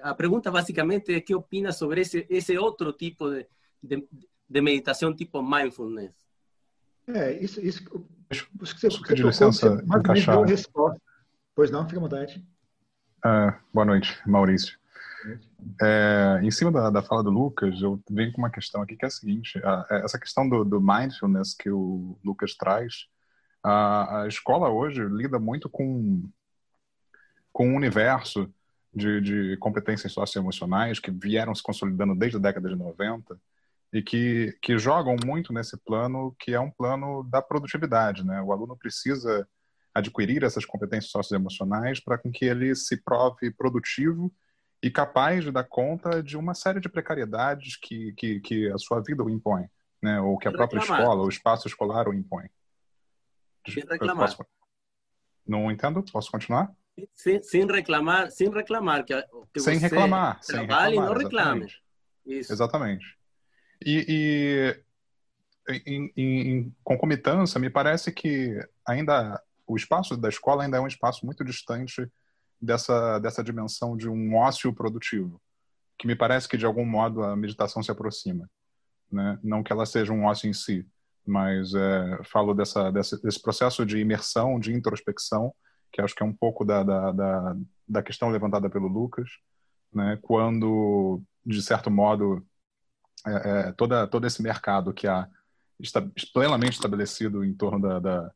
A 0.02 0.14
pergunta 0.14 0.50
basicamente 0.50 1.14
é 1.14 1.20
que 1.22 1.34
opina 1.34 1.72
sobre 1.72 2.02
esse 2.02 2.26
esse 2.28 2.58
outro 2.58 2.92
tipo 2.92 3.30
de, 3.30 3.46
de, 3.82 4.06
de 4.50 4.60
meditação 4.60 5.14
tipo 5.14 5.42
mindfulness. 5.42 6.12
É, 7.06 7.32
isso, 7.42 7.60
isso 7.60 7.82
Deixa, 8.34 8.46
você, 8.54 8.90
você 8.90 9.00
pedir 9.06 9.24
licença, 9.24 9.84
encaixar. 9.84 10.42
Resposta. 10.42 11.00
Pois 11.54 11.70
não, 11.70 11.86
fica 11.86 11.98
à 11.98 12.02
vontade. 12.02 12.44
Uh, 13.24 13.54
boa 13.72 13.84
noite, 13.84 14.18
Maurício. 14.26 14.76
É, 15.80 16.40
em 16.42 16.50
cima 16.50 16.70
da, 16.70 16.90
da, 16.90 17.02
fala 17.02 17.22
do 17.22 17.30
Lucas, 17.30 17.80
eu 17.80 17.98
venho 18.10 18.32
com 18.32 18.38
uma 18.38 18.50
questão 18.50 18.82
aqui 18.82 18.96
que 18.96 19.04
é 19.04 19.08
a 19.08 19.10
seguinte: 19.10 19.58
a, 19.64 19.86
é, 19.90 20.04
essa 20.04 20.18
questão 20.18 20.46
do, 20.48 20.64
do, 20.64 20.80
mindfulness 20.80 21.54
que 21.54 21.70
o 21.70 22.18
Lucas 22.22 22.54
traz, 22.54 23.06
a, 23.62 24.22
a 24.22 24.28
escola 24.28 24.68
hoje 24.68 25.02
lida 25.04 25.38
muito 25.38 25.68
com, 25.70 26.28
com 27.52 27.68
um 27.68 27.76
universo 27.76 28.52
de, 28.92 29.20
de 29.20 29.56
competências 29.58 30.12
socioemocionais 30.12 30.98
que 30.98 31.10
vieram 31.10 31.54
se 31.54 31.62
consolidando 31.62 32.14
desde 32.14 32.36
a 32.36 32.40
década 32.40 32.68
de 32.68 32.76
90 32.76 33.38
e 33.94 34.02
que, 34.02 34.58
que 34.60 34.76
jogam 34.76 35.14
muito 35.24 35.52
nesse 35.52 35.76
plano 35.76 36.34
que 36.36 36.52
é 36.52 36.58
um 36.58 36.70
plano 36.70 37.22
da 37.30 37.40
produtividade. 37.40 38.26
Né? 38.26 38.42
O 38.42 38.52
aluno 38.52 38.76
precisa 38.76 39.48
adquirir 39.94 40.42
essas 40.42 40.64
competências 40.64 41.12
socioemocionais 41.12 42.00
para 42.00 42.18
que 42.18 42.44
ele 42.44 42.74
se 42.74 42.96
prove 42.96 43.52
produtivo 43.52 44.34
e 44.82 44.90
capaz 44.90 45.44
de 45.44 45.52
dar 45.52 45.62
conta 45.62 46.20
de 46.20 46.36
uma 46.36 46.54
série 46.54 46.80
de 46.80 46.88
precariedades 46.88 47.76
que, 47.76 48.12
que, 48.14 48.40
que 48.40 48.68
a 48.72 48.78
sua 48.78 49.00
vida 49.00 49.22
o 49.22 49.30
impõe, 49.30 49.68
né? 50.02 50.20
ou 50.20 50.36
que 50.38 50.48
a 50.48 50.52
própria 50.52 50.80
reclamar. 50.80 51.02
escola, 51.02 51.22
o 51.22 51.28
espaço 51.28 51.68
escolar 51.68 52.08
o 52.08 52.12
impõe. 52.12 52.50
Posso... 54.16 54.44
Não 55.46 55.70
entendo? 55.70 56.04
Posso 56.12 56.32
continuar? 56.32 56.74
Sem, 57.14 57.40
sem 57.44 57.64
reclamar, 57.64 58.28
sem 58.32 58.50
reclamar 58.50 59.04
que, 59.04 59.14
que 59.52 59.60
sem 59.60 59.78
reclamar, 59.78 60.42
sem 60.42 60.60
reclamar, 60.62 60.92
e 60.92 60.96
não 60.96 61.12
reclame. 61.12 61.60
Exatamente. 61.62 61.82
Isso. 62.26 62.52
Exatamente. 62.52 63.23
E, 63.84 64.76
e 65.68 65.82
em, 65.86 66.12
em, 66.16 66.76
concomitância, 66.82 67.58
me 67.58 67.70
parece 67.70 68.12
que 68.12 68.58
ainda 68.86 69.40
o 69.66 69.76
espaço 69.76 70.16
da 70.16 70.28
escola 70.28 70.62
ainda 70.62 70.76
é 70.76 70.80
um 70.80 70.86
espaço 70.86 71.24
muito 71.24 71.44
distante 71.44 72.10
dessa, 72.60 73.18
dessa 73.18 73.42
dimensão 73.42 73.96
de 73.96 74.08
um 74.08 74.36
ócio 74.36 74.72
produtivo, 74.74 75.40
que 75.98 76.06
me 76.06 76.14
parece 76.14 76.48
que 76.48 76.58
de 76.58 76.66
algum 76.66 76.84
modo 76.84 77.22
a 77.22 77.36
meditação 77.36 77.82
se 77.82 77.90
aproxima. 77.90 78.48
Né? 79.10 79.38
Não 79.42 79.62
que 79.62 79.72
ela 79.72 79.86
seja 79.86 80.12
um 80.12 80.24
ócio 80.24 80.48
em 80.48 80.52
si, 80.52 80.86
mas 81.26 81.72
é, 81.74 82.18
falo 82.24 82.52
dessa, 82.52 82.90
dessa, 82.90 83.18
desse 83.18 83.40
processo 83.40 83.86
de 83.86 83.98
imersão, 83.98 84.58
de 84.58 84.72
introspecção, 84.72 85.54
que 85.92 86.00
acho 86.00 86.14
que 86.14 86.22
é 86.22 86.26
um 86.26 86.32
pouco 86.32 86.64
da, 86.64 86.82
da, 86.82 87.12
da, 87.12 87.56
da 87.88 88.02
questão 88.02 88.28
levantada 88.28 88.68
pelo 88.68 88.88
Lucas, 88.88 89.30
né? 89.92 90.18
quando, 90.20 91.22
de 91.46 91.62
certo 91.62 91.90
modo, 91.90 92.44
é, 93.26 93.68
é, 93.68 93.72
toda, 93.72 94.06
todo 94.06 94.26
esse 94.26 94.42
mercado 94.42 94.92
que 94.92 95.06
há 95.06 95.28
está 95.80 96.02
plenamente 96.32 96.74
estabelecido 96.74 97.44
em 97.44 97.52
torno 97.52 97.80
da, 97.80 97.98
da 97.98 98.32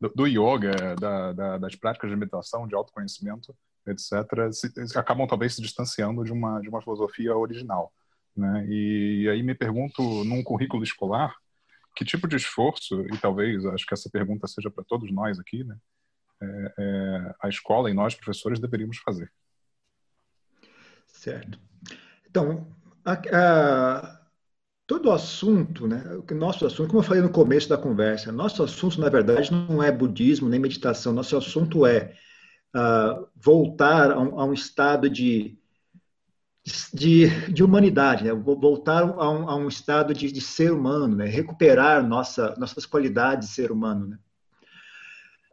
do, 0.00 0.08
do, 0.14 0.26
yoga, 0.26 0.96
da, 0.96 1.32
da, 1.32 1.58
das 1.58 1.76
práticas 1.76 2.10
de 2.10 2.16
meditação, 2.16 2.66
de 2.66 2.74
autoconhecimento, 2.74 3.54
etc., 3.86 4.52
se, 4.52 4.98
acabam 4.98 5.26
talvez 5.26 5.54
se 5.54 5.62
distanciando 5.62 6.24
de 6.24 6.32
uma, 6.32 6.60
de 6.60 6.68
uma 6.68 6.82
filosofia 6.82 7.36
original. 7.36 7.92
Né? 8.36 8.66
E, 8.68 9.22
e 9.22 9.28
aí 9.28 9.42
me 9.42 9.54
pergunto, 9.54 10.02
num 10.24 10.42
currículo 10.42 10.82
escolar, 10.82 11.34
que 11.94 12.04
tipo 12.04 12.26
de 12.26 12.36
esforço, 12.36 13.00
e 13.12 13.18
talvez 13.18 13.64
acho 13.66 13.86
que 13.86 13.94
essa 13.94 14.10
pergunta 14.10 14.46
seja 14.46 14.70
para 14.70 14.84
todos 14.84 15.12
nós 15.12 15.38
aqui, 15.38 15.62
né? 15.62 15.76
É, 16.40 16.74
é, 16.78 17.34
a 17.40 17.48
escola 17.48 17.88
e 17.88 17.94
nós, 17.94 18.16
professores, 18.16 18.58
deveríamos 18.58 18.96
fazer. 18.98 19.30
Certo. 21.06 21.60
Então, 22.28 22.74
a, 23.04 23.12
a, 23.12 24.21
todo 24.86 25.10
assunto, 25.10 25.86
né, 25.86 26.04
o 26.16 26.34
nosso 26.34 26.66
assunto, 26.66 26.88
como 26.88 27.00
eu 27.00 27.06
falei 27.06 27.22
no 27.22 27.30
começo 27.30 27.68
da 27.68 27.78
conversa, 27.78 28.32
nosso 28.32 28.62
assunto, 28.62 29.00
na 29.00 29.08
verdade, 29.08 29.52
não 29.52 29.82
é 29.82 29.90
budismo 29.90 30.48
nem 30.48 30.60
meditação, 30.60 31.12
nosso 31.12 31.36
assunto 31.36 31.86
é 31.86 32.14
uh, 32.74 33.26
voltar 33.34 34.10
a 34.10 34.18
um, 34.18 34.38
a 34.38 34.44
um, 34.44 34.52
estado 34.52 35.08
de, 35.08 35.58
de, 36.92 37.28
de 37.50 37.62
humanidade, 37.62 38.24
né, 38.24 38.32
voltar 38.32 39.02
a 39.02 39.30
um, 39.30 39.48
a 39.48 39.56
um 39.56 39.68
estado 39.68 40.12
de, 40.12 40.30
de, 40.30 40.40
ser 40.40 40.72
humano, 40.72 41.16
né, 41.16 41.26
recuperar 41.26 42.06
nossa, 42.06 42.54
nossas 42.58 42.84
qualidades 42.84 43.48
de 43.48 43.54
ser 43.54 43.70
humano. 43.70 44.08
Né. 44.08 44.18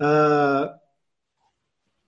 Uh, 0.01 0.79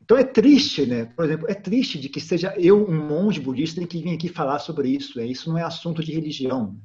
então 0.01 0.17
é 0.17 0.25
triste, 0.25 0.85
né? 0.85 1.05
Por 1.05 1.23
exemplo, 1.23 1.49
é 1.49 1.53
triste 1.53 1.97
de 1.97 2.09
que 2.09 2.19
seja 2.19 2.53
eu, 2.57 2.85
um 2.85 3.07
monge 3.07 3.39
budista, 3.39 3.85
que 3.87 4.01
vim 4.01 4.13
aqui 4.13 4.27
falar 4.27 4.59
sobre 4.59 4.89
isso. 4.89 5.17
Né? 5.17 5.25
Isso 5.25 5.49
não 5.49 5.57
é 5.57 5.63
assunto 5.63 6.03
de 6.03 6.11
religião. 6.11 6.77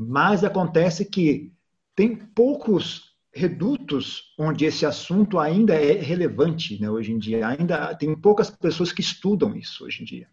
Mas 0.00 0.44
acontece 0.44 1.04
que 1.04 1.52
tem 1.96 2.14
poucos 2.14 3.16
redutos 3.32 4.32
onde 4.38 4.64
esse 4.64 4.86
assunto 4.86 5.40
ainda 5.40 5.74
é 5.74 5.92
relevante 5.92 6.80
né, 6.80 6.88
hoje 6.88 7.12
em 7.12 7.18
dia. 7.18 7.48
Ainda 7.48 7.92
tem 7.96 8.14
poucas 8.14 8.48
pessoas 8.48 8.92
que 8.92 9.00
estudam 9.00 9.56
isso 9.56 9.84
hoje 9.84 10.02
em 10.02 10.04
dia. 10.04 10.28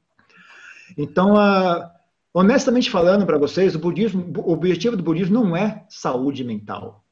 Então, 0.95 1.33
uh, 1.33 1.89
honestamente 2.31 2.91
falando 2.91 3.25
para 3.25 3.39
vocês, 3.39 3.73
o, 3.73 3.79
budismo, 3.79 4.31
o 4.37 4.51
objetivo 4.51 4.95
do 4.95 5.01
budismo 5.01 5.33
não 5.33 5.57
é 5.57 5.83
saúde 5.89 6.43
mental. 6.43 7.03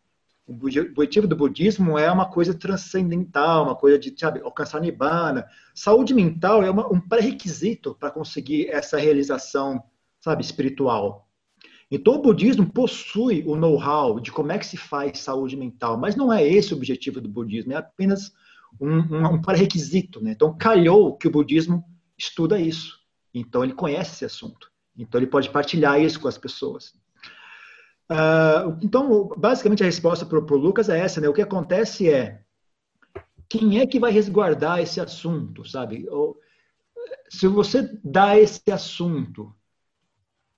O 0.46 0.54
objetivo 0.54 1.26
do 1.26 1.36
budismo 1.36 1.98
é 1.98 2.12
uma 2.12 2.30
coisa 2.30 2.54
transcendental, 2.54 3.64
uma 3.64 3.76
coisa 3.76 3.98
de 3.98 4.14
sabe, 4.16 4.42
alcançar 4.42 4.80
nibbana. 4.80 5.48
Saúde 5.74 6.14
mental 6.14 6.62
é 6.62 6.70
uma, 6.70 6.86
um 6.92 7.00
pré-requisito 7.00 7.96
para 7.96 8.12
conseguir 8.12 8.68
essa 8.70 9.00
realização, 9.00 9.82
sabe, 10.20 10.44
espiritual. 10.44 11.23
Então, 11.96 12.16
o 12.16 12.22
budismo 12.24 12.66
possui 12.66 13.44
o 13.46 13.56
know-how 13.56 14.20
de 14.20 14.32
como 14.32 14.52
é 14.52 14.58
que 14.58 14.66
se 14.66 14.76
faz 14.76 15.20
saúde 15.20 15.56
mental, 15.56 15.96
mas 15.96 16.16
não 16.16 16.34
é 16.34 16.44
esse 16.44 16.74
o 16.74 16.78
objetivo 16.78 17.22
do 17.22 17.30
budismo, 17.30 17.72
é 17.72 17.76
apenas 17.76 18.34
um, 18.82 18.98
um, 18.98 19.34
um 19.36 19.42
pré-requisito. 19.44 20.20
Né? 20.20 20.32
Então, 20.32 20.58
calhou 20.58 21.16
que 21.16 21.28
o 21.28 21.32
budismo 21.32 21.84
estuda 22.18 22.60
isso. 22.60 22.98
Então, 23.32 23.64
ele 23.64 23.76
conhece 23.76 24.14
esse 24.14 24.26
assunto. 24.26 24.72
Então, 24.98 25.20
ele 25.20 25.28
pode 25.28 25.52
partilhar 25.52 26.02
isso 26.02 26.20
com 26.20 26.28
as 26.28 26.36
pessoas. 26.36 26.96
Uh, 28.12 28.76
então, 28.82 29.30
basicamente, 29.38 29.84
a 29.84 29.86
resposta 29.86 30.26
para 30.26 30.40
o 30.40 30.58
Lucas 30.58 30.90
é 30.90 31.00
essa. 31.00 31.22
Né? 31.22 31.30
O 31.30 31.34
que 31.34 31.44
acontece 31.44 32.10
é, 32.10 32.42
quem 33.48 33.80
é 33.80 33.86
que 33.86 34.00
vai 34.00 34.12
resguardar 34.12 34.80
esse 34.80 35.00
assunto, 35.00 35.64
sabe? 35.64 36.10
Ou, 36.10 36.40
se 37.30 37.46
você 37.46 37.88
dá 38.04 38.36
esse 38.36 38.72
assunto 38.72 39.54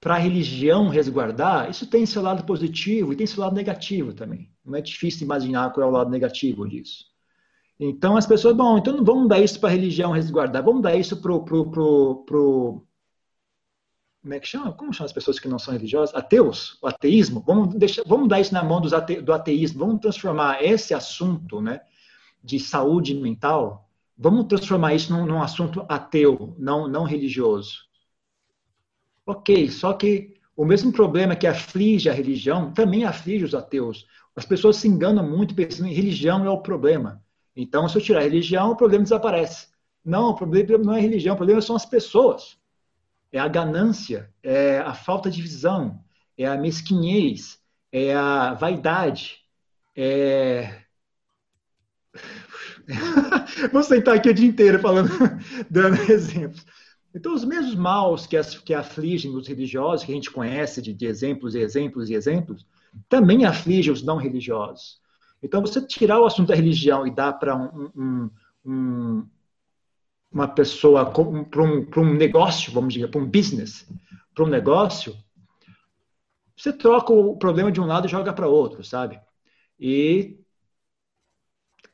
para 0.05 0.17
a 0.17 0.19
religião 0.19 0.87
resguardar, 0.87 1.67
isso 1.67 1.87
tem 1.87 2.05
seu 2.05 2.21
lado 2.21 2.43
positivo 2.43 3.11
e 3.11 3.15
tem 3.15 3.25
seu 3.25 3.41
lado 3.41 3.55
negativo 3.55 4.13
também. 4.13 4.51
Não 4.63 4.75
é 4.75 4.81
difícil 4.81 5.25
imaginar 5.25 5.73
qual 5.73 5.87
é 5.87 5.89
o 5.89 5.91
lado 5.91 6.11
negativo 6.11 6.69
disso. 6.69 7.05
Então 7.79 8.15
as 8.15 8.27
pessoas, 8.27 8.55
bom, 8.55 8.77
então 8.77 8.95
não 8.95 9.03
vamos 9.03 9.27
dar 9.27 9.39
isso 9.39 9.59
para 9.59 9.69
a 9.69 9.71
religião 9.71 10.11
resguardar, 10.11 10.63
vamos 10.63 10.83
dar 10.83 10.95
isso 10.95 11.19
para 11.19 11.33
o. 11.33 11.43
Pro, 11.43 11.71
pro, 11.71 12.23
pro, 12.23 12.87
como 14.21 14.33
é 14.35 14.39
que 14.39 14.47
chama? 14.47 14.71
Como 14.73 14.93
chama 14.93 15.07
as 15.07 15.11
pessoas 15.11 15.39
que 15.39 15.47
não 15.47 15.57
são 15.57 15.73
religiosas? 15.73 16.13
Ateus? 16.13 16.77
O 16.83 16.87
ateísmo? 16.87 17.43
Vamos, 17.43 17.73
deixar, 17.73 18.03
vamos 18.05 18.29
dar 18.29 18.39
isso 18.39 18.53
na 18.53 18.63
mão 18.63 18.83
ate, 18.93 19.19
do 19.21 19.33
ateísmo, 19.33 19.79
vamos 19.87 20.01
transformar 20.01 20.63
esse 20.63 20.93
assunto 20.93 21.59
né, 21.59 21.81
de 22.43 22.59
saúde 22.59 23.15
mental, 23.15 23.89
vamos 24.15 24.45
transformar 24.45 24.93
isso 24.93 25.11
num, 25.11 25.25
num 25.25 25.41
assunto 25.41 25.83
ateu, 25.89 26.53
não, 26.59 26.87
não 26.87 27.05
religioso. 27.05 27.85
Ok, 29.25 29.69
só 29.69 29.93
que 29.93 30.35
o 30.55 30.63
mesmo 30.63 30.91
problema 30.91 31.35
que 31.35 31.47
aflige 31.47 32.09
a 32.09 32.13
religião 32.13 32.71
também 32.71 33.03
aflige 33.03 33.43
os 33.45 33.55
ateus. 33.55 34.05
As 34.35 34.45
pessoas 34.45 34.77
se 34.77 34.87
enganam 34.87 35.27
muito 35.27 35.55
pensando 35.55 35.87
em 35.87 35.93
religião 35.93 36.45
é 36.45 36.49
o 36.49 36.61
problema. 36.61 37.23
Então, 37.55 37.87
se 37.87 37.97
eu 37.97 38.01
tirar 38.01 38.19
a 38.19 38.23
religião, 38.23 38.71
o 38.71 38.75
problema 38.75 39.03
desaparece. 39.03 39.67
Não, 40.03 40.29
o 40.29 40.35
problema 40.35 40.77
não 40.77 40.93
é 40.93 40.97
a 40.97 41.01
religião, 41.01 41.33
o 41.33 41.37
problema 41.37 41.61
são 41.61 41.75
as 41.75 41.85
pessoas. 41.85 42.57
É 43.31 43.39
a 43.39 43.47
ganância, 43.47 44.31
é 44.43 44.79
a 44.79 44.93
falta 44.93 45.31
de 45.31 45.41
visão, 45.41 45.99
é 46.37 46.45
a 46.45 46.57
mesquinhez, 46.57 47.59
é 47.91 48.13
a 48.13 48.53
vaidade, 48.53 49.39
é. 49.95 50.83
Vou 53.71 53.83
sentar 53.83 54.15
aqui 54.15 54.29
o 54.29 54.33
dia 54.33 54.47
inteiro 54.47 54.79
falando, 54.79 55.09
dando 55.69 55.99
exemplos. 56.11 56.65
Então, 57.15 57.33
os 57.33 57.45
mesmos 57.45 57.75
maus 57.75 58.27
que, 58.27 58.35
as, 58.35 58.59
que 58.59 58.73
afligem 58.73 59.33
os 59.33 59.47
religiosos, 59.47 60.05
que 60.05 60.11
a 60.11 60.15
gente 60.15 60.29
conhece 60.29 60.81
de, 60.81 60.93
de 60.93 61.05
exemplos 61.05 61.55
e 61.55 61.59
exemplos 61.59 62.09
e 62.09 62.13
exemplos, 62.13 62.67
também 63.07 63.45
afligem 63.45 63.93
os 63.93 64.03
não 64.03 64.17
religiosos. 64.17 64.99
Então, 65.41 65.61
você 65.61 65.81
tirar 65.81 66.19
o 66.19 66.25
assunto 66.25 66.49
da 66.49 66.55
religião 66.55 67.07
e 67.07 67.11
dar 67.11 67.31
para 67.33 67.55
um, 67.55 67.89
um, 67.95 68.29
um, 68.65 69.27
uma 70.29 70.47
pessoa, 70.47 71.09
para 71.09 71.61
um, 71.63 71.87
um 71.97 72.13
negócio, 72.13 72.73
vamos 72.73 72.93
dizer, 72.93 73.07
para 73.07 73.21
um 73.21 73.25
business, 73.25 73.87
para 74.33 74.43
um 74.43 74.49
negócio, 74.49 75.15
você 76.57 76.73
troca 76.73 77.13
o 77.13 77.37
problema 77.37 77.71
de 77.71 77.79
um 77.79 77.85
lado 77.85 78.07
e 78.07 78.11
joga 78.11 78.33
para 78.33 78.47
outro, 78.47 78.83
sabe? 78.83 79.21
E 79.79 80.37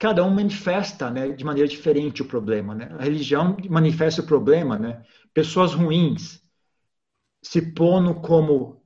cada 0.02 0.26
um 0.26 0.32
manifesta 0.32 1.12
né, 1.12 1.30
de 1.30 1.46
maneira 1.46 1.70
diferente 1.70 2.24
o 2.24 2.26
problema. 2.26 2.74
Né? 2.74 2.90
A 2.98 3.04
religião 3.04 3.56
manifesta 3.70 4.24
o 4.24 4.26
problema, 4.26 4.80
né? 4.80 5.06
pessoas 5.32 5.76
ruins 5.76 6.42
se 7.40 7.72
pondo 7.74 8.16
como 8.16 8.84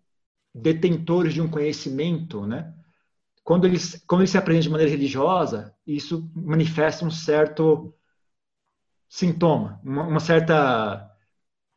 detentores 0.53 1.33
de 1.33 1.41
um 1.41 1.49
conhecimento, 1.49 2.45
né? 2.45 2.73
quando, 3.45 3.65
eles, 3.65 4.03
quando 4.05 4.21
eles 4.21 4.31
se 4.31 4.37
aprendem 4.37 4.63
de 4.63 4.69
maneira 4.69 4.91
religiosa, 4.91 5.73
isso 5.87 6.29
manifesta 6.35 7.05
um 7.05 7.11
certo 7.11 7.95
sintoma, 9.07 9.79
uma, 9.85 10.03
uma 10.03 10.19
certa. 10.19 11.09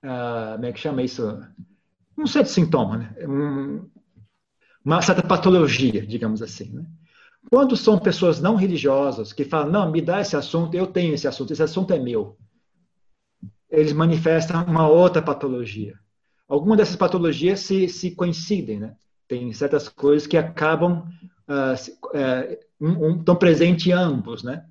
Uh, 0.03 0.55
como 0.55 0.67
é 0.67 0.73
que 0.73 0.81
chama 0.81 1.03
isso? 1.03 1.23
Um 2.17 2.27
certo 2.27 2.49
sintoma, 2.49 2.97
né? 2.97 3.15
Um, 3.21 3.89
uma 4.85 5.01
certa 5.01 5.23
patologia, 5.23 6.05
digamos 6.05 6.43
assim. 6.43 6.73
Né? 6.73 6.87
Quando 7.51 7.77
são 7.77 7.99
pessoas 7.99 8.41
não 8.41 8.57
religiosas 8.57 9.33
que 9.33 9.45
falam, 9.45 9.71
não, 9.71 9.91
me 9.91 10.03
dá 10.03 10.21
esse 10.21 10.37
assunto, 10.37 10.75
eu 10.75 10.87
tenho 10.87 11.15
esse 11.15 11.27
assunto, 11.27 11.53
esse 11.53 11.63
assunto 11.63 11.93
é 11.93 11.99
meu. 11.99 12.37
Eles 13.71 13.93
manifestam 13.93 14.65
uma 14.65 14.89
outra 14.89 15.23
patologia. 15.23 15.95
Algumas 16.49 16.79
dessas 16.79 16.97
patologias 16.97 17.61
se, 17.61 17.89
se 17.89 18.11
coincidem, 18.13 18.79
né? 18.79 18.97
Tem 19.27 19.53
certas 19.53 19.89
coisas 19.89 20.27
que 20.27 20.37
acabam 20.37 21.05
uh, 21.49 22.07
uh, 22.07 22.59
um, 22.81 23.07
um, 23.07 23.19
estão 23.19 23.37
presentes 23.37 23.87
em 23.87 23.93
ambos, 23.93 24.43
né? 24.43 24.65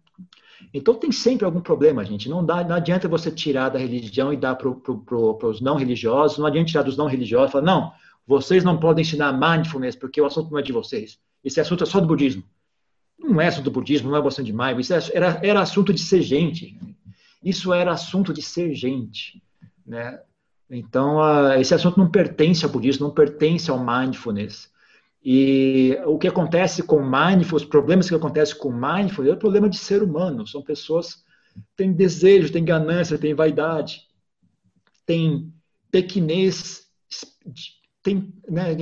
Então 0.73 0.95
tem 0.95 1.11
sempre 1.11 1.45
algum 1.45 1.61
problema, 1.61 2.03
gente. 2.03 2.27
Não, 2.27 2.44
dá, 2.44 2.64
não 2.64 2.76
adianta 2.76 3.07
você 3.07 3.31
tirar 3.31 3.69
da 3.69 3.80
religião 3.80 4.34
e 4.34 4.38
dar 4.38 4.56
para 4.56 4.72
pro, 4.72 4.99
pro, 4.99 5.38
os 5.44 5.61
não 5.61 5.76
religiosos, 5.76 6.38
não 6.38 6.48
adianta 6.48 6.69
tirar 6.69 6.84
dos 6.84 6.98
não 6.98 7.06
religiosos 7.06 7.52
falar, 7.52 7.65
não, 7.65 7.91
vocês 8.26 8.64
não 8.64 8.80
podem 8.80 9.03
ensinar 9.03 9.31
mindfulness 9.34 9.95
porque 9.95 10.19
o 10.19 10.26
assunto 10.26 10.52
não 10.52 10.60
é 10.60 10.64
de 10.64 10.73
vocês. 10.73 11.19
Esse 11.44 11.61
assunto 11.61 11.84
é 11.84 11.88
só 11.88 11.99
do 11.99 12.07
budismo. 12.07 12.44
Não 13.19 13.41
é 13.41 13.48
assunto 13.48 13.65
do 13.65 13.72
budismo, 13.72 14.10
não 14.10 14.18
é 14.18 14.22
bastante 14.22 14.48
de 14.48 14.53
Maio. 14.53 14.80
Isso 14.80 14.94
era, 14.94 15.39
era 15.44 15.61
assunto 15.61 15.94
de 15.94 15.99
ser 15.99 16.22
gente. 16.22 16.77
Isso 17.44 17.73
era 17.73 17.91
assunto 17.91 18.34
de 18.34 18.41
ser 18.41 18.73
gente. 18.73 19.41
Né? 19.85 20.19
Então, 20.69 21.19
esse 21.60 21.73
assunto 21.73 21.98
não 21.98 22.10
pertence 22.10 22.65
ao 22.65 22.72
budismo, 22.72 23.07
não 23.07 23.14
pertence 23.14 23.72
ao 23.72 23.84
mindfulness. 23.84 24.72
E 25.23 25.98
o 26.06 26.18
que 26.18 26.27
acontece 26.27 26.84
com 26.84 27.02
mindfulness, 27.02 27.64
os 27.64 27.65
problemas 27.65 28.07
que 28.07 28.15
acontecem 28.15 28.57
com 28.57 28.72
mindfulness 28.72 29.34
é 29.34 29.35
o 29.35 29.39
problema 29.39 29.69
de 29.69 29.77
ser 29.77 30.03
humano. 30.03 30.45
São 30.48 30.61
pessoas 30.61 31.15
que 31.15 31.61
têm 31.76 31.91
desejo, 31.91 32.52
têm 32.52 32.64
ganância, 32.64 33.18
têm 33.18 33.34
vaidade, 33.34 34.02
têm 35.06 35.52
pequenez, 35.91 36.88
tem 38.03 38.34
né, 38.48 38.76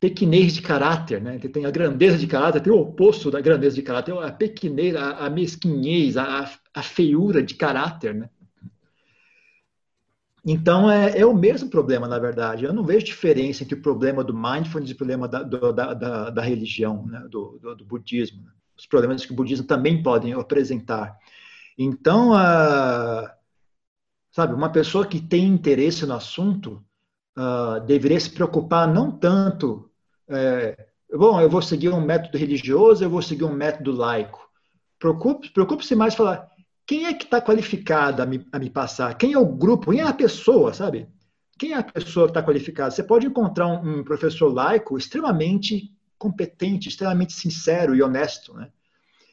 pequenez 0.00 0.54
de 0.54 0.62
caráter, 0.62 1.22
né? 1.22 1.38
Tem 1.38 1.64
a 1.64 1.70
grandeza 1.70 2.18
de 2.18 2.26
caráter, 2.26 2.60
tem 2.60 2.72
o 2.72 2.80
oposto 2.80 3.30
da 3.30 3.40
grandeza 3.40 3.76
de 3.76 3.82
caráter, 3.82 4.16
a 4.18 4.30
pequenez, 4.30 4.94
a, 4.94 5.26
a 5.26 5.30
mesquinhez, 5.30 6.16
a, 6.16 6.50
a 6.74 6.82
feiura 6.82 7.42
de 7.42 7.54
caráter, 7.54 8.14
né? 8.14 8.30
Então, 10.48 10.88
é, 10.88 11.18
é, 11.18 11.26
o 11.26 11.34
mesmo 11.34 11.68
problema, 11.68 12.06
na 12.06 12.20
verdade. 12.20 12.64
Eu 12.64 12.72
não 12.72 12.84
vejo 12.84 13.04
diferença 13.04 13.64
entre 13.64 13.74
o 13.74 13.82
problema 13.82 14.22
do 14.22 14.32
mindfulness 14.32 14.90
e 14.90 14.92
o 14.92 14.96
problema 14.96 15.26
da, 15.26 15.42
do, 15.42 15.72
da, 15.72 15.92
da, 15.92 16.30
da, 16.30 16.42
religião, 16.42 17.04
né? 17.04 17.26
do, 17.28 17.58
do, 17.60 17.74
do, 17.74 17.84
budismo. 17.84 18.42
Né? 18.42 18.52
Os 18.78 18.86
problemas 18.86 19.26
que 19.26 19.32
o 19.32 19.34
budismo 19.34 19.66
também 19.66 20.04
podem 20.04 20.34
apresentar. 20.34 21.18
Então, 21.76 22.32
a, 22.32 23.34
sabe, 24.30 24.54
uma 24.54 24.70
pessoa 24.70 25.04
que 25.04 25.20
tem 25.20 25.48
interesse 25.48 26.06
no 26.06 26.14
assunto 26.14 26.85
uh, 27.36 27.80
deveria 27.86 28.18
se 28.18 28.30
preocupar 28.30 28.92
não 28.92 29.10
tanto, 29.10 29.90
é, 30.28 30.86
bom, 31.12 31.40
eu 31.40 31.48
vou 31.48 31.62
seguir 31.62 31.90
um 31.90 32.00
método 32.00 32.38
religioso, 32.38 33.04
eu 33.04 33.10
vou 33.10 33.22
seguir 33.22 33.44
um 33.44 33.52
método 33.52 33.92
laico. 33.92 34.40
Preocupe-se 34.98 35.52
preocupe 35.52 35.94
mais 35.94 36.14
falar, 36.14 36.48
quem 36.86 37.06
é 37.06 37.12
que 37.12 37.24
está 37.24 37.40
qualificado 37.40 38.22
a 38.22 38.26
me, 38.26 38.46
a 38.50 38.58
me, 38.58 38.70
passar? 38.70 39.14
Quem 39.14 39.34
é 39.34 39.38
o 39.38 39.46
grupo? 39.46 39.90
Quem 39.90 40.00
é 40.00 40.04
a 40.04 40.12
pessoa, 40.12 40.72
sabe? 40.72 41.08
Quem 41.58 41.72
é 41.72 41.76
a 41.76 41.82
pessoa 41.82 42.26
que 42.26 42.30
está 42.30 42.42
qualificada? 42.42 42.90
Você 42.90 43.02
pode 43.02 43.26
encontrar 43.26 43.66
um, 43.66 43.98
um, 43.98 44.04
professor 44.04 44.52
laico 44.52 44.96
extremamente 44.96 45.92
competente, 46.18 46.88
extremamente 46.88 47.32
sincero 47.32 47.94
e 47.94 48.02
honesto, 48.02 48.54
né? 48.54 48.70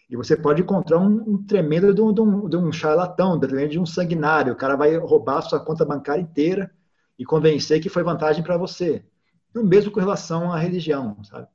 E 0.09 0.17
você 0.17 0.35
pode 0.35 0.61
encontrar 0.61 0.99
um, 0.99 1.23
um 1.27 1.43
tremendo 1.43 1.93
de 1.93 2.01
um, 2.01 2.13
de, 2.13 2.21
um, 2.21 2.49
de 2.49 2.57
um 2.57 2.71
charlatão, 2.71 3.39
de 3.39 3.79
um 3.79 3.85
sanguinário. 3.85 4.53
O 4.53 4.55
cara 4.55 4.75
vai 4.75 4.95
roubar 4.97 5.41
sua 5.41 5.59
conta 5.59 5.85
bancária 5.85 6.21
inteira 6.21 6.69
e 7.17 7.25
convencer 7.25 7.81
que 7.81 7.89
foi 7.89 8.03
vantagem 8.03 8.43
para 8.43 8.57
você. 8.57 9.03
E 9.53 9.59
o 9.59 9.63
mesmo 9.63 9.91
com 9.91 9.99
relação 9.99 10.51
à 10.51 10.57
religião, 10.57 11.23
sabe? 11.23 11.47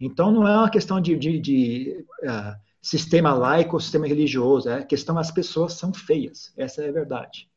Então, 0.00 0.30
não 0.30 0.46
é 0.46 0.56
uma 0.56 0.70
questão 0.70 1.00
de, 1.00 1.16
de, 1.16 1.38
de 1.38 2.06
uh, 2.22 2.54
sistema 2.82 3.32
laico 3.32 3.76
ou 3.76 3.80
sistema 3.80 4.06
religioso, 4.06 4.68
é 4.68 4.80
a 4.80 4.84
questão 4.84 5.18
as 5.18 5.30
pessoas 5.30 5.74
são 5.74 5.94
feias, 5.94 6.52
essa 6.56 6.82
é 6.82 6.88
a 6.88 6.92
verdade. 6.92 7.48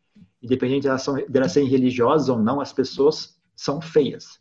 Independente 0.41 0.83
de 0.83 0.87
elas, 0.87 1.05
de 1.05 1.49
serem 1.49 1.67
religiosas 1.67 2.29
ou 2.29 2.39
não, 2.39 2.61
as 2.61 2.71
pessoas 2.71 3.37
são 3.55 3.81
feias. 3.81 4.39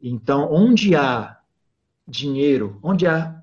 Então, 0.00 0.48
onde 0.50 0.94
há 0.94 1.38
dinheiro, 2.06 2.78
onde 2.82 3.06
há 3.06 3.42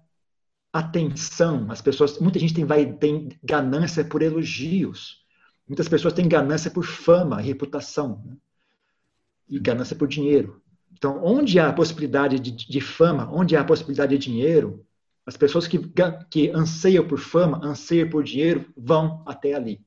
atenção, 0.72 1.68
as 1.70 1.82
pessoas, 1.82 2.18
muita 2.20 2.40
gente 2.40 2.54
tem, 2.54 2.66
vai, 2.66 2.94
tem 2.94 3.30
ganância 3.44 4.04
por 4.04 4.22
elogios, 4.22 5.24
muitas 5.68 5.88
pessoas 5.88 6.14
têm 6.14 6.28
ganância 6.28 6.72
por 6.72 6.86
fama, 6.86 7.40
reputação, 7.40 8.24
né? 8.26 8.36
E 9.48 9.60
ganância 9.60 9.96
por 9.96 10.08
dinheiro. 10.08 10.62
Então, 10.94 11.22
onde 11.24 11.60
há 11.60 11.72
possibilidade 11.74 12.40
de, 12.40 12.52
de 12.52 12.82
fama, 12.82 13.30
onde 13.32 13.56
há 13.56 13.64
possibilidade 13.64 14.18
de 14.18 14.26
dinheiro, 14.26 14.86
as 15.26 15.36
pessoas 15.36 15.68
que, 15.68 15.80
que 16.30 16.50
anseiam 16.52 17.06
por 17.06 17.20
fama, 17.20 17.60
anseiam 17.64 18.10
por 18.10 18.24
dinheiro, 18.24 18.66
vão 18.78 19.24
até 19.26 19.54
ali. 19.54 19.82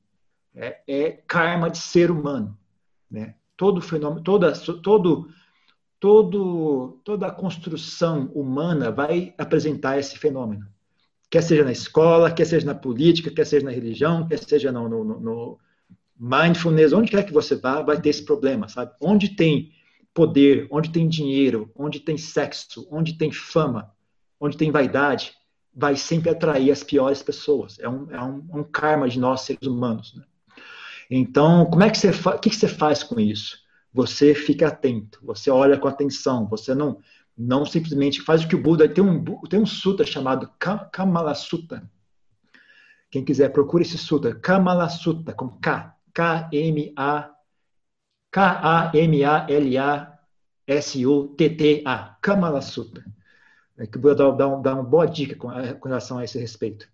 É, 0.53 0.81
é 0.87 1.11
karma 1.11 1.69
de 1.69 1.77
ser 1.77 2.11
humano. 2.11 2.57
Né? 3.09 3.35
Todo 3.55 3.81
fenômeno, 3.81 4.21
toda, 4.21 4.51
todo, 4.53 5.29
todo, 5.99 6.99
toda 7.03 7.27
a 7.27 7.31
construção 7.31 8.31
humana 8.33 8.91
vai 8.91 9.33
apresentar 9.37 9.97
esse 9.97 10.17
fenômeno. 10.17 10.67
Quer 11.29 11.43
seja 11.43 11.63
na 11.63 11.71
escola, 11.71 12.31
quer 12.31 12.45
seja 12.45 12.65
na 12.65 12.75
política, 12.75 13.31
quer 13.31 13.45
seja 13.45 13.65
na 13.65 13.71
religião, 13.71 14.27
quer 14.27 14.39
seja 14.39 14.71
no, 14.71 14.89
no, 14.89 15.03
no 15.03 15.59
mindfulness, 16.19 16.91
onde 16.91 17.11
quer 17.11 17.25
que 17.25 17.31
você 17.31 17.55
vá, 17.55 17.81
vai 17.81 17.99
ter 18.01 18.09
esse 18.09 18.25
problema, 18.25 18.67
sabe? 18.67 18.91
Onde 18.99 19.29
tem 19.29 19.71
poder, 20.13 20.67
onde 20.69 20.91
tem 20.91 21.07
dinheiro, 21.07 21.71
onde 21.75 21.99
tem 21.99 22.17
sexo, 22.17 22.87
onde 22.91 23.17
tem 23.17 23.31
fama, 23.31 23.91
onde 24.39 24.57
tem 24.57 24.69
vaidade, 24.69 25.33
vai 25.73 25.95
sempre 25.95 26.29
atrair 26.29 26.71
as 26.71 26.83
piores 26.83 27.23
pessoas. 27.23 27.79
É 27.79 27.87
um, 27.87 28.11
é 28.11 28.21
um, 28.21 28.45
um 28.53 28.63
karma 28.63 29.07
de 29.07 29.17
nós 29.17 29.41
seres 29.41 29.65
humanos. 29.65 30.13
Né? 30.13 30.23
Então, 31.09 31.65
como 31.65 31.83
é 31.83 31.89
que 31.89 31.97
você 31.97 32.09
o 32.09 32.39
que, 32.39 32.49
que 32.49 32.55
você 32.55 32.67
faz 32.67 33.01
com 33.01 33.19
isso? 33.19 33.57
Você 33.93 34.35
fica 34.35 34.67
atento, 34.67 35.19
você 35.23 35.49
olha 35.49 35.77
com 35.77 35.87
atenção, 35.87 36.47
você 36.47 36.75
não 36.75 36.99
não 37.35 37.65
simplesmente 37.65 38.21
faz 38.21 38.43
o 38.43 38.47
que 38.49 38.55
o 38.55 38.61
Buda 38.61 38.89
tem 38.89 39.01
um 39.01 39.23
tem 39.47 39.59
um 39.59 39.65
sutra 39.65 40.05
chamado 40.05 40.51
Kamala 40.59 41.33
Sutta. 41.33 41.89
Quem 43.09 43.23
quiser 43.23 43.49
procure 43.49 43.83
esse 43.83 43.97
sutra, 43.97 44.35
Kamala 44.35 44.89
Sutta 44.89 45.33
com 45.33 45.47
K, 45.47 45.95
K 46.13 46.49
M 46.51 46.93
A 46.95 47.31
K 48.31 48.59
A 48.63 48.91
M 48.93 49.23
A 49.23 49.45
L 49.49 49.77
A 49.77 50.19
S 50.67 51.05
U 51.05 51.29
T 51.29 51.49
T 51.49 51.83
A, 51.85 52.17
Kamala. 52.21 52.59
É 53.77 53.87
que 53.87 53.97
o 53.97 54.01
Buda 54.01 54.31
dá, 54.33 54.55
dá, 54.55 54.73
uma 54.75 54.83
boa 54.83 55.05
dica 55.05 55.35
com, 55.35 55.49
com, 55.79 55.87
relação 55.87 56.17
a 56.17 56.23
esse 56.25 56.37
respeito. 56.37 56.87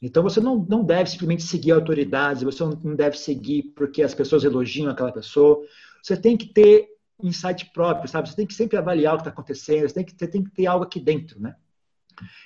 Então 0.00 0.22
você 0.22 0.40
não, 0.40 0.64
não 0.68 0.84
deve 0.84 1.10
simplesmente 1.10 1.42
seguir 1.42 1.72
autoridades, 1.72 2.44
você 2.44 2.62
não 2.62 2.94
deve 2.94 3.18
seguir 3.18 3.72
porque 3.74 4.02
as 4.02 4.14
pessoas 4.14 4.44
elogiam 4.44 4.90
aquela 4.90 5.12
pessoa. 5.12 5.60
Você 6.00 6.16
tem 6.16 6.36
que 6.36 6.46
ter 6.46 6.86
insight 7.20 7.70
próprio, 7.72 8.08
sabe? 8.08 8.28
Você 8.28 8.36
tem 8.36 8.46
que 8.46 8.54
sempre 8.54 8.78
avaliar 8.78 9.14
o 9.14 9.16
que 9.16 9.22
está 9.22 9.30
acontecendo, 9.30 9.88
você 9.88 9.94
tem, 9.94 10.04
que, 10.04 10.14
você 10.16 10.28
tem 10.28 10.44
que 10.44 10.50
ter 10.50 10.66
algo 10.66 10.84
aqui 10.84 11.00
dentro, 11.00 11.40
né? 11.40 11.56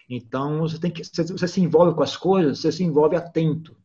Então 0.08 0.60
você 0.60 0.78
tem 0.78 0.90
que 0.90 1.04
você, 1.04 1.24
você 1.24 1.46
se 1.48 1.60
envolve 1.60 1.94
com 1.94 2.02
as 2.02 2.16
coisas, 2.16 2.58
você 2.58 2.72
se 2.72 2.82
envolve 2.82 3.16
atento. 3.16 3.76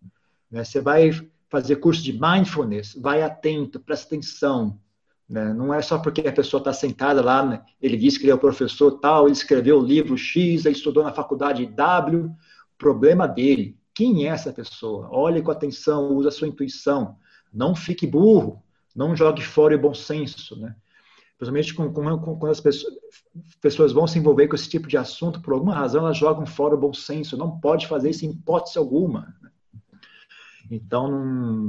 Né? 0.49 0.63
Você 0.63 0.81
vai 0.81 1.09
fazer 1.49 1.77
curso 1.77 2.03
de 2.03 2.13
mindfulness, 2.13 2.95
vai 2.95 3.21
atento, 3.21 3.79
presta 3.79 4.07
atenção, 4.07 4.79
né? 5.29 5.53
Não 5.53 5.73
é 5.73 5.81
só 5.81 5.97
porque 5.99 6.21
a 6.21 6.31
pessoa 6.31 6.59
está 6.59 6.71
sentada 6.71 7.21
lá, 7.21 7.45
né? 7.45 7.61
ele 7.81 7.97
disse 7.97 8.17
que 8.17 8.23
ele 8.23 8.31
é 8.31 8.35
o 8.35 8.39
professor 8.39 8.91
tal, 8.99 9.25
ele 9.25 9.33
escreveu 9.33 9.79
o 9.79 9.85
livro 9.85 10.17
X, 10.17 10.65
ele 10.65 10.75
estudou 10.75 11.03
na 11.03 11.11
faculdade 11.11 11.65
W, 11.65 12.31
problema 12.77 13.27
dele. 13.27 13.77
Quem 13.93 14.25
é 14.25 14.29
essa 14.29 14.53
pessoa? 14.53 15.09
Olhe 15.11 15.41
com 15.41 15.51
atenção, 15.51 16.13
use 16.13 16.27
a 16.27 16.31
sua 16.31 16.47
intuição. 16.47 17.17
Não 17.53 17.75
fique 17.75 18.07
burro, 18.07 18.63
não 18.95 19.15
jogue 19.15 19.41
fora 19.43 19.75
o 19.75 19.79
bom 19.79 19.93
senso. 19.93 20.57
Né? 20.59 20.75
Principalmente 21.37 21.73
com, 21.73 21.91
com, 21.91 22.19
com, 22.19 22.39
quando 22.39 22.51
as 22.51 22.61
pessoas, 22.61 22.93
pessoas 23.59 23.91
vão 23.91 24.07
se 24.07 24.19
envolver 24.19 24.47
com 24.47 24.55
esse 24.55 24.69
tipo 24.69 24.87
de 24.87 24.97
assunto, 24.97 25.41
por 25.41 25.53
alguma 25.53 25.75
razão 25.75 26.05
elas 26.05 26.17
jogam 26.17 26.45
fora 26.45 26.75
o 26.75 26.79
bom 26.79 26.93
senso. 26.93 27.35
Não 27.35 27.59
pode 27.59 27.87
fazer 27.87 28.11
isso 28.11 28.25
em 28.25 28.29
hipótese 28.29 28.77
alguma. 28.77 29.35
Né? 29.41 29.49
Então, 30.69 31.09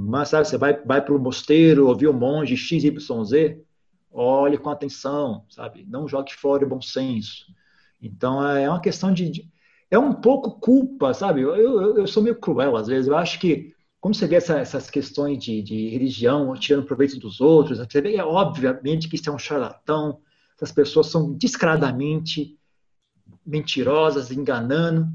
mas 0.08 0.30
sabe, 0.30 0.48
você 0.48 0.58
vai, 0.58 0.74
vai 0.82 1.04
para 1.04 1.14
o 1.14 1.18
mosteiro, 1.18 1.86
ouvir 1.88 2.08
o 2.08 2.12
monge 2.12 2.56
XYZ, 2.56 3.58
olhe 4.10 4.58
com 4.58 4.70
atenção, 4.70 5.44
sabe? 5.48 5.86
Não 5.88 6.08
jogue 6.08 6.34
fora 6.34 6.64
o 6.64 6.68
bom 6.68 6.80
senso. 6.80 7.46
Então, 8.00 8.44
é 8.46 8.68
uma 8.68 8.80
questão 8.80 9.12
de. 9.12 9.30
de 9.30 9.50
é 9.90 9.98
um 9.98 10.12
pouco 10.12 10.60
culpa, 10.60 11.14
sabe? 11.14 11.40
Eu, 11.42 11.56
eu, 11.56 11.98
eu, 11.98 12.06
sou 12.06 12.22
meio 12.22 12.36
cruel 12.36 12.76
às 12.76 12.88
vezes. 12.88 13.08
Eu 13.08 13.16
acho 13.16 13.38
que, 13.40 13.74
como 14.00 14.14
você 14.14 14.26
vê 14.26 14.36
essa, 14.36 14.58
essas 14.58 14.90
questões 14.90 15.42
de, 15.42 15.62
de, 15.62 15.88
religião, 15.88 16.54
tirando 16.54 16.84
proveito 16.84 17.18
dos 17.18 17.40
outros, 17.40 17.78
você 17.78 18.00
vê, 18.00 18.16
é 18.16 18.24
obviamente 18.24 19.08
que 19.08 19.16
isso 19.16 19.30
é 19.30 19.32
um 19.32 19.38
charlatão, 19.38 20.20
essas 20.56 20.72
pessoas 20.72 21.06
são 21.06 21.32
descaradamente 21.32 22.58
mentirosas, 23.46 24.30
enganando. 24.30 25.08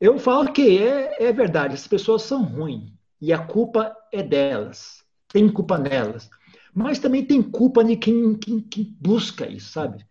Eu 0.00 0.18
falo 0.18 0.52
que 0.52 0.78
é, 0.78 1.24
é 1.28 1.32
verdade, 1.32 1.74
as 1.74 1.86
pessoas 1.86 2.22
são 2.22 2.42
ruins. 2.44 2.92
e 3.20 3.32
a 3.32 3.38
culpa 3.38 3.96
é 4.12 4.22
delas. 4.22 5.02
Tem 5.28 5.48
culpa 5.50 5.78
nelas. 5.78 6.28
Mas 6.74 6.98
também 6.98 7.24
tem 7.24 7.42
culpa 7.42 7.82
de 7.82 7.96
quem, 7.96 8.34
quem, 8.36 8.60
quem 8.60 8.96
busca 9.00 9.46
isso, 9.48 9.70
sabe? 9.72 10.04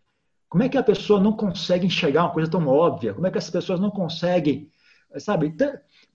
Como 0.50 0.64
é 0.64 0.70
que 0.70 0.78
a 0.78 0.84
pessoa 0.84 1.20
não 1.20 1.34
consegue 1.34 1.86
enxergar 1.86 2.24
uma 2.24 2.34
coisa 2.34 2.50
tão 2.50 2.68
óbvia? 2.68 3.14
Como 3.14 3.28
é 3.28 3.32
que 3.32 3.38
as 3.38 3.50
pessoas 3.50 3.80
não 3.80 3.92
conseguem, 3.92 4.72
sabe? 5.20 5.56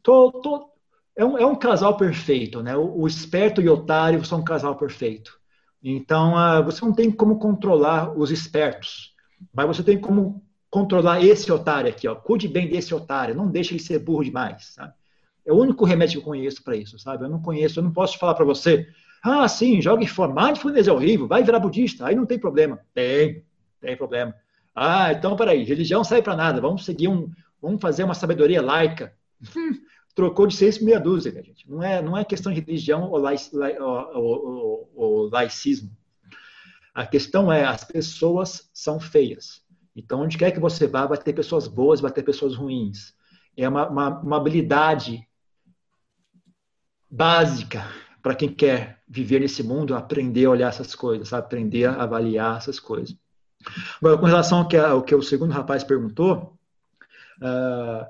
Tô, 0.03 0.33
tô, 0.33 0.73
é, 1.17 1.25
um, 1.25 1.39
é 1.39 1.47
um 1.47 1.55
casal 1.57 1.97
perfeito, 1.97 2.63
né? 2.63 2.77
O, 2.77 3.03
o 3.03 3.07
esperto 3.07 3.61
e 3.61 3.69
o 3.69 3.75
otário 3.75 4.25
são 4.25 4.41
um 4.41 4.45
casal 4.45 4.77
perfeito. 4.77 5.39
Então, 5.83 6.35
uh, 6.35 6.65
você 6.65 6.85
não 6.85 6.93
tem 6.93 7.11
como 7.11 7.39
controlar 7.39 8.17
os 8.19 8.31
espertos, 8.31 9.15
mas 9.53 9.67
você 9.67 9.83
tem 9.83 10.01
como 10.01 10.45
controlar 10.71 11.23
esse 11.23 11.51
otário 11.51 11.91
aqui, 11.91 12.07
ó. 12.07 12.15
Cuide 12.15 12.47
bem 12.47 12.69
desse 12.69 12.95
otário, 12.95 13.35
não 13.35 13.49
deixe 13.49 13.75
ele 13.75 13.83
ser 13.83 13.99
burro 13.99 14.25
demais, 14.25 14.67
sabe? 14.75 14.95
É 15.45 15.53
o 15.53 15.57
único 15.57 15.85
remédio 15.85 16.21
que 16.21 16.27
eu 16.27 16.31
conheço 16.31 16.63
para 16.63 16.77
isso, 16.77 16.99
sabe? 16.99 17.25
Eu 17.25 17.29
não 17.29 17.43
conheço, 17.43 17.81
eu 17.81 17.83
não 17.83 17.93
posso 17.93 18.19
falar 18.19 18.35
para 18.35 18.45
você, 18.45 18.87
ah, 19.23 19.49
sim, 19.49 19.83
jogue 19.83 20.07
fora, 20.07 20.33
mindfulness 20.33 20.87
é 20.87 20.93
horrível, 20.93 21.27
vai 21.27 21.43
virar 21.43 21.59
budista, 21.59 22.07
aí 22.07 22.15
não 22.15 22.25
tem 22.25 22.39
problema. 22.39 22.79
Tem, 22.95 23.45
tem 23.81 23.97
problema. 23.97 24.35
Ah, 24.75 25.13
então, 25.13 25.37
peraí, 25.37 25.65
religião 25.65 26.05
sai 26.05 26.23
para 26.23 26.37
nada, 26.37 26.61
vamos 26.61 26.85
seguir 26.85 27.09
um, 27.09 27.31
vamos 27.61 27.81
fazer 27.81 28.05
uma 28.05 28.15
sabedoria 28.15 28.63
laica. 28.63 29.13
Trocou 30.15 30.47
de 30.47 30.55
seis 30.55 30.79
por 30.79 30.85
meia 30.85 31.01
dúzia, 31.01 31.33
gente. 31.43 31.69
Não 31.71 31.83
é, 31.83 32.03
não 32.03 32.17
é 32.17 32.25
questão 32.25 32.53
de 32.53 32.61
religião 32.61 33.11
ou, 33.11 33.17
laic, 33.17 33.51
ou, 33.55 34.17
ou, 34.17 34.93
ou 34.95 35.31
laicismo. 35.31 35.91
A 36.95 37.07
questão 37.07 37.53
é, 37.53 37.65
as 37.65 37.85
pessoas 37.85 38.69
são 38.75 38.99
feias. 38.99 39.63
Então, 39.95 40.21
onde 40.21 40.39
quer 40.39 40.51
que 40.51 40.61
você 40.61 40.87
vá, 40.87 41.07
vai 41.07 41.19
ter 41.19 41.33
pessoas 41.33 41.67
boas, 41.67 42.01
vai 42.01 42.11
ter 42.11 42.23
pessoas 42.23 42.55
ruins. 42.55 43.15
É 43.57 43.69
uma, 43.69 43.89
uma, 43.89 44.21
uma 44.21 44.37
habilidade 44.37 45.27
básica 47.11 47.85
para 48.23 48.35
quem 48.35 48.53
quer 48.53 49.03
viver 49.09 49.41
nesse 49.41 49.63
mundo, 49.63 49.95
aprender 49.95 50.45
a 50.45 50.51
olhar 50.51 50.69
essas 50.69 50.95
coisas, 50.95 51.33
aprender 51.33 51.87
a 51.87 52.03
avaliar 52.03 52.59
essas 52.59 52.79
coisas. 52.79 53.17
Agora, 54.01 54.19
com 54.19 54.27
relação 54.27 54.59
ao 54.59 54.69
que, 54.69 54.77
ao 54.77 55.03
que 55.03 55.15
o 55.15 55.23
segundo 55.23 55.53
rapaz 55.53 55.83
perguntou, 55.83 56.57
uh, 57.43 58.07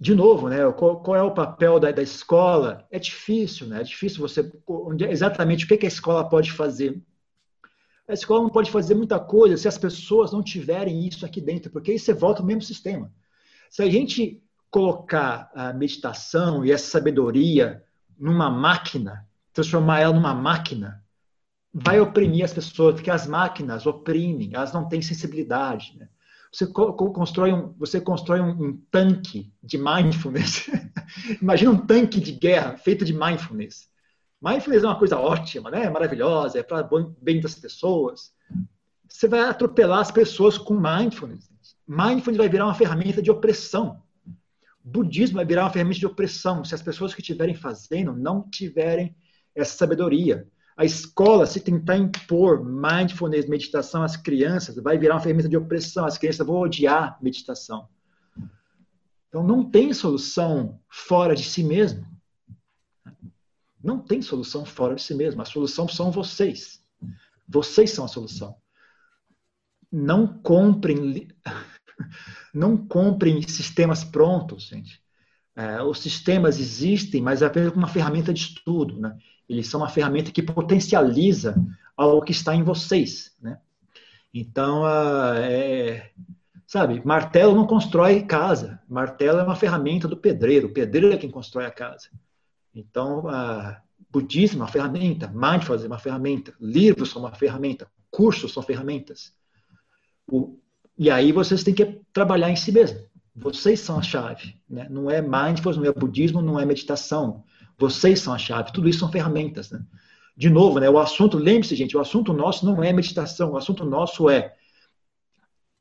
de 0.00 0.14
novo, 0.14 0.48
né, 0.48 0.58
qual, 0.72 1.02
qual 1.02 1.16
é 1.16 1.22
o 1.22 1.34
papel 1.34 1.78
da, 1.80 1.90
da, 1.90 2.02
escola? 2.02 2.86
É 2.90 2.98
difícil, 2.98 3.66
né? 3.66 3.80
É 3.80 3.84
difícil 3.84 4.20
você 4.20 4.50
exatamente 5.10 5.64
o 5.64 5.68
que, 5.68 5.76
que 5.76 5.86
a 5.86 5.88
escola 5.88 6.28
pode 6.28 6.52
fazer. 6.52 7.00
A 8.08 8.14
escola 8.14 8.42
não 8.42 8.50
pode 8.50 8.70
fazer 8.70 8.94
muita 8.94 9.20
coisa 9.20 9.56
se 9.56 9.68
as 9.68 9.76
pessoas 9.76 10.32
não 10.32 10.42
tiverem 10.42 11.06
isso 11.06 11.26
aqui 11.26 11.40
dentro, 11.40 11.70
porque 11.70 11.90
aí 11.90 11.98
você 11.98 12.14
volta 12.14 12.40
ao 12.40 12.46
mesmo 12.46 12.62
sistema. 12.62 13.12
Se 13.70 13.82
a 13.82 13.90
gente 13.90 14.42
colocar 14.70 15.50
a 15.54 15.72
meditação 15.74 16.64
e 16.64 16.72
essa 16.72 16.90
sabedoria 16.90 17.84
numa 18.18 18.50
máquina, 18.50 19.26
transformar 19.52 20.00
ela 20.00 20.14
numa 20.14 20.34
máquina, 20.34 21.04
vai 21.72 22.00
oprimir 22.00 22.44
as 22.44 22.52
pessoas, 22.52 22.94
porque 22.94 23.10
as 23.10 23.26
máquinas 23.26 23.86
oprimem, 23.86 24.52
elas 24.54 24.72
não 24.72 24.88
têm 24.88 25.02
sensibilidade. 25.02 25.96
Né? 25.98 26.08
Você 26.52 26.66
constrói 26.66 27.52
um, 27.52 27.74
você 27.74 28.00
constrói 28.00 28.40
um, 28.40 28.50
um 28.50 28.82
tanque 28.90 29.52
de 29.62 29.76
mindfulness. 29.76 30.68
Imagina 31.40 31.70
um 31.70 31.86
tanque 31.86 32.20
de 32.20 32.32
guerra 32.32 32.76
feito 32.78 33.04
de 33.04 33.12
mindfulness. 33.12 33.88
Mindfulness 34.40 34.84
é 34.84 34.86
uma 34.86 34.98
coisa 34.98 35.18
ótima, 35.18 35.70
né? 35.70 35.90
maravilhosa, 35.90 36.58
é 36.58 36.62
para 36.62 36.88
bem 37.20 37.40
das 37.40 37.54
pessoas. 37.54 38.32
Você 39.08 39.26
vai 39.26 39.40
atropelar 39.40 40.00
as 40.00 40.10
pessoas 40.10 40.56
com 40.56 40.74
mindfulness. 40.74 41.48
Mindfulness 41.86 42.38
vai 42.38 42.48
virar 42.48 42.66
uma 42.66 42.74
ferramenta 42.74 43.20
de 43.20 43.30
opressão 43.30 44.02
budismo 44.88 45.36
vai 45.36 45.44
virar 45.44 45.64
uma 45.64 45.70
ferramenta 45.70 46.00
de 46.00 46.06
opressão 46.06 46.64
se 46.64 46.74
as 46.74 46.82
pessoas 46.82 47.14
que 47.14 47.20
estiverem 47.20 47.54
fazendo 47.54 48.12
não 48.12 48.42
tiverem 48.48 49.14
essa 49.54 49.76
sabedoria. 49.76 50.46
A 50.76 50.84
escola, 50.84 51.44
se 51.44 51.60
tentar 51.60 51.96
impor 51.96 52.64
mindfulness, 52.64 53.48
meditação 53.48 54.02
às 54.02 54.16
crianças, 54.16 54.76
vai 54.76 54.96
virar 54.96 55.14
uma 55.14 55.20
ferramenta 55.20 55.48
de 55.48 55.56
opressão. 55.56 56.06
As 56.06 56.16
crianças 56.16 56.46
vão 56.46 56.56
odiar 56.56 57.18
meditação. 57.20 57.88
Então, 59.28 59.42
não 59.42 59.68
tem 59.68 59.92
solução 59.92 60.80
fora 60.88 61.34
de 61.34 61.42
si 61.42 61.64
mesmo. 61.64 62.06
Não 63.82 63.98
tem 63.98 64.20
solução 64.20 64.64
fora 64.64 64.94
de 64.94 65.02
si 65.02 65.14
mesmo. 65.14 65.40
A 65.40 65.44
solução 65.44 65.88
são 65.88 66.10
vocês. 66.10 66.82
Vocês 67.48 67.90
são 67.90 68.04
a 68.04 68.08
solução. 68.08 68.56
Não 69.90 70.26
comprem 70.26 71.28
não 72.52 72.76
comprem 72.76 73.40
sistemas 73.42 74.04
prontos, 74.04 74.68
gente. 74.68 75.00
É, 75.56 75.82
os 75.82 76.00
sistemas 76.00 76.60
existem, 76.60 77.20
mas 77.20 77.42
é 77.42 77.46
apenas 77.46 77.72
uma 77.72 77.88
ferramenta 77.88 78.32
de 78.32 78.40
estudo, 78.40 79.00
né? 79.00 79.16
Eles 79.48 79.66
são 79.66 79.80
uma 79.80 79.88
ferramenta 79.88 80.30
que 80.30 80.42
potencializa 80.42 81.56
algo 81.96 82.22
que 82.22 82.32
está 82.32 82.54
em 82.54 82.62
vocês, 82.62 83.34
né? 83.40 83.58
Então, 84.32 84.86
é, 84.86 86.10
sabe, 86.66 87.02
martelo 87.04 87.54
não 87.54 87.66
constrói 87.66 88.22
casa. 88.22 88.80
Martelo 88.88 89.40
é 89.40 89.42
uma 89.42 89.56
ferramenta 89.56 90.06
do 90.06 90.16
pedreiro. 90.16 90.68
O 90.68 90.72
pedreiro 90.72 91.14
é 91.14 91.18
quem 91.18 91.30
constrói 91.30 91.66
a 91.66 91.70
casa. 91.70 92.08
Então, 92.74 93.24
budismo 94.10 94.60
é 94.60 94.62
uma 94.64 94.72
ferramenta, 94.72 95.28
mindfulness 95.28 95.84
é 95.84 95.88
uma 95.88 95.98
ferramenta, 95.98 96.54
livros 96.60 97.10
são 97.10 97.22
uma 97.22 97.34
ferramenta, 97.34 97.90
cursos 98.10 98.52
são 98.52 98.62
ferramentas. 98.62 99.32
O, 100.26 100.58
e 100.96 101.10
aí 101.10 101.32
vocês 101.32 101.62
têm 101.62 101.74
que 101.74 102.00
trabalhar 102.12 102.50
em 102.50 102.56
si 102.56 102.72
mesmo. 102.72 103.00
Vocês 103.34 103.80
são 103.80 103.98
a 103.98 104.02
chave. 104.02 104.56
Né? 104.68 104.88
Não 104.90 105.10
é 105.10 105.22
mindfulness, 105.22 105.76
não 105.76 105.84
é 105.84 105.92
budismo, 105.92 106.42
não 106.42 106.58
é 106.58 106.64
meditação. 106.64 107.44
Vocês 107.78 108.20
são 108.20 108.34
a 108.34 108.38
chave. 108.38 108.72
Tudo 108.72 108.88
isso 108.88 108.98
são 108.98 109.12
ferramentas. 109.12 109.70
Né? 109.70 109.80
De 110.36 110.50
novo, 110.50 110.80
né, 110.80 110.90
o 110.90 110.98
assunto, 110.98 111.38
lembre-se, 111.38 111.76
gente, 111.76 111.96
o 111.96 112.00
assunto 112.00 112.32
nosso 112.32 112.66
não 112.66 112.82
é 112.82 112.92
meditação. 112.92 113.52
O 113.52 113.56
assunto 113.56 113.84
nosso 113.84 114.28
é 114.28 114.54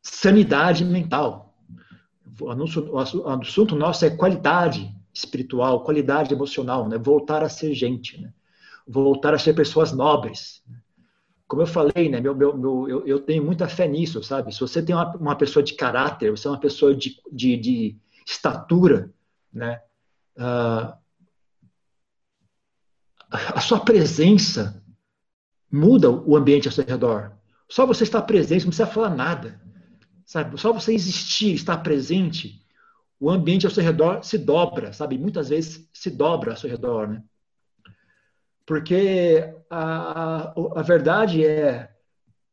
sanidade 0.03 0.85
mental. 0.85 1.55
O 2.39 2.51
assunto 2.51 3.75
nosso 3.75 4.05
é 4.05 4.09
qualidade 4.11 4.95
espiritual, 5.17 5.83
qualidade 5.83 6.33
emocional, 6.33 6.87
né? 6.87 6.97
voltar 6.97 7.43
a 7.43 7.49
ser 7.49 7.73
gente, 7.73 8.21
né? 8.21 8.33
voltar 8.87 9.33
a 9.33 9.39
ser 9.39 9.53
pessoas 9.53 9.91
nobres. 9.91 10.63
Né? 10.67 10.77
como 11.47 11.61
eu 11.61 11.67
falei, 11.67 12.09
né, 12.09 12.19
meu, 12.19 12.35
meu, 12.35 12.57
meu 12.57 12.89
eu, 12.89 13.07
eu, 13.07 13.19
tenho 13.21 13.43
muita 13.43 13.69
fé 13.69 13.87
nisso, 13.87 14.21
sabe? 14.21 14.53
Se 14.53 14.59
você 14.59 14.83
tem 14.83 14.93
uma, 14.93 15.15
uma 15.15 15.35
pessoa 15.35 15.63
de 15.63 15.75
caráter, 15.75 16.29
você 16.29 16.45
é 16.45 16.51
uma 16.51 16.59
pessoa 16.59 16.93
de, 16.93 17.17
de, 17.31 17.55
de 17.55 17.97
estatura, 18.25 19.09
né? 19.51 19.81
Uh, 20.35 20.93
a 23.29 23.61
sua 23.61 23.79
presença 23.79 24.83
muda 25.71 26.09
o 26.09 26.35
ambiente 26.35 26.67
ao 26.67 26.71
seu 26.71 26.85
redor. 26.85 27.33
Só 27.69 27.85
você 27.85 28.03
estar 28.03 28.21
presente, 28.21 28.63
não 28.63 28.69
precisa 28.69 28.87
falar 28.87 29.09
nada, 29.09 29.61
sabe? 30.25 30.59
Só 30.59 30.71
você 30.71 30.93
existir, 30.93 31.53
estar 31.53 31.77
presente, 31.77 32.61
o 33.19 33.29
ambiente 33.29 33.65
ao 33.65 33.71
seu 33.71 33.83
redor 33.83 34.23
se 34.23 34.37
dobra, 34.37 34.93
sabe? 34.93 35.17
Muitas 35.17 35.49
vezes 35.49 35.89
se 35.93 36.09
dobra 36.09 36.51
ao 36.51 36.57
seu 36.57 36.69
redor, 36.69 37.07
né? 37.07 37.23
Porque 38.65 39.53
a, 39.69 40.53
a, 40.75 40.81
verdade 40.81 41.45
é 41.45 41.89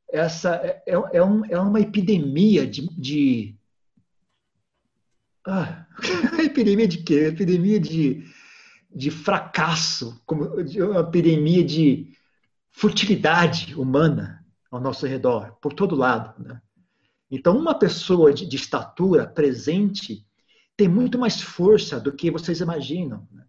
essa 0.08 0.54
é, 0.56 0.82
é, 0.86 0.92
é, 1.14 1.22
um, 1.22 1.44
é 1.46 1.58
uma 1.58 1.80
epidemia 1.80 2.66
de, 2.66 2.88
de 2.96 3.56
ah, 5.46 5.86
epidemia 6.42 6.86
de 6.86 6.98
quê? 6.98 7.26
Epidemia 7.26 7.80
de, 7.80 8.24
de 8.94 9.10
fracasso, 9.10 10.22
como, 10.24 10.62
de 10.62 10.80
uma 10.80 11.00
epidemia 11.00 11.64
de 11.64 12.12
futilidade 12.70 13.74
humana 13.74 14.44
ao 14.70 14.80
nosso 14.80 15.06
redor, 15.06 15.56
por 15.60 15.72
todo 15.72 15.94
lado. 15.94 16.34
Né? 16.42 16.60
Então, 17.30 17.56
uma 17.56 17.78
pessoa 17.78 18.32
de, 18.32 18.46
de, 18.46 18.56
estatura 18.56 19.26
presente 19.26 20.26
tem 20.76 20.88
muito 20.88 21.18
mais 21.18 21.40
força 21.40 22.00
do 22.00 22.12
que 22.12 22.30
vocês 22.30 22.60
imaginam. 22.60 23.26
Né? 23.30 23.44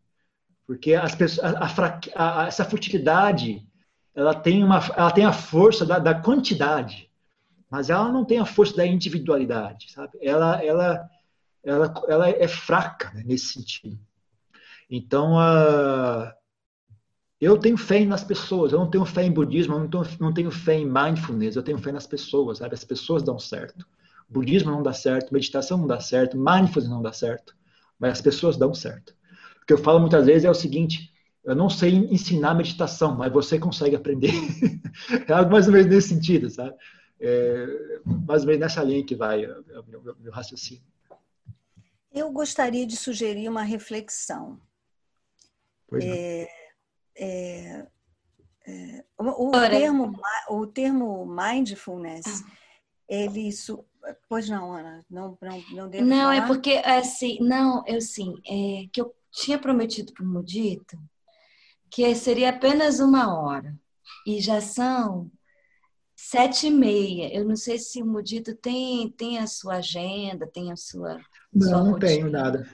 Porque 0.68 0.93
as 0.93 1.15
pessoas, 1.15 1.53
a, 1.53 2.43
a, 2.43 2.47
essa 2.47 2.65
futilidade, 2.65 3.68
ela 4.14 4.34
tem, 4.34 4.64
uma, 4.64 4.80
ela 4.95 5.11
tem 5.11 5.26
a 5.26 5.34
força 5.34 5.85
da, 5.85 5.99
da, 5.99 6.15
quantidade, 6.15 7.10
mas 7.69 7.89
ela 7.89 8.11
não 8.11 8.23
tem 8.23 8.39
a 8.39 8.45
força 8.45 8.76
da 8.77 8.85
individualidade, 8.85 9.91
sabe? 9.91 10.18
Ela, 10.22 10.64
ela, 10.64 11.10
ela, 11.64 11.93
ela 12.07 12.30
é 12.30 12.47
fraca 12.47 13.11
né, 13.14 13.23
nesse 13.26 13.53
sentido. 13.53 13.99
Então, 14.89 15.35
eu 17.41 17.57
tenho 17.57 17.76
fé 17.76 18.06
nas 18.06 18.23
pessoas, 18.23 18.72
eu 18.72 18.80
não 18.80 18.89
tenho 18.89 19.03
fé 19.03 19.23
em 19.23 19.31
budismo, 19.31 19.76
eu 19.76 19.80
não 19.80 19.89
tenho, 19.89 20.07
não 20.19 20.34
tenho 20.34 20.52
fé 20.52 20.76
em 20.76 20.85
mindfulness, 20.85 21.56
eu 21.56 21.64
tenho 21.64 21.77
fé 21.77 21.91
nas 21.91 22.07
pessoas, 22.07 22.60
sabe? 22.60 22.73
As 22.73 22.84
pessoas 22.84 23.23
dão 23.23 23.38
certo. 23.38 23.85
Budismo 24.27 24.72
não 24.72 24.81
dá 24.81 24.93
certo, 24.93 25.34
meditação 25.34 25.77
não 25.77 25.88
dá 25.88 25.99
certo, 25.99 26.38
mindfulness 26.38 26.89
não 26.89 27.02
dá 27.02 27.14
certo, 27.14 27.56
mas 27.99 28.14
as 28.14 28.22
pessoas 28.22 28.57
dão 28.57 28.73
certo. 28.73 29.15
O 29.61 29.65
que 29.65 29.73
eu 29.73 29.77
falo 29.77 29.99
muitas 29.99 30.26
vezes 30.26 30.45
é 30.45 30.49
o 30.49 30.56
seguinte: 30.56 31.11
eu 31.43 31.56
não 31.56 31.69
sei 31.69 31.93
ensinar 31.95 32.56
meditação, 32.56 33.15
mas 33.15 33.31
você 33.31 33.60
consegue 33.60 33.95
aprender. 33.95 34.31
é 35.27 35.31
algo 35.31 35.52
mais 35.52 35.68
ou 35.68 35.73
menos 35.73 35.88
nesse 35.88 36.10
sentido, 36.10 36.49
sabe? 36.49 36.76
É, 37.19 37.99
mais 38.06 38.41
ou 38.41 38.47
menos 38.47 38.61
nessa 38.61 38.84
linha 38.84 39.06
que 39.06 39.15
vai 39.15 39.45
o 39.45 39.84
meu, 39.88 40.15
meu 40.19 40.31
raciocínio. 40.31 40.84
Eu 42.11 42.31
gostaria 42.31 42.85
de 42.85 42.95
sugerir 42.95 43.47
uma 43.49 43.61
reflexão. 43.61 44.60
É, 46.02 46.47
é, 47.15 47.88
é, 48.68 49.03
o, 49.18 49.47
o 49.47 49.52
termo, 49.52 50.19
o 50.49 50.68
termo 50.68 51.26
mindfulness, 51.26 52.26
ah. 52.26 52.52
ele. 53.07 53.52
Pois 54.30 54.49
não, 54.49 54.73
Ana, 54.73 55.06
não, 55.10 55.38
não, 55.41 55.64
não 55.72 55.90
devo 55.90 56.06
Não, 56.06 56.32
é 56.32 56.36
falar? 56.36 56.45
é 56.45 56.48
porque, 56.48 56.72
assim, 56.86 57.38
não, 57.41 57.84
eu 57.88 57.99
sim, 58.02 58.34
é, 58.48 58.88
que 58.91 59.02
eu 59.02 59.14
tinha 59.32 59.57
prometido 59.57 60.14
para 60.14 60.23
o 60.23 60.27
Mudito 60.27 60.98
que 61.95 62.14
seria 62.14 62.49
apenas 62.49 62.99
uma 62.99 63.34
hora. 63.34 63.73
E 64.27 64.41
já 64.41 64.60
são 64.60 65.32
sete 66.14 66.68
e 66.68 66.69
meia. 66.72 67.34
Eu 67.34 67.45
não 67.45 67.56
sei 67.56 67.77
se 67.80 68.02
o 68.02 68.06
Mudito 68.06 68.53
tem, 68.53 69.10
tem 69.11 69.38
a 69.38 69.48
sua 69.48 69.76
agenda, 69.76 70.45
tem 70.45 70.73
a 70.73 70.76
sua. 70.76 71.22
Não, 71.53 71.68
sua 71.69 71.77
não 71.77 71.91
rotina. 71.94 72.11
tenho 72.11 72.30
nada. 72.30 72.69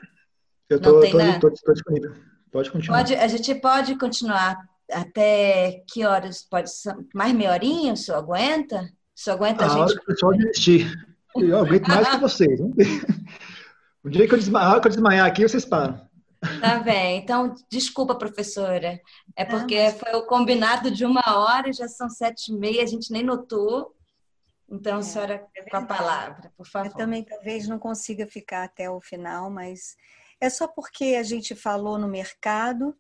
Eu 0.67 0.81
tô, 0.81 1.01
tô, 1.01 1.39
tô, 1.39 1.51
tô, 1.51 1.73
disponível. 1.73 2.15
Pode 2.51 2.71
continuar. 2.71 2.97
Pode, 2.97 3.15
a 3.15 3.27
gente 3.27 3.53
pode 3.55 3.95
continuar 3.99 4.57
até 4.91 5.83
que 5.87 6.03
horas? 6.03 6.41
Pode 6.41 6.71
ser 6.71 6.95
mais 7.13 7.33
meia 7.33 7.51
horinha? 7.51 7.93
O 7.93 7.97
senhor 7.97 8.17
aguenta? 8.17 8.81
O 9.15 9.19
senhor 9.19 9.35
aguenta 9.35 9.65
a, 9.65 9.67
a 9.67 9.69
gente? 9.69 9.81
hora 9.81 9.93
que 9.93 10.01
o 10.01 10.05
pessoal 10.05 10.33
desistir. 10.33 11.10
Eu 11.35 11.59
aguento 11.59 11.87
mais 11.87 12.09
que 12.09 12.17
vocês. 12.17 12.59
O 14.03 14.09
dia 14.09 14.27
que 14.27 14.33
eu 14.33 14.39
desmaiar, 14.39 14.81
que 14.81 14.87
eu 14.87 14.91
desmaiar 14.91 15.27
aqui, 15.27 15.43
vocês 15.43 15.63
param. 15.63 16.01
Tá 16.59 16.79
bem. 16.79 17.19
Então, 17.19 17.53
desculpa, 17.69 18.15
professora. 18.15 18.99
É 19.35 19.45
porque 19.45 19.77
ah, 19.77 19.91
mas... 19.91 19.99
foi 19.99 20.13
o 20.15 20.25
combinado 20.25 20.89
de 20.89 21.05
uma 21.05 21.21
hora 21.27 21.69
e 21.69 21.73
já 21.73 21.87
são 21.87 22.09
sete 22.09 22.51
e 22.51 22.57
meia, 22.57 22.81
a 22.81 22.87
gente 22.87 23.11
nem 23.11 23.21
notou. 23.21 23.95
Então, 24.67 24.99
é, 24.99 25.01
senhora, 25.03 25.45
é 25.55 25.69
com 25.69 25.77
a 25.77 25.85
palavra, 25.85 26.51
por 26.57 26.65
favor. 26.65 26.87
Eu 26.87 26.95
também 26.95 27.23
talvez 27.23 27.67
não 27.67 27.77
consiga 27.77 28.25
ficar 28.25 28.63
até 28.63 28.89
o 28.89 28.99
final, 28.99 29.51
mas 29.51 29.95
é 30.39 30.49
só 30.49 30.67
porque 30.67 31.15
a 31.19 31.23
gente 31.23 31.53
falou 31.53 31.99
no 31.99 32.07
mercado, 32.07 32.95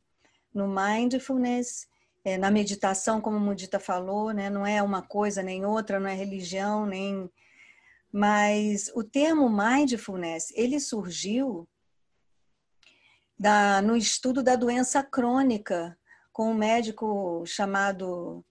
no 0.53 0.67
mindfulness, 0.67 1.87
é, 2.23 2.37
na 2.37 2.51
meditação, 2.51 3.19
como 3.19 3.37
o 3.37 3.39
Mudita 3.39 3.79
falou, 3.79 4.31
né? 4.31 4.49
não 4.49 4.67
é 4.67 4.83
uma 4.83 5.01
coisa 5.01 5.41
nem 5.41 5.65
outra, 5.65 5.99
não 5.99 6.07
é 6.07 6.13
religião, 6.13 6.85
nem. 6.85 7.29
Mas 8.11 8.91
o 8.93 9.03
termo 9.03 9.49
mindfulness, 9.49 10.51
ele 10.55 10.79
surgiu 10.79 11.67
da, 13.39 13.81
no 13.81 13.95
estudo 13.95 14.43
da 14.43 14.55
doença 14.55 15.01
crônica, 15.01 15.97
com 16.31 16.51
um 16.51 16.53
médico 16.53 17.43
chamado 17.45 18.45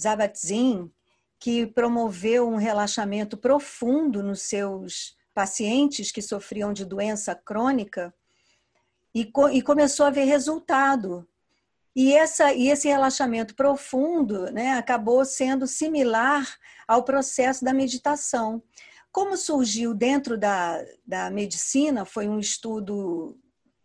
Zabatzin, 0.00 0.90
que 1.38 1.66
promoveu 1.66 2.48
um 2.48 2.56
relaxamento 2.56 3.36
profundo 3.36 4.22
nos 4.22 4.42
seus 4.42 5.16
pacientes 5.34 6.10
que 6.10 6.22
sofriam 6.22 6.72
de 6.72 6.84
doença 6.84 7.34
crônica 7.34 8.14
e, 9.14 9.24
co 9.24 9.48
e 9.48 9.60
começou 9.60 10.06
a 10.06 10.10
ver 10.10 10.24
resultado. 10.24 11.26
E, 11.94 12.12
essa, 12.12 12.52
e 12.52 12.68
esse 12.68 12.88
relaxamento 12.88 13.54
profundo 13.54 14.50
né, 14.52 14.72
acabou 14.72 15.24
sendo 15.24 15.66
similar 15.66 16.46
ao 16.86 17.02
processo 17.02 17.64
da 17.64 17.72
meditação. 17.72 18.62
Como 19.16 19.34
surgiu 19.34 19.94
dentro 19.94 20.36
da, 20.36 20.84
da 21.06 21.30
medicina, 21.30 22.04
foi 22.04 22.28
um 22.28 22.38
estudo 22.38 23.34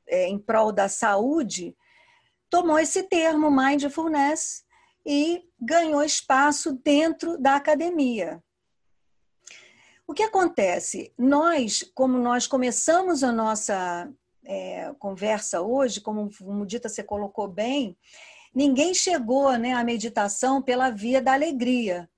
é, 0.05 0.27
em 0.27 0.37
prol 0.37 0.73
da 0.73 0.89
saúde, 0.89 1.73
tomou 2.49 2.77
esse 2.77 3.03
termo 3.03 3.49
mindfulness 3.49 4.65
e 5.05 5.41
ganhou 5.57 6.03
espaço 6.03 6.73
dentro 6.83 7.37
da 7.37 7.55
academia. 7.55 8.43
O 10.05 10.13
que 10.13 10.23
acontece? 10.23 11.13
Nós, 11.17 11.89
como 11.95 12.17
nós 12.17 12.45
começamos 12.45 13.23
a 13.23 13.31
nossa 13.31 14.11
é, 14.43 14.93
conversa 14.99 15.61
hoje, 15.61 16.01
como 16.01 16.29
o 16.41 16.53
Mudita 16.53 16.89
você 16.89 17.01
colocou 17.01 17.47
bem, 17.47 17.97
ninguém 18.53 18.93
chegou 18.93 19.57
né, 19.57 19.71
à 19.71 19.81
meditação 19.81 20.61
pela 20.61 20.89
via 20.89 21.21
da 21.21 21.31
alegria, 21.31 22.10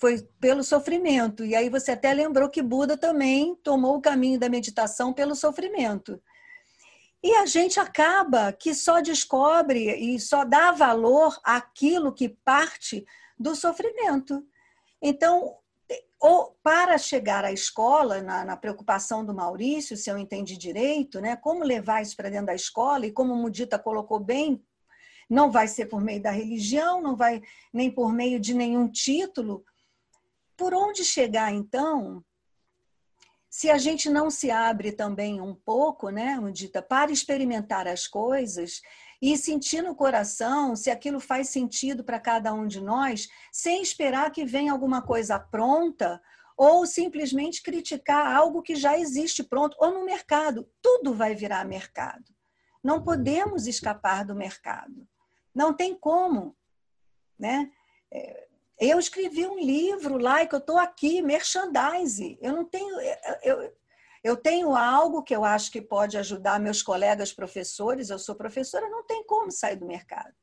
foi 0.00 0.26
pelo 0.40 0.64
sofrimento. 0.64 1.44
E 1.44 1.54
aí 1.54 1.68
você 1.68 1.92
até 1.92 2.12
lembrou 2.14 2.48
que 2.48 2.62
Buda 2.62 2.96
também 2.96 3.54
tomou 3.56 3.96
o 3.96 4.00
caminho 4.00 4.40
da 4.40 4.48
meditação 4.48 5.12
pelo 5.12 5.34
sofrimento. 5.34 6.20
E 7.22 7.34
a 7.34 7.44
gente 7.44 7.78
acaba 7.78 8.50
que 8.50 8.74
só 8.74 9.02
descobre 9.02 9.94
e 9.94 10.18
só 10.18 10.42
dá 10.42 10.72
valor 10.72 11.38
àquilo 11.44 12.14
que 12.14 12.30
parte 12.30 13.04
do 13.38 13.54
sofrimento. 13.54 14.42
Então, 15.02 15.54
ou 16.18 16.56
para 16.62 16.96
chegar 16.96 17.44
à 17.44 17.52
escola, 17.52 18.22
na, 18.22 18.42
na, 18.42 18.56
preocupação 18.56 19.22
do 19.22 19.34
Maurício, 19.34 19.98
se 19.98 20.10
eu 20.10 20.16
entendi 20.16 20.56
direito, 20.56 21.20
né, 21.20 21.36
como 21.36 21.62
levar 21.62 22.00
isso 22.00 22.16
para 22.16 22.30
dentro 22.30 22.46
da 22.46 22.54
escola, 22.54 23.04
e 23.06 23.12
como 23.12 23.34
o 23.34 23.36
Mudita 23.36 23.78
colocou 23.78 24.18
bem, 24.18 24.62
não 25.28 25.50
vai 25.50 25.68
ser 25.68 25.86
por 25.86 26.00
meio 26.00 26.22
da 26.22 26.30
religião, 26.30 27.02
não 27.02 27.16
vai 27.16 27.42
nem 27.70 27.90
por 27.90 28.12
meio 28.12 28.40
de 28.40 28.54
nenhum 28.54 28.88
título. 28.88 29.64
Por 30.60 30.74
onde 30.74 31.06
chegar, 31.06 31.50
então, 31.54 32.22
se 33.48 33.70
a 33.70 33.78
gente 33.78 34.10
não 34.10 34.30
se 34.30 34.50
abre 34.50 34.92
também 34.92 35.40
um 35.40 35.54
pouco, 35.54 36.10
né, 36.10 36.38
Mudita, 36.38 36.82
para 36.82 37.10
experimentar 37.10 37.88
as 37.88 38.06
coisas 38.06 38.82
e 39.22 39.38
sentir 39.38 39.80
no 39.80 39.94
coração 39.94 40.76
se 40.76 40.90
aquilo 40.90 41.18
faz 41.18 41.48
sentido 41.48 42.04
para 42.04 42.20
cada 42.20 42.52
um 42.52 42.66
de 42.66 42.78
nós, 42.78 43.26
sem 43.50 43.80
esperar 43.80 44.30
que 44.30 44.44
venha 44.44 44.70
alguma 44.70 45.00
coisa 45.00 45.38
pronta 45.38 46.20
ou 46.58 46.84
simplesmente 46.84 47.62
criticar 47.62 48.36
algo 48.36 48.60
que 48.60 48.76
já 48.76 48.98
existe 48.98 49.42
pronto, 49.42 49.74
ou 49.80 49.94
no 49.94 50.04
mercado. 50.04 50.68
Tudo 50.82 51.14
vai 51.14 51.34
virar 51.34 51.64
mercado. 51.64 52.34
Não 52.84 53.02
podemos 53.02 53.66
escapar 53.66 54.26
do 54.26 54.34
mercado. 54.34 55.08
Não 55.54 55.72
tem 55.72 55.94
como. 55.94 56.54
Né? 57.38 57.72
É, 58.12 58.49
eu 58.80 58.98
escrevi 58.98 59.46
um 59.46 59.58
livro 59.58 60.16
lá 60.16 60.42
e 60.42 60.46
que 60.46 60.54
eu 60.54 60.58
estou 60.58 60.78
aqui, 60.78 61.20
merchandise. 61.20 62.38
Eu 62.40 62.54
não 62.54 62.64
tenho. 62.64 62.98
Eu, 63.42 63.72
eu 64.24 64.36
tenho 64.36 64.74
algo 64.74 65.22
que 65.22 65.36
eu 65.36 65.44
acho 65.44 65.70
que 65.70 65.82
pode 65.82 66.16
ajudar 66.16 66.58
meus 66.58 66.82
colegas 66.82 67.32
professores, 67.32 68.08
eu 68.08 68.18
sou 68.18 68.34
professora, 68.34 68.88
não 68.88 69.04
tem 69.04 69.24
como 69.24 69.50
sair 69.50 69.76
do 69.76 69.86
mercado. 69.86 70.34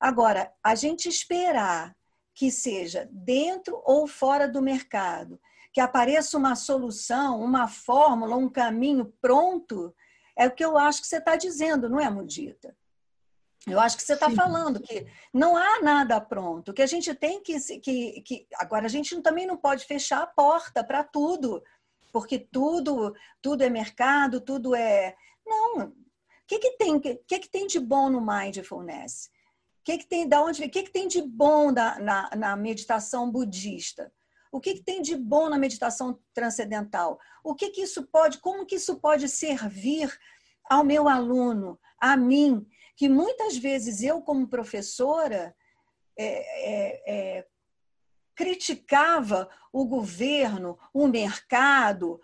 Agora, 0.00 0.52
a 0.62 0.74
gente 0.74 1.08
esperar 1.08 1.94
que 2.34 2.50
seja 2.50 3.08
dentro 3.10 3.80
ou 3.84 4.06
fora 4.06 4.48
do 4.48 4.60
mercado, 4.60 5.40
que 5.72 5.80
apareça 5.80 6.36
uma 6.36 6.56
solução, 6.56 7.40
uma 7.40 7.68
fórmula, 7.68 8.36
um 8.36 8.48
caminho 8.48 9.12
pronto, 9.20 9.94
é 10.36 10.46
o 10.46 10.50
que 10.50 10.64
eu 10.64 10.76
acho 10.76 11.00
que 11.00 11.06
você 11.06 11.18
está 11.18 11.36
dizendo, 11.36 11.88
não 11.88 12.00
é, 12.00 12.10
Mudita? 12.10 12.76
Eu 13.66 13.80
acho 13.80 13.96
que 13.96 14.02
você 14.02 14.12
está 14.12 14.30
falando 14.30 14.80
que 14.80 15.06
não 15.32 15.56
há 15.56 15.80
nada 15.80 16.20
pronto, 16.20 16.72
que 16.72 16.82
a 16.82 16.86
gente 16.86 17.14
tem 17.14 17.42
que, 17.42 17.58
que, 17.80 18.20
que. 18.20 18.46
Agora, 18.56 18.86
a 18.86 18.88
gente 18.88 19.18
também 19.22 19.46
não 19.46 19.56
pode 19.56 19.86
fechar 19.86 20.22
a 20.22 20.26
porta 20.26 20.84
para 20.84 21.02
tudo, 21.02 21.62
porque 22.12 22.38
tudo, 22.38 23.14
tudo 23.40 23.64
é 23.64 23.70
mercado, 23.70 24.40
tudo 24.40 24.74
é. 24.74 25.16
Não. 25.46 25.86
O 25.86 26.46
que, 26.46 26.58
que, 26.58 26.72
tem, 26.72 27.00
que, 27.00 27.16
que 27.16 27.48
tem 27.48 27.66
de 27.66 27.80
bom 27.80 28.10
no 28.10 28.20
mindfulness? 28.20 29.30
O 29.80 29.84
que, 29.84 29.98
que 29.98 30.06
tem 30.06 30.28
da 30.28 30.42
onde? 30.42 30.62
O 30.62 30.70
que, 30.70 30.82
que 30.82 30.92
tem 30.92 31.08
de 31.08 31.22
bom 31.22 31.70
na, 31.70 31.98
na, 31.98 32.30
na 32.36 32.56
meditação 32.56 33.30
budista? 33.30 34.12
O 34.52 34.60
que, 34.60 34.74
que, 34.74 34.82
tem 34.82 35.02
de 35.02 35.16
bom 35.16 35.48
na 35.48 35.58
meditação 35.58 36.18
transcendental? 36.32 37.18
O 37.42 37.54
que, 37.54 37.70
que 37.70 37.80
isso 37.80 38.04
pode, 38.04 38.38
como 38.38 38.64
que 38.64 38.76
isso 38.76 39.00
pode 39.00 39.28
servir 39.28 40.16
ao 40.70 40.84
meu 40.84 41.08
aluno, 41.08 41.78
a 41.98 42.16
mim, 42.16 42.64
que 42.96 43.08
muitas 43.08 43.56
vezes 43.56 44.02
eu, 44.02 44.20
como 44.22 44.48
professora, 44.48 45.54
é, 46.16 46.26
é, 46.26 47.14
é, 47.38 47.46
criticava 48.34 49.48
o 49.72 49.84
governo, 49.84 50.78
o 50.92 51.06
mercado, 51.06 52.20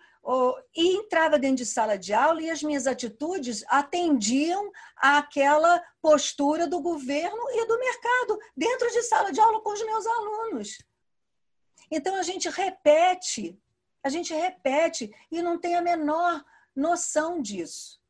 e 0.75 0.95
entrava 0.97 1.39
dentro 1.39 1.57
de 1.57 1.65
sala 1.65 1.97
de 1.97 2.13
aula 2.13 2.41
e 2.41 2.49
as 2.49 2.61
minhas 2.61 2.85
atitudes 2.85 3.63
atendiam 3.67 4.71
àquela 4.95 5.83
postura 6.01 6.67
do 6.67 6.79
governo 6.79 7.41
e 7.49 7.65
do 7.65 7.79
mercado 7.79 8.39
dentro 8.55 8.89
de 8.91 9.01
sala 9.03 9.31
de 9.31 9.39
aula 9.39 9.61
com 9.61 9.71
os 9.71 9.83
meus 9.83 10.05
alunos. 10.05 10.77
Então 11.89 12.15
a 12.15 12.23
gente 12.23 12.49
repete, 12.49 13.59
a 14.03 14.09
gente 14.09 14.33
repete 14.33 15.13
e 15.31 15.41
não 15.41 15.57
tem 15.57 15.75
a 15.75 15.81
menor 15.81 16.43
noção 16.75 17.41
disso. 17.41 18.00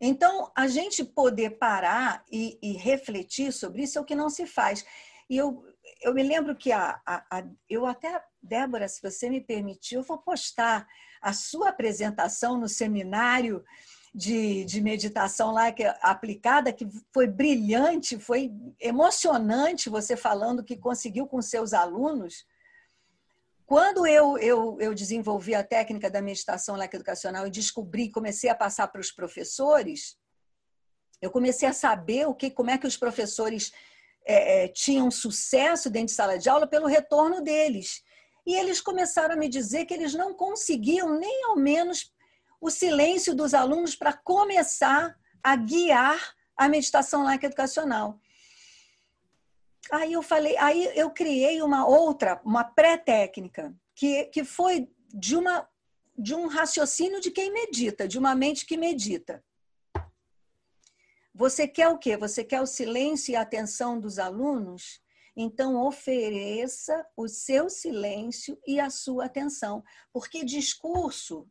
Então, 0.00 0.50
a 0.56 0.66
gente 0.66 1.04
poder 1.04 1.58
parar 1.58 2.24
e, 2.30 2.58
e, 2.62 2.72
refletir 2.72 3.52
sobre 3.52 3.82
isso 3.82 3.98
é 3.98 4.00
o 4.00 4.04
que 4.04 4.14
não 4.14 4.30
se 4.30 4.46
faz. 4.46 4.84
E 5.28 5.36
eu, 5.36 5.62
eu 6.02 6.14
me 6.14 6.22
lembro 6.22 6.56
que 6.56 6.72
a, 6.72 6.98
a, 7.04 7.38
a, 7.38 7.44
eu 7.68 7.84
até, 7.84 8.22
Débora, 8.42 8.88
se 8.88 9.02
você 9.02 9.28
me 9.28 9.40
permitir, 9.40 9.96
eu 9.96 10.02
vou 10.02 10.18
postar 10.18 10.88
a 11.20 11.34
sua 11.34 11.68
apresentação 11.68 12.58
no 12.58 12.68
seminário 12.68 13.62
de, 14.14 14.64
de 14.64 14.80
meditação 14.80 15.52
lá 15.52 15.70
que, 15.70 15.84
aplicada, 16.00 16.72
que 16.72 16.88
foi 17.12 17.26
brilhante, 17.26 18.18
foi 18.18 18.50
emocionante 18.80 19.90
você 19.90 20.16
falando 20.16 20.64
que 20.64 20.76
conseguiu 20.76 21.26
com 21.26 21.42
seus 21.42 21.74
alunos 21.74 22.46
quando 23.70 24.04
eu, 24.04 24.36
eu, 24.38 24.76
eu 24.80 24.92
desenvolvi 24.92 25.54
a 25.54 25.62
técnica 25.62 26.10
da 26.10 26.20
meditação 26.20 26.74
leque 26.74 26.96
educacional 26.96 27.46
e 27.46 27.50
descobri, 27.50 28.10
comecei 28.10 28.50
a 28.50 28.54
passar 28.54 28.88
para 28.88 29.00
os 29.00 29.12
professores, 29.12 30.18
Eu 31.22 31.30
comecei 31.30 31.68
a 31.68 31.72
saber 31.72 32.26
o 32.26 32.34
que, 32.34 32.50
como 32.50 32.70
é 32.70 32.76
que 32.76 32.86
os 32.88 32.96
professores 32.96 33.70
é, 34.26 34.64
é, 34.64 34.68
tinham 34.68 35.08
sucesso 35.08 35.88
dentro 35.88 36.08
de 36.08 36.14
sala 36.14 36.36
de 36.36 36.48
aula 36.48 36.66
pelo 36.66 36.88
retorno 36.88 37.40
deles. 37.42 38.02
E 38.44 38.56
eles 38.56 38.80
começaram 38.80 39.34
a 39.34 39.38
me 39.38 39.48
dizer 39.48 39.84
que 39.84 39.94
eles 39.94 40.14
não 40.14 40.34
conseguiam 40.34 41.16
nem 41.16 41.44
ao 41.44 41.56
menos 41.56 42.12
o 42.60 42.70
silêncio 42.70 43.36
dos 43.36 43.54
alunos 43.54 43.94
para 43.94 44.12
começar 44.12 45.16
a 45.40 45.54
guiar 45.54 46.34
a 46.56 46.68
meditação 46.68 47.22
laica 47.22 47.46
educacional. 47.46 48.18
Aí 49.90 50.12
eu 50.12 50.22
falei, 50.22 50.56
aí 50.58 50.90
eu 50.94 51.10
criei 51.10 51.62
uma 51.62 51.86
outra, 51.86 52.40
uma 52.44 52.64
pré-técnica, 52.64 53.74
que, 53.94 54.24
que 54.26 54.44
foi 54.44 54.88
de, 55.12 55.36
uma, 55.36 55.68
de 56.16 56.34
um 56.34 56.46
raciocínio 56.46 57.20
de 57.20 57.30
quem 57.30 57.52
medita, 57.52 58.06
de 58.06 58.18
uma 58.18 58.34
mente 58.34 58.66
que 58.66 58.76
medita. 58.76 59.42
Você 61.34 61.66
quer 61.66 61.88
o 61.88 61.98
quê? 61.98 62.16
Você 62.16 62.44
quer 62.44 62.60
o 62.60 62.66
silêncio 62.66 63.32
e 63.32 63.36
a 63.36 63.42
atenção 63.42 63.98
dos 63.98 64.18
alunos? 64.18 65.00
Então, 65.36 65.76
ofereça 65.86 67.06
o 67.16 67.28
seu 67.28 67.70
silêncio 67.70 68.58
e 68.66 68.78
a 68.78 68.90
sua 68.90 69.24
atenção. 69.26 69.82
Porque 70.12 70.44
discurso, 70.44 71.48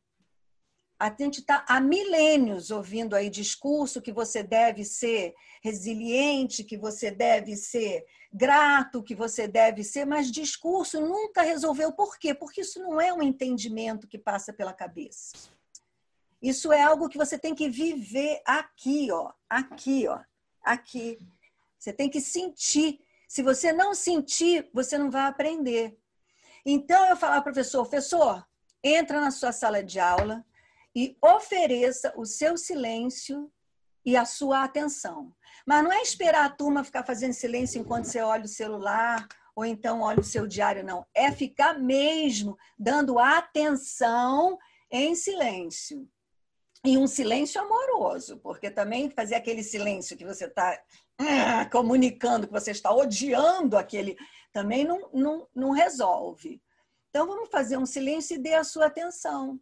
a 0.99 1.09
gente 1.17 1.39
está 1.39 1.65
há 1.67 1.79
milênios 1.79 2.71
ouvindo 2.71 3.15
aí 3.15 3.29
discurso 3.29 4.01
que 4.01 4.11
você 4.11 4.43
deve 4.43 4.83
ser 4.83 5.33
resiliente, 5.63 6.63
que 6.63 6.77
você 6.77 7.09
deve 7.09 7.55
ser 7.55 8.05
grato, 8.31 9.03
que 9.03 9.15
você 9.15 9.47
deve 9.47 9.83
ser, 9.83 10.05
mas 10.05 10.31
discurso 10.31 11.01
nunca 11.01 11.41
resolveu. 11.41 11.91
Por 11.91 12.17
quê? 12.17 12.33
Porque 12.33 12.61
isso 12.61 12.79
não 12.79 13.01
é 13.01 13.13
um 13.13 13.21
entendimento 13.21 14.07
que 14.07 14.17
passa 14.17 14.53
pela 14.53 14.73
cabeça. 14.73 15.49
Isso 16.41 16.71
é 16.71 16.81
algo 16.81 17.09
que 17.09 17.17
você 17.17 17.37
tem 17.37 17.53
que 17.53 17.69
viver 17.69 18.41
aqui, 18.45 19.11
ó, 19.11 19.31
aqui, 19.49 20.07
ó, 20.07 20.19
aqui. 20.63 21.19
Você 21.77 21.91
tem 21.91 22.09
que 22.09 22.21
sentir. 22.21 23.01
Se 23.27 23.41
você 23.41 23.73
não 23.73 23.93
sentir, 23.93 24.69
você 24.73 24.97
não 24.97 25.11
vai 25.11 25.23
aprender. 25.23 25.97
Então 26.65 27.07
eu 27.07 27.17
falo, 27.17 27.41
professor, 27.41 27.81
professor, 27.81 28.45
entra 28.83 29.19
na 29.19 29.31
sua 29.31 29.51
sala 29.51 29.83
de 29.83 29.99
aula 29.99 30.45
e 30.95 31.17
ofereça 31.21 32.13
o 32.15 32.25
seu 32.25 32.57
silêncio 32.57 33.51
e 34.05 34.15
a 34.15 34.25
sua 34.25 34.63
atenção. 34.63 35.33
Mas 35.69 35.83
não 35.83 35.93
é 35.93 36.01
esperar 36.01 36.45
a 36.45 36.49
turma 36.49 36.83
ficar 36.83 37.03
fazendo 37.03 37.31
silêncio 37.31 37.79
enquanto 37.79 38.05
você 38.05 38.19
olha 38.21 38.45
o 38.45 38.47
celular 38.47 39.27
ou 39.55 39.63
então 39.63 40.01
olha 40.01 40.19
o 40.19 40.23
seu 40.23 40.47
diário, 40.47 40.83
não. 40.83 41.05
É 41.13 41.31
ficar 41.31 41.77
mesmo 41.77 42.57
dando 42.75 43.19
atenção 43.19 44.57
em 44.89 45.13
silêncio 45.13 46.09
e 46.83 46.97
um 46.97 47.05
silêncio 47.05 47.61
amoroso, 47.61 48.37
porque 48.37 48.71
também 48.71 49.11
fazer 49.11 49.35
aquele 49.35 49.61
silêncio 49.61 50.17
que 50.17 50.25
você 50.25 50.45
está 50.45 50.75
ah, 51.19 51.69
comunicando 51.71 52.47
que 52.47 52.53
você 52.53 52.71
está 52.71 52.91
odiando 52.91 53.77
aquele, 53.77 54.17
também 54.51 54.83
não, 54.83 55.07
não, 55.13 55.47
não 55.53 55.69
resolve. 55.69 56.59
Então 57.11 57.27
vamos 57.27 57.47
fazer 57.51 57.77
um 57.77 57.85
silêncio 57.85 58.33
e 58.33 58.39
dê 58.39 58.55
a 58.55 58.63
sua 58.63 58.87
atenção. 58.87 59.59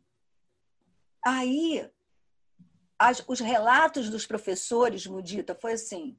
Aí, 1.26 1.86
as, 3.00 3.24
os 3.28 3.40
relatos 3.40 4.10
dos 4.10 4.26
professores, 4.26 5.06
Mudita, 5.06 5.56
foi 5.56 5.74
assim: 5.74 6.18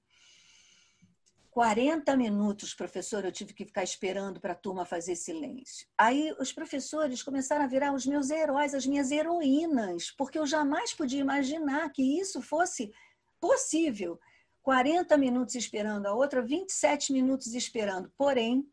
40 1.50 2.16
minutos, 2.16 2.72
professor, 2.72 3.24
eu 3.24 3.32
tive 3.32 3.52
que 3.52 3.64
ficar 3.64 3.82
esperando 3.82 4.40
para 4.40 4.52
a 4.52 4.56
turma 4.56 4.84
fazer 4.84 5.16
silêncio. 5.16 5.88
Aí 5.98 6.32
os 6.38 6.52
professores 6.52 7.22
começaram 7.22 7.64
a 7.64 7.68
virar 7.68 7.92
os 7.92 8.06
meus 8.06 8.30
heróis, 8.30 8.74
as 8.74 8.86
minhas 8.86 9.10
heroínas, 9.10 10.10
porque 10.12 10.38
eu 10.38 10.46
jamais 10.46 10.92
podia 10.92 11.20
imaginar 11.20 11.90
que 11.90 12.20
isso 12.20 12.40
fosse 12.40 12.92
possível. 13.40 14.20
40 14.62 15.16
minutos 15.16 15.54
esperando 15.54 16.06
a 16.06 16.14
outra, 16.14 16.42
27 16.42 17.12
minutos 17.12 17.54
esperando. 17.54 18.12
Porém, 18.16 18.70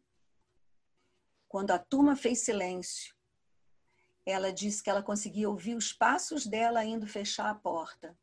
quando 1.48 1.72
a 1.72 1.80
turma 1.80 2.15
fez 2.15 2.41
silêncio, 2.41 3.15
ela 4.26 4.52
disse 4.52 4.82
que 4.82 4.90
ela 4.90 5.04
conseguia 5.04 5.50
ouvir 5.50 5.76
os 5.76 5.94
passos 5.94 6.48
dela 6.48 6.84
indo 6.84 7.06
fechar 7.06 7.50
a 7.50 7.56
porta. 7.56 8.18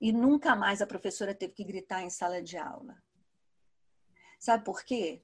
E 0.00 0.12
nunca 0.12 0.54
mais 0.54 0.82
a 0.82 0.86
professora 0.86 1.34
teve 1.34 1.54
que 1.54 1.64
gritar 1.64 2.02
em 2.02 2.10
sala 2.10 2.42
de 2.42 2.56
aula. 2.58 3.02
Sabe 4.38 4.64
por 4.64 4.82
quê? 4.84 5.22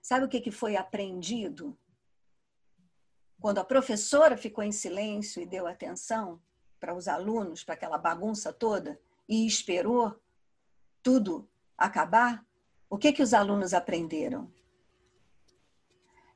Sabe 0.00 0.24
o 0.24 0.28
que, 0.28 0.40
que 0.40 0.50
foi 0.50 0.76
aprendido? 0.76 1.76
Quando 3.40 3.58
a 3.58 3.64
professora 3.64 4.36
ficou 4.36 4.62
em 4.62 4.72
silêncio 4.72 5.42
e 5.42 5.46
deu 5.46 5.66
atenção 5.66 6.40
para 6.78 6.94
os 6.94 7.08
alunos, 7.08 7.64
para 7.64 7.74
aquela 7.74 7.98
bagunça 7.98 8.52
toda, 8.52 9.00
e 9.28 9.46
esperou 9.46 10.20
tudo 11.02 11.48
acabar, 11.76 12.44
o 12.88 12.98
que, 12.98 13.12
que 13.12 13.22
os 13.22 13.32
alunos 13.32 13.72
aprenderam? 13.72 14.52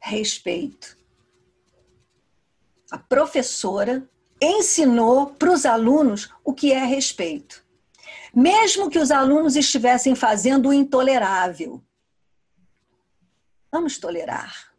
Respeito. 0.01 1.04
A 2.91 2.99
professora 2.99 4.09
ensinou 4.41 5.27
para 5.27 5.53
os 5.53 5.65
alunos 5.65 6.31
o 6.45 6.53
que 6.53 6.73
é 6.73 6.85
respeito. 6.85 7.65
Mesmo 8.35 8.91
que 8.91 8.99
os 8.99 9.11
alunos 9.11 9.57
estivessem 9.57 10.15
fazendo 10.15 10.69
o 10.69 10.73
intolerável, 10.73 11.83
Vamos 13.75 13.99
tolerar. 13.99 14.73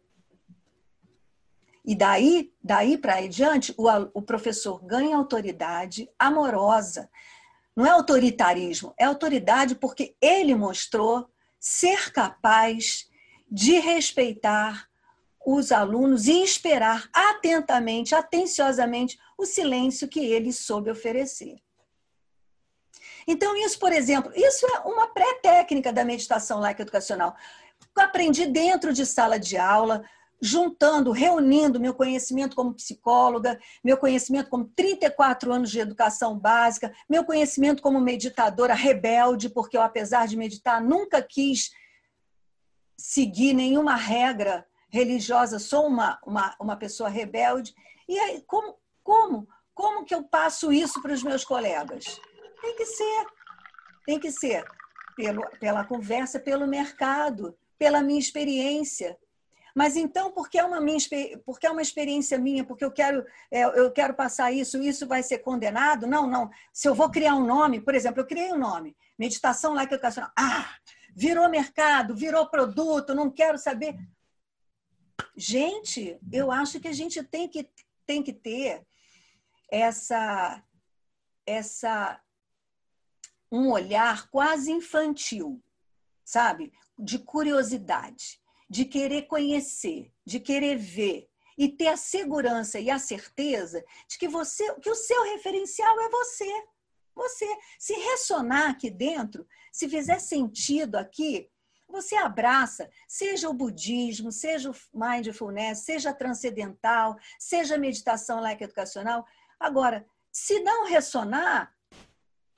E 1.84 1.94
daí, 1.94 2.50
daí 2.64 2.96
para 2.96 3.16
adiante, 3.16 3.74
o, 3.76 3.90
o 4.14 4.22
professor 4.22 4.82
ganha 4.82 5.14
autoridade 5.14 6.08
amorosa. 6.18 7.10
Não 7.76 7.84
é 7.84 7.90
autoritarismo, 7.90 8.94
é 8.98 9.04
autoridade 9.04 9.74
porque 9.74 10.16
ele 10.18 10.54
mostrou 10.54 11.28
ser 11.60 12.10
capaz 12.10 13.06
de 13.50 13.78
respeitar 13.80 14.88
os 15.46 15.70
alunos 15.70 16.26
e 16.26 16.42
esperar 16.42 17.08
atentamente, 17.12 18.16
atenciosamente, 18.16 19.16
o 19.38 19.46
silêncio 19.46 20.08
que 20.08 20.18
ele 20.18 20.52
soube 20.52 20.90
oferecer. 20.90 21.56
Então, 23.28 23.56
isso, 23.56 23.78
por 23.78 23.92
exemplo, 23.92 24.32
isso 24.34 24.66
é 24.66 24.80
uma 24.80 25.06
pré-técnica 25.06 25.92
da 25.92 26.04
meditação 26.04 26.58
laica 26.58 26.82
educacional 26.82 27.36
aprendi 27.96 28.46
dentro 28.46 28.92
de 28.92 29.06
sala 29.06 29.38
de 29.38 29.56
aula, 29.56 30.04
juntando, 30.40 31.12
reunindo 31.12 31.80
meu 31.80 31.94
conhecimento 31.94 32.54
como 32.54 32.74
psicóloga, 32.74 33.58
meu 33.82 33.96
conhecimento 33.96 34.50
como 34.50 34.70
34 34.76 35.52
anos 35.52 35.70
de 35.70 35.80
educação 35.80 36.38
básica, 36.38 36.92
meu 37.08 37.24
conhecimento 37.24 37.82
como 37.82 38.00
meditadora 38.00 38.74
rebelde, 38.74 39.48
porque 39.48 39.76
eu, 39.76 39.82
apesar 39.82 40.26
de 40.26 40.36
meditar, 40.36 40.80
nunca 40.80 41.22
quis 41.22 41.70
seguir 42.98 43.54
nenhuma 43.54 43.94
regra 43.94 44.66
religiosa, 44.96 45.58
sou 45.58 45.86
uma, 45.86 46.18
uma, 46.24 46.56
uma 46.60 46.76
pessoa 46.76 47.08
rebelde. 47.08 47.74
E 48.08 48.18
aí, 48.18 48.42
como, 48.46 48.76
como? 49.02 49.48
Como 49.74 50.04
que 50.04 50.14
eu 50.14 50.24
passo 50.24 50.72
isso 50.72 51.02
para 51.02 51.12
os 51.12 51.22
meus 51.22 51.44
colegas? 51.44 52.04
Tem 52.60 52.76
que 52.76 52.86
ser, 52.86 53.26
tem 54.06 54.18
que 54.18 54.30
ser 54.30 54.64
pelo, 55.14 55.42
pela 55.60 55.84
conversa, 55.84 56.40
pelo 56.40 56.66
mercado 56.66 57.56
pela 57.78 58.02
minha 58.02 58.18
experiência. 58.18 59.16
Mas 59.74 59.94
então, 59.94 60.30
porque 60.32 60.58
é 60.58 60.64
uma, 60.64 60.80
minha, 60.80 60.98
porque 61.44 61.66
é 61.66 61.70
uma 61.70 61.82
experiência 61.82 62.38
minha, 62.38 62.64
porque 62.64 62.84
eu 62.84 62.90
quero, 62.90 63.24
é, 63.50 63.62
eu 63.64 63.90
quero 63.90 64.14
passar 64.14 64.50
isso, 64.50 64.82
isso 64.82 65.06
vai 65.06 65.22
ser 65.22 65.38
condenado? 65.38 66.06
Não, 66.06 66.26
não. 66.26 66.50
Se 66.72 66.88
eu 66.88 66.94
vou 66.94 67.10
criar 67.10 67.34
um 67.34 67.44
nome, 67.44 67.80
por 67.80 67.94
exemplo, 67.94 68.20
eu 68.20 68.26
criei 68.26 68.50
um 68.52 68.58
nome, 68.58 68.96
Meditação 69.18 69.74
Laica 69.74 69.94
Educacional. 69.94 70.30
Ah, 70.38 70.66
virou 71.14 71.48
mercado, 71.50 72.16
virou 72.16 72.46
produto, 72.46 73.14
não 73.14 73.30
quero 73.30 73.58
saber. 73.58 73.94
Gente, 75.36 76.18
eu 76.32 76.50
acho 76.50 76.80
que 76.80 76.88
a 76.88 76.92
gente 76.92 77.22
tem 77.22 77.48
que, 77.48 77.70
tem 78.04 78.22
que 78.22 78.32
ter 78.32 78.86
essa, 79.70 80.62
essa 81.44 82.20
um 83.50 83.70
olhar 83.70 84.28
quase 84.30 84.72
infantil, 84.72 85.62
sabe? 86.24 86.72
de 86.98 87.18
curiosidade, 87.18 88.40
de 88.68 88.84
querer 88.84 89.22
conhecer, 89.26 90.12
de 90.24 90.40
querer 90.40 90.76
ver 90.76 91.28
e 91.58 91.68
ter 91.68 91.88
a 91.88 91.96
segurança 91.96 92.78
e 92.78 92.90
a 92.90 92.98
certeza 92.98 93.84
de 94.08 94.18
que 94.18 94.28
você, 94.28 94.74
que 94.80 94.90
o 94.90 94.94
seu 94.94 95.22
referencial 95.24 96.00
é 96.00 96.08
você. 96.08 96.66
Você, 97.14 97.46
se 97.78 97.94
ressonar 97.94 98.70
aqui 98.70 98.90
dentro, 98.90 99.46
se 99.72 99.88
fizer 99.88 100.18
sentido 100.18 100.96
aqui, 100.96 101.50
você 101.88 102.16
abraça, 102.16 102.90
seja 103.06 103.48
o 103.48 103.54
budismo, 103.54 104.32
seja 104.32 104.70
o 104.70 104.74
mindfulness, 104.92 105.80
seja 105.80 106.12
transcendental, 106.12 107.16
seja 107.38 107.78
meditação 107.78 108.40
laica 108.40 108.64
educacional. 108.64 109.26
Agora, 109.58 110.06
se 110.32 110.60
não 110.60 110.86
ressonar, 110.86 111.74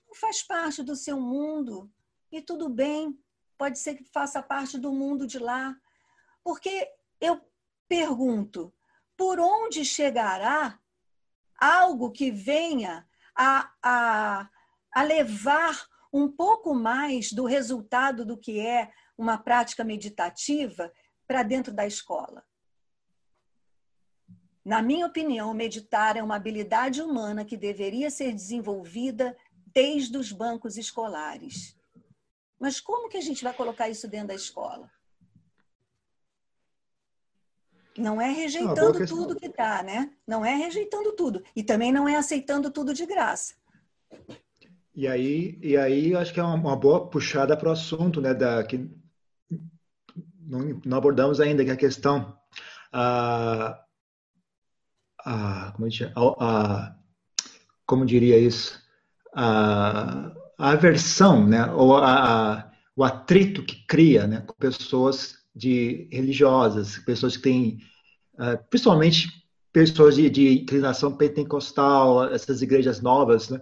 não 0.06 0.14
faz 0.14 0.42
parte 0.42 0.82
do 0.82 0.96
seu 0.96 1.20
mundo 1.20 1.90
e 2.32 2.40
tudo 2.40 2.68
bem, 2.68 3.18
pode 3.56 3.78
ser 3.78 3.94
que 3.94 4.05
faça 4.05 4.42
parte 4.42 4.78
do 4.78 4.92
mundo 4.92 5.26
de 5.26 5.38
lá. 5.38 5.76
Porque 6.42 6.90
eu 7.20 7.40
pergunto, 7.88 8.72
por 9.16 9.38
onde 9.38 9.84
chegará 9.84 10.78
algo 11.59 12.10
que 12.10 12.30
venha 12.30 13.06
a, 13.34 13.72
a, 13.82 14.50
a 14.92 15.02
levar 15.02 15.88
um 16.12 16.30
pouco 16.30 16.74
mais 16.74 17.32
do 17.32 17.44
resultado 17.44 18.24
do 18.24 18.38
que 18.38 18.60
é 18.60 18.90
uma 19.18 19.36
prática 19.36 19.82
meditativa 19.82 20.90
para 21.26 21.42
dentro 21.42 21.74
da 21.74 21.86
escola. 21.86 22.42
Na 24.64 24.80
minha 24.80 25.06
opinião, 25.06 25.52
meditar 25.52 26.16
é 26.16 26.22
uma 26.22 26.36
habilidade 26.36 27.02
humana 27.02 27.44
que 27.44 27.56
deveria 27.56 28.10
ser 28.10 28.32
desenvolvida 28.32 29.36
desde 29.66 30.16
os 30.16 30.30
bancos 30.30 30.76
escolares. 30.76 31.76
Mas 32.60 32.80
como 32.80 33.08
que 33.08 33.16
a 33.16 33.20
gente 33.20 33.42
vai 33.42 33.52
colocar 33.52 33.88
isso 33.88 34.06
dentro 34.08 34.28
da 34.28 34.34
escola? 34.34 34.90
Não 37.96 38.20
é 38.20 38.30
rejeitando 38.30 39.06
tudo 39.06 39.34
que 39.34 39.48
dá, 39.48 39.82
né? 39.82 40.12
Não 40.26 40.44
é 40.44 40.54
rejeitando 40.54 41.12
tudo. 41.12 41.42
E 41.56 41.62
também 41.62 41.90
não 41.90 42.08
é 42.08 42.16
aceitando 42.16 42.70
tudo 42.70 42.94
de 42.94 43.04
graça. 43.06 43.54
E 44.94 45.06
aí, 45.06 45.58
e 45.62 45.76
aí 45.76 46.14
acho 46.14 46.32
que 46.32 46.40
é 46.40 46.42
uma, 46.42 46.76
boa 46.76 47.08
puxada 47.08 47.56
para 47.56 47.68
o 47.68 47.72
assunto, 47.72 48.20
né? 48.20 48.34
Da, 48.34 48.64
que 48.64 48.88
não, 50.48 50.80
não 50.84 50.98
abordamos 50.98 51.40
ainda, 51.40 51.64
que 51.64 51.70
a 51.70 51.76
questão. 51.76 52.36
A, 52.92 53.78
a, 55.24 55.72
como, 55.72 55.88
a, 56.16 56.44
a, 56.44 56.96
como 57.86 58.06
diria 58.06 58.38
isso? 58.38 58.80
A, 59.34 60.32
aversão, 60.58 61.46
né? 61.46 61.70
Ou 61.72 61.96
a, 61.96 62.72
o 62.96 63.04
atrito 63.04 63.62
que 63.62 63.86
cria 63.86 64.26
né? 64.26 64.40
com 64.40 64.54
pessoas 64.54 65.36
de 65.54 66.08
religiosas, 66.10 66.98
pessoas 66.98 67.36
que 67.36 67.42
têm, 67.42 67.78
uh, 68.34 68.58
principalmente 68.68 69.28
pessoas 69.72 70.16
de, 70.16 70.28
de, 70.30 70.62
inclinação 70.62 71.16
pentecostal, 71.16 72.24
essas 72.32 72.62
igrejas 72.62 73.00
novas, 73.00 73.48
né, 73.50 73.60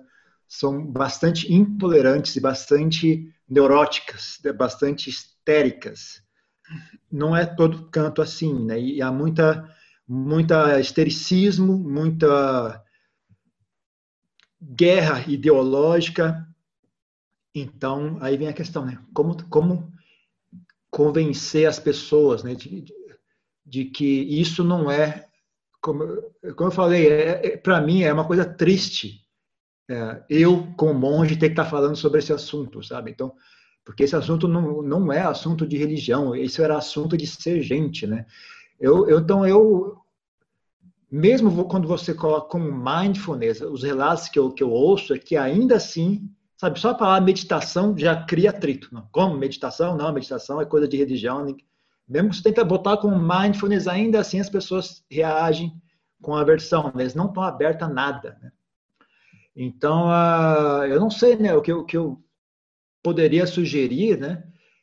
são 0.48 0.86
bastante 0.86 1.52
intolerantes 1.52 2.36
e 2.36 2.40
bastante 2.40 3.28
neuróticas, 3.48 4.38
né, 4.44 4.52
bastante 4.52 5.10
histéricas. 5.10 6.22
Não 7.10 7.36
é 7.36 7.46
todo 7.46 7.88
canto 7.90 8.20
assim, 8.20 8.64
né? 8.64 8.80
E 8.80 9.00
há 9.00 9.12
muita, 9.12 9.68
muita 10.06 10.80
histericismo, 10.80 11.78
muita 11.78 12.82
guerra 14.60 15.24
ideológica. 15.30 16.46
Então, 17.54 18.18
aí 18.20 18.36
vem 18.36 18.48
a 18.48 18.52
questão, 18.52 18.84
né? 18.84 18.98
Como, 19.14 19.36
como 19.48 19.92
convencer 20.90 21.68
as 21.68 21.78
pessoas 21.78 22.42
né, 22.42 22.54
de, 22.54 22.82
de, 22.82 22.94
de 23.64 23.84
que 23.84 24.04
isso 24.04 24.64
não 24.64 24.90
é, 24.90 25.28
como, 25.80 26.04
como 26.56 26.70
eu 26.70 26.74
falei, 26.74 27.08
é, 27.08 27.46
é 27.46 27.56
para 27.56 27.80
mim 27.80 28.02
é 28.02 28.12
uma 28.12 28.26
coisa 28.26 28.44
triste 28.44 29.26
é, 29.88 30.24
eu, 30.28 30.66
como 30.76 30.94
monge, 30.94 31.36
ter 31.36 31.46
que 31.48 31.52
estar 31.52 31.64
tá 31.64 31.70
falando 31.70 31.96
sobre 31.96 32.18
esse 32.18 32.32
assunto, 32.32 32.82
sabe? 32.82 33.10
Então, 33.12 33.32
porque 33.86 34.02
esse 34.02 34.16
assunto 34.16 34.46
não, 34.46 34.82
não 34.82 35.12
é 35.12 35.22
assunto 35.22 35.66
de 35.66 35.78
religião, 35.78 36.36
isso 36.36 36.60
era 36.60 36.76
assunto 36.76 37.16
de 37.16 37.26
ser 37.26 37.62
gente, 37.62 38.06
né? 38.06 38.26
Eu, 38.78 39.08
eu, 39.08 39.20
então, 39.20 39.46
eu, 39.46 39.96
mesmo 41.10 41.64
quando 41.64 41.88
você 41.88 42.12
coloca 42.12 42.48
como 42.48 42.70
mindfulness, 42.70 43.62
os 43.62 43.82
relatos 43.82 44.28
que 44.28 44.38
eu, 44.38 44.52
que 44.52 44.62
eu 44.62 44.70
ouço 44.70 45.14
é 45.14 45.18
que 45.18 45.36
ainda 45.36 45.76
assim 45.76 46.28
Sabe, 46.56 46.80
só 46.80 46.90
a 46.90 46.94
palavra 46.94 47.24
meditação 47.24 47.96
já 47.96 48.24
cria 48.24 48.50
atrito. 48.50 48.88
Não? 48.90 49.06
Como 49.12 49.36
meditação? 49.36 49.94
Não, 49.96 50.12
meditação 50.12 50.60
é 50.60 50.64
coisa 50.64 50.88
de 50.88 50.96
religião. 50.96 51.44
Mesmo 52.08 52.30
que 52.30 52.36
você 52.36 52.42
tenta 52.44 52.64
botar 52.64 52.96
com 52.96 53.10
mindfulness, 53.10 53.86
ainda 53.86 54.20
assim 54.20 54.40
as 54.40 54.48
pessoas 54.48 55.04
reagem 55.10 55.70
com 56.22 56.34
aversão. 56.34 56.90
Né? 56.94 57.02
Eles 57.02 57.14
não 57.14 57.26
estão 57.26 57.42
abertos 57.42 57.86
a 57.86 57.92
nada. 57.92 58.38
Né? 58.40 58.50
Então, 59.54 60.06
uh, 60.08 60.84
eu 60.86 60.98
não 60.98 61.10
sei, 61.10 61.36
né? 61.36 61.54
O 61.54 61.60
que, 61.60 61.72
o 61.72 61.84
que 61.84 61.96
eu 61.96 62.22
poderia 63.06 63.46
sugerir, 63.46 64.18
né? 64.18 64.42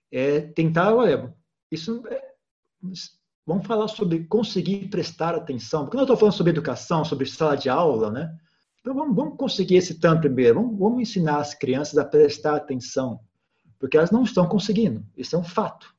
É 0.09 0.39
tentar, 0.39 0.95
olha, 0.95 1.35
isso 1.69 2.01
é, 2.07 2.21
vamos 3.45 3.67
falar 3.67 3.89
sobre 3.89 4.23
conseguir 4.23 4.87
prestar 4.87 5.35
atenção. 5.35 5.83
Porque 5.83 5.97
eu 5.97 6.03
estou 6.03 6.15
falando 6.15 6.33
sobre 6.33 6.51
educação, 6.51 7.03
sobre 7.03 7.25
sala 7.25 7.57
de 7.57 7.67
aula, 7.67 8.09
né? 8.09 8.33
Então 8.79 8.93
vamos, 8.93 9.13
vamos 9.13 9.37
conseguir 9.37 9.75
esse 9.75 9.99
tanto 9.99 10.21
primeiro, 10.21 10.55
vamos, 10.55 10.79
vamos 10.79 11.01
ensinar 11.01 11.39
as 11.39 11.53
crianças 11.53 11.97
a 11.97 12.05
prestar 12.05 12.55
atenção, 12.55 13.19
porque 13.77 13.97
elas 13.97 14.09
não 14.09 14.23
estão 14.23 14.47
conseguindo. 14.47 15.05
Isso 15.17 15.35
é 15.35 15.39
um 15.39 15.43
fato, 15.43 15.93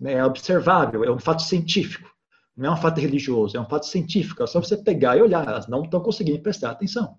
né? 0.00 0.14
é 0.14 0.24
observável, 0.24 1.04
é 1.04 1.10
um 1.10 1.18
fato 1.18 1.42
científico. 1.42 2.10
Não 2.56 2.70
é 2.70 2.72
um 2.72 2.80
fato 2.80 2.98
religioso, 3.02 3.54
é 3.54 3.60
um 3.60 3.68
fato 3.68 3.84
científico. 3.84 4.42
É 4.42 4.46
só 4.46 4.62
você 4.62 4.78
pegar 4.78 5.18
e 5.18 5.20
olhar, 5.20 5.46
elas 5.46 5.66
não 5.68 5.84
estão 5.84 6.00
conseguindo 6.00 6.40
prestar 6.40 6.70
atenção. 6.70 7.18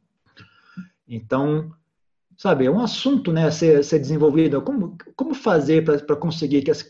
Então, 1.08 1.72
sabe, 2.38 2.66
é 2.66 2.72
um 2.72 2.80
assunto 2.80 3.34
né, 3.34 3.48
a 3.48 3.52
ser, 3.52 3.80
a 3.80 3.84
ser 3.84 3.98
desenvolvido. 4.00 4.62
Como, 4.62 4.96
como 5.16 5.34
fazer 5.34 5.84
para 5.84 6.16
conseguir 6.16 6.62
que 6.62 6.72
as, 6.72 6.86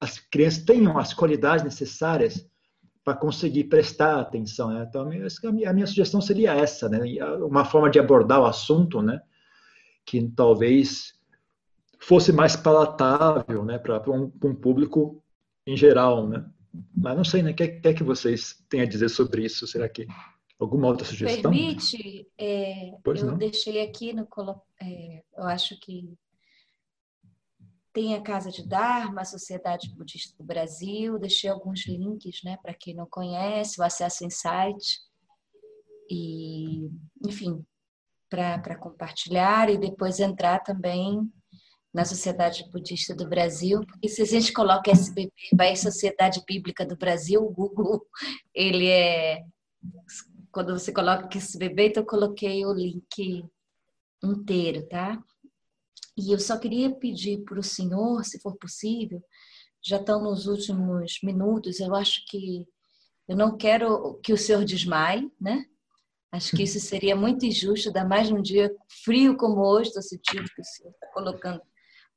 as 0.00 0.18
crianças 0.18 0.64
tenham 0.64 0.98
as 0.98 1.14
qualidades 1.14 1.64
necessárias 1.64 2.44
para 3.04 3.14
conseguir 3.14 3.64
prestar 3.64 4.20
atenção. 4.20 4.70
Né? 4.70 4.84
Então, 4.88 5.02
a 5.02 5.04
minha, 5.06 5.70
a 5.70 5.72
minha, 5.72 5.86
sugestão 5.86 6.20
seria 6.20 6.54
essa, 6.54 6.88
né? 6.88 7.00
uma 7.38 7.64
forma 7.64 7.88
de 7.88 8.00
abordar 8.00 8.40
o 8.40 8.46
assunto, 8.46 9.00
né? 9.00 9.22
que 10.04 10.20
talvez 10.34 11.14
fosse 11.98 12.32
mais 12.32 12.56
palatável 12.56 13.64
né? 13.64 13.78
para 13.78 14.02
um, 14.10 14.32
um, 14.42 14.54
público 14.54 15.22
em 15.64 15.76
geral. 15.76 16.28
Né? 16.28 16.44
Mas 16.94 17.16
não 17.16 17.24
sei, 17.24 17.42
né? 17.42 17.52
o 17.52 17.54
que, 17.54 17.68
que, 17.68 17.88
é 17.88 17.94
que 17.94 18.02
vocês 18.02 18.64
têm 18.68 18.80
a 18.80 18.86
dizer 18.86 19.08
sobre 19.08 19.44
isso? 19.44 19.66
Será 19.68 19.88
que 19.88 20.06
alguma 20.60 20.88
outra 20.88 21.06
sugestão? 21.06 21.50
Permite, 21.50 22.28
é, 22.38 22.90
eu 22.90 23.24
não. 23.24 23.38
deixei 23.38 23.82
aqui 23.82 24.12
no... 24.12 24.28
É, 24.80 25.22
eu 25.36 25.44
acho 25.44 25.78
que 25.80 26.12
tem 27.92 28.14
a 28.14 28.22
Casa 28.22 28.50
de 28.50 28.66
Dharma, 28.66 29.22
a 29.22 29.24
Sociedade 29.24 29.92
Budista 29.94 30.36
do 30.38 30.44
Brasil. 30.44 31.18
Deixei 31.18 31.50
alguns 31.50 31.86
links, 31.86 32.40
né, 32.44 32.58
para 32.62 32.74
quem 32.74 32.94
não 32.94 33.06
conhece, 33.06 33.80
o 33.80 33.84
Acesso 33.84 34.24
Insight. 34.24 35.00
E, 36.08 36.90
enfim, 37.26 37.64
para 38.28 38.76
compartilhar 38.76 39.68
e 39.70 39.78
depois 39.78 40.20
entrar 40.20 40.60
também 40.60 41.20
na 41.92 42.04
Sociedade 42.04 42.68
Budista 42.70 43.14
do 43.14 43.28
Brasil, 43.28 43.80
porque 43.84 44.08
se 44.08 44.22
a 44.22 44.24
gente 44.24 44.52
coloca 44.52 44.92
SBB, 44.92 45.32
vai 45.56 45.74
Sociedade 45.74 46.40
Bíblica 46.46 46.86
do 46.86 46.96
Brasil, 46.96 47.42
o 47.42 47.50
Google, 47.50 48.06
ele 48.54 48.86
é 48.86 49.42
quando 50.52 50.78
você 50.78 50.92
coloca 50.92 51.36
SBB, 51.36 51.88
então 51.88 52.02
eu 52.02 52.06
coloquei 52.06 52.64
o 52.64 52.72
link 52.72 53.44
inteiro, 54.22 54.86
tá? 54.88 55.22
E 56.16 56.32
eu 56.32 56.38
só 56.38 56.58
queria 56.58 56.90
pedir 56.90 57.42
para 57.44 57.58
o 57.58 57.62
senhor, 57.62 58.24
se 58.24 58.40
for 58.40 58.56
possível, 58.56 59.22
já 59.82 59.96
estão 59.96 60.22
nos 60.22 60.46
últimos 60.46 61.18
minutos, 61.22 61.80
eu 61.80 61.94
acho 61.94 62.24
que 62.26 62.66
eu 63.26 63.36
não 63.36 63.56
quero 63.56 64.14
que 64.22 64.32
o 64.32 64.36
senhor 64.36 64.64
desmaie, 64.64 65.30
né? 65.40 65.64
Acho 66.32 66.54
que 66.56 66.62
isso 66.62 66.78
seria 66.80 67.16
muito 67.16 67.46
injusto, 67.46 67.88
ainda 67.88 68.04
mais 68.04 68.30
num 68.30 68.42
dia 68.42 68.74
frio 69.04 69.36
como 69.36 69.60
hoje, 69.60 69.88
estou 69.88 70.02
sentindo 70.02 70.44
que 70.54 70.60
o 70.60 70.64
senhor 70.64 70.90
está 70.90 71.06
colocando 71.08 71.62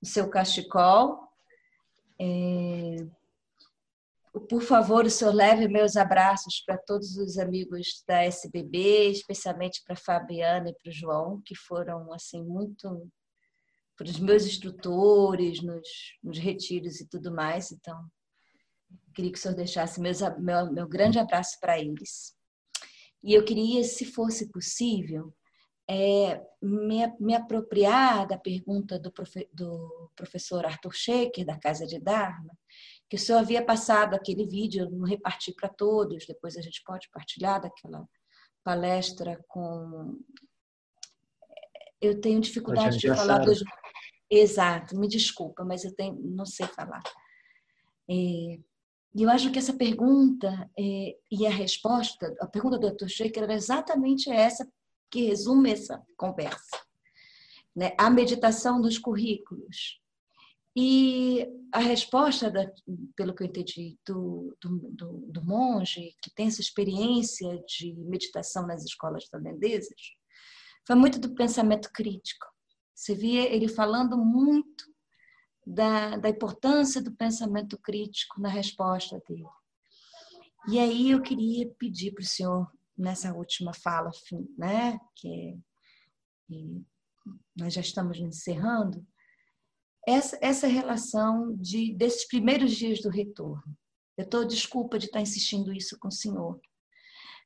o 0.01 0.05
seu 0.05 0.29
cachecol. 0.29 1.27
É... 2.19 2.97
Por 4.49 4.63
favor, 4.63 5.05
o 5.05 5.09
senhor 5.11 5.33
leve 5.33 5.67
meus 5.67 5.95
abraços 5.95 6.63
para 6.65 6.75
todos 6.75 7.17
os 7.17 7.37
amigos 7.37 8.03
da 8.07 8.23
SBB, 8.23 9.11
especialmente 9.11 9.83
para 9.85 9.93
a 9.93 9.97
Fabiana 9.97 10.69
e 10.69 10.73
para 10.73 10.89
o 10.89 10.93
João, 10.93 11.41
que 11.45 11.55
foram 11.55 12.11
assim 12.11 12.43
muito 12.43 13.11
para 13.95 14.07
os 14.07 14.19
meus 14.19 14.45
instrutores 14.45 15.61
nos, 15.61 15.87
nos, 16.23 16.39
retiros 16.39 16.99
e 16.99 17.07
tudo 17.07 17.31
mais. 17.31 17.71
Então, 17.71 18.07
queria 19.13 19.31
que 19.31 19.37
o 19.37 19.41
senhor 19.41 19.55
deixasse 19.55 20.01
meus, 20.01 20.19
meu, 20.39 20.73
meu 20.73 20.87
grande 20.87 21.19
abraço 21.19 21.59
para 21.59 21.79
eles. 21.79 22.35
E 23.23 23.35
eu 23.35 23.45
queria, 23.45 23.83
se 23.83 24.03
fosse 24.03 24.51
possível, 24.51 25.31
é, 25.87 26.41
me, 26.61 27.05
me, 27.19 27.35
apropriar 27.35 28.27
da 28.27 28.37
pergunta 28.37 28.97
do, 28.97 29.11
profe, 29.11 29.47
do 29.53 30.11
professor 30.15 30.65
Arthur 30.65 30.93
Shaker, 30.93 31.45
da 31.45 31.59
Casa 31.59 31.85
de 31.85 31.99
Dharma, 31.99 32.57
que 33.09 33.15
o 33.15 33.19
senhor 33.19 33.39
havia 33.39 33.63
passado 33.63 34.15
aquele 34.15 34.45
vídeo, 34.45 34.89
não 34.89 35.05
reparti 35.05 35.53
para 35.53 35.69
todos, 35.69 36.25
depois 36.25 36.57
a 36.57 36.61
gente 36.61 36.81
pode 36.83 37.09
partilhar 37.11 37.61
daquela 37.61 38.07
palestra 38.63 39.43
com 39.47 40.19
eu 42.03 42.19
tenho 42.19 42.41
dificuldade 42.41 42.97
de 42.97 43.07
falar 43.07 43.39
dos. 43.39 43.63
Exato, 44.29 44.97
me 44.97 45.07
desculpa, 45.07 45.63
mas 45.63 45.85
eu 45.85 45.95
tenho, 45.95 46.15
não 46.15 46.45
sei 46.45 46.65
falar. 46.67 47.01
É, 48.09 48.59
e 49.15 49.23
eu 49.23 49.29
acho 49.29 49.51
que 49.51 49.59
essa 49.59 49.73
pergunta 49.73 50.69
é, 50.77 51.15
e 51.31 51.45
a 51.45 51.49
resposta, 51.49 52.35
a 52.41 52.47
pergunta 52.47 52.77
do 52.77 52.91
Dr. 52.91 53.07
Shaker 53.07 53.43
era 53.43 53.53
exatamente 53.53 54.29
essa 54.29 54.67
que 55.09 55.27
resume 55.27 55.71
essa 55.71 56.01
conversa. 56.17 56.81
Né? 57.75 57.93
A 57.97 58.09
meditação 58.09 58.81
dos 58.81 58.97
currículos. 58.97 60.01
E 60.75 61.47
a 61.71 61.79
resposta, 61.79 62.49
da, 62.49 62.71
pelo 63.15 63.35
que 63.35 63.43
eu 63.43 63.47
entendi, 63.47 63.97
do, 64.05 64.57
do, 64.59 65.25
do, 65.27 65.43
monge, 65.43 66.15
que 66.21 66.33
tem 66.33 66.47
essa 66.47 66.61
experiência 66.61 67.63
de 67.67 67.93
meditação 67.93 68.65
nas 68.65 68.83
escolas 68.83 69.27
tailandesas, 69.29 69.95
foi 70.85 70.95
muito 70.95 71.19
do 71.19 71.35
pensamento 71.35 71.91
crítico. 71.93 72.45
Você 72.93 73.13
via 73.13 73.53
ele 73.53 73.67
falando 73.67 74.17
muito 74.17 74.91
da, 75.65 76.17
da 76.17 76.29
importância 76.29 77.01
do 77.01 77.15
pensamento 77.15 77.77
crítico 77.77 78.41
na 78.41 78.49
resposta 78.49 79.21
dele. 79.27 79.45
E 80.67 80.79
aí 80.79 81.11
eu 81.11 81.21
queria 81.21 81.69
pedir 81.77 82.13
para 82.13 82.23
o 82.23 82.27
senhor, 82.27 82.71
nessa 82.97 83.33
última 83.33 83.73
fala, 83.73 84.09
né, 84.57 84.99
que 85.15 85.59
nós 87.55 87.73
já 87.73 87.81
estamos 87.81 88.17
encerrando, 88.17 89.05
essa, 90.07 90.37
essa 90.41 90.67
relação 90.67 91.55
de, 91.55 91.93
desses 91.93 92.27
primeiros 92.27 92.75
dias 92.75 93.01
do 93.01 93.09
retorno. 93.09 93.63
Eu 94.17 94.25
estou, 94.25 94.45
desculpa 94.45 94.99
de 94.99 95.05
estar 95.05 95.21
insistindo 95.21 95.73
isso 95.73 95.97
com 95.97 96.07
o 96.07 96.11
senhor, 96.11 96.59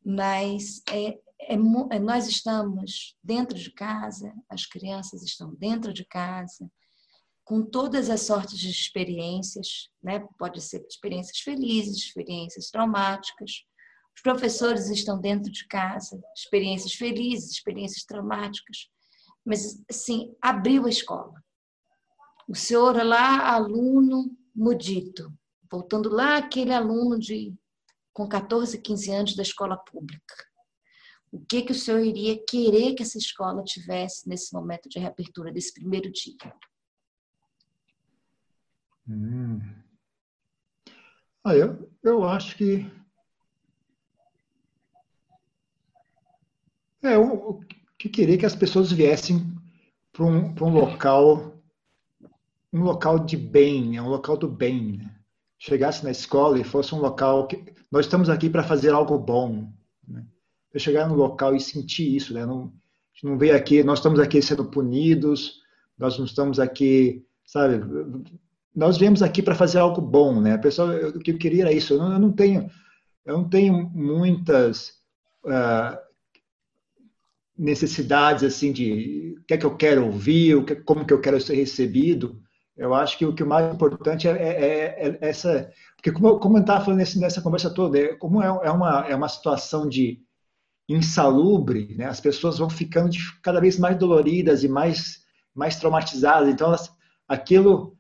mas 0.04 0.82
é, 0.90 1.18
é, 1.40 1.54
é, 1.54 2.00
nós 2.00 2.28
estamos 2.28 3.16
dentro 3.24 3.58
de 3.58 3.72
casa, 3.72 4.34
as 4.50 4.66
crianças 4.66 5.24
estão 5.24 5.54
dentro 5.56 5.94
de 5.94 6.04
casa, 6.06 6.70
com 7.46 7.64
todas 7.64 8.10
as 8.10 8.22
sortes 8.22 8.60
de 8.60 8.70
experiências, 8.70 9.90
né? 10.04 10.28
pode 10.38 10.62
ser 10.62 10.86
experiências 10.86 11.40
felizes, 11.40 11.98
experiências 11.98 12.70
traumáticas. 12.70 13.64
Os 14.14 14.22
professores 14.22 14.90
estão 14.90 15.22
dentro 15.22 15.50
de 15.50 15.66
casa, 15.68 16.22
experiências 16.36 16.94
felizes, 16.94 17.52
experiências 17.52 18.04
traumáticas. 18.04 18.90
Mas, 19.46 19.82
assim, 19.90 20.36
abriu 20.42 20.86
a 20.86 20.90
escola. 20.90 21.42
O 22.48 22.56
senhor 22.56 22.96
lá, 23.04 23.54
aluno 23.54 24.36
mudito, 24.56 25.32
voltando 25.70 26.10
lá 26.10 26.38
aquele 26.38 26.74
aluno 26.74 27.20
de 27.20 27.54
com 28.14 28.28
14, 28.28 28.82
15 28.82 29.12
anos 29.12 29.36
da 29.36 29.44
escola 29.44 29.78
pública. 29.78 30.34
O 31.32 31.40
que 31.40 31.62
que 31.62 31.72
o 31.72 31.76
senhor 31.76 32.00
iria 32.00 32.42
querer 32.48 32.96
que 32.96 33.04
essa 33.04 33.18
escola 33.18 33.64
tivesse 33.64 34.28
nesse 34.28 34.54
momento 34.54 34.90
de 34.90 34.98
reabertura 34.98 35.52
desse 35.52 35.74
primeiro 35.74 36.12
dia? 36.12 36.56
Hum. 39.08 39.60
Ah, 41.44 41.56
eu, 41.56 41.92
eu 42.02 42.24
acho 42.24 42.58
que. 42.58 42.90
É, 47.04 47.16
eu, 47.16 47.62
que 48.00 48.10
queria 48.10 48.38
que 48.38 48.46
as 48.46 48.56
pessoas 48.56 48.92
viessem 48.92 49.46
para 50.12 50.26
um, 50.26 50.56
um 50.60 50.70
local 50.70 51.57
um 52.74 52.82
local 52.82 53.20
de 53.20 53.38
bem, 53.38 53.98
é 53.98 54.02
um 54.02 54.10
local 54.10 54.38
do 54.38 54.48
bem. 54.48 54.98
Né? 54.98 55.16
Chegasse 55.58 56.04
na 56.04 56.12
escola 56.12 56.60
e 56.60 56.64
fosse 56.64 56.94
um 56.94 57.00
local 57.00 57.48
que 57.48 57.64
nós 57.92 58.06
estamos 58.06 58.30
aqui 58.30 58.50
para 58.50 58.64
fazer 58.64 58.92
algo 58.92 59.18
bom. 59.18 59.72
Né? 60.08 60.26
Eu 60.74 60.80
chegar 60.80 61.08
no 61.08 61.16
local 61.16 61.56
e 61.56 61.60
sentir 61.60 62.16
isso, 62.16 62.34
né? 62.34 62.46
Não, 62.46 62.72
não 63.24 63.38
veio 63.38 63.56
aqui, 63.56 63.84
nós 63.84 64.00
estamos 64.00 64.20
aqui 64.20 64.42
sendo 64.42 64.66
punidos, 64.66 65.62
nós 65.98 66.18
não 66.18 66.26
estamos 66.26 66.60
aqui, 66.60 67.26
sabe? 67.46 67.82
nós 68.78 68.96
viemos 68.96 69.24
aqui 69.24 69.42
para 69.42 69.56
fazer 69.56 69.80
algo 69.80 70.00
bom, 70.00 70.40
né? 70.40 70.54
A 70.54 70.60
pessoa, 70.60 71.10
o 71.10 71.20
que 71.20 71.32
eu 71.32 71.38
queria 71.40 71.64
era 71.64 71.74
isso. 71.74 71.96
Eu 71.96 71.98
não, 71.98 72.14
eu 72.14 72.20
não 72.20 72.32
tenho, 72.32 72.70
eu 73.26 73.36
não 73.36 73.50
tenho 73.50 73.90
muitas 73.90 74.90
uh, 75.44 75.98
necessidades 77.58 78.44
assim 78.44 78.72
de 78.72 79.36
o 79.40 79.44
que 79.46 79.56
é 79.56 79.58
que 79.58 79.66
eu 79.66 79.76
quero 79.76 80.06
ouvir, 80.06 80.56
o 80.56 80.64
que, 80.64 80.76
como 80.76 81.08
que 81.08 81.12
eu 81.12 81.20
quero 81.20 81.42
ser 81.42 81.56
recebido. 81.56 82.40
Eu 82.78 82.94
acho 82.94 83.18
que 83.18 83.26
o 83.26 83.34
que 83.34 83.44
mais 83.44 83.74
importante 83.74 84.28
é, 84.28 84.32
é, 84.32 85.08
é, 85.08 85.10
é 85.10 85.30
essa, 85.30 85.72
porque 85.96 86.12
como, 86.12 86.40
como 86.40 86.58
eu 86.58 86.62
estava 86.62 86.86
falando 86.86 87.00
nesse, 87.00 87.20
nessa 87.20 87.42
conversa 87.42 87.74
toda, 87.74 87.98
é, 87.98 88.16
como 88.16 88.42
é, 88.42 88.46
é, 88.46 88.72
uma 88.72 89.08
é 89.08 89.16
uma 89.16 89.28
situação 89.28 89.90
de 89.90 90.22
insalubre, 90.88 91.96
né? 91.98 92.06
As 92.06 92.22
pessoas 92.22 92.60
vão 92.60 92.70
ficando 92.70 93.10
de, 93.10 93.20
cada 93.42 93.60
vez 93.60 93.80
mais 93.80 93.98
doloridas 93.98 94.64
e 94.64 94.68
mais 94.68 95.26
mais 95.56 95.76
traumatizadas. 95.78 96.48
Então, 96.50 96.68
elas, 96.68 96.92
aquilo 97.28 97.98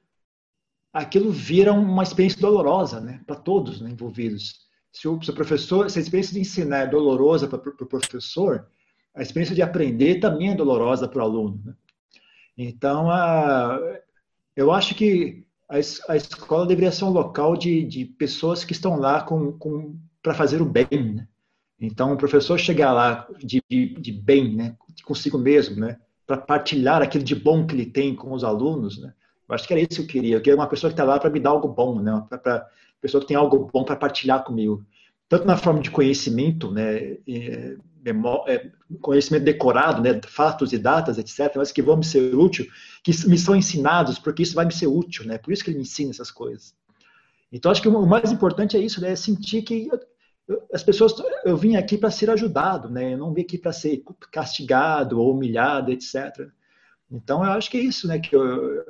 aquilo 0.94 1.32
vira 1.32 1.74
uma 1.74 2.04
experiência 2.04 2.40
dolorosa 2.40 3.00
né, 3.00 3.22
para 3.26 3.36
todos 3.36 3.82
né, 3.82 3.90
envolvidos. 3.90 4.68
Se 4.92 5.08
o, 5.08 5.22
se 5.22 5.30
o, 5.30 5.34
professor, 5.34 5.90
se 5.90 6.00
a 6.00 6.02
experiência 6.02 6.34
de 6.34 6.40
ensinar 6.40 6.80
é 6.80 6.88
dolorosa 6.88 7.48
para 7.48 7.58
o 7.58 7.62
pro 7.62 7.86
professor, 7.86 8.68
a 9.16 9.22
experiência 9.22 9.56
de 9.56 9.62
aprender 9.62 10.20
também 10.20 10.50
é 10.50 10.56
dolorosa 10.56 11.08
para 11.08 11.20
o 11.20 11.26
aluno. 11.26 11.62
Né? 11.64 11.74
Então, 12.58 13.12
a, 13.12 13.80
eu 14.58 14.72
acho 14.72 14.94
que 14.94 15.46
a, 15.70 15.76
a, 15.76 16.18
escola 16.18 16.68
deveria 16.68 16.92
ser 16.92 17.06
um 17.06 17.12
local 17.12 17.56
de, 17.56 17.84
de 17.86 18.04
pessoas 18.04 18.66
que 18.66 18.74
estão 18.74 19.00
lá 19.00 19.22
com, 19.22 19.54
com 19.54 19.96
para 20.22 20.34
fazer 20.34 20.62
o 20.62 20.66
bem. 20.66 20.88
Né? 20.92 21.28
Então, 21.80 22.12
o 22.12 22.18
professor 22.18 22.60
chegar 22.60 22.92
lá 22.92 23.26
de, 23.40 23.64
de, 23.70 23.94
de 23.94 24.12
bem, 24.12 24.54
né, 24.54 24.76
consigo 25.06 25.38
mesmo, 25.38 25.80
né, 25.80 25.98
para 26.26 26.38
partilhar 26.38 27.02
aquilo 27.02 27.24
de 27.24 27.36
bom 27.36 27.66
que 27.66 27.76
ele 27.76 27.86
tem 27.86 28.14
com 28.14 28.34
os 28.34 28.44
alunos, 28.44 28.98
né, 28.98 29.14
eu 29.48 29.56
acho 29.56 29.66
que 29.66 29.74
era 29.74 29.82
isso 29.82 30.02
que 30.02 30.02
eu 30.02 30.08
queria. 30.08 30.36
Eu 30.36 30.42
queria 30.42 30.60
uma 30.60 30.68
pessoa 30.68 30.90
que 30.90 30.94
está 30.94 31.06
lá 31.06 31.20
para 31.20 31.30
me 31.30 31.40
dar 31.40 31.52
algo 31.52 31.70
bom, 31.70 32.02
né? 32.02 32.24
Para 32.30 32.68
pessoa 33.00 33.22
que 33.22 33.28
tem 33.28 33.38
algo 33.38 33.70
bom 33.72 33.84
para 33.84 33.96
partilhar 33.96 34.44
comigo. 34.44 34.86
Tanto 35.30 35.46
na 35.46 35.58
forma 35.58 35.80
de 35.80 35.90
conhecimento, 35.90 36.70
né? 36.72 37.18
É, 37.28 37.78
conhecimento 39.02 39.44
decorado, 39.44 40.02
né? 40.02 40.20
Fatos 40.28 40.74
e 40.74 40.78
datas, 40.78 41.18
etc. 41.18 41.56
Mas 41.56 41.72
que 41.72 41.82
vão 41.82 41.98
me 41.98 42.04
ser 42.04 42.36
útil, 42.36 42.68
que 43.08 43.30
me 43.30 43.38
são 43.38 43.56
ensinados, 43.56 44.20
porque 44.20 44.44
isso 44.44 44.54
vai 44.54 44.66
me 44.66 44.74
ser 44.74 44.88
útil, 44.88 45.26
né? 45.26 45.38
Por 45.38 45.54
isso 45.54 45.64
que 45.64 45.70
ele 45.70 45.78
me 45.78 45.84
ensina 45.84 46.12
essas 46.12 46.30
coisas. 46.30 46.76
Então, 47.52 47.72
acho 47.72 47.82
que 47.82 47.88
o 47.88 48.06
mais 48.06 48.32
importante 48.34 48.76
é 48.76 48.80
isso, 48.82 49.00
né? 49.00 49.12
É 49.12 49.16
sentir 49.16 49.62
que 49.62 49.90
as 50.74 50.84
pessoas, 50.84 51.14
eu 51.46 51.56
vim 51.56 51.78
aqui 51.78 51.98
para 51.98 52.12
ser 52.12 52.30
ajudado, 52.30 52.90
né? 52.90 53.14
Eu 53.14 53.18
não 53.18 53.34
vim 53.34 53.42
aqui 53.42 53.58
para 53.58 53.72
ser 53.72 54.04
castigado 54.30 55.22
ou 55.22 55.34
humilhado, 55.34 55.90
etc. 55.92 56.50
Então, 57.10 57.46
eu 57.46 57.52
acho 57.52 57.72
que 57.72 57.78
é 57.78 57.82
isso, 57.82 58.08
né? 58.08 58.20
Que 58.20 58.36
eu, 58.36 58.84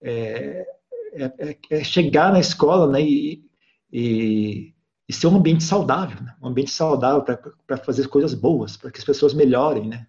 é, 0.00 0.64
é, 1.12 1.56
é, 1.70 1.84
chegar 1.84 2.32
na 2.32 2.38
escola 2.38 2.86
né, 2.86 3.02
e, 3.02 3.44
e, 3.92 4.74
e, 5.08 5.12
ser 5.12 5.26
um 5.26 5.36
ambiente 5.36 5.64
saudável, 5.64 6.22
né? 6.22 6.36
um 6.40 6.48
ambiente 6.48 6.70
saudável 6.70 7.24
para 7.66 7.76
fazer 7.78 8.06
coisas 8.06 8.32
boas, 8.32 8.76
para 8.76 8.92
que 8.92 8.98
as 8.98 9.04
pessoas 9.04 9.34
melhorem, 9.34 9.88
né? 9.88 10.06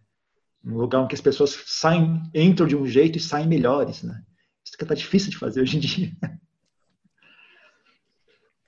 Um 0.67 0.77
lugar 0.77 1.01
onde 1.01 1.15
as 1.15 1.21
pessoas 1.21 1.63
saem, 1.65 2.21
entram 2.33 2.67
de 2.67 2.75
um 2.75 2.85
jeito 2.85 3.17
e 3.17 3.21
saem 3.21 3.47
melhores, 3.47 4.03
né? 4.03 4.21
Isso 4.65 4.77
que 4.77 4.83
está 4.83 4.93
difícil 4.93 5.29
de 5.31 5.37
fazer 5.37 5.61
hoje 5.61 5.77
em 5.77 5.79
dia. 5.79 6.11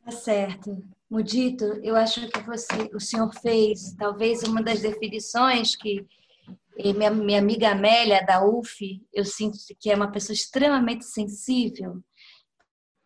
Tá 0.01 0.15
certo. 0.15 0.83
Mudito, 1.07 1.65
eu 1.83 1.95
acho 1.95 2.27
que 2.29 2.41
você, 2.41 2.89
o 2.95 2.99
senhor 2.99 3.31
fez 3.43 3.93
talvez 3.95 4.41
uma 4.41 4.59
das 4.59 4.81
definições 4.81 5.75
que 5.75 6.03
e 6.81 6.93
minha, 6.93 7.11
minha 7.11 7.39
amiga 7.39 7.71
Amélia, 7.71 8.25
da 8.25 8.45
UF, 8.45 9.05
eu 9.13 9.25
sinto 9.25 9.57
que 9.77 9.91
é 9.91 9.95
uma 9.95 10.11
pessoa 10.11 10.33
extremamente 10.33 11.03
sensível. 11.03 12.01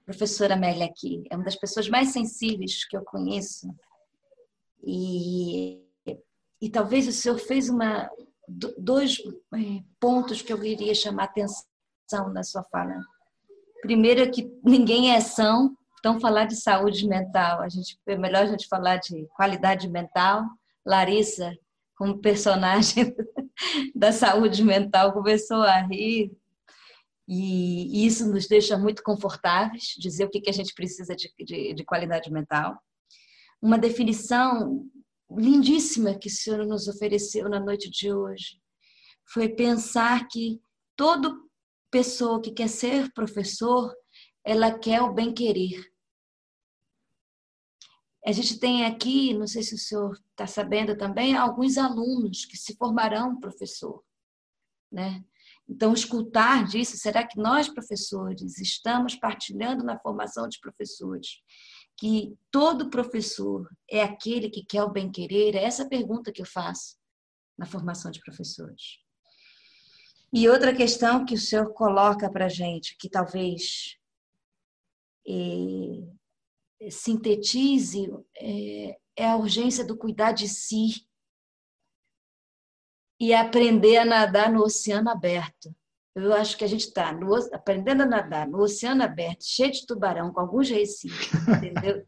Professora 0.05 0.53
Amélia 0.53 0.85
aqui, 0.85 1.23
é 1.31 1.35
uma 1.35 1.43
das 1.43 1.55
pessoas 1.55 1.89
mais 1.89 2.09
sensíveis 2.09 2.85
que 2.85 2.95
eu 2.95 3.03
conheço. 3.03 3.67
E, 4.83 5.81
e 6.61 6.69
talvez 6.69 7.07
o 7.07 7.11
senhor 7.11 7.39
fez 7.39 7.67
uma, 7.67 8.07
dois 8.47 9.17
é, 9.53 9.83
pontos 9.99 10.41
que 10.41 10.51
eu 10.51 10.59
queria 10.59 10.93
chamar 10.93 11.25
atenção 11.25 11.63
na 12.33 12.43
sua 12.43 12.63
fala. 12.63 12.95
Primeiro 13.81 14.21
é 14.21 14.27
que 14.27 14.51
ninguém 14.63 15.11
é 15.11 15.19
são, 15.19 15.75
então 15.99 16.19
falar 16.19 16.45
de 16.45 16.55
saúde 16.55 17.07
mental, 17.07 17.61
a 17.61 17.69
gente 17.69 17.97
é 18.07 18.17
melhor 18.17 18.43
a 18.43 18.47
gente 18.47 18.67
falar 18.67 18.97
de 18.97 19.27
qualidade 19.35 19.89
mental. 19.89 20.43
Larissa, 20.85 21.55
como 21.95 22.19
personagem 22.19 23.15
da 23.95 24.11
saúde 24.11 24.63
mental 24.63 25.13
começou 25.13 25.61
a 25.61 25.79
rir 25.81 26.31
e 27.27 28.05
isso 28.05 28.29
nos 28.29 28.47
deixa 28.47 28.77
muito 28.77 29.01
confortáveis, 29.01 29.93
dizer 29.97 30.25
o 30.25 30.29
que 30.29 30.49
a 30.49 30.53
gente 30.53 30.73
precisa 30.73 31.15
de, 31.15 31.31
de, 31.39 31.73
de 31.73 31.85
qualidade 31.85 32.31
mental. 32.31 32.77
Uma 33.61 33.77
definição 33.77 34.85
lindíssima 35.37 36.17
que 36.17 36.27
o 36.27 36.31
Senhor 36.31 36.65
nos 36.65 36.87
ofereceu 36.87 37.49
na 37.49 37.59
noite 37.59 37.89
de 37.89 38.11
hoje 38.13 38.61
foi 39.25 39.49
pensar 39.49 40.27
que 40.27 40.61
toda 40.95 41.33
pessoa 41.93 42.41
que 42.41 42.51
quer 42.51 42.67
ser 42.67 43.11
professor, 43.13 43.93
ela 44.43 44.77
quer 44.77 45.01
o 45.01 45.13
bem-querer. 45.13 45.93
A 48.25 48.31
gente 48.31 48.57
tem 48.57 48.85
aqui, 48.85 49.33
não 49.33 49.45
sei 49.45 49.61
se 49.63 49.75
o 49.75 49.77
senhor 49.77 50.17
está 50.31 50.47
sabendo 50.47 50.97
também, 50.97 51.35
alguns 51.35 51.77
alunos 51.77 52.45
que 52.45 52.57
se 52.57 52.75
formarão 52.77 53.39
professor. 53.39 54.03
Né? 54.91 55.23
Então, 55.69 55.93
escutar 55.93 56.65
disso, 56.65 56.97
será 56.97 57.27
que 57.27 57.39
nós, 57.39 57.67
professores, 57.67 58.57
estamos 58.57 59.15
partilhando 59.15 59.83
na 59.83 59.99
formação 59.99 60.47
de 60.47 60.59
professores? 60.59 61.41
Que 61.97 62.37
todo 62.51 62.89
professor 62.89 63.69
é 63.89 64.01
aquele 64.01 64.49
que 64.49 64.65
quer 64.65 64.83
o 64.83 64.91
bem-querer? 64.91 65.55
É 65.55 65.63
essa 65.63 65.87
pergunta 65.87 66.31
que 66.31 66.41
eu 66.41 66.45
faço 66.45 66.97
na 67.57 67.65
formação 67.65 68.11
de 68.11 68.19
professores. 68.19 68.99
E 70.33 70.49
outra 70.49 70.75
questão 70.75 71.25
que 71.25 71.35
o 71.35 71.39
senhor 71.39 71.71
coloca 71.73 72.29
para 72.31 72.45
a 72.45 72.49
gente, 72.49 72.97
que 72.97 73.07
talvez 73.07 73.97
eh, 75.27 76.89
sintetize 76.89 78.11
é, 78.35 78.97
é 79.15 79.27
a 79.29 79.35
urgência 79.35 79.85
do 79.85 79.95
cuidar 79.95 80.31
de 80.31 80.47
si 80.47 81.07
e 83.19 83.33
aprender 83.33 83.97
a 83.97 84.05
nadar 84.05 84.51
no 84.51 84.63
oceano 84.63 85.09
aberto. 85.09 85.73
Eu 86.15 86.33
acho 86.33 86.55
que 86.57 86.63
a 86.63 86.67
gente 86.67 86.87
está 86.87 87.11
aprendendo 87.51 88.03
a 88.03 88.05
nadar 88.05 88.47
no 88.47 88.59
oceano 88.59 89.03
aberto, 89.03 89.43
cheio 89.43 89.71
de 89.71 89.85
tubarão, 89.85 90.31
com 90.31 90.39
alguns 90.39 90.69
recifes, 90.69 91.31
entendeu? 91.47 92.05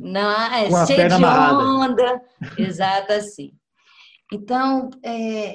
Não, 0.00 0.52
é 0.52 0.68
Com 0.68 0.86
cheio 0.86 1.08
de 1.08 1.14
amarrada. 1.14 1.58
onda, 1.58 2.22
exato 2.58 3.12
assim. 3.12 3.52
Então, 4.32 4.90
é, 5.04 5.54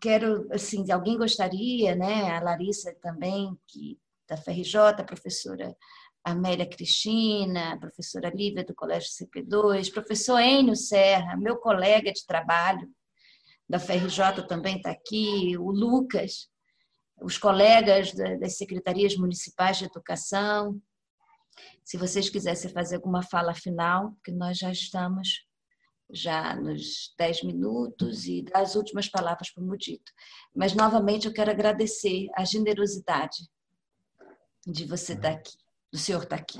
quero, 0.00 0.48
assim, 0.52 0.90
alguém 0.90 1.18
gostaria, 1.18 1.94
né? 1.94 2.30
A 2.36 2.40
Larissa 2.40 2.94
também, 3.02 3.54
que 3.66 3.98
da 4.26 4.36
FRJ, 4.36 4.76
a 4.76 5.04
professora 5.04 5.76
Amélia 6.24 6.66
Cristina, 6.66 7.72
a 7.72 7.76
professora 7.76 8.30
Lívia 8.30 8.64
do 8.64 8.74
Colégio 8.74 9.10
CP2, 9.10 9.92
professor 9.92 10.40
Enio 10.40 10.76
Serra, 10.76 11.36
meu 11.36 11.56
colega 11.56 12.12
de 12.12 12.24
trabalho 12.26 12.88
da 13.70 13.78
FRJ 13.78 14.48
também 14.48 14.78
está 14.78 14.90
aqui, 14.90 15.56
o 15.56 15.70
Lucas, 15.70 16.50
os 17.22 17.38
colegas 17.38 18.12
da- 18.12 18.34
das 18.34 18.56
secretarias 18.56 19.14
municipais 19.16 19.78
de 19.78 19.84
educação. 19.84 20.82
Se 21.84 21.96
vocês 21.96 22.28
quisessem 22.28 22.72
fazer 22.72 22.96
alguma 22.96 23.22
fala 23.22 23.54
final, 23.54 24.10
porque 24.14 24.32
nós 24.32 24.58
já 24.58 24.72
estamos 24.72 25.46
já 26.12 26.56
nos 26.56 27.14
10 27.16 27.44
minutos 27.44 28.26
e 28.26 28.42
dar 28.42 28.62
as 28.62 28.74
últimas 28.74 29.08
palavras 29.08 29.52
para 29.52 29.62
o 29.62 29.66
Mudito. 29.66 30.10
Mas, 30.52 30.74
novamente, 30.74 31.28
eu 31.28 31.32
quero 31.32 31.52
agradecer 31.52 32.26
a 32.34 32.44
generosidade 32.44 33.48
de 34.66 34.84
você 34.84 35.12
estar 35.12 35.30
aqui, 35.30 35.56
do 35.92 35.96
senhor 35.96 36.24
estar 36.24 36.34
aqui. 36.34 36.58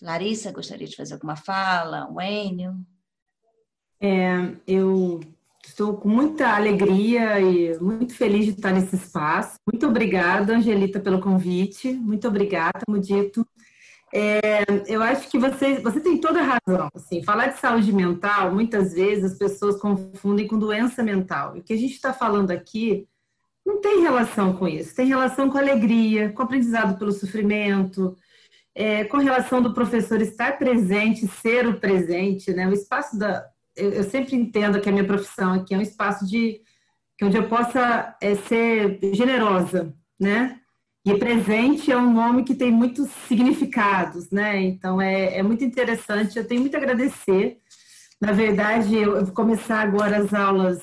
Larissa, 0.00 0.50
gostaria 0.50 0.86
de 0.86 0.96
fazer 0.96 1.12
alguma 1.12 1.36
fala? 1.36 2.10
O 2.10 2.18
Enio? 2.18 2.74
É, 4.00 4.52
eu 4.66 5.20
estou 5.64 5.96
com 5.96 6.08
muita 6.08 6.54
alegria 6.54 7.40
e 7.40 7.78
muito 7.80 8.14
feliz 8.14 8.44
de 8.44 8.52
estar 8.52 8.72
nesse 8.72 8.96
espaço. 8.96 9.56
Muito 9.70 9.86
obrigada, 9.86 10.56
Angelita, 10.56 11.00
pelo 11.00 11.20
convite. 11.20 11.92
Muito 11.92 12.26
obrigada, 12.26 12.80
Mudito. 12.88 13.46
É, 14.12 14.64
eu 14.86 15.02
acho 15.02 15.28
que 15.28 15.38
você, 15.38 15.80
você 15.80 16.00
tem 16.00 16.18
toda 16.20 16.40
a 16.40 16.58
razão. 16.66 16.88
Assim, 16.94 17.22
falar 17.22 17.48
de 17.48 17.58
saúde 17.58 17.92
mental, 17.92 18.52
muitas 18.52 18.94
vezes 18.94 19.32
as 19.32 19.38
pessoas 19.38 19.80
confundem 19.80 20.46
com 20.46 20.58
doença 20.58 21.02
mental. 21.02 21.56
E 21.56 21.60
o 21.60 21.62
que 21.62 21.72
a 21.72 21.76
gente 21.76 21.92
está 21.92 22.12
falando 22.12 22.50
aqui 22.50 23.06
não 23.66 23.80
tem 23.80 24.00
relação 24.00 24.54
com 24.54 24.66
isso. 24.66 24.94
Tem 24.94 25.06
relação 25.06 25.50
com 25.50 25.58
alegria, 25.58 26.32
com 26.32 26.42
aprendizado 26.42 26.98
pelo 26.98 27.12
sofrimento, 27.12 28.16
é, 28.74 29.04
com 29.04 29.18
relação 29.18 29.60
do 29.60 29.74
professor 29.74 30.22
estar 30.22 30.58
presente, 30.58 31.26
ser 31.26 31.66
o 31.66 31.78
presente, 31.78 32.52
né? 32.52 32.66
O 32.66 32.72
espaço 32.72 33.18
da, 33.18 33.46
eu, 33.78 33.90
eu 33.92 34.04
sempre 34.04 34.36
entendo 34.36 34.80
que 34.80 34.88
a 34.88 34.92
minha 34.92 35.06
profissão 35.06 35.54
aqui 35.54 35.74
é 35.74 35.78
um 35.78 35.82
espaço 35.82 36.26
de 36.26 36.60
que 37.16 37.24
onde 37.24 37.36
eu 37.36 37.48
possa 37.48 38.16
é, 38.20 38.34
ser 38.36 39.00
generosa, 39.14 39.94
né? 40.20 40.58
E 41.04 41.14
presente 41.16 41.90
é 41.90 41.96
um 41.96 42.12
nome 42.12 42.44
que 42.44 42.54
tem 42.54 42.70
muitos 42.70 43.08
significados, 43.26 44.30
né? 44.30 44.60
Então 44.62 45.00
é, 45.00 45.38
é 45.38 45.42
muito 45.42 45.64
interessante. 45.64 46.36
Eu 46.36 46.46
tenho 46.46 46.60
muito 46.60 46.74
a 46.74 46.78
agradecer. 46.78 47.58
Na 48.20 48.32
verdade, 48.32 48.94
eu, 48.94 49.16
eu 49.16 49.24
vou 49.24 49.34
começar 49.34 49.80
agora 49.80 50.18
as 50.18 50.34
aulas, 50.34 50.82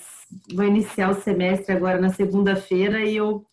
vou 0.54 0.66
iniciar 0.66 1.10
o 1.12 1.22
semestre 1.22 1.76
agora 1.76 2.00
na 2.02 2.10
segunda-feira 2.12 3.02
e 3.04 3.16
eu 3.18 3.46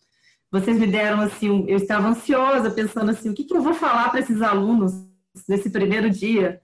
vocês 0.51 0.77
me 0.77 0.85
deram 0.85 1.19
assim, 1.21 1.49
um- 1.49 1.67
eu 1.67 1.77
estava 1.77 2.07
ansiosa 2.07 2.69
pensando 2.69 3.09
assim, 3.09 3.27
o 3.29 3.33
que, 3.33 3.43
que 3.43 3.55
eu 3.55 3.61
vou 3.63 3.73
falar 3.73 4.09
para 4.11 4.19
esses 4.19 4.39
alunos 4.39 4.93
nesse 5.49 5.69
primeiro 5.71 6.11
dia? 6.11 6.61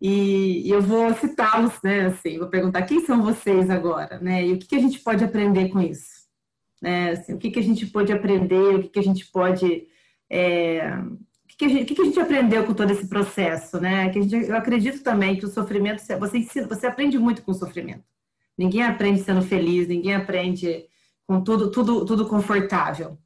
E, 0.00 0.68
eu 0.70 0.82
vou 0.82 1.14
citá-los, 1.14 1.74
né? 1.82 2.06
Assim, 2.06 2.38
vou 2.38 2.48
perguntar 2.48 2.82
quem 2.82 3.04
são 3.04 3.22
vocês 3.22 3.70
agora, 3.70 4.18
né? 4.20 4.46
E 4.46 4.52
o 4.52 4.58
que, 4.58 4.66
que 4.66 4.76
a 4.76 4.80
gente 4.80 5.00
pode 5.00 5.24
aprender 5.24 5.68
com 5.70 5.80
isso? 5.80 6.26
Né? 6.82 7.10
Assim, 7.10 7.34
o 7.34 7.38
que, 7.38 7.50
que 7.50 7.58
a 7.58 7.62
gente 7.62 7.86
pode 7.86 8.12
aprender? 8.12 8.74
O 8.74 8.82
que, 8.82 8.88
que 8.88 8.98
a 8.98 9.02
gente 9.02 9.26
pode 9.30 9.86
é, 10.30 10.98
o 11.44 11.48
que, 11.48 11.56
que 11.56 11.64
a 11.64 11.68
gente, 11.68 11.82
o 11.82 11.94
que, 11.94 12.02
a 12.02 12.04
gente 12.04 12.20
aprendeu 12.20 12.64
com 12.64 12.74
todo 12.74 12.90
esse 12.90 13.06
processo, 13.08 13.80
né? 13.80 14.10
Que 14.10 14.18
a 14.18 14.22
gente, 14.22 14.48
eu 14.48 14.56
acredito 14.56 15.02
também 15.02 15.36
que 15.36 15.46
o 15.46 15.50
sofrimento, 15.50 16.02
você, 16.18 16.38
ensina, 16.38 16.66
você 16.66 16.86
aprende 16.86 17.18
muito 17.18 17.42
com 17.42 17.52
o 17.52 17.54
sofrimento. 17.54 18.04
Ninguém 18.58 18.82
aprende 18.82 19.20
sendo 19.22 19.42
feliz, 19.42 19.86
ninguém 19.86 20.14
aprende 20.14 20.86
com 21.26 21.42
tudo, 21.42 21.70
tudo, 21.70 22.04
tudo 22.04 22.26
confortável, 22.26 23.18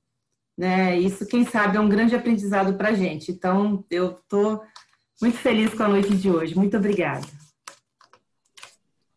né? 0.57 0.99
Isso, 0.99 1.27
quem 1.27 1.45
sabe, 1.45 1.77
é 1.77 1.81
um 1.81 1.89
grande 1.89 2.15
aprendizado 2.15 2.75
para 2.75 2.93
gente. 2.93 3.33
Então, 3.33 3.85
eu 3.91 4.13
estou 4.13 4.63
muito 5.21 5.37
feliz 5.39 5.75
com 5.75 5.83
a 5.83 5.89
noite 5.89 6.17
de 6.17 6.31
hoje. 6.31 6.55
Muito 6.55 6.77
obrigada. 6.77 7.27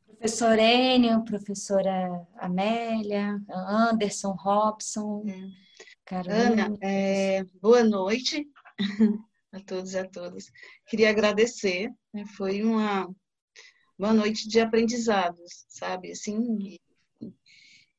Professor 0.06 0.58
Enio, 0.58 1.24
professora 1.24 2.28
Amélia, 2.38 3.40
Anderson, 3.50 4.32
Robson, 4.32 5.26
Carolina. 6.06 6.66
Ana, 6.66 6.78
é, 6.82 7.44
boa 7.62 7.84
noite 7.84 8.48
a 9.52 9.60
todos 9.62 9.94
e 9.94 10.00
a 10.00 10.08
todas. 10.08 10.46
Queria 10.88 11.10
agradecer, 11.10 11.90
né, 12.14 12.26
foi 12.38 12.64
uma, 12.64 13.10
uma 13.98 14.14
noite 14.14 14.48
de 14.48 14.60
aprendizados, 14.60 15.66
sabe? 15.68 16.12
Assim, 16.12 16.78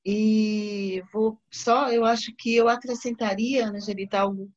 e, 0.04 1.02
vou 1.12 1.40
só, 1.50 1.90
eu 1.90 2.04
acho 2.04 2.34
que 2.36 2.54
eu 2.54 2.68
acrescentaria, 2.68 3.70
né, 3.70 3.78
Angelita, 3.78 4.20
algo 4.20 4.50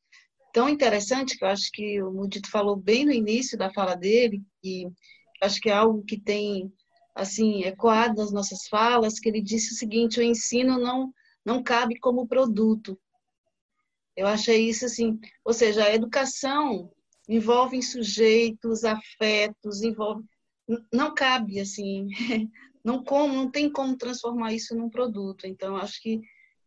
tão 0.53 0.69
interessante 0.69 1.37
que 1.37 1.43
eu 1.43 1.49
acho 1.49 1.71
que 1.71 2.01
o 2.01 2.11
Mudito 2.11 2.49
falou 2.49 2.75
bem 2.75 3.05
no 3.05 3.11
início 3.11 3.57
da 3.57 3.71
fala 3.71 3.95
dele, 3.95 4.41
e 4.63 4.87
acho 5.41 5.59
que 5.59 5.69
é 5.69 5.73
algo 5.73 6.03
que 6.03 6.19
tem 6.19 6.71
assim 7.15 7.63
ecoado 7.63 8.15
nas 8.15 8.31
nossas 8.31 8.67
falas, 8.67 9.19
que 9.19 9.29
ele 9.29 9.41
disse 9.41 9.73
o 9.73 9.77
seguinte: 9.77 10.19
o 10.19 10.23
ensino 10.23 10.79
não 10.79 11.11
não 11.45 11.63
cabe 11.63 11.97
como 11.99 12.27
produto. 12.27 12.99
Eu 14.15 14.27
achei 14.27 14.67
isso 14.67 14.85
assim, 14.85 15.17
ou 15.45 15.53
seja, 15.53 15.85
a 15.85 15.93
educação 15.93 16.91
envolve 17.29 17.81
sujeitos, 17.81 18.83
afetos, 18.83 19.81
envolve 19.81 20.25
não 20.91 21.13
cabe 21.13 21.59
assim, 21.59 22.07
não 22.83 23.03
como, 23.03 23.33
não 23.33 23.49
tem 23.49 23.71
como 23.71 23.95
transformar 23.95 24.53
isso 24.53 24.75
num 24.75 24.89
produto. 24.89 25.47
Então 25.47 25.77
acho 25.77 26.01
que 26.01 26.19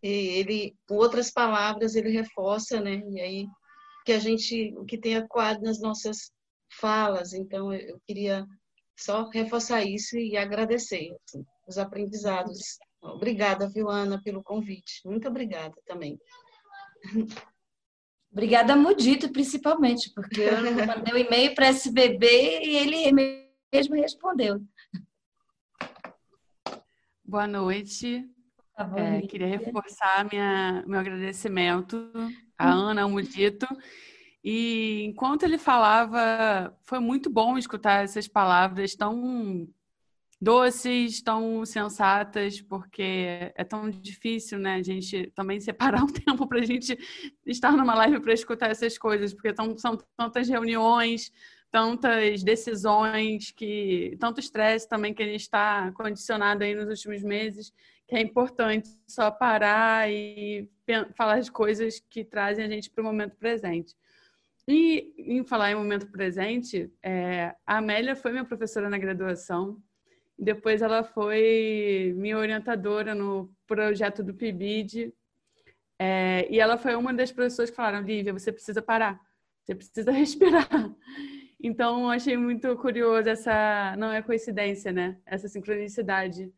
ele, 0.02 0.74
com 0.88 0.94
outras 0.94 1.30
palavras, 1.30 1.94
ele 1.94 2.10
reforça, 2.10 2.80
né? 2.80 3.02
E 3.10 3.20
aí 3.20 3.46
que 4.10 4.14
a 4.14 4.18
gente, 4.18 4.74
o 4.76 4.84
que 4.84 4.98
tem 4.98 5.14
ecoado 5.14 5.62
nas 5.62 5.80
nossas 5.80 6.32
falas. 6.80 7.32
Então 7.32 7.72
eu 7.72 8.00
queria 8.04 8.44
só 8.98 9.28
reforçar 9.28 9.84
isso 9.84 10.16
e 10.18 10.36
agradecer 10.36 11.14
assim, 11.24 11.44
os 11.68 11.78
aprendizados. 11.78 12.58
Obrigada, 13.00 13.68
viu, 13.68 13.88
Ana, 13.88 14.20
pelo 14.20 14.42
convite. 14.42 15.00
Muito 15.04 15.28
obrigada 15.28 15.74
também. 15.86 16.18
Obrigada, 18.32 18.76
Mudito, 18.76 19.32
principalmente, 19.32 20.12
porque 20.14 20.40
eu 20.42 20.86
mandei 20.86 21.14
um 21.14 21.16
e-mail 21.16 21.52
para 21.52 21.66
SBB 21.66 22.60
e 22.62 22.76
ele 22.76 23.12
mesmo 23.72 23.96
respondeu. 23.96 24.60
Boa 27.24 27.48
noite. 27.48 28.24
Tá 28.80 28.90
É, 28.96 29.20
queria 29.20 29.46
reforçar 29.46 30.26
minha, 30.30 30.82
meu 30.86 30.98
agradecimento 30.98 32.10
à 32.56 32.70
Ana, 32.70 33.02
ao 33.02 33.10
Mudito. 33.10 33.66
E 34.42 35.02
enquanto 35.04 35.42
ele 35.42 35.58
falava, 35.58 36.74
foi 36.84 36.98
muito 36.98 37.28
bom 37.28 37.58
escutar 37.58 38.02
essas 38.02 38.26
palavras 38.26 38.94
tão 38.94 39.68
doces, 40.40 41.20
tão 41.20 41.62
sensatas, 41.66 42.62
porque 42.62 43.52
é 43.54 43.62
tão 43.64 43.90
difícil, 43.90 44.58
né, 44.58 44.76
a 44.76 44.82
gente 44.82 45.30
também 45.34 45.60
separar 45.60 46.00
um 46.02 46.06
tempo 46.06 46.46
para 46.48 46.60
a 46.60 46.64
gente 46.64 46.98
estar 47.44 47.72
numa 47.72 47.94
live 47.94 48.20
para 48.20 48.32
escutar 48.32 48.70
essas 48.70 48.96
coisas, 48.96 49.34
porque 49.34 49.52
tão, 49.52 49.76
são 49.76 49.98
tantas 50.16 50.48
reuniões, 50.48 51.30
tantas 51.70 52.42
decisões, 52.42 53.50
que 53.50 54.16
tanto 54.18 54.40
estresse 54.40 54.88
também 54.88 55.12
que 55.12 55.22
a 55.22 55.26
gente 55.26 55.42
está 55.42 55.92
condicionado 55.92 56.64
aí 56.64 56.74
nos 56.74 56.88
últimos 56.88 57.22
meses, 57.22 57.74
que 58.10 58.16
é 58.16 58.20
importante 58.20 58.90
só 59.06 59.30
parar 59.30 60.10
e 60.10 60.68
falar 61.14 61.38
de 61.38 61.52
coisas 61.52 62.00
que 62.10 62.24
trazem 62.24 62.64
a 62.64 62.68
gente 62.68 62.90
para 62.90 63.02
o 63.02 63.04
momento 63.04 63.36
presente. 63.36 63.94
E 64.66 65.14
em 65.16 65.44
falar 65.44 65.70
em 65.70 65.76
momento 65.76 66.10
presente, 66.10 66.92
é, 67.04 67.54
a 67.64 67.76
Amélia 67.76 68.16
foi 68.16 68.32
minha 68.32 68.44
professora 68.44 68.90
na 68.90 68.98
graduação, 68.98 69.80
depois 70.36 70.82
ela 70.82 71.04
foi 71.04 72.12
minha 72.16 72.36
orientadora 72.36 73.14
no 73.14 73.48
projeto 73.64 74.24
do 74.24 74.34
PIBID. 74.34 75.14
É, 75.96 76.48
e 76.50 76.58
ela 76.58 76.76
foi 76.76 76.96
uma 76.96 77.14
das 77.14 77.30
professoras 77.30 77.70
que 77.70 77.76
falaram, 77.76 78.04
Lívia, 78.04 78.32
você 78.32 78.50
precisa 78.50 78.82
parar, 78.82 79.20
você 79.62 79.72
precisa 79.72 80.10
respirar. 80.10 80.68
Então, 81.62 82.10
achei 82.10 82.36
muito 82.36 82.74
curioso 82.76 83.28
essa, 83.28 83.94
não 83.96 84.10
é 84.10 84.20
coincidência, 84.20 84.90
né? 84.90 85.16
Essa 85.24 85.46
sincronicidade 85.46 86.52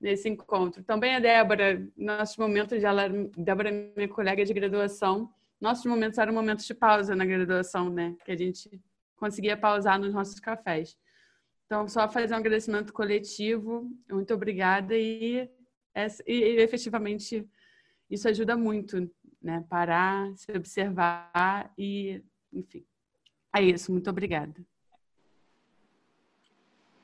nesse 0.00 0.28
encontro. 0.28 0.82
Também 0.82 1.16
a 1.16 1.20
Débora, 1.20 1.86
nossos 1.96 2.36
momentos, 2.36 2.82
ela, 2.82 3.08
Débora 3.36 3.70
é 3.70 3.92
minha 3.96 4.08
colega 4.08 4.44
de 4.44 4.52
graduação, 4.52 5.32
nossos 5.60 5.84
momentos 5.86 6.18
eram 6.18 6.32
momentos 6.32 6.64
de 6.66 6.74
pausa 6.74 7.16
na 7.16 7.24
graduação, 7.24 7.90
né? 7.90 8.14
Que 8.24 8.32
a 8.32 8.36
gente 8.36 8.80
conseguia 9.16 9.56
pausar 9.56 9.98
nos 9.98 10.14
nossos 10.14 10.38
cafés. 10.38 10.96
Então, 11.66 11.88
só 11.88 12.08
fazer 12.08 12.32
um 12.32 12.38
agradecimento 12.38 12.92
coletivo. 12.92 13.90
Muito 14.08 14.32
obrigada 14.32 14.96
e 14.96 15.50
e, 16.26 16.32
e 16.32 16.60
efetivamente 16.60 17.46
isso 18.10 18.28
ajuda 18.28 18.56
muito, 18.56 19.10
né? 19.42 19.64
Parar, 19.68 20.32
se 20.36 20.52
observar 20.52 21.72
e, 21.76 22.22
enfim. 22.52 22.84
É 23.54 23.62
isso, 23.62 23.90
muito 23.92 24.08
obrigada. 24.08 24.54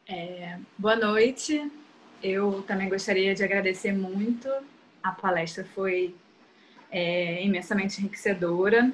É, 0.06 0.58
boa 0.78 0.96
noite. 0.96 1.70
Eu 2.24 2.62
também 2.62 2.88
gostaria 2.88 3.34
de 3.34 3.44
agradecer 3.44 3.92
muito. 3.92 4.48
A 5.02 5.12
palestra 5.12 5.62
foi 5.62 6.16
é, 6.90 7.44
imensamente 7.44 8.01
enriquecedora 8.01 8.90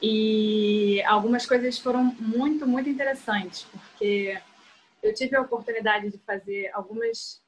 e 0.00 1.02
algumas 1.02 1.44
coisas 1.44 1.78
foram 1.78 2.04
muito, 2.18 2.66
muito 2.66 2.88
interessantes, 2.88 3.64
porque 3.64 4.40
eu 5.02 5.12
tive 5.12 5.36
a 5.36 5.42
oportunidade 5.42 6.10
de 6.10 6.16
fazer 6.18 6.70
algumas 6.72 7.46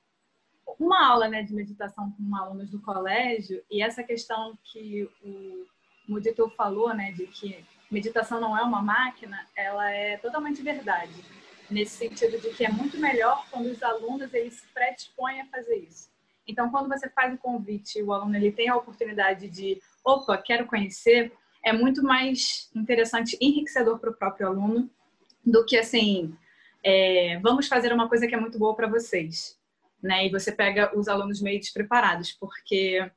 uma 0.79 1.09
aula 1.09 1.29
né, 1.29 1.43
de 1.43 1.55
meditação 1.55 2.13
com 2.13 2.37
alunos 2.37 2.69
do 2.69 2.79
colégio 2.81 3.63
e 3.71 3.83
essa 3.83 4.03
questão 4.03 4.57
que 4.63 5.09
o 5.25 5.67
Mudito 6.07 6.47
falou, 6.51 6.95
né, 6.95 7.11
de 7.13 7.27
que 7.27 7.65
meditação 7.91 8.39
não 8.39 8.57
é 8.57 8.63
uma 8.63 8.83
máquina, 8.83 9.47
ela 9.57 9.91
é 9.91 10.19
totalmente 10.19 10.63
verdade 10.63 11.40
nesse 11.71 11.97
sentido 11.97 12.41
de 12.41 12.51
que 12.51 12.65
é 12.65 12.71
muito 12.71 12.99
melhor 12.99 13.47
quando 13.51 13.67
os 13.67 13.83
alunos 13.83 14.33
eles 14.35 14.55
se 14.55 14.67
predispõem 14.75 15.41
a 15.41 15.47
fazer 15.47 15.77
isso. 15.77 16.11
Então, 16.47 16.71
quando 16.71 16.89
você 16.89 17.09
faz 17.09 17.35
o 17.35 17.39
convite, 17.39 18.03
o 18.03 18.13
aluno 18.13 18.35
ele 18.35 18.51
tem 18.51 18.69
a 18.69 18.77
oportunidade 18.77 19.49
de, 19.49 19.81
opa, 20.05 20.37
quero 20.39 20.67
conhecer, 20.67 21.33
é 21.63 21.73
muito 21.73 22.03
mais 22.03 22.71
interessante, 22.75 23.37
enriquecedor 23.41 23.99
para 23.99 24.11
o 24.11 24.15
próprio 24.15 24.49
aluno 24.49 24.91
do 25.45 25.65
que 25.65 25.77
assim, 25.77 26.35
é, 26.83 27.39
vamos 27.41 27.69
fazer 27.69 27.93
uma 27.93 28.09
coisa 28.09 28.27
que 28.27 28.35
é 28.35 28.41
muito 28.41 28.59
boa 28.59 28.75
para 28.75 28.89
vocês 28.89 29.61
né? 30.03 30.27
E 30.27 30.31
você 30.31 30.51
pega 30.51 30.97
os 30.97 31.09
alunos 31.09 31.41
meio 31.41 31.61
despreparados, 31.61 32.33
porque 32.33 33.11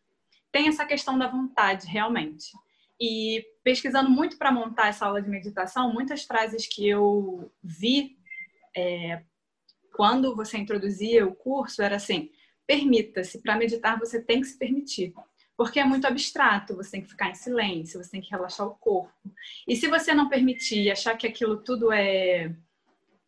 tem 0.52 0.68
essa 0.68 0.86
questão 0.86 1.18
da 1.18 1.28
vontade, 1.28 1.88
realmente. 1.88 2.52
E 3.00 3.46
pesquisando 3.64 4.10
muito 4.10 4.38
para 4.38 4.52
montar 4.52 4.88
essa 4.88 5.06
aula 5.06 5.22
de 5.22 5.30
meditação, 5.30 5.94
muitas 5.94 6.24
frases 6.24 6.68
que 6.68 6.88
eu 6.88 7.52
vi 7.64 8.18
é, 8.76 9.24
quando 9.94 10.36
você 10.36 10.58
introduzia 10.58 11.26
o 11.26 11.36
curso 11.36 11.82
era 11.82 11.96
assim: 11.96 12.30
permita-se, 12.68 13.42
para 13.42 13.56
meditar 13.56 14.00
você 14.00 14.22
tem 14.22 14.42
que 14.42 14.48
se 14.48 14.58
permitir. 14.58 15.14
Porque 15.56 15.80
é 15.80 15.86
muito 15.86 16.08
abstrato, 16.08 16.76
você 16.76 16.92
tem 16.92 17.02
que 17.02 17.10
ficar 17.10 17.30
em 17.30 17.36
silêncio, 17.36 18.04
você 18.04 18.10
tem 18.10 18.22
que 18.22 18.32
relaxar 18.32 18.68
o 18.68 18.76
corpo. 18.76 19.14
E 19.68 19.76
se 19.76 19.88
você 19.88 20.14
não 20.14 20.28
permitir 20.28 20.90
achar 20.90 21.16
que 21.16 21.28
aquilo 21.28 21.58
tudo 21.58 21.92
é, 21.92 22.56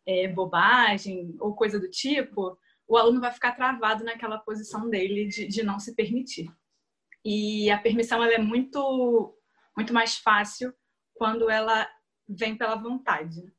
é 0.04 0.28
bobagem 0.28 1.36
ou 1.38 1.54
coisa 1.54 1.78
do 1.78 1.88
tipo, 1.88 2.58
o 2.88 2.96
aluno 2.96 3.20
vai 3.20 3.32
ficar 3.32 3.52
travado 3.52 4.04
naquela 4.04 4.38
posição 4.38 4.90
dele 4.90 5.26
de, 5.28 5.46
de 5.46 5.62
não 5.62 5.78
se 5.78 5.94
permitir. 5.94 6.50
E 7.24 7.70
a 7.70 7.78
permissão 7.78 8.22
é 8.22 8.38
muito, 8.38 9.36
muito 9.76 9.92
mais 9.92 10.16
fácil 10.16 10.74
quando 11.14 11.48
ela 11.48 11.88
vem 12.28 12.56
pela 12.56 12.74
vontade. 12.74 13.52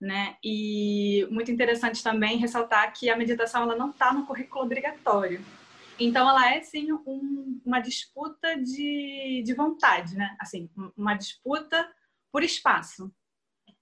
Né? 0.00 0.36
E 0.44 1.26
muito 1.30 1.50
interessante 1.50 2.02
também 2.02 2.36
ressaltar 2.36 2.92
que 2.92 3.08
a 3.08 3.16
meditação 3.16 3.62
ela 3.62 3.76
não 3.76 3.90
está 3.90 4.12
no 4.12 4.26
currículo 4.26 4.64
obrigatório. 4.64 5.42
Então, 5.98 6.28
ela 6.28 6.52
é, 6.52 6.60
sim, 6.60 6.92
um, 6.92 7.60
uma 7.64 7.78
disputa 7.80 8.56
de, 8.56 9.42
de 9.44 9.54
vontade, 9.54 10.16
né? 10.16 10.36
Assim, 10.40 10.68
uma 10.96 11.14
disputa 11.14 11.88
por 12.32 12.42
espaço. 12.42 13.12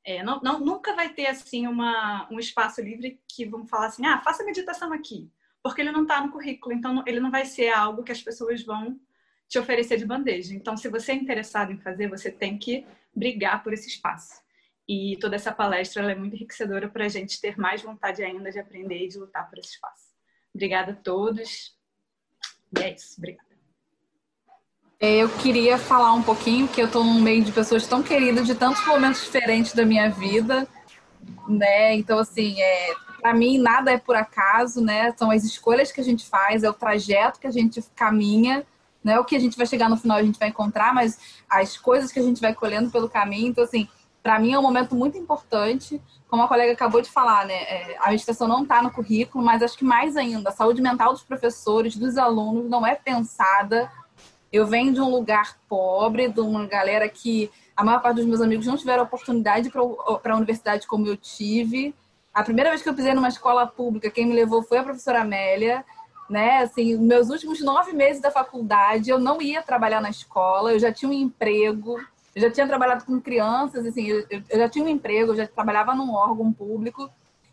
É, 0.05 0.22
não, 0.22 0.40
não, 0.40 0.60
nunca 0.60 0.94
vai 0.94 1.12
ter 1.12 1.26
assim 1.26 1.66
uma, 1.66 2.28
um 2.30 2.39
espaço 2.39 2.80
livre 2.82 3.20
que 3.28 3.47
vão 3.47 3.66
falar 3.66 3.86
assim, 3.86 4.05
ah, 4.05 4.20
faça 4.20 4.44
meditação 4.44 4.93
aqui, 4.93 5.30
porque 5.62 5.80
ele 5.80 5.93
não 5.93 6.02
está 6.02 6.20
no 6.20 6.32
currículo, 6.32 6.74
então 6.74 7.05
ele 7.06 7.20
não 7.20 7.30
vai 7.30 7.44
ser 7.44 7.68
algo 7.68 8.02
que 8.02 8.10
as 8.10 8.20
pessoas 8.20 8.64
vão 8.64 8.98
te 9.48 9.59
oferecer 9.59 9.98
de 9.98 10.06
bandeja. 10.06 10.55
Então, 10.55 10.76
se 10.76 10.89
você 10.89 11.12
é 11.12 11.14
interessado 11.14 11.72
em 11.72 11.78
fazer, 11.78 12.09
você 12.09 12.30
tem 12.30 12.59
que 12.59 12.84
brigar 13.14 13.62
por 13.62 13.72
esse 13.72 13.89
espaço. 13.89 14.43
E 14.89 15.17
toda 15.21 15.37
essa 15.37 15.53
palestra 15.53 16.11
é 16.11 16.15
muito 16.15 16.35
enriquecedora 16.35 16.89
para 16.89 17.05
a 17.05 17.09
gente 17.09 17.41
ter 17.41 17.57
mais 17.59 17.83
vontade 17.83 18.23
ainda 18.23 18.51
de 18.51 18.59
aprender 18.59 19.05
e 19.05 19.09
de 19.09 19.19
lutar 19.19 19.49
por 19.49 19.59
esse 19.59 19.71
espaço. 19.71 20.13
Obrigada 20.55 20.93
a 20.93 20.97
todos. 20.97 21.77
E 22.77 22.83
é 22.83 22.95
isso. 22.95 23.15
Obrigada. 23.19 23.53
É, 25.05 25.17
eu 25.17 25.29
queria 25.29 25.77
falar 25.79 26.13
um 26.13 26.23
pouquinho 26.23 26.69
que 26.69 26.81
eu 26.81 26.87
estou 26.87 27.03
num 27.03 27.21
meio 27.21 27.43
de 27.43 27.51
pessoas 27.51 27.85
tão 27.89 28.05
queridas 28.05 28.47
de 28.47 28.55
tantos 28.55 28.87
momentos 28.87 29.21
diferentes 29.25 29.75
da 29.75 29.85
minha 29.85 30.09
vida, 30.09 30.69
né? 31.49 31.97
Então 31.97 32.21
assim, 32.21 32.61
é, 32.63 32.95
para 33.21 33.35
mim 33.35 33.59
nada 33.59 33.91
é 33.91 33.99
por 33.99 34.15
acaso, 34.15 34.81
né? 34.81 35.13
São 35.19 35.33
as 35.33 35.43
escolhas 35.43 35.91
que 35.91 36.01
a 36.01 36.05
gente 36.05 36.25
faz, 36.25 36.63
é 36.63 36.71
o 36.71 36.73
trajeto 36.73 37.41
que 37.41 37.49
a 37.49 37.51
gente 37.51 37.83
caminha, 37.97 38.65
não 39.03 39.15
é 39.15 39.19
o 39.19 39.25
que 39.25 39.35
a 39.35 39.41
gente 39.41 39.57
vai 39.57 39.67
chegar 39.67 39.89
no 39.89 39.97
final 39.97 40.19
a 40.19 40.23
gente 40.23 40.39
vai 40.39 40.51
encontrar, 40.51 40.95
mas 40.95 41.19
as 41.51 41.77
coisas 41.77 42.13
que 42.13 42.21
a 42.21 42.23
gente 42.23 42.41
vai 42.41 42.55
colhendo 42.55 42.89
pelo 42.89 43.09
caminho. 43.09 43.49
Então 43.49 43.65
assim, 43.65 43.89
para 44.23 44.39
mim 44.39 44.53
é 44.53 44.59
um 44.59 44.62
momento 44.62 44.94
muito 44.94 45.19
importante, 45.19 46.01
como 46.28 46.43
a 46.43 46.49
colega 46.49 46.73
acabou 46.73 47.03
de 47.03 47.11
falar, 47.11 47.44
né? 47.47 47.55
É, 47.55 47.97
a 48.01 48.11
meditação 48.11 48.47
não 48.47 48.62
está 48.62 48.81
no 48.81 48.90
currículo, 48.90 49.44
mas 49.44 49.62
acho 49.62 49.77
que 49.77 49.85
mais 49.85 50.16
ainda, 50.16 50.51
a 50.51 50.53
saúde 50.53 50.81
mental 50.81 51.12
dos 51.12 51.23
professores, 51.23 51.97
dos 51.97 52.16
alunos, 52.16 52.70
não 52.70 52.86
é 52.86 52.94
pensada 52.94 53.90
eu 54.53 54.66
venho 54.66 54.93
de 54.93 55.01
um 55.01 55.09
lugar 55.09 55.57
pobre, 55.66 56.28
de 56.28 56.40
uma 56.40 56.66
galera 56.66 57.09
que 57.09 57.51
a 57.74 57.82
maior 57.82 58.03
parte 58.03 58.16
dos 58.16 58.27
meus 58.27 58.43
amigos 58.43 58.66
não 58.66 58.77
tiveram 58.77 59.03
oportunidade 59.03 59.70
para 59.70 60.35
a 60.35 60.36
universidade 60.36 60.86
como 60.86 61.07
eu 61.07 61.16
tive. 61.16 61.94
A 62.35 62.43
primeira 62.43 62.69
vez 62.69 62.82
que 62.82 62.89
eu 62.89 62.94
pisei 62.94 63.15
numa 63.15 63.28
escola 63.28 63.66
pública, 63.66 64.11
quem 64.11 64.27
me 64.27 64.35
levou 64.35 64.62
foi 64.62 64.78
a 64.78 64.82
professora 64.82 65.23
Amélia. 65.23 65.82
Né? 66.28 66.59
Assim, 66.59 66.97
meus 66.99 67.31
últimos 67.31 67.62
nove 67.62 67.93
meses 67.93 68.20
da 68.20 68.31
faculdade, 68.31 69.11
eu 69.11 69.19
não 69.19 69.40
ia 69.40 69.62
trabalhar 69.62 70.01
na 70.01 70.11
escola, 70.11 70.73
eu 70.73 70.78
já 70.78 70.93
tinha 70.93 71.11
um 71.11 71.15
emprego, 71.15 71.99
eu 72.35 72.43
já 72.43 72.51
tinha 72.51 72.67
trabalhado 72.67 73.05
com 73.05 73.21
crianças, 73.21 73.85
assim, 73.85 74.07
eu, 74.07 74.27
eu 74.31 74.59
já 74.59 74.69
tinha 74.69 74.85
um 74.85 74.89
emprego, 74.89 75.33
eu 75.33 75.37
já 75.37 75.47
trabalhava 75.47 75.95
num 75.95 76.13
órgão 76.15 76.53
público. 76.53 77.11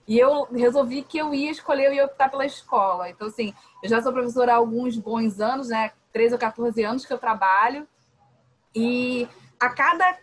E 0.07 0.17
eu 0.17 0.45
resolvi 0.45 1.03
que 1.03 1.19
eu 1.19 1.33
ia 1.33 1.51
escolher, 1.51 1.87
eu 1.87 1.93
ia 1.93 2.05
optar 2.05 2.29
pela 2.29 2.45
escola. 2.45 3.09
Então, 3.09 3.27
assim, 3.27 3.53
eu 3.83 3.89
já 3.89 4.01
sou 4.01 4.11
professora 4.11 4.53
há 4.53 4.55
alguns 4.55 4.97
bons 4.97 5.39
anos, 5.39 5.67
né? 5.67 5.91
13 6.11 6.33
ou 6.33 6.39
14 6.39 6.83
anos 6.83 7.05
que 7.05 7.13
eu 7.13 7.19
trabalho. 7.19 7.87
E 8.73 9.27
a 9.59 9.69
cada 9.69 10.17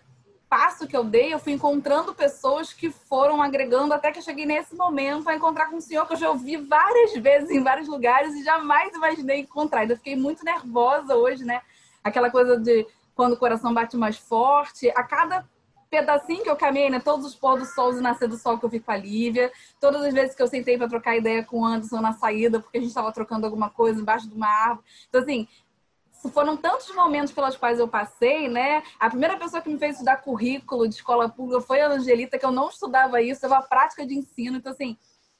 passo 0.48 0.86
que 0.86 0.96
eu 0.96 1.04
dei, 1.04 1.32
eu 1.32 1.38
fui 1.38 1.52
encontrando 1.52 2.14
pessoas 2.14 2.72
que 2.72 2.90
foram 2.90 3.42
agregando 3.42 3.92
até 3.92 4.10
que 4.10 4.18
eu 4.18 4.22
cheguei 4.22 4.46
nesse 4.46 4.74
momento 4.74 5.28
a 5.28 5.34
encontrar 5.34 5.66
com 5.66 5.76
um 5.76 5.80
senhor 5.80 6.06
que 6.06 6.14
eu 6.14 6.18
já 6.18 6.30
ouvi 6.30 6.56
várias 6.56 7.12
vezes 7.14 7.50
em 7.50 7.62
vários 7.62 7.88
lugares 7.88 8.34
e 8.34 8.44
jamais 8.44 8.94
imaginei 8.94 9.40
encontrar. 9.40 9.88
Eu 9.88 9.96
fiquei 9.96 10.16
muito 10.16 10.44
nervosa 10.44 11.14
hoje, 11.14 11.44
né? 11.44 11.60
Aquela 12.02 12.30
coisa 12.30 12.58
de 12.58 12.86
quando 13.16 13.32
o 13.32 13.36
coração 13.36 13.74
bate 13.74 13.96
mais 13.96 14.16
forte. 14.16 14.88
A 14.90 15.02
cada 15.02 15.44
pedacinho 15.90 16.42
que 16.42 16.50
eu 16.50 16.56
caminhei, 16.56 16.90
né? 16.90 17.00
Todos 17.00 17.26
os 17.26 17.34
pôr 17.34 17.58
do 17.58 17.64
sol 17.64 17.92
e 17.96 18.00
nascer 18.00 18.28
do 18.28 18.36
sol 18.36 18.58
que 18.58 18.64
eu 18.64 18.68
vi 18.68 18.78
com 18.78 18.92
a 18.92 18.96
Lívia, 18.96 19.50
todas 19.80 20.04
as 20.04 20.12
vezes 20.12 20.34
que 20.34 20.42
eu 20.42 20.46
sentei 20.46 20.76
para 20.76 20.88
trocar 20.88 21.16
ideia 21.16 21.42
com 21.42 21.60
o 21.60 21.64
Anderson 21.64 22.00
na 22.00 22.12
saída, 22.12 22.60
porque 22.60 22.78
a 22.78 22.80
gente 22.80 22.90
estava 22.90 23.10
trocando 23.10 23.46
alguma 23.46 23.70
coisa 23.70 24.00
embaixo 24.00 24.28
de 24.28 24.34
uma 24.34 24.48
árvore. 24.48 24.86
Então, 25.08 25.22
assim, 25.22 25.48
foram 26.32 26.56
tantos 26.56 26.92
momentos 26.94 27.32
pelos 27.32 27.56
quais 27.56 27.78
eu 27.78 27.88
passei, 27.88 28.48
né? 28.48 28.82
A 28.98 29.08
primeira 29.08 29.36
pessoa 29.38 29.62
que 29.62 29.70
me 29.70 29.78
fez 29.78 29.92
estudar 29.92 30.18
currículo 30.18 30.88
de 30.88 30.96
escola 30.96 31.28
pública 31.28 31.60
foi 31.60 31.80
a 31.80 31.88
Angelita, 31.88 32.38
que 32.38 32.44
eu 32.44 32.52
não 32.52 32.68
estudava 32.68 33.22
isso, 33.22 33.46
eu 33.46 33.54
a 33.54 33.62
prática 33.62 34.04
de 34.04 34.14
ensino. 34.14 34.58
Então, 34.58 34.72
assim, 34.72 34.96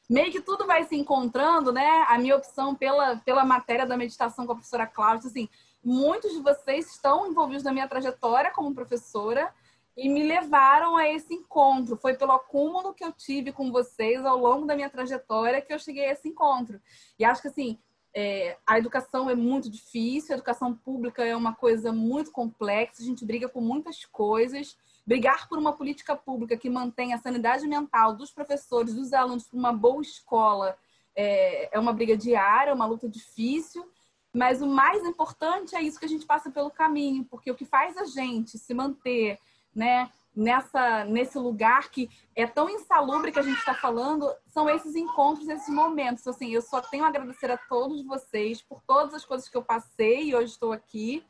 meio 0.08 0.30
que 0.30 0.40
tudo 0.40 0.66
vai 0.66 0.84
se 0.84 0.96
encontrando, 0.96 1.72
né? 1.72 2.04
A 2.08 2.18
minha 2.18 2.36
opção 2.36 2.74
pela, 2.74 3.16
pela 3.16 3.44
matéria 3.44 3.84
da 3.84 3.96
meditação 3.96 4.46
com 4.46 4.52
a 4.52 4.56
professora 4.56 4.86
Cláudia, 4.86 5.28
assim, 5.28 5.48
muitos 5.86 6.32
de 6.32 6.40
vocês 6.40 6.90
estão 6.90 7.30
envolvidos 7.30 7.62
na 7.62 7.72
minha 7.72 7.86
trajetória 7.86 8.50
como 8.50 8.74
professora 8.74 9.54
e 9.96 10.08
me 10.08 10.24
levaram 10.24 10.96
a 10.96 11.08
esse 11.08 11.32
encontro. 11.32 11.96
Foi 11.96 12.14
pelo 12.14 12.32
acúmulo 12.32 12.92
que 12.92 13.04
eu 13.04 13.12
tive 13.12 13.52
com 13.52 13.70
vocês 13.70 14.26
ao 14.26 14.36
longo 14.36 14.66
da 14.66 14.74
minha 14.74 14.90
trajetória 14.90 15.62
que 15.62 15.72
eu 15.72 15.78
cheguei 15.78 16.06
a 16.08 16.12
esse 16.12 16.28
encontro. 16.28 16.80
E 17.16 17.24
acho 17.24 17.40
que, 17.40 17.48
assim, 17.48 17.78
é, 18.12 18.58
a 18.66 18.78
educação 18.78 19.30
é 19.30 19.36
muito 19.36 19.70
difícil, 19.70 20.34
a 20.34 20.38
educação 20.38 20.74
pública 20.74 21.24
é 21.24 21.36
uma 21.36 21.54
coisa 21.54 21.92
muito 21.92 22.32
complexa, 22.32 23.00
a 23.00 23.06
gente 23.06 23.24
briga 23.24 23.48
por 23.48 23.62
muitas 23.62 24.04
coisas. 24.04 24.76
Brigar 25.06 25.48
por 25.48 25.56
uma 25.56 25.72
política 25.72 26.16
pública 26.16 26.56
que 26.56 26.68
mantenha 26.68 27.14
a 27.14 27.20
sanidade 27.20 27.64
mental 27.68 28.16
dos 28.16 28.32
professores, 28.32 28.92
dos 28.92 29.12
alunos, 29.12 29.46
por 29.46 29.56
uma 29.56 29.72
boa 29.72 30.02
escola, 30.02 30.76
é, 31.14 31.76
é 31.76 31.78
uma 31.78 31.92
briga 31.92 32.16
diária, 32.16 32.72
é 32.72 32.74
uma 32.74 32.86
luta 32.86 33.08
difícil. 33.08 33.88
Mas 34.36 34.60
o 34.60 34.66
mais 34.66 35.02
importante 35.02 35.74
é 35.74 35.80
isso 35.80 35.98
que 35.98 36.04
a 36.04 36.08
gente 36.08 36.26
passa 36.26 36.50
pelo 36.50 36.70
caminho, 36.70 37.24
porque 37.24 37.50
o 37.50 37.54
que 37.54 37.64
faz 37.64 37.96
a 37.96 38.04
gente 38.04 38.58
se 38.58 38.74
manter 38.74 39.38
né, 39.74 40.10
nessa 40.34 41.06
nesse 41.06 41.38
lugar 41.38 41.90
que 41.90 42.10
é 42.34 42.46
tão 42.46 42.68
insalubre 42.68 43.32
que 43.32 43.38
a 43.38 43.42
gente 43.42 43.56
está 43.58 43.72
falando 43.72 44.30
são 44.48 44.68
esses 44.68 44.94
encontros, 44.94 45.48
esses 45.48 45.74
momentos. 45.74 46.26
Assim, 46.26 46.50
eu 46.50 46.60
só 46.60 46.82
tenho 46.82 47.04
a 47.04 47.08
agradecer 47.08 47.50
a 47.50 47.56
todos 47.56 48.04
vocês 48.04 48.60
por 48.60 48.82
todas 48.82 49.14
as 49.14 49.24
coisas 49.24 49.48
que 49.48 49.56
eu 49.56 49.62
passei 49.62 50.24
e 50.24 50.34
hoje 50.34 50.52
estou 50.52 50.70
aqui. 50.70 51.24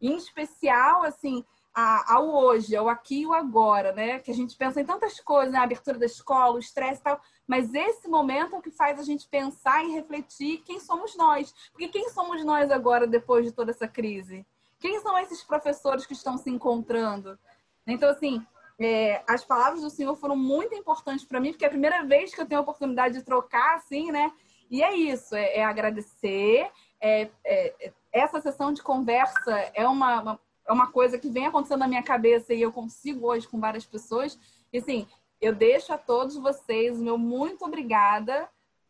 Em 0.00 0.16
especial, 0.16 1.02
assim, 1.02 1.44
a, 1.78 2.14
ao 2.14 2.34
hoje, 2.34 2.74
ao 2.74 2.88
aqui 2.88 3.20
e 3.20 3.26
o 3.26 3.34
agora, 3.34 3.92
né? 3.92 4.18
Que 4.18 4.30
a 4.30 4.34
gente 4.34 4.56
pensa 4.56 4.80
em 4.80 4.84
tantas 4.86 5.20
coisas, 5.20 5.52
né? 5.52 5.58
a 5.58 5.64
abertura 5.64 5.98
da 5.98 6.06
escola, 6.06 6.54
o 6.54 6.58
estresse 6.58 7.02
e 7.02 7.04
tal, 7.04 7.20
mas 7.46 7.74
esse 7.74 8.08
momento 8.08 8.54
é 8.54 8.58
o 8.58 8.62
que 8.62 8.70
faz 8.70 8.98
a 8.98 9.02
gente 9.02 9.28
pensar 9.28 9.84
e 9.84 9.92
refletir 9.92 10.62
quem 10.64 10.80
somos 10.80 11.14
nós. 11.18 11.54
Porque 11.70 11.88
quem 11.88 12.08
somos 12.08 12.42
nós 12.46 12.70
agora, 12.70 13.06
depois 13.06 13.44
de 13.44 13.52
toda 13.52 13.72
essa 13.72 13.86
crise? 13.86 14.46
Quem 14.80 14.98
são 15.00 15.18
esses 15.18 15.42
professores 15.42 16.06
que 16.06 16.14
estão 16.14 16.38
se 16.38 16.48
encontrando? 16.48 17.38
Então, 17.86 18.08
assim, 18.08 18.42
é, 18.78 19.22
as 19.28 19.44
palavras 19.44 19.82
do 19.82 19.90
Senhor 19.90 20.16
foram 20.16 20.34
muito 20.34 20.74
importantes 20.74 21.26
para 21.26 21.40
mim, 21.40 21.50
porque 21.50 21.66
é 21.66 21.68
a 21.68 21.70
primeira 21.70 22.06
vez 22.06 22.34
que 22.34 22.40
eu 22.40 22.46
tenho 22.46 22.60
a 22.60 22.62
oportunidade 22.62 23.18
de 23.18 23.22
trocar, 23.22 23.74
assim, 23.74 24.10
né? 24.10 24.32
E 24.70 24.82
é 24.82 24.96
isso, 24.96 25.36
é, 25.36 25.58
é 25.58 25.64
agradecer. 25.64 26.70
É, 26.98 27.28
é, 27.44 27.92
essa 28.10 28.40
sessão 28.40 28.72
de 28.72 28.82
conversa 28.82 29.52
é 29.74 29.86
uma, 29.86 30.22
uma, 30.22 30.40
é 30.66 30.72
uma 30.72 30.90
coisa 30.90 31.18
que 31.18 31.30
vem 31.30 31.46
acontecendo 31.46 31.80
na 31.80 31.88
minha 31.88 32.02
cabeça 32.02 32.52
e 32.52 32.60
eu 32.60 32.72
consigo 32.72 33.26
hoje 33.26 33.46
com 33.46 33.60
várias 33.60 33.84
pessoas. 33.84 34.38
E 34.72 34.78
assim, 34.78 35.06
eu 35.40 35.54
deixo 35.54 35.92
a 35.92 35.98
todos 35.98 36.36
vocês 36.36 36.98
o 36.98 37.02
meu 37.02 37.16
muito 37.16 37.64
obrigada 37.64 38.48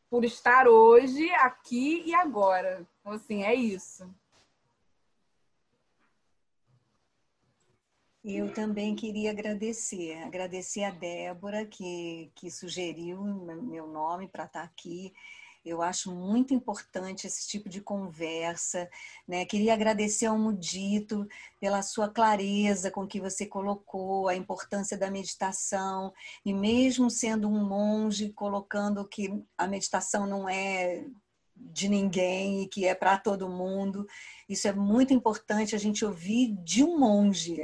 por 0.08 0.24
estar 0.24 0.68
hoje, 0.68 1.28
aqui 1.34 2.02
e 2.06 2.14
agora. 2.14 2.86
Então, 3.00 3.12
assim, 3.12 3.42
é 3.42 3.54
isso. 3.54 4.08
Eu 8.24 8.52
também 8.52 8.96
queria 8.96 9.30
agradecer, 9.30 10.20
agradecer 10.24 10.82
a 10.82 10.90
Débora 10.90 11.64
que, 11.64 12.30
que 12.34 12.50
sugeriu 12.50 13.22
meu 13.22 13.86
nome 13.86 14.26
para 14.26 14.46
estar 14.46 14.64
aqui. 14.64 15.14
Eu 15.66 15.82
acho 15.82 16.14
muito 16.14 16.54
importante 16.54 17.26
esse 17.26 17.48
tipo 17.48 17.68
de 17.68 17.80
conversa. 17.80 18.88
Né? 19.26 19.44
Queria 19.44 19.74
agradecer 19.74 20.26
ao 20.26 20.38
Mudito 20.38 21.26
pela 21.58 21.82
sua 21.82 22.08
clareza 22.08 22.88
com 22.88 23.04
que 23.04 23.20
você 23.20 23.44
colocou 23.44 24.28
a 24.28 24.36
importância 24.36 24.96
da 24.96 25.10
meditação, 25.10 26.12
e 26.44 26.54
mesmo 26.54 27.10
sendo 27.10 27.48
um 27.48 27.64
monge, 27.64 28.30
colocando 28.30 29.08
que 29.08 29.42
a 29.58 29.66
meditação 29.66 30.24
não 30.24 30.48
é 30.48 31.04
de 31.56 31.88
ninguém 31.88 32.62
e 32.62 32.68
que 32.68 32.86
é 32.86 32.94
para 32.94 33.18
todo 33.18 33.48
mundo. 33.48 34.06
Isso 34.48 34.68
é 34.68 34.72
muito 34.72 35.12
importante 35.12 35.74
a 35.74 35.78
gente 35.78 36.04
ouvir 36.04 36.54
de 36.62 36.84
um 36.84 36.96
monge 36.96 37.60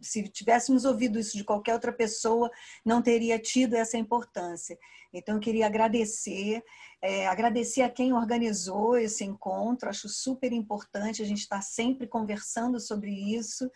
se 0.00 0.22
tivéssemos 0.28 0.84
ouvido 0.84 1.18
isso 1.18 1.36
de 1.36 1.44
qualquer 1.44 1.74
outra 1.74 1.92
pessoa, 1.92 2.50
não 2.84 3.02
teria 3.02 3.38
tido 3.38 3.74
essa 3.74 3.96
importância. 3.96 4.78
Então, 5.12 5.36
eu 5.36 5.40
queria 5.40 5.66
agradecer, 5.66 6.62
é, 7.00 7.26
agradecer 7.26 7.82
a 7.82 7.88
quem 7.88 8.12
organizou 8.12 8.96
esse 8.96 9.24
encontro, 9.24 9.88
acho 9.88 10.08
super 10.08 10.52
importante 10.52 11.22
a 11.22 11.26
gente 11.26 11.40
estar 11.40 11.62
sempre 11.62 12.06
conversando 12.06 12.78
sobre 12.78 13.10
isso. 13.10 13.70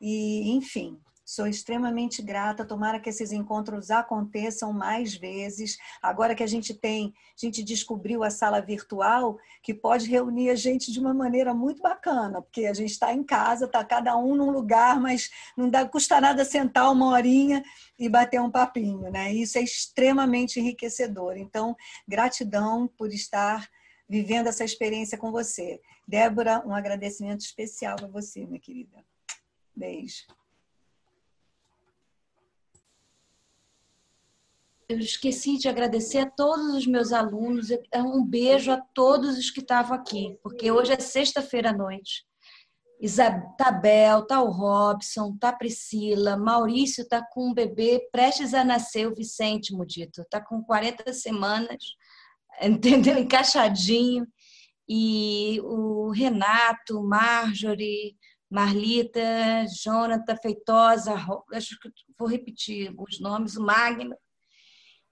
E, 0.00 0.50
enfim, 0.52 0.98
Sou 1.30 1.46
extremamente 1.46 2.20
grata. 2.22 2.64
Tomara 2.64 2.98
que 2.98 3.08
esses 3.08 3.30
encontros 3.30 3.88
aconteçam 3.88 4.72
mais 4.72 5.14
vezes. 5.14 5.78
Agora 6.02 6.34
que 6.34 6.42
a 6.42 6.46
gente 6.46 6.74
tem, 6.74 7.14
a 7.40 7.46
gente 7.46 7.62
descobriu 7.62 8.24
a 8.24 8.30
sala 8.30 8.60
virtual, 8.60 9.38
que 9.62 9.72
pode 9.72 10.10
reunir 10.10 10.50
a 10.50 10.56
gente 10.56 10.90
de 10.90 10.98
uma 10.98 11.14
maneira 11.14 11.54
muito 11.54 11.80
bacana, 11.80 12.42
porque 12.42 12.66
a 12.66 12.74
gente 12.74 12.90
está 12.90 13.14
em 13.14 13.22
casa, 13.22 13.66
está 13.66 13.84
cada 13.84 14.16
um 14.16 14.34
num 14.34 14.50
lugar, 14.50 15.00
mas 15.00 15.30
não 15.56 15.70
dá, 15.70 15.86
custa 15.86 16.20
nada 16.20 16.44
sentar 16.44 16.90
uma 16.90 17.06
horinha 17.10 17.62
e 17.96 18.08
bater 18.08 18.40
um 18.40 18.50
papinho, 18.50 19.08
né? 19.08 19.32
Isso 19.32 19.56
é 19.56 19.62
extremamente 19.62 20.58
enriquecedor. 20.58 21.36
Então, 21.36 21.76
gratidão 22.08 22.88
por 22.88 23.12
estar 23.12 23.70
vivendo 24.08 24.48
essa 24.48 24.64
experiência 24.64 25.16
com 25.16 25.30
você. 25.30 25.80
Débora, 26.08 26.60
um 26.66 26.74
agradecimento 26.74 27.42
especial 27.42 27.94
para 27.94 28.08
você, 28.08 28.44
minha 28.44 28.58
querida. 28.58 29.04
Beijo. 29.76 30.24
Eu 34.90 34.98
esqueci 34.98 35.56
de 35.56 35.68
agradecer 35.68 36.18
a 36.18 36.30
todos 36.30 36.74
os 36.74 36.86
meus 36.86 37.12
alunos. 37.12 37.68
Um 37.94 38.24
beijo 38.24 38.72
a 38.72 38.80
todos 38.92 39.38
os 39.38 39.48
que 39.50 39.60
estavam 39.60 39.96
aqui, 39.96 40.36
porque 40.42 40.70
hoje 40.70 40.92
é 40.92 40.98
sexta-feira 40.98 41.70
à 41.70 41.72
noite. 41.72 42.24
Isabel, 43.00 44.26
tá 44.26 44.42
o 44.42 44.50
Robson, 44.50 45.36
tá 45.38 45.50
a 45.50 45.52
Priscila, 45.52 46.36
Maurício 46.36 47.08
tá 47.08 47.24
com 47.32 47.50
um 47.50 47.54
bebê 47.54 48.06
prestes 48.12 48.52
a 48.52 48.62
nascer, 48.62 49.06
o 49.06 49.14
Vicente 49.14 49.72
Mudito, 49.72 50.22
tá 50.28 50.38
com 50.40 50.62
40 50.62 51.10
semanas, 51.12 51.82
entendeu? 52.60 53.18
Encaixadinho. 53.18 54.26
E 54.88 55.60
o 55.62 56.10
Renato, 56.10 57.00
Marjorie, 57.00 58.16
Marlita, 58.50 59.64
Jonathan, 59.82 60.36
Feitosa, 60.36 61.14
acho 61.52 61.78
que 61.78 61.88
vou 62.18 62.26
repetir 62.26 62.92
os 62.98 63.20
nomes, 63.20 63.56
o 63.56 63.62
Magno, 63.62 64.16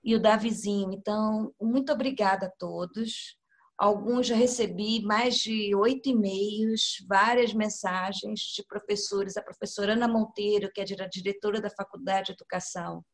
e 0.09 0.14
o 0.14 0.18
Davizinho. 0.18 0.90
Então, 0.90 1.55
muito 1.60 1.93
obrigada 1.93 2.47
a 2.47 2.51
todos. 2.51 3.36
Alguns 3.76 4.26
já 4.26 4.35
recebi 4.35 5.02
mais 5.02 5.36
de 5.36 5.74
oito 5.74 6.09
e-mails, 6.09 7.05
várias 7.06 7.52
mensagens 7.52 8.40
de 8.56 8.64
professores, 8.66 9.36
a 9.36 9.43
professora 9.43 9.93
Ana 9.93 10.09
Monteiro, 10.09 10.70
que 10.72 10.80
é 10.80 10.85
a 10.85 11.06
diretora 11.06 11.60
da 11.60 11.68
Faculdade 11.68 12.28
de 12.28 12.32
Educação, 12.32 13.05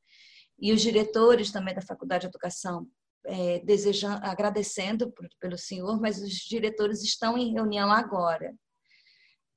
e 0.56 0.72
os 0.72 0.80
diretores 0.80 1.50
também 1.50 1.74
da 1.74 1.82
Faculdade 1.82 2.22
de 2.22 2.28
Educação, 2.28 2.86
é, 3.26 3.58
desejando, 3.64 4.24
agradecendo 4.24 5.10
por, 5.10 5.28
pelo 5.40 5.58
senhor, 5.58 6.00
mas 6.00 6.22
os 6.22 6.30
diretores 6.48 7.02
estão 7.02 7.36
em 7.36 7.52
reunião 7.52 7.90
agora, 7.90 8.54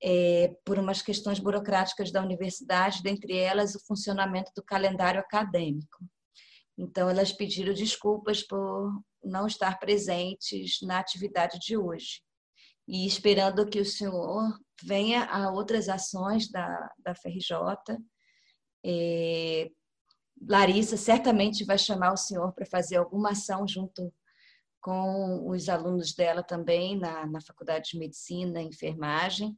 é, 0.01 0.55
por 0.65 0.79
umas 0.79 1.03
questões 1.03 1.37
burocráticas 1.37 2.11
da 2.11 2.23
universidade, 2.23 3.03
dentre 3.03 3.37
elas 3.37 3.75
o 3.75 3.85
funcionamento 3.85 4.51
do 4.55 4.63
calendário 4.63 5.19
acadêmico. 5.19 6.03
Então, 6.77 7.09
elas 7.09 7.31
pediram 7.31 7.73
desculpas 7.73 8.43
por 8.43 9.01
não 9.23 9.47
estar 9.47 9.79
presentes 9.79 10.79
na 10.81 10.99
atividade 10.99 11.57
de 11.59 11.75
hoje. 11.75 12.21
E 12.87 13.05
esperando 13.05 13.67
que 13.67 13.79
o 13.79 13.85
senhor 13.85 14.57
venha 14.83 15.25
a 15.25 15.51
outras 15.51 15.89
ações 15.89 16.49
da, 16.49 16.91
da 16.99 17.15
FRJ. 17.15 17.97
É, 18.85 19.69
Larissa 20.47 20.95
certamente 20.95 21.65
vai 21.65 21.77
chamar 21.77 22.13
o 22.13 22.17
senhor 22.17 22.53
para 22.53 22.65
fazer 22.65 22.97
alguma 22.97 23.31
ação 23.31 23.67
junto 23.67 24.13
com 24.79 25.49
os 25.49 25.67
alunos 25.67 26.13
dela 26.13 26.43
também 26.43 26.97
na, 26.97 27.25
na 27.25 27.41
Faculdade 27.41 27.91
de 27.91 27.99
Medicina, 27.99 28.61
Enfermagem. 28.61 29.57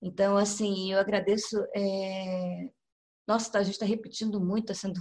Então, 0.00 0.36
assim, 0.36 0.92
eu 0.92 0.98
agradeço. 0.98 1.56
É... 1.74 2.68
Nossa, 3.26 3.58
a 3.58 3.62
gente 3.62 3.74
está 3.74 3.86
repetindo 3.86 4.40
muito, 4.40 4.70
está 4.70 4.88
sendo 4.88 5.00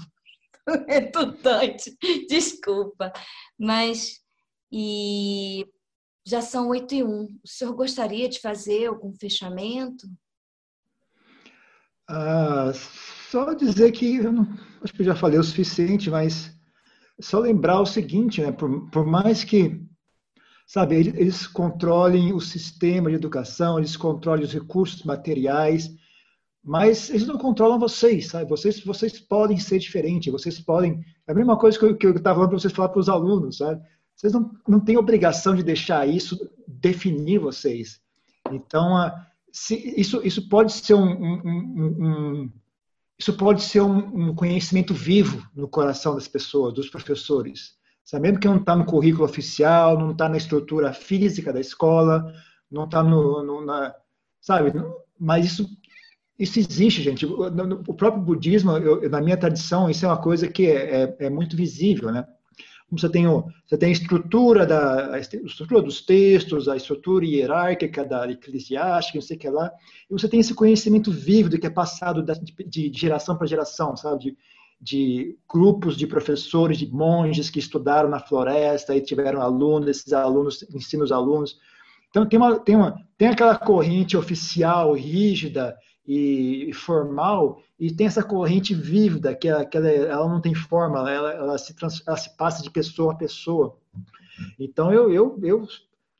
redundante, 0.87 1.95
desculpa. 2.27 3.11
Mas, 3.57 4.19
e 4.71 5.65
já 6.25 6.41
são 6.41 6.69
oito 6.69 6.93
e 6.93 7.03
um. 7.03 7.23
O 7.43 7.47
senhor 7.47 7.73
gostaria 7.73 8.29
de 8.29 8.39
fazer 8.39 8.87
algum 8.87 9.13
fechamento? 9.13 10.07
Ah, 12.09 12.71
só 13.29 13.53
dizer 13.53 13.91
que, 13.91 14.17
eu 14.17 14.31
não, 14.31 14.47
acho 14.81 14.93
que 14.93 15.01
eu 15.01 15.05
já 15.05 15.15
falei 15.15 15.39
o 15.39 15.43
suficiente, 15.43 16.09
mas 16.09 16.53
só 17.19 17.39
lembrar 17.39 17.79
o 17.79 17.85
seguinte, 17.85 18.41
né? 18.41 18.51
Por, 18.51 18.89
por 18.89 19.05
mais 19.05 19.43
que, 19.43 19.81
sabe, 20.67 20.95
eles, 20.95 21.15
eles 21.15 21.47
controlem 21.47 22.33
o 22.33 22.41
sistema 22.41 23.09
de 23.09 23.15
educação, 23.15 23.77
eles 23.77 23.95
controlem 23.95 24.43
os 24.43 24.53
recursos 24.53 25.03
materiais, 25.03 25.89
mas 26.63 27.09
eles 27.09 27.25
não 27.25 27.37
controlam 27.37 27.79
vocês, 27.79 28.27
sabe? 28.27 28.49
Vocês, 28.49 28.83
vocês 28.83 29.19
podem 29.19 29.57
ser 29.57 29.79
diferentes, 29.79 30.31
vocês 30.31 30.59
podem. 30.59 31.03
É 31.27 31.31
a 31.31 31.35
mesma 31.35 31.57
coisa 31.57 31.77
que 31.95 32.05
eu 32.05 32.11
estava 32.11 32.35
falando 32.35 32.49
para 32.49 32.59
vocês 32.59 32.73
falar 32.73 32.89
para 32.89 32.99
os 32.99 33.09
alunos, 33.09 33.57
sabe? 33.57 33.81
Vocês 34.15 34.33
não, 34.33 34.51
não 34.67 34.79
têm 34.79 34.97
obrigação 34.97 35.55
de 35.55 35.63
deixar 35.63 36.07
isso 36.07 36.37
definir 36.67 37.39
vocês. 37.39 37.99
Então, 38.51 39.11
se, 39.51 39.75
isso, 39.99 40.21
isso 40.23 40.47
pode 40.47 40.71
ser 40.73 40.93
um, 40.93 41.11
um, 41.11 41.41
um, 41.43 42.05
um 42.05 42.51
isso 43.17 43.33
pode 43.33 43.61
ser 43.61 43.81
um, 43.81 44.33
conhecimento 44.33 44.95
vivo 44.95 45.47
no 45.55 45.67
coração 45.67 46.15
das 46.15 46.27
pessoas, 46.27 46.73
dos 46.73 46.89
professores. 46.89 47.75
Sabe? 48.03 48.23
Mesmo 48.23 48.39
que 48.39 48.47
não 48.47 48.57
está 48.57 48.75
no 48.75 48.83
currículo 48.83 49.25
oficial, 49.25 49.97
não 49.97 50.11
está 50.11 50.27
na 50.27 50.37
estrutura 50.37 50.91
física 50.91 51.53
da 51.53 51.59
escola, 51.59 52.33
não 52.69 52.85
está 52.85 53.03
no, 53.03 53.43
no, 53.43 53.63
na, 53.63 53.93
sabe? 54.39 54.71
Mas 55.19 55.45
isso 55.45 55.69
isso 56.41 56.59
existe, 56.59 57.03
gente. 57.03 57.25
O 57.25 57.93
próprio 57.93 58.23
budismo, 58.23 58.71
eu, 58.71 59.07
na 59.09 59.21
minha 59.21 59.37
tradição, 59.37 59.89
isso 59.89 60.05
é 60.05 60.07
uma 60.07 60.21
coisa 60.21 60.47
que 60.47 60.65
é, 60.65 61.03
é, 61.03 61.15
é 61.27 61.29
muito 61.29 61.55
visível, 61.55 62.11
né? 62.11 62.25
Você 62.91 63.07
tem, 63.07 63.25
o, 63.25 63.45
você 63.65 63.77
tem 63.77 63.89
a 63.89 63.91
estrutura, 63.93 64.65
da, 64.65 65.13
a 65.13 65.19
estrutura 65.19 65.81
dos 65.81 66.01
textos, 66.01 66.67
a 66.67 66.75
estrutura 66.75 67.25
hierárquica 67.25 68.03
da 68.03 68.29
eclesiástica, 68.29 69.17
não 69.17 69.21
sei 69.21 69.37
o 69.37 69.39
que 69.39 69.49
lá, 69.49 69.71
e 70.09 70.13
você 70.13 70.27
tem 70.27 70.41
esse 70.41 70.53
conhecimento 70.53 71.09
vívido 71.09 71.57
que 71.57 71.67
é 71.67 71.69
passado 71.69 72.21
de, 72.21 72.89
de 72.89 72.99
geração 72.99 73.37
para 73.37 73.47
geração, 73.47 73.95
sabe? 73.95 74.19
De, 74.23 74.37
de 74.81 75.37
grupos 75.47 75.95
de 75.95 76.07
professores, 76.07 76.77
de 76.77 76.91
monges 76.91 77.49
que 77.49 77.59
estudaram 77.59 78.09
na 78.09 78.19
floresta 78.19 78.95
e 78.95 78.99
tiveram 78.99 79.41
alunos, 79.41 79.87
esses 79.87 80.11
alunos 80.11 80.65
ensinam 80.73 81.05
os 81.05 81.11
alunos. 81.11 81.57
Então 82.09 82.25
tem 82.25 82.37
uma, 82.37 82.59
tem 82.59 82.75
uma, 82.75 82.95
tem 83.17 83.29
aquela 83.29 83.55
corrente 83.55 84.17
oficial, 84.17 84.93
rígida 84.93 85.77
e 86.13 86.73
formal, 86.73 87.61
e 87.79 87.91
tem 87.91 88.07
essa 88.07 88.23
corrente 88.23 88.73
vívida 88.73 89.33
que, 89.33 89.47
ela, 89.47 89.63
que 89.65 89.77
ela, 89.77 89.89
ela 89.89 90.27
não 90.27 90.41
tem 90.41 90.53
forma, 90.53 91.09
ela, 91.09 91.31
ela, 91.31 91.57
se 91.57 91.73
trans, 91.73 92.03
ela 92.05 92.17
se 92.17 92.35
passa 92.35 92.61
de 92.61 92.69
pessoa 92.69 93.13
a 93.13 93.17
pessoa. 93.17 93.77
Então 94.59 94.91
eu, 94.91 95.11
eu, 95.11 95.39
eu 95.41 95.67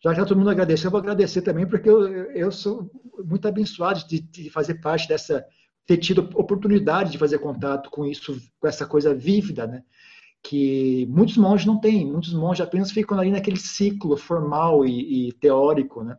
já 0.02 0.14
que 0.14 0.26
todo 0.26 0.38
mundo 0.38 0.50
agradeceu, 0.50 0.88
eu 0.88 0.92
vou 0.92 1.00
agradecer 1.00 1.42
também, 1.42 1.68
porque 1.68 1.90
eu, 1.90 2.08
eu 2.32 2.52
sou 2.52 2.90
muito 3.24 3.48
abençoado 3.48 4.08
de, 4.08 4.20
de 4.20 4.50
fazer 4.50 4.76
parte 4.76 5.08
dessa, 5.08 5.46
ter 5.86 5.98
tido 5.98 6.30
oportunidade 6.36 7.12
de 7.12 7.18
fazer 7.18 7.40
contato 7.40 7.90
com 7.90 8.06
isso, 8.06 8.42
com 8.60 8.68
essa 8.68 8.86
coisa 8.86 9.14
vívida, 9.14 9.68
né? 9.68 9.84
Que 10.42 11.06
muitos 11.08 11.38
monges 11.38 11.68
não 11.68 11.80
têm, 11.80 12.10
muitos 12.10 12.34
monges 12.34 12.66
apenas 12.66 12.92
ficam 12.92 13.20
ali 13.20 13.30
naquele 13.30 13.58
ciclo 13.58 14.18
formal 14.18 14.86
e, 14.86 15.28
e 15.28 15.34
teórico, 15.34 16.04
né? 16.04 16.18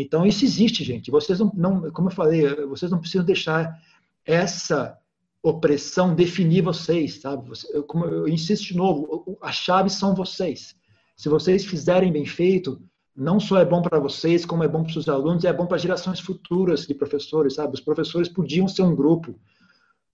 Então 0.00 0.24
isso 0.24 0.44
existe, 0.44 0.84
gente. 0.84 1.10
Vocês 1.10 1.40
não, 1.40 1.50
não, 1.54 1.90
como 1.90 2.08
eu 2.08 2.14
falei, 2.14 2.54
vocês 2.66 2.90
não 2.90 3.00
precisam 3.00 3.24
deixar 3.24 3.76
essa 4.24 4.96
opressão 5.42 6.14
definir 6.14 6.62
vocês, 6.62 7.20
sabe? 7.20 7.50
Eu, 7.72 7.82
como 7.82 8.04
eu 8.04 8.28
insisto 8.28 8.66
de 8.66 8.76
novo, 8.76 9.38
as 9.40 9.56
chaves 9.56 9.94
são 9.94 10.14
vocês. 10.14 10.76
Se 11.16 11.28
vocês 11.28 11.64
fizerem 11.64 12.12
bem 12.12 12.26
feito, 12.26 12.80
não 13.14 13.40
só 13.40 13.58
é 13.58 13.64
bom 13.64 13.82
para 13.82 13.98
vocês, 13.98 14.46
como 14.46 14.62
é 14.62 14.68
bom 14.68 14.82
para 14.82 14.88
os 14.88 14.92
seus 14.92 15.08
alunos, 15.08 15.44
é 15.44 15.52
bom 15.52 15.66
para 15.66 15.78
gerações 15.78 16.20
futuras 16.20 16.86
de 16.86 16.94
professores, 16.94 17.54
sabe? 17.54 17.74
Os 17.74 17.80
professores 17.80 18.28
podiam 18.28 18.68
ser 18.68 18.82
um 18.82 18.94
grupo 18.94 19.34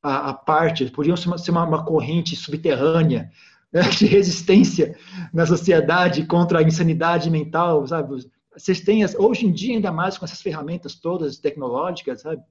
à, 0.02 0.32
parte, 0.32 0.90
podiam 0.90 1.16
ser, 1.16 1.28
uma, 1.28 1.38
ser 1.38 1.50
uma, 1.50 1.64
uma, 1.64 1.84
corrente 1.84 2.34
subterrânea 2.36 3.30
né, 3.72 3.82
de 3.90 4.06
resistência 4.06 4.96
na 5.32 5.44
sociedade 5.44 6.24
contra 6.24 6.60
a 6.60 6.62
insanidade 6.62 7.30
mental, 7.30 7.86
sabe? 7.86 8.24
Vocês 8.56 8.80
têm, 8.80 9.04
hoje 9.18 9.46
em 9.46 9.52
dia, 9.52 9.74
ainda 9.74 9.92
mais 9.92 10.16
com 10.16 10.24
essas 10.24 10.40
ferramentas 10.40 10.94
todas 10.94 11.38
tecnológicas, 11.38 12.20
sabe? 12.20 12.42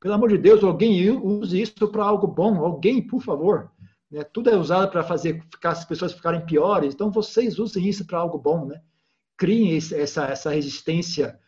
Pelo 0.00 0.14
amor 0.14 0.28
de 0.28 0.38
Deus, 0.38 0.62
alguém 0.62 1.10
use 1.10 1.60
isso 1.60 1.88
para 1.88 2.04
algo 2.04 2.26
bom, 2.26 2.64
alguém, 2.64 3.00
por 3.00 3.22
favor. 3.22 3.70
Né? 4.10 4.22
Tudo 4.24 4.50
é 4.50 4.56
usado 4.56 4.90
para 4.90 5.02
fazer 5.02 5.42
ficar, 5.50 5.70
as 5.70 5.84
pessoas 5.84 6.12
ficarem 6.12 6.44
piores, 6.44 6.94
então 6.94 7.10
vocês 7.10 7.58
usem 7.58 7.88
isso 7.88 8.06
para 8.06 8.18
algo 8.18 8.38
bom, 8.38 8.66
né? 8.66 8.80
criem 9.36 9.76
essa, 9.76 10.26
essa 10.26 10.50
resistência 10.50 11.38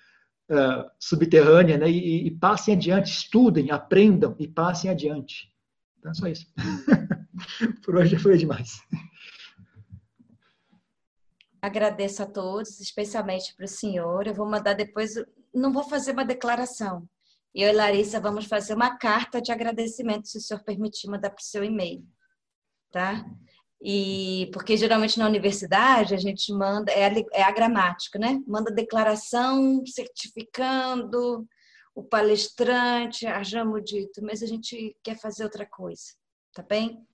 uh, 0.50 0.90
subterrânea 0.98 1.78
né? 1.78 1.90
E, 1.90 2.26
e, 2.26 2.30
passem 2.30 2.74
adiante, 2.74 3.10
estudem, 3.10 3.70
aprendam 3.70 4.34
e 4.38 4.46
passem 4.46 4.90
adiante. 4.90 5.48
Então 5.98 6.10
é 6.10 6.14
só 6.14 6.26
isso. 6.26 6.46
Por 7.84 7.96
hoje 7.96 8.18
foi 8.18 8.36
demais. 8.36 8.80
Agradeço 11.60 12.22
a 12.22 12.26
todos, 12.26 12.80
especialmente 12.80 13.54
para 13.54 13.64
o 13.64 13.68
senhor. 13.68 14.26
Eu 14.26 14.34
vou 14.34 14.48
mandar 14.48 14.74
depois, 14.74 15.14
não 15.54 15.72
vou 15.72 15.84
fazer 15.84 16.12
uma 16.12 16.24
declaração. 16.24 17.08
Eu 17.54 17.70
e 17.70 17.72
Larissa 17.72 18.20
vamos 18.20 18.44
fazer 18.44 18.74
uma 18.74 18.96
carta 18.98 19.40
de 19.40 19.50
agradecimento, 19.50 20.28
se 20.28 20.38
o 20.38 20.40
senhor 20.40 20.62
permitir 20.62 21.08
mandar 21.08 21.30
para 21.30 21.40
o 21.40 21.44
seu 21.44 21.64
e-mail. 21.64 22.04
Tá? 22.92 23.24
E 23.82 24.50
porque 24.52 24.76
geralmente 24.76 25.18
na 25.18 25.26
universidade 25.26 26.14
a 26.14 26.18
gente 26.18 26.52
manda 26.52 26.90
é 26.92 27.06
a, 27.06 27.12
é 27.32 27.42
a 27.42 27.50
gramática, 27.50 28.18
né? 28.18 28.42
Manda 28.46 28.70
declaração 28.70 29.84
certificando 29.86 31.46
o 31.94 32.02
palestrante, 32.02 33.26
arjamo 33.26 33.80
dito, 33.80 34.22
mas 34.22 34.42
a 34.42 34.46
gente 34.46 34.94
quer 35.02 35.18
fazer 35.18 35.44
outra 35.44 35.64
coisa, 35.64 36.12
tá 36.52 36.62
bem? 36.62 37.05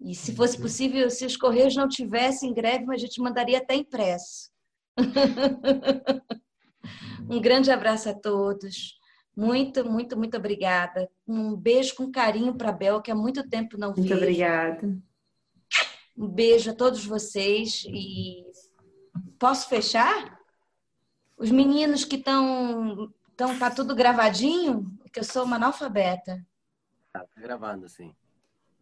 E 0.00 0.14
se 0.14 0.34
fosse 0.34 0.58
possível, 0.58 1.10
se 1.10 1.26
os 1.26 1.36
correios 1.36 1.76
não 1.76 1.88
tivessem 1.88 2.54
greve, 2.54 2.92
a 2.92 2.96
gente 2.96 3.20
mandaria 3.20 3.58
até 3.58 3.74
impresso. 3.74 4.50
um 7.28 7.40
grande 7.40 7.70
abraço 7.70 8.08
a 8.08 8.14
todos. 8.14 8.98
Muito, 9.36 9.84
muito, 9.84 10.16
muito 10.16 10.36
obrigada. 10.36 11.08
Um 11.26 11.54
beijo 11.54 11.94
com 11.94 12.10
carinho 12.10 12.54
para 12.54 12.70
a 12.70 12.72
Bel, 12.72 13.02
que 13.02 13.10
há 13.10 13.14
muito 13.14 13.46
tempo 13.48 13.76
não 13.76 13.92
vi. 13.92 14.00
Muito 14.00 14.14
obrigada. 14.14 14.98
Um 16.16 16.28
beijo 16.28 16.70
a 16.70 16.74
todos 16.74 17.04
vocês 17.04 17.84
e 17.86 18.44
posso 19.38 19.68
fechar? 19.68 20.38
Os 21.36 21.50
meninos 21.50 22.04
que 22.04 22.16
estão 22.16 23.12
estão 23.30 23.58
tá 23.58 23.70
tudo 23.70 23.94
gravadinho, 23.94 24.98
que 25.12 25.20
eu 25.20 25.24
sou 25.24 25.44
uma 25.44 25.56
analfabeta. 25.56 26.44
Tá, 27.12 27.20
tá 27.20 27.40
gravando 27.40 27.88
sim. 27.88 28.14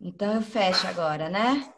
Então 0.00 0.34
eu 0.34 0.42
fecho 0.42 0.86
agora, 0.86 1.28
né? 1.28 1.68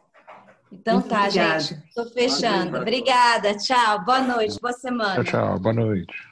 Então 0.72 0.94
Muito 0.94 1.08
tá, 1.08 1.24
obrigada. 1.24 1.60
gente. 1.60 1.82
Estou 1.88 2.06
fechando. 2.10 2.78
Obrigada. 2.78 3.56
Tchau. 3.56 4.04
Boa 4.04 4.20
noite. 4.20 4.60
Boa 4.60 4.72
semana. 4.72 5.14
Tchau, 5.14 5.24
tchau. 5.24 5.58
Boa 5.58 5.74
noite. 5.74 6.29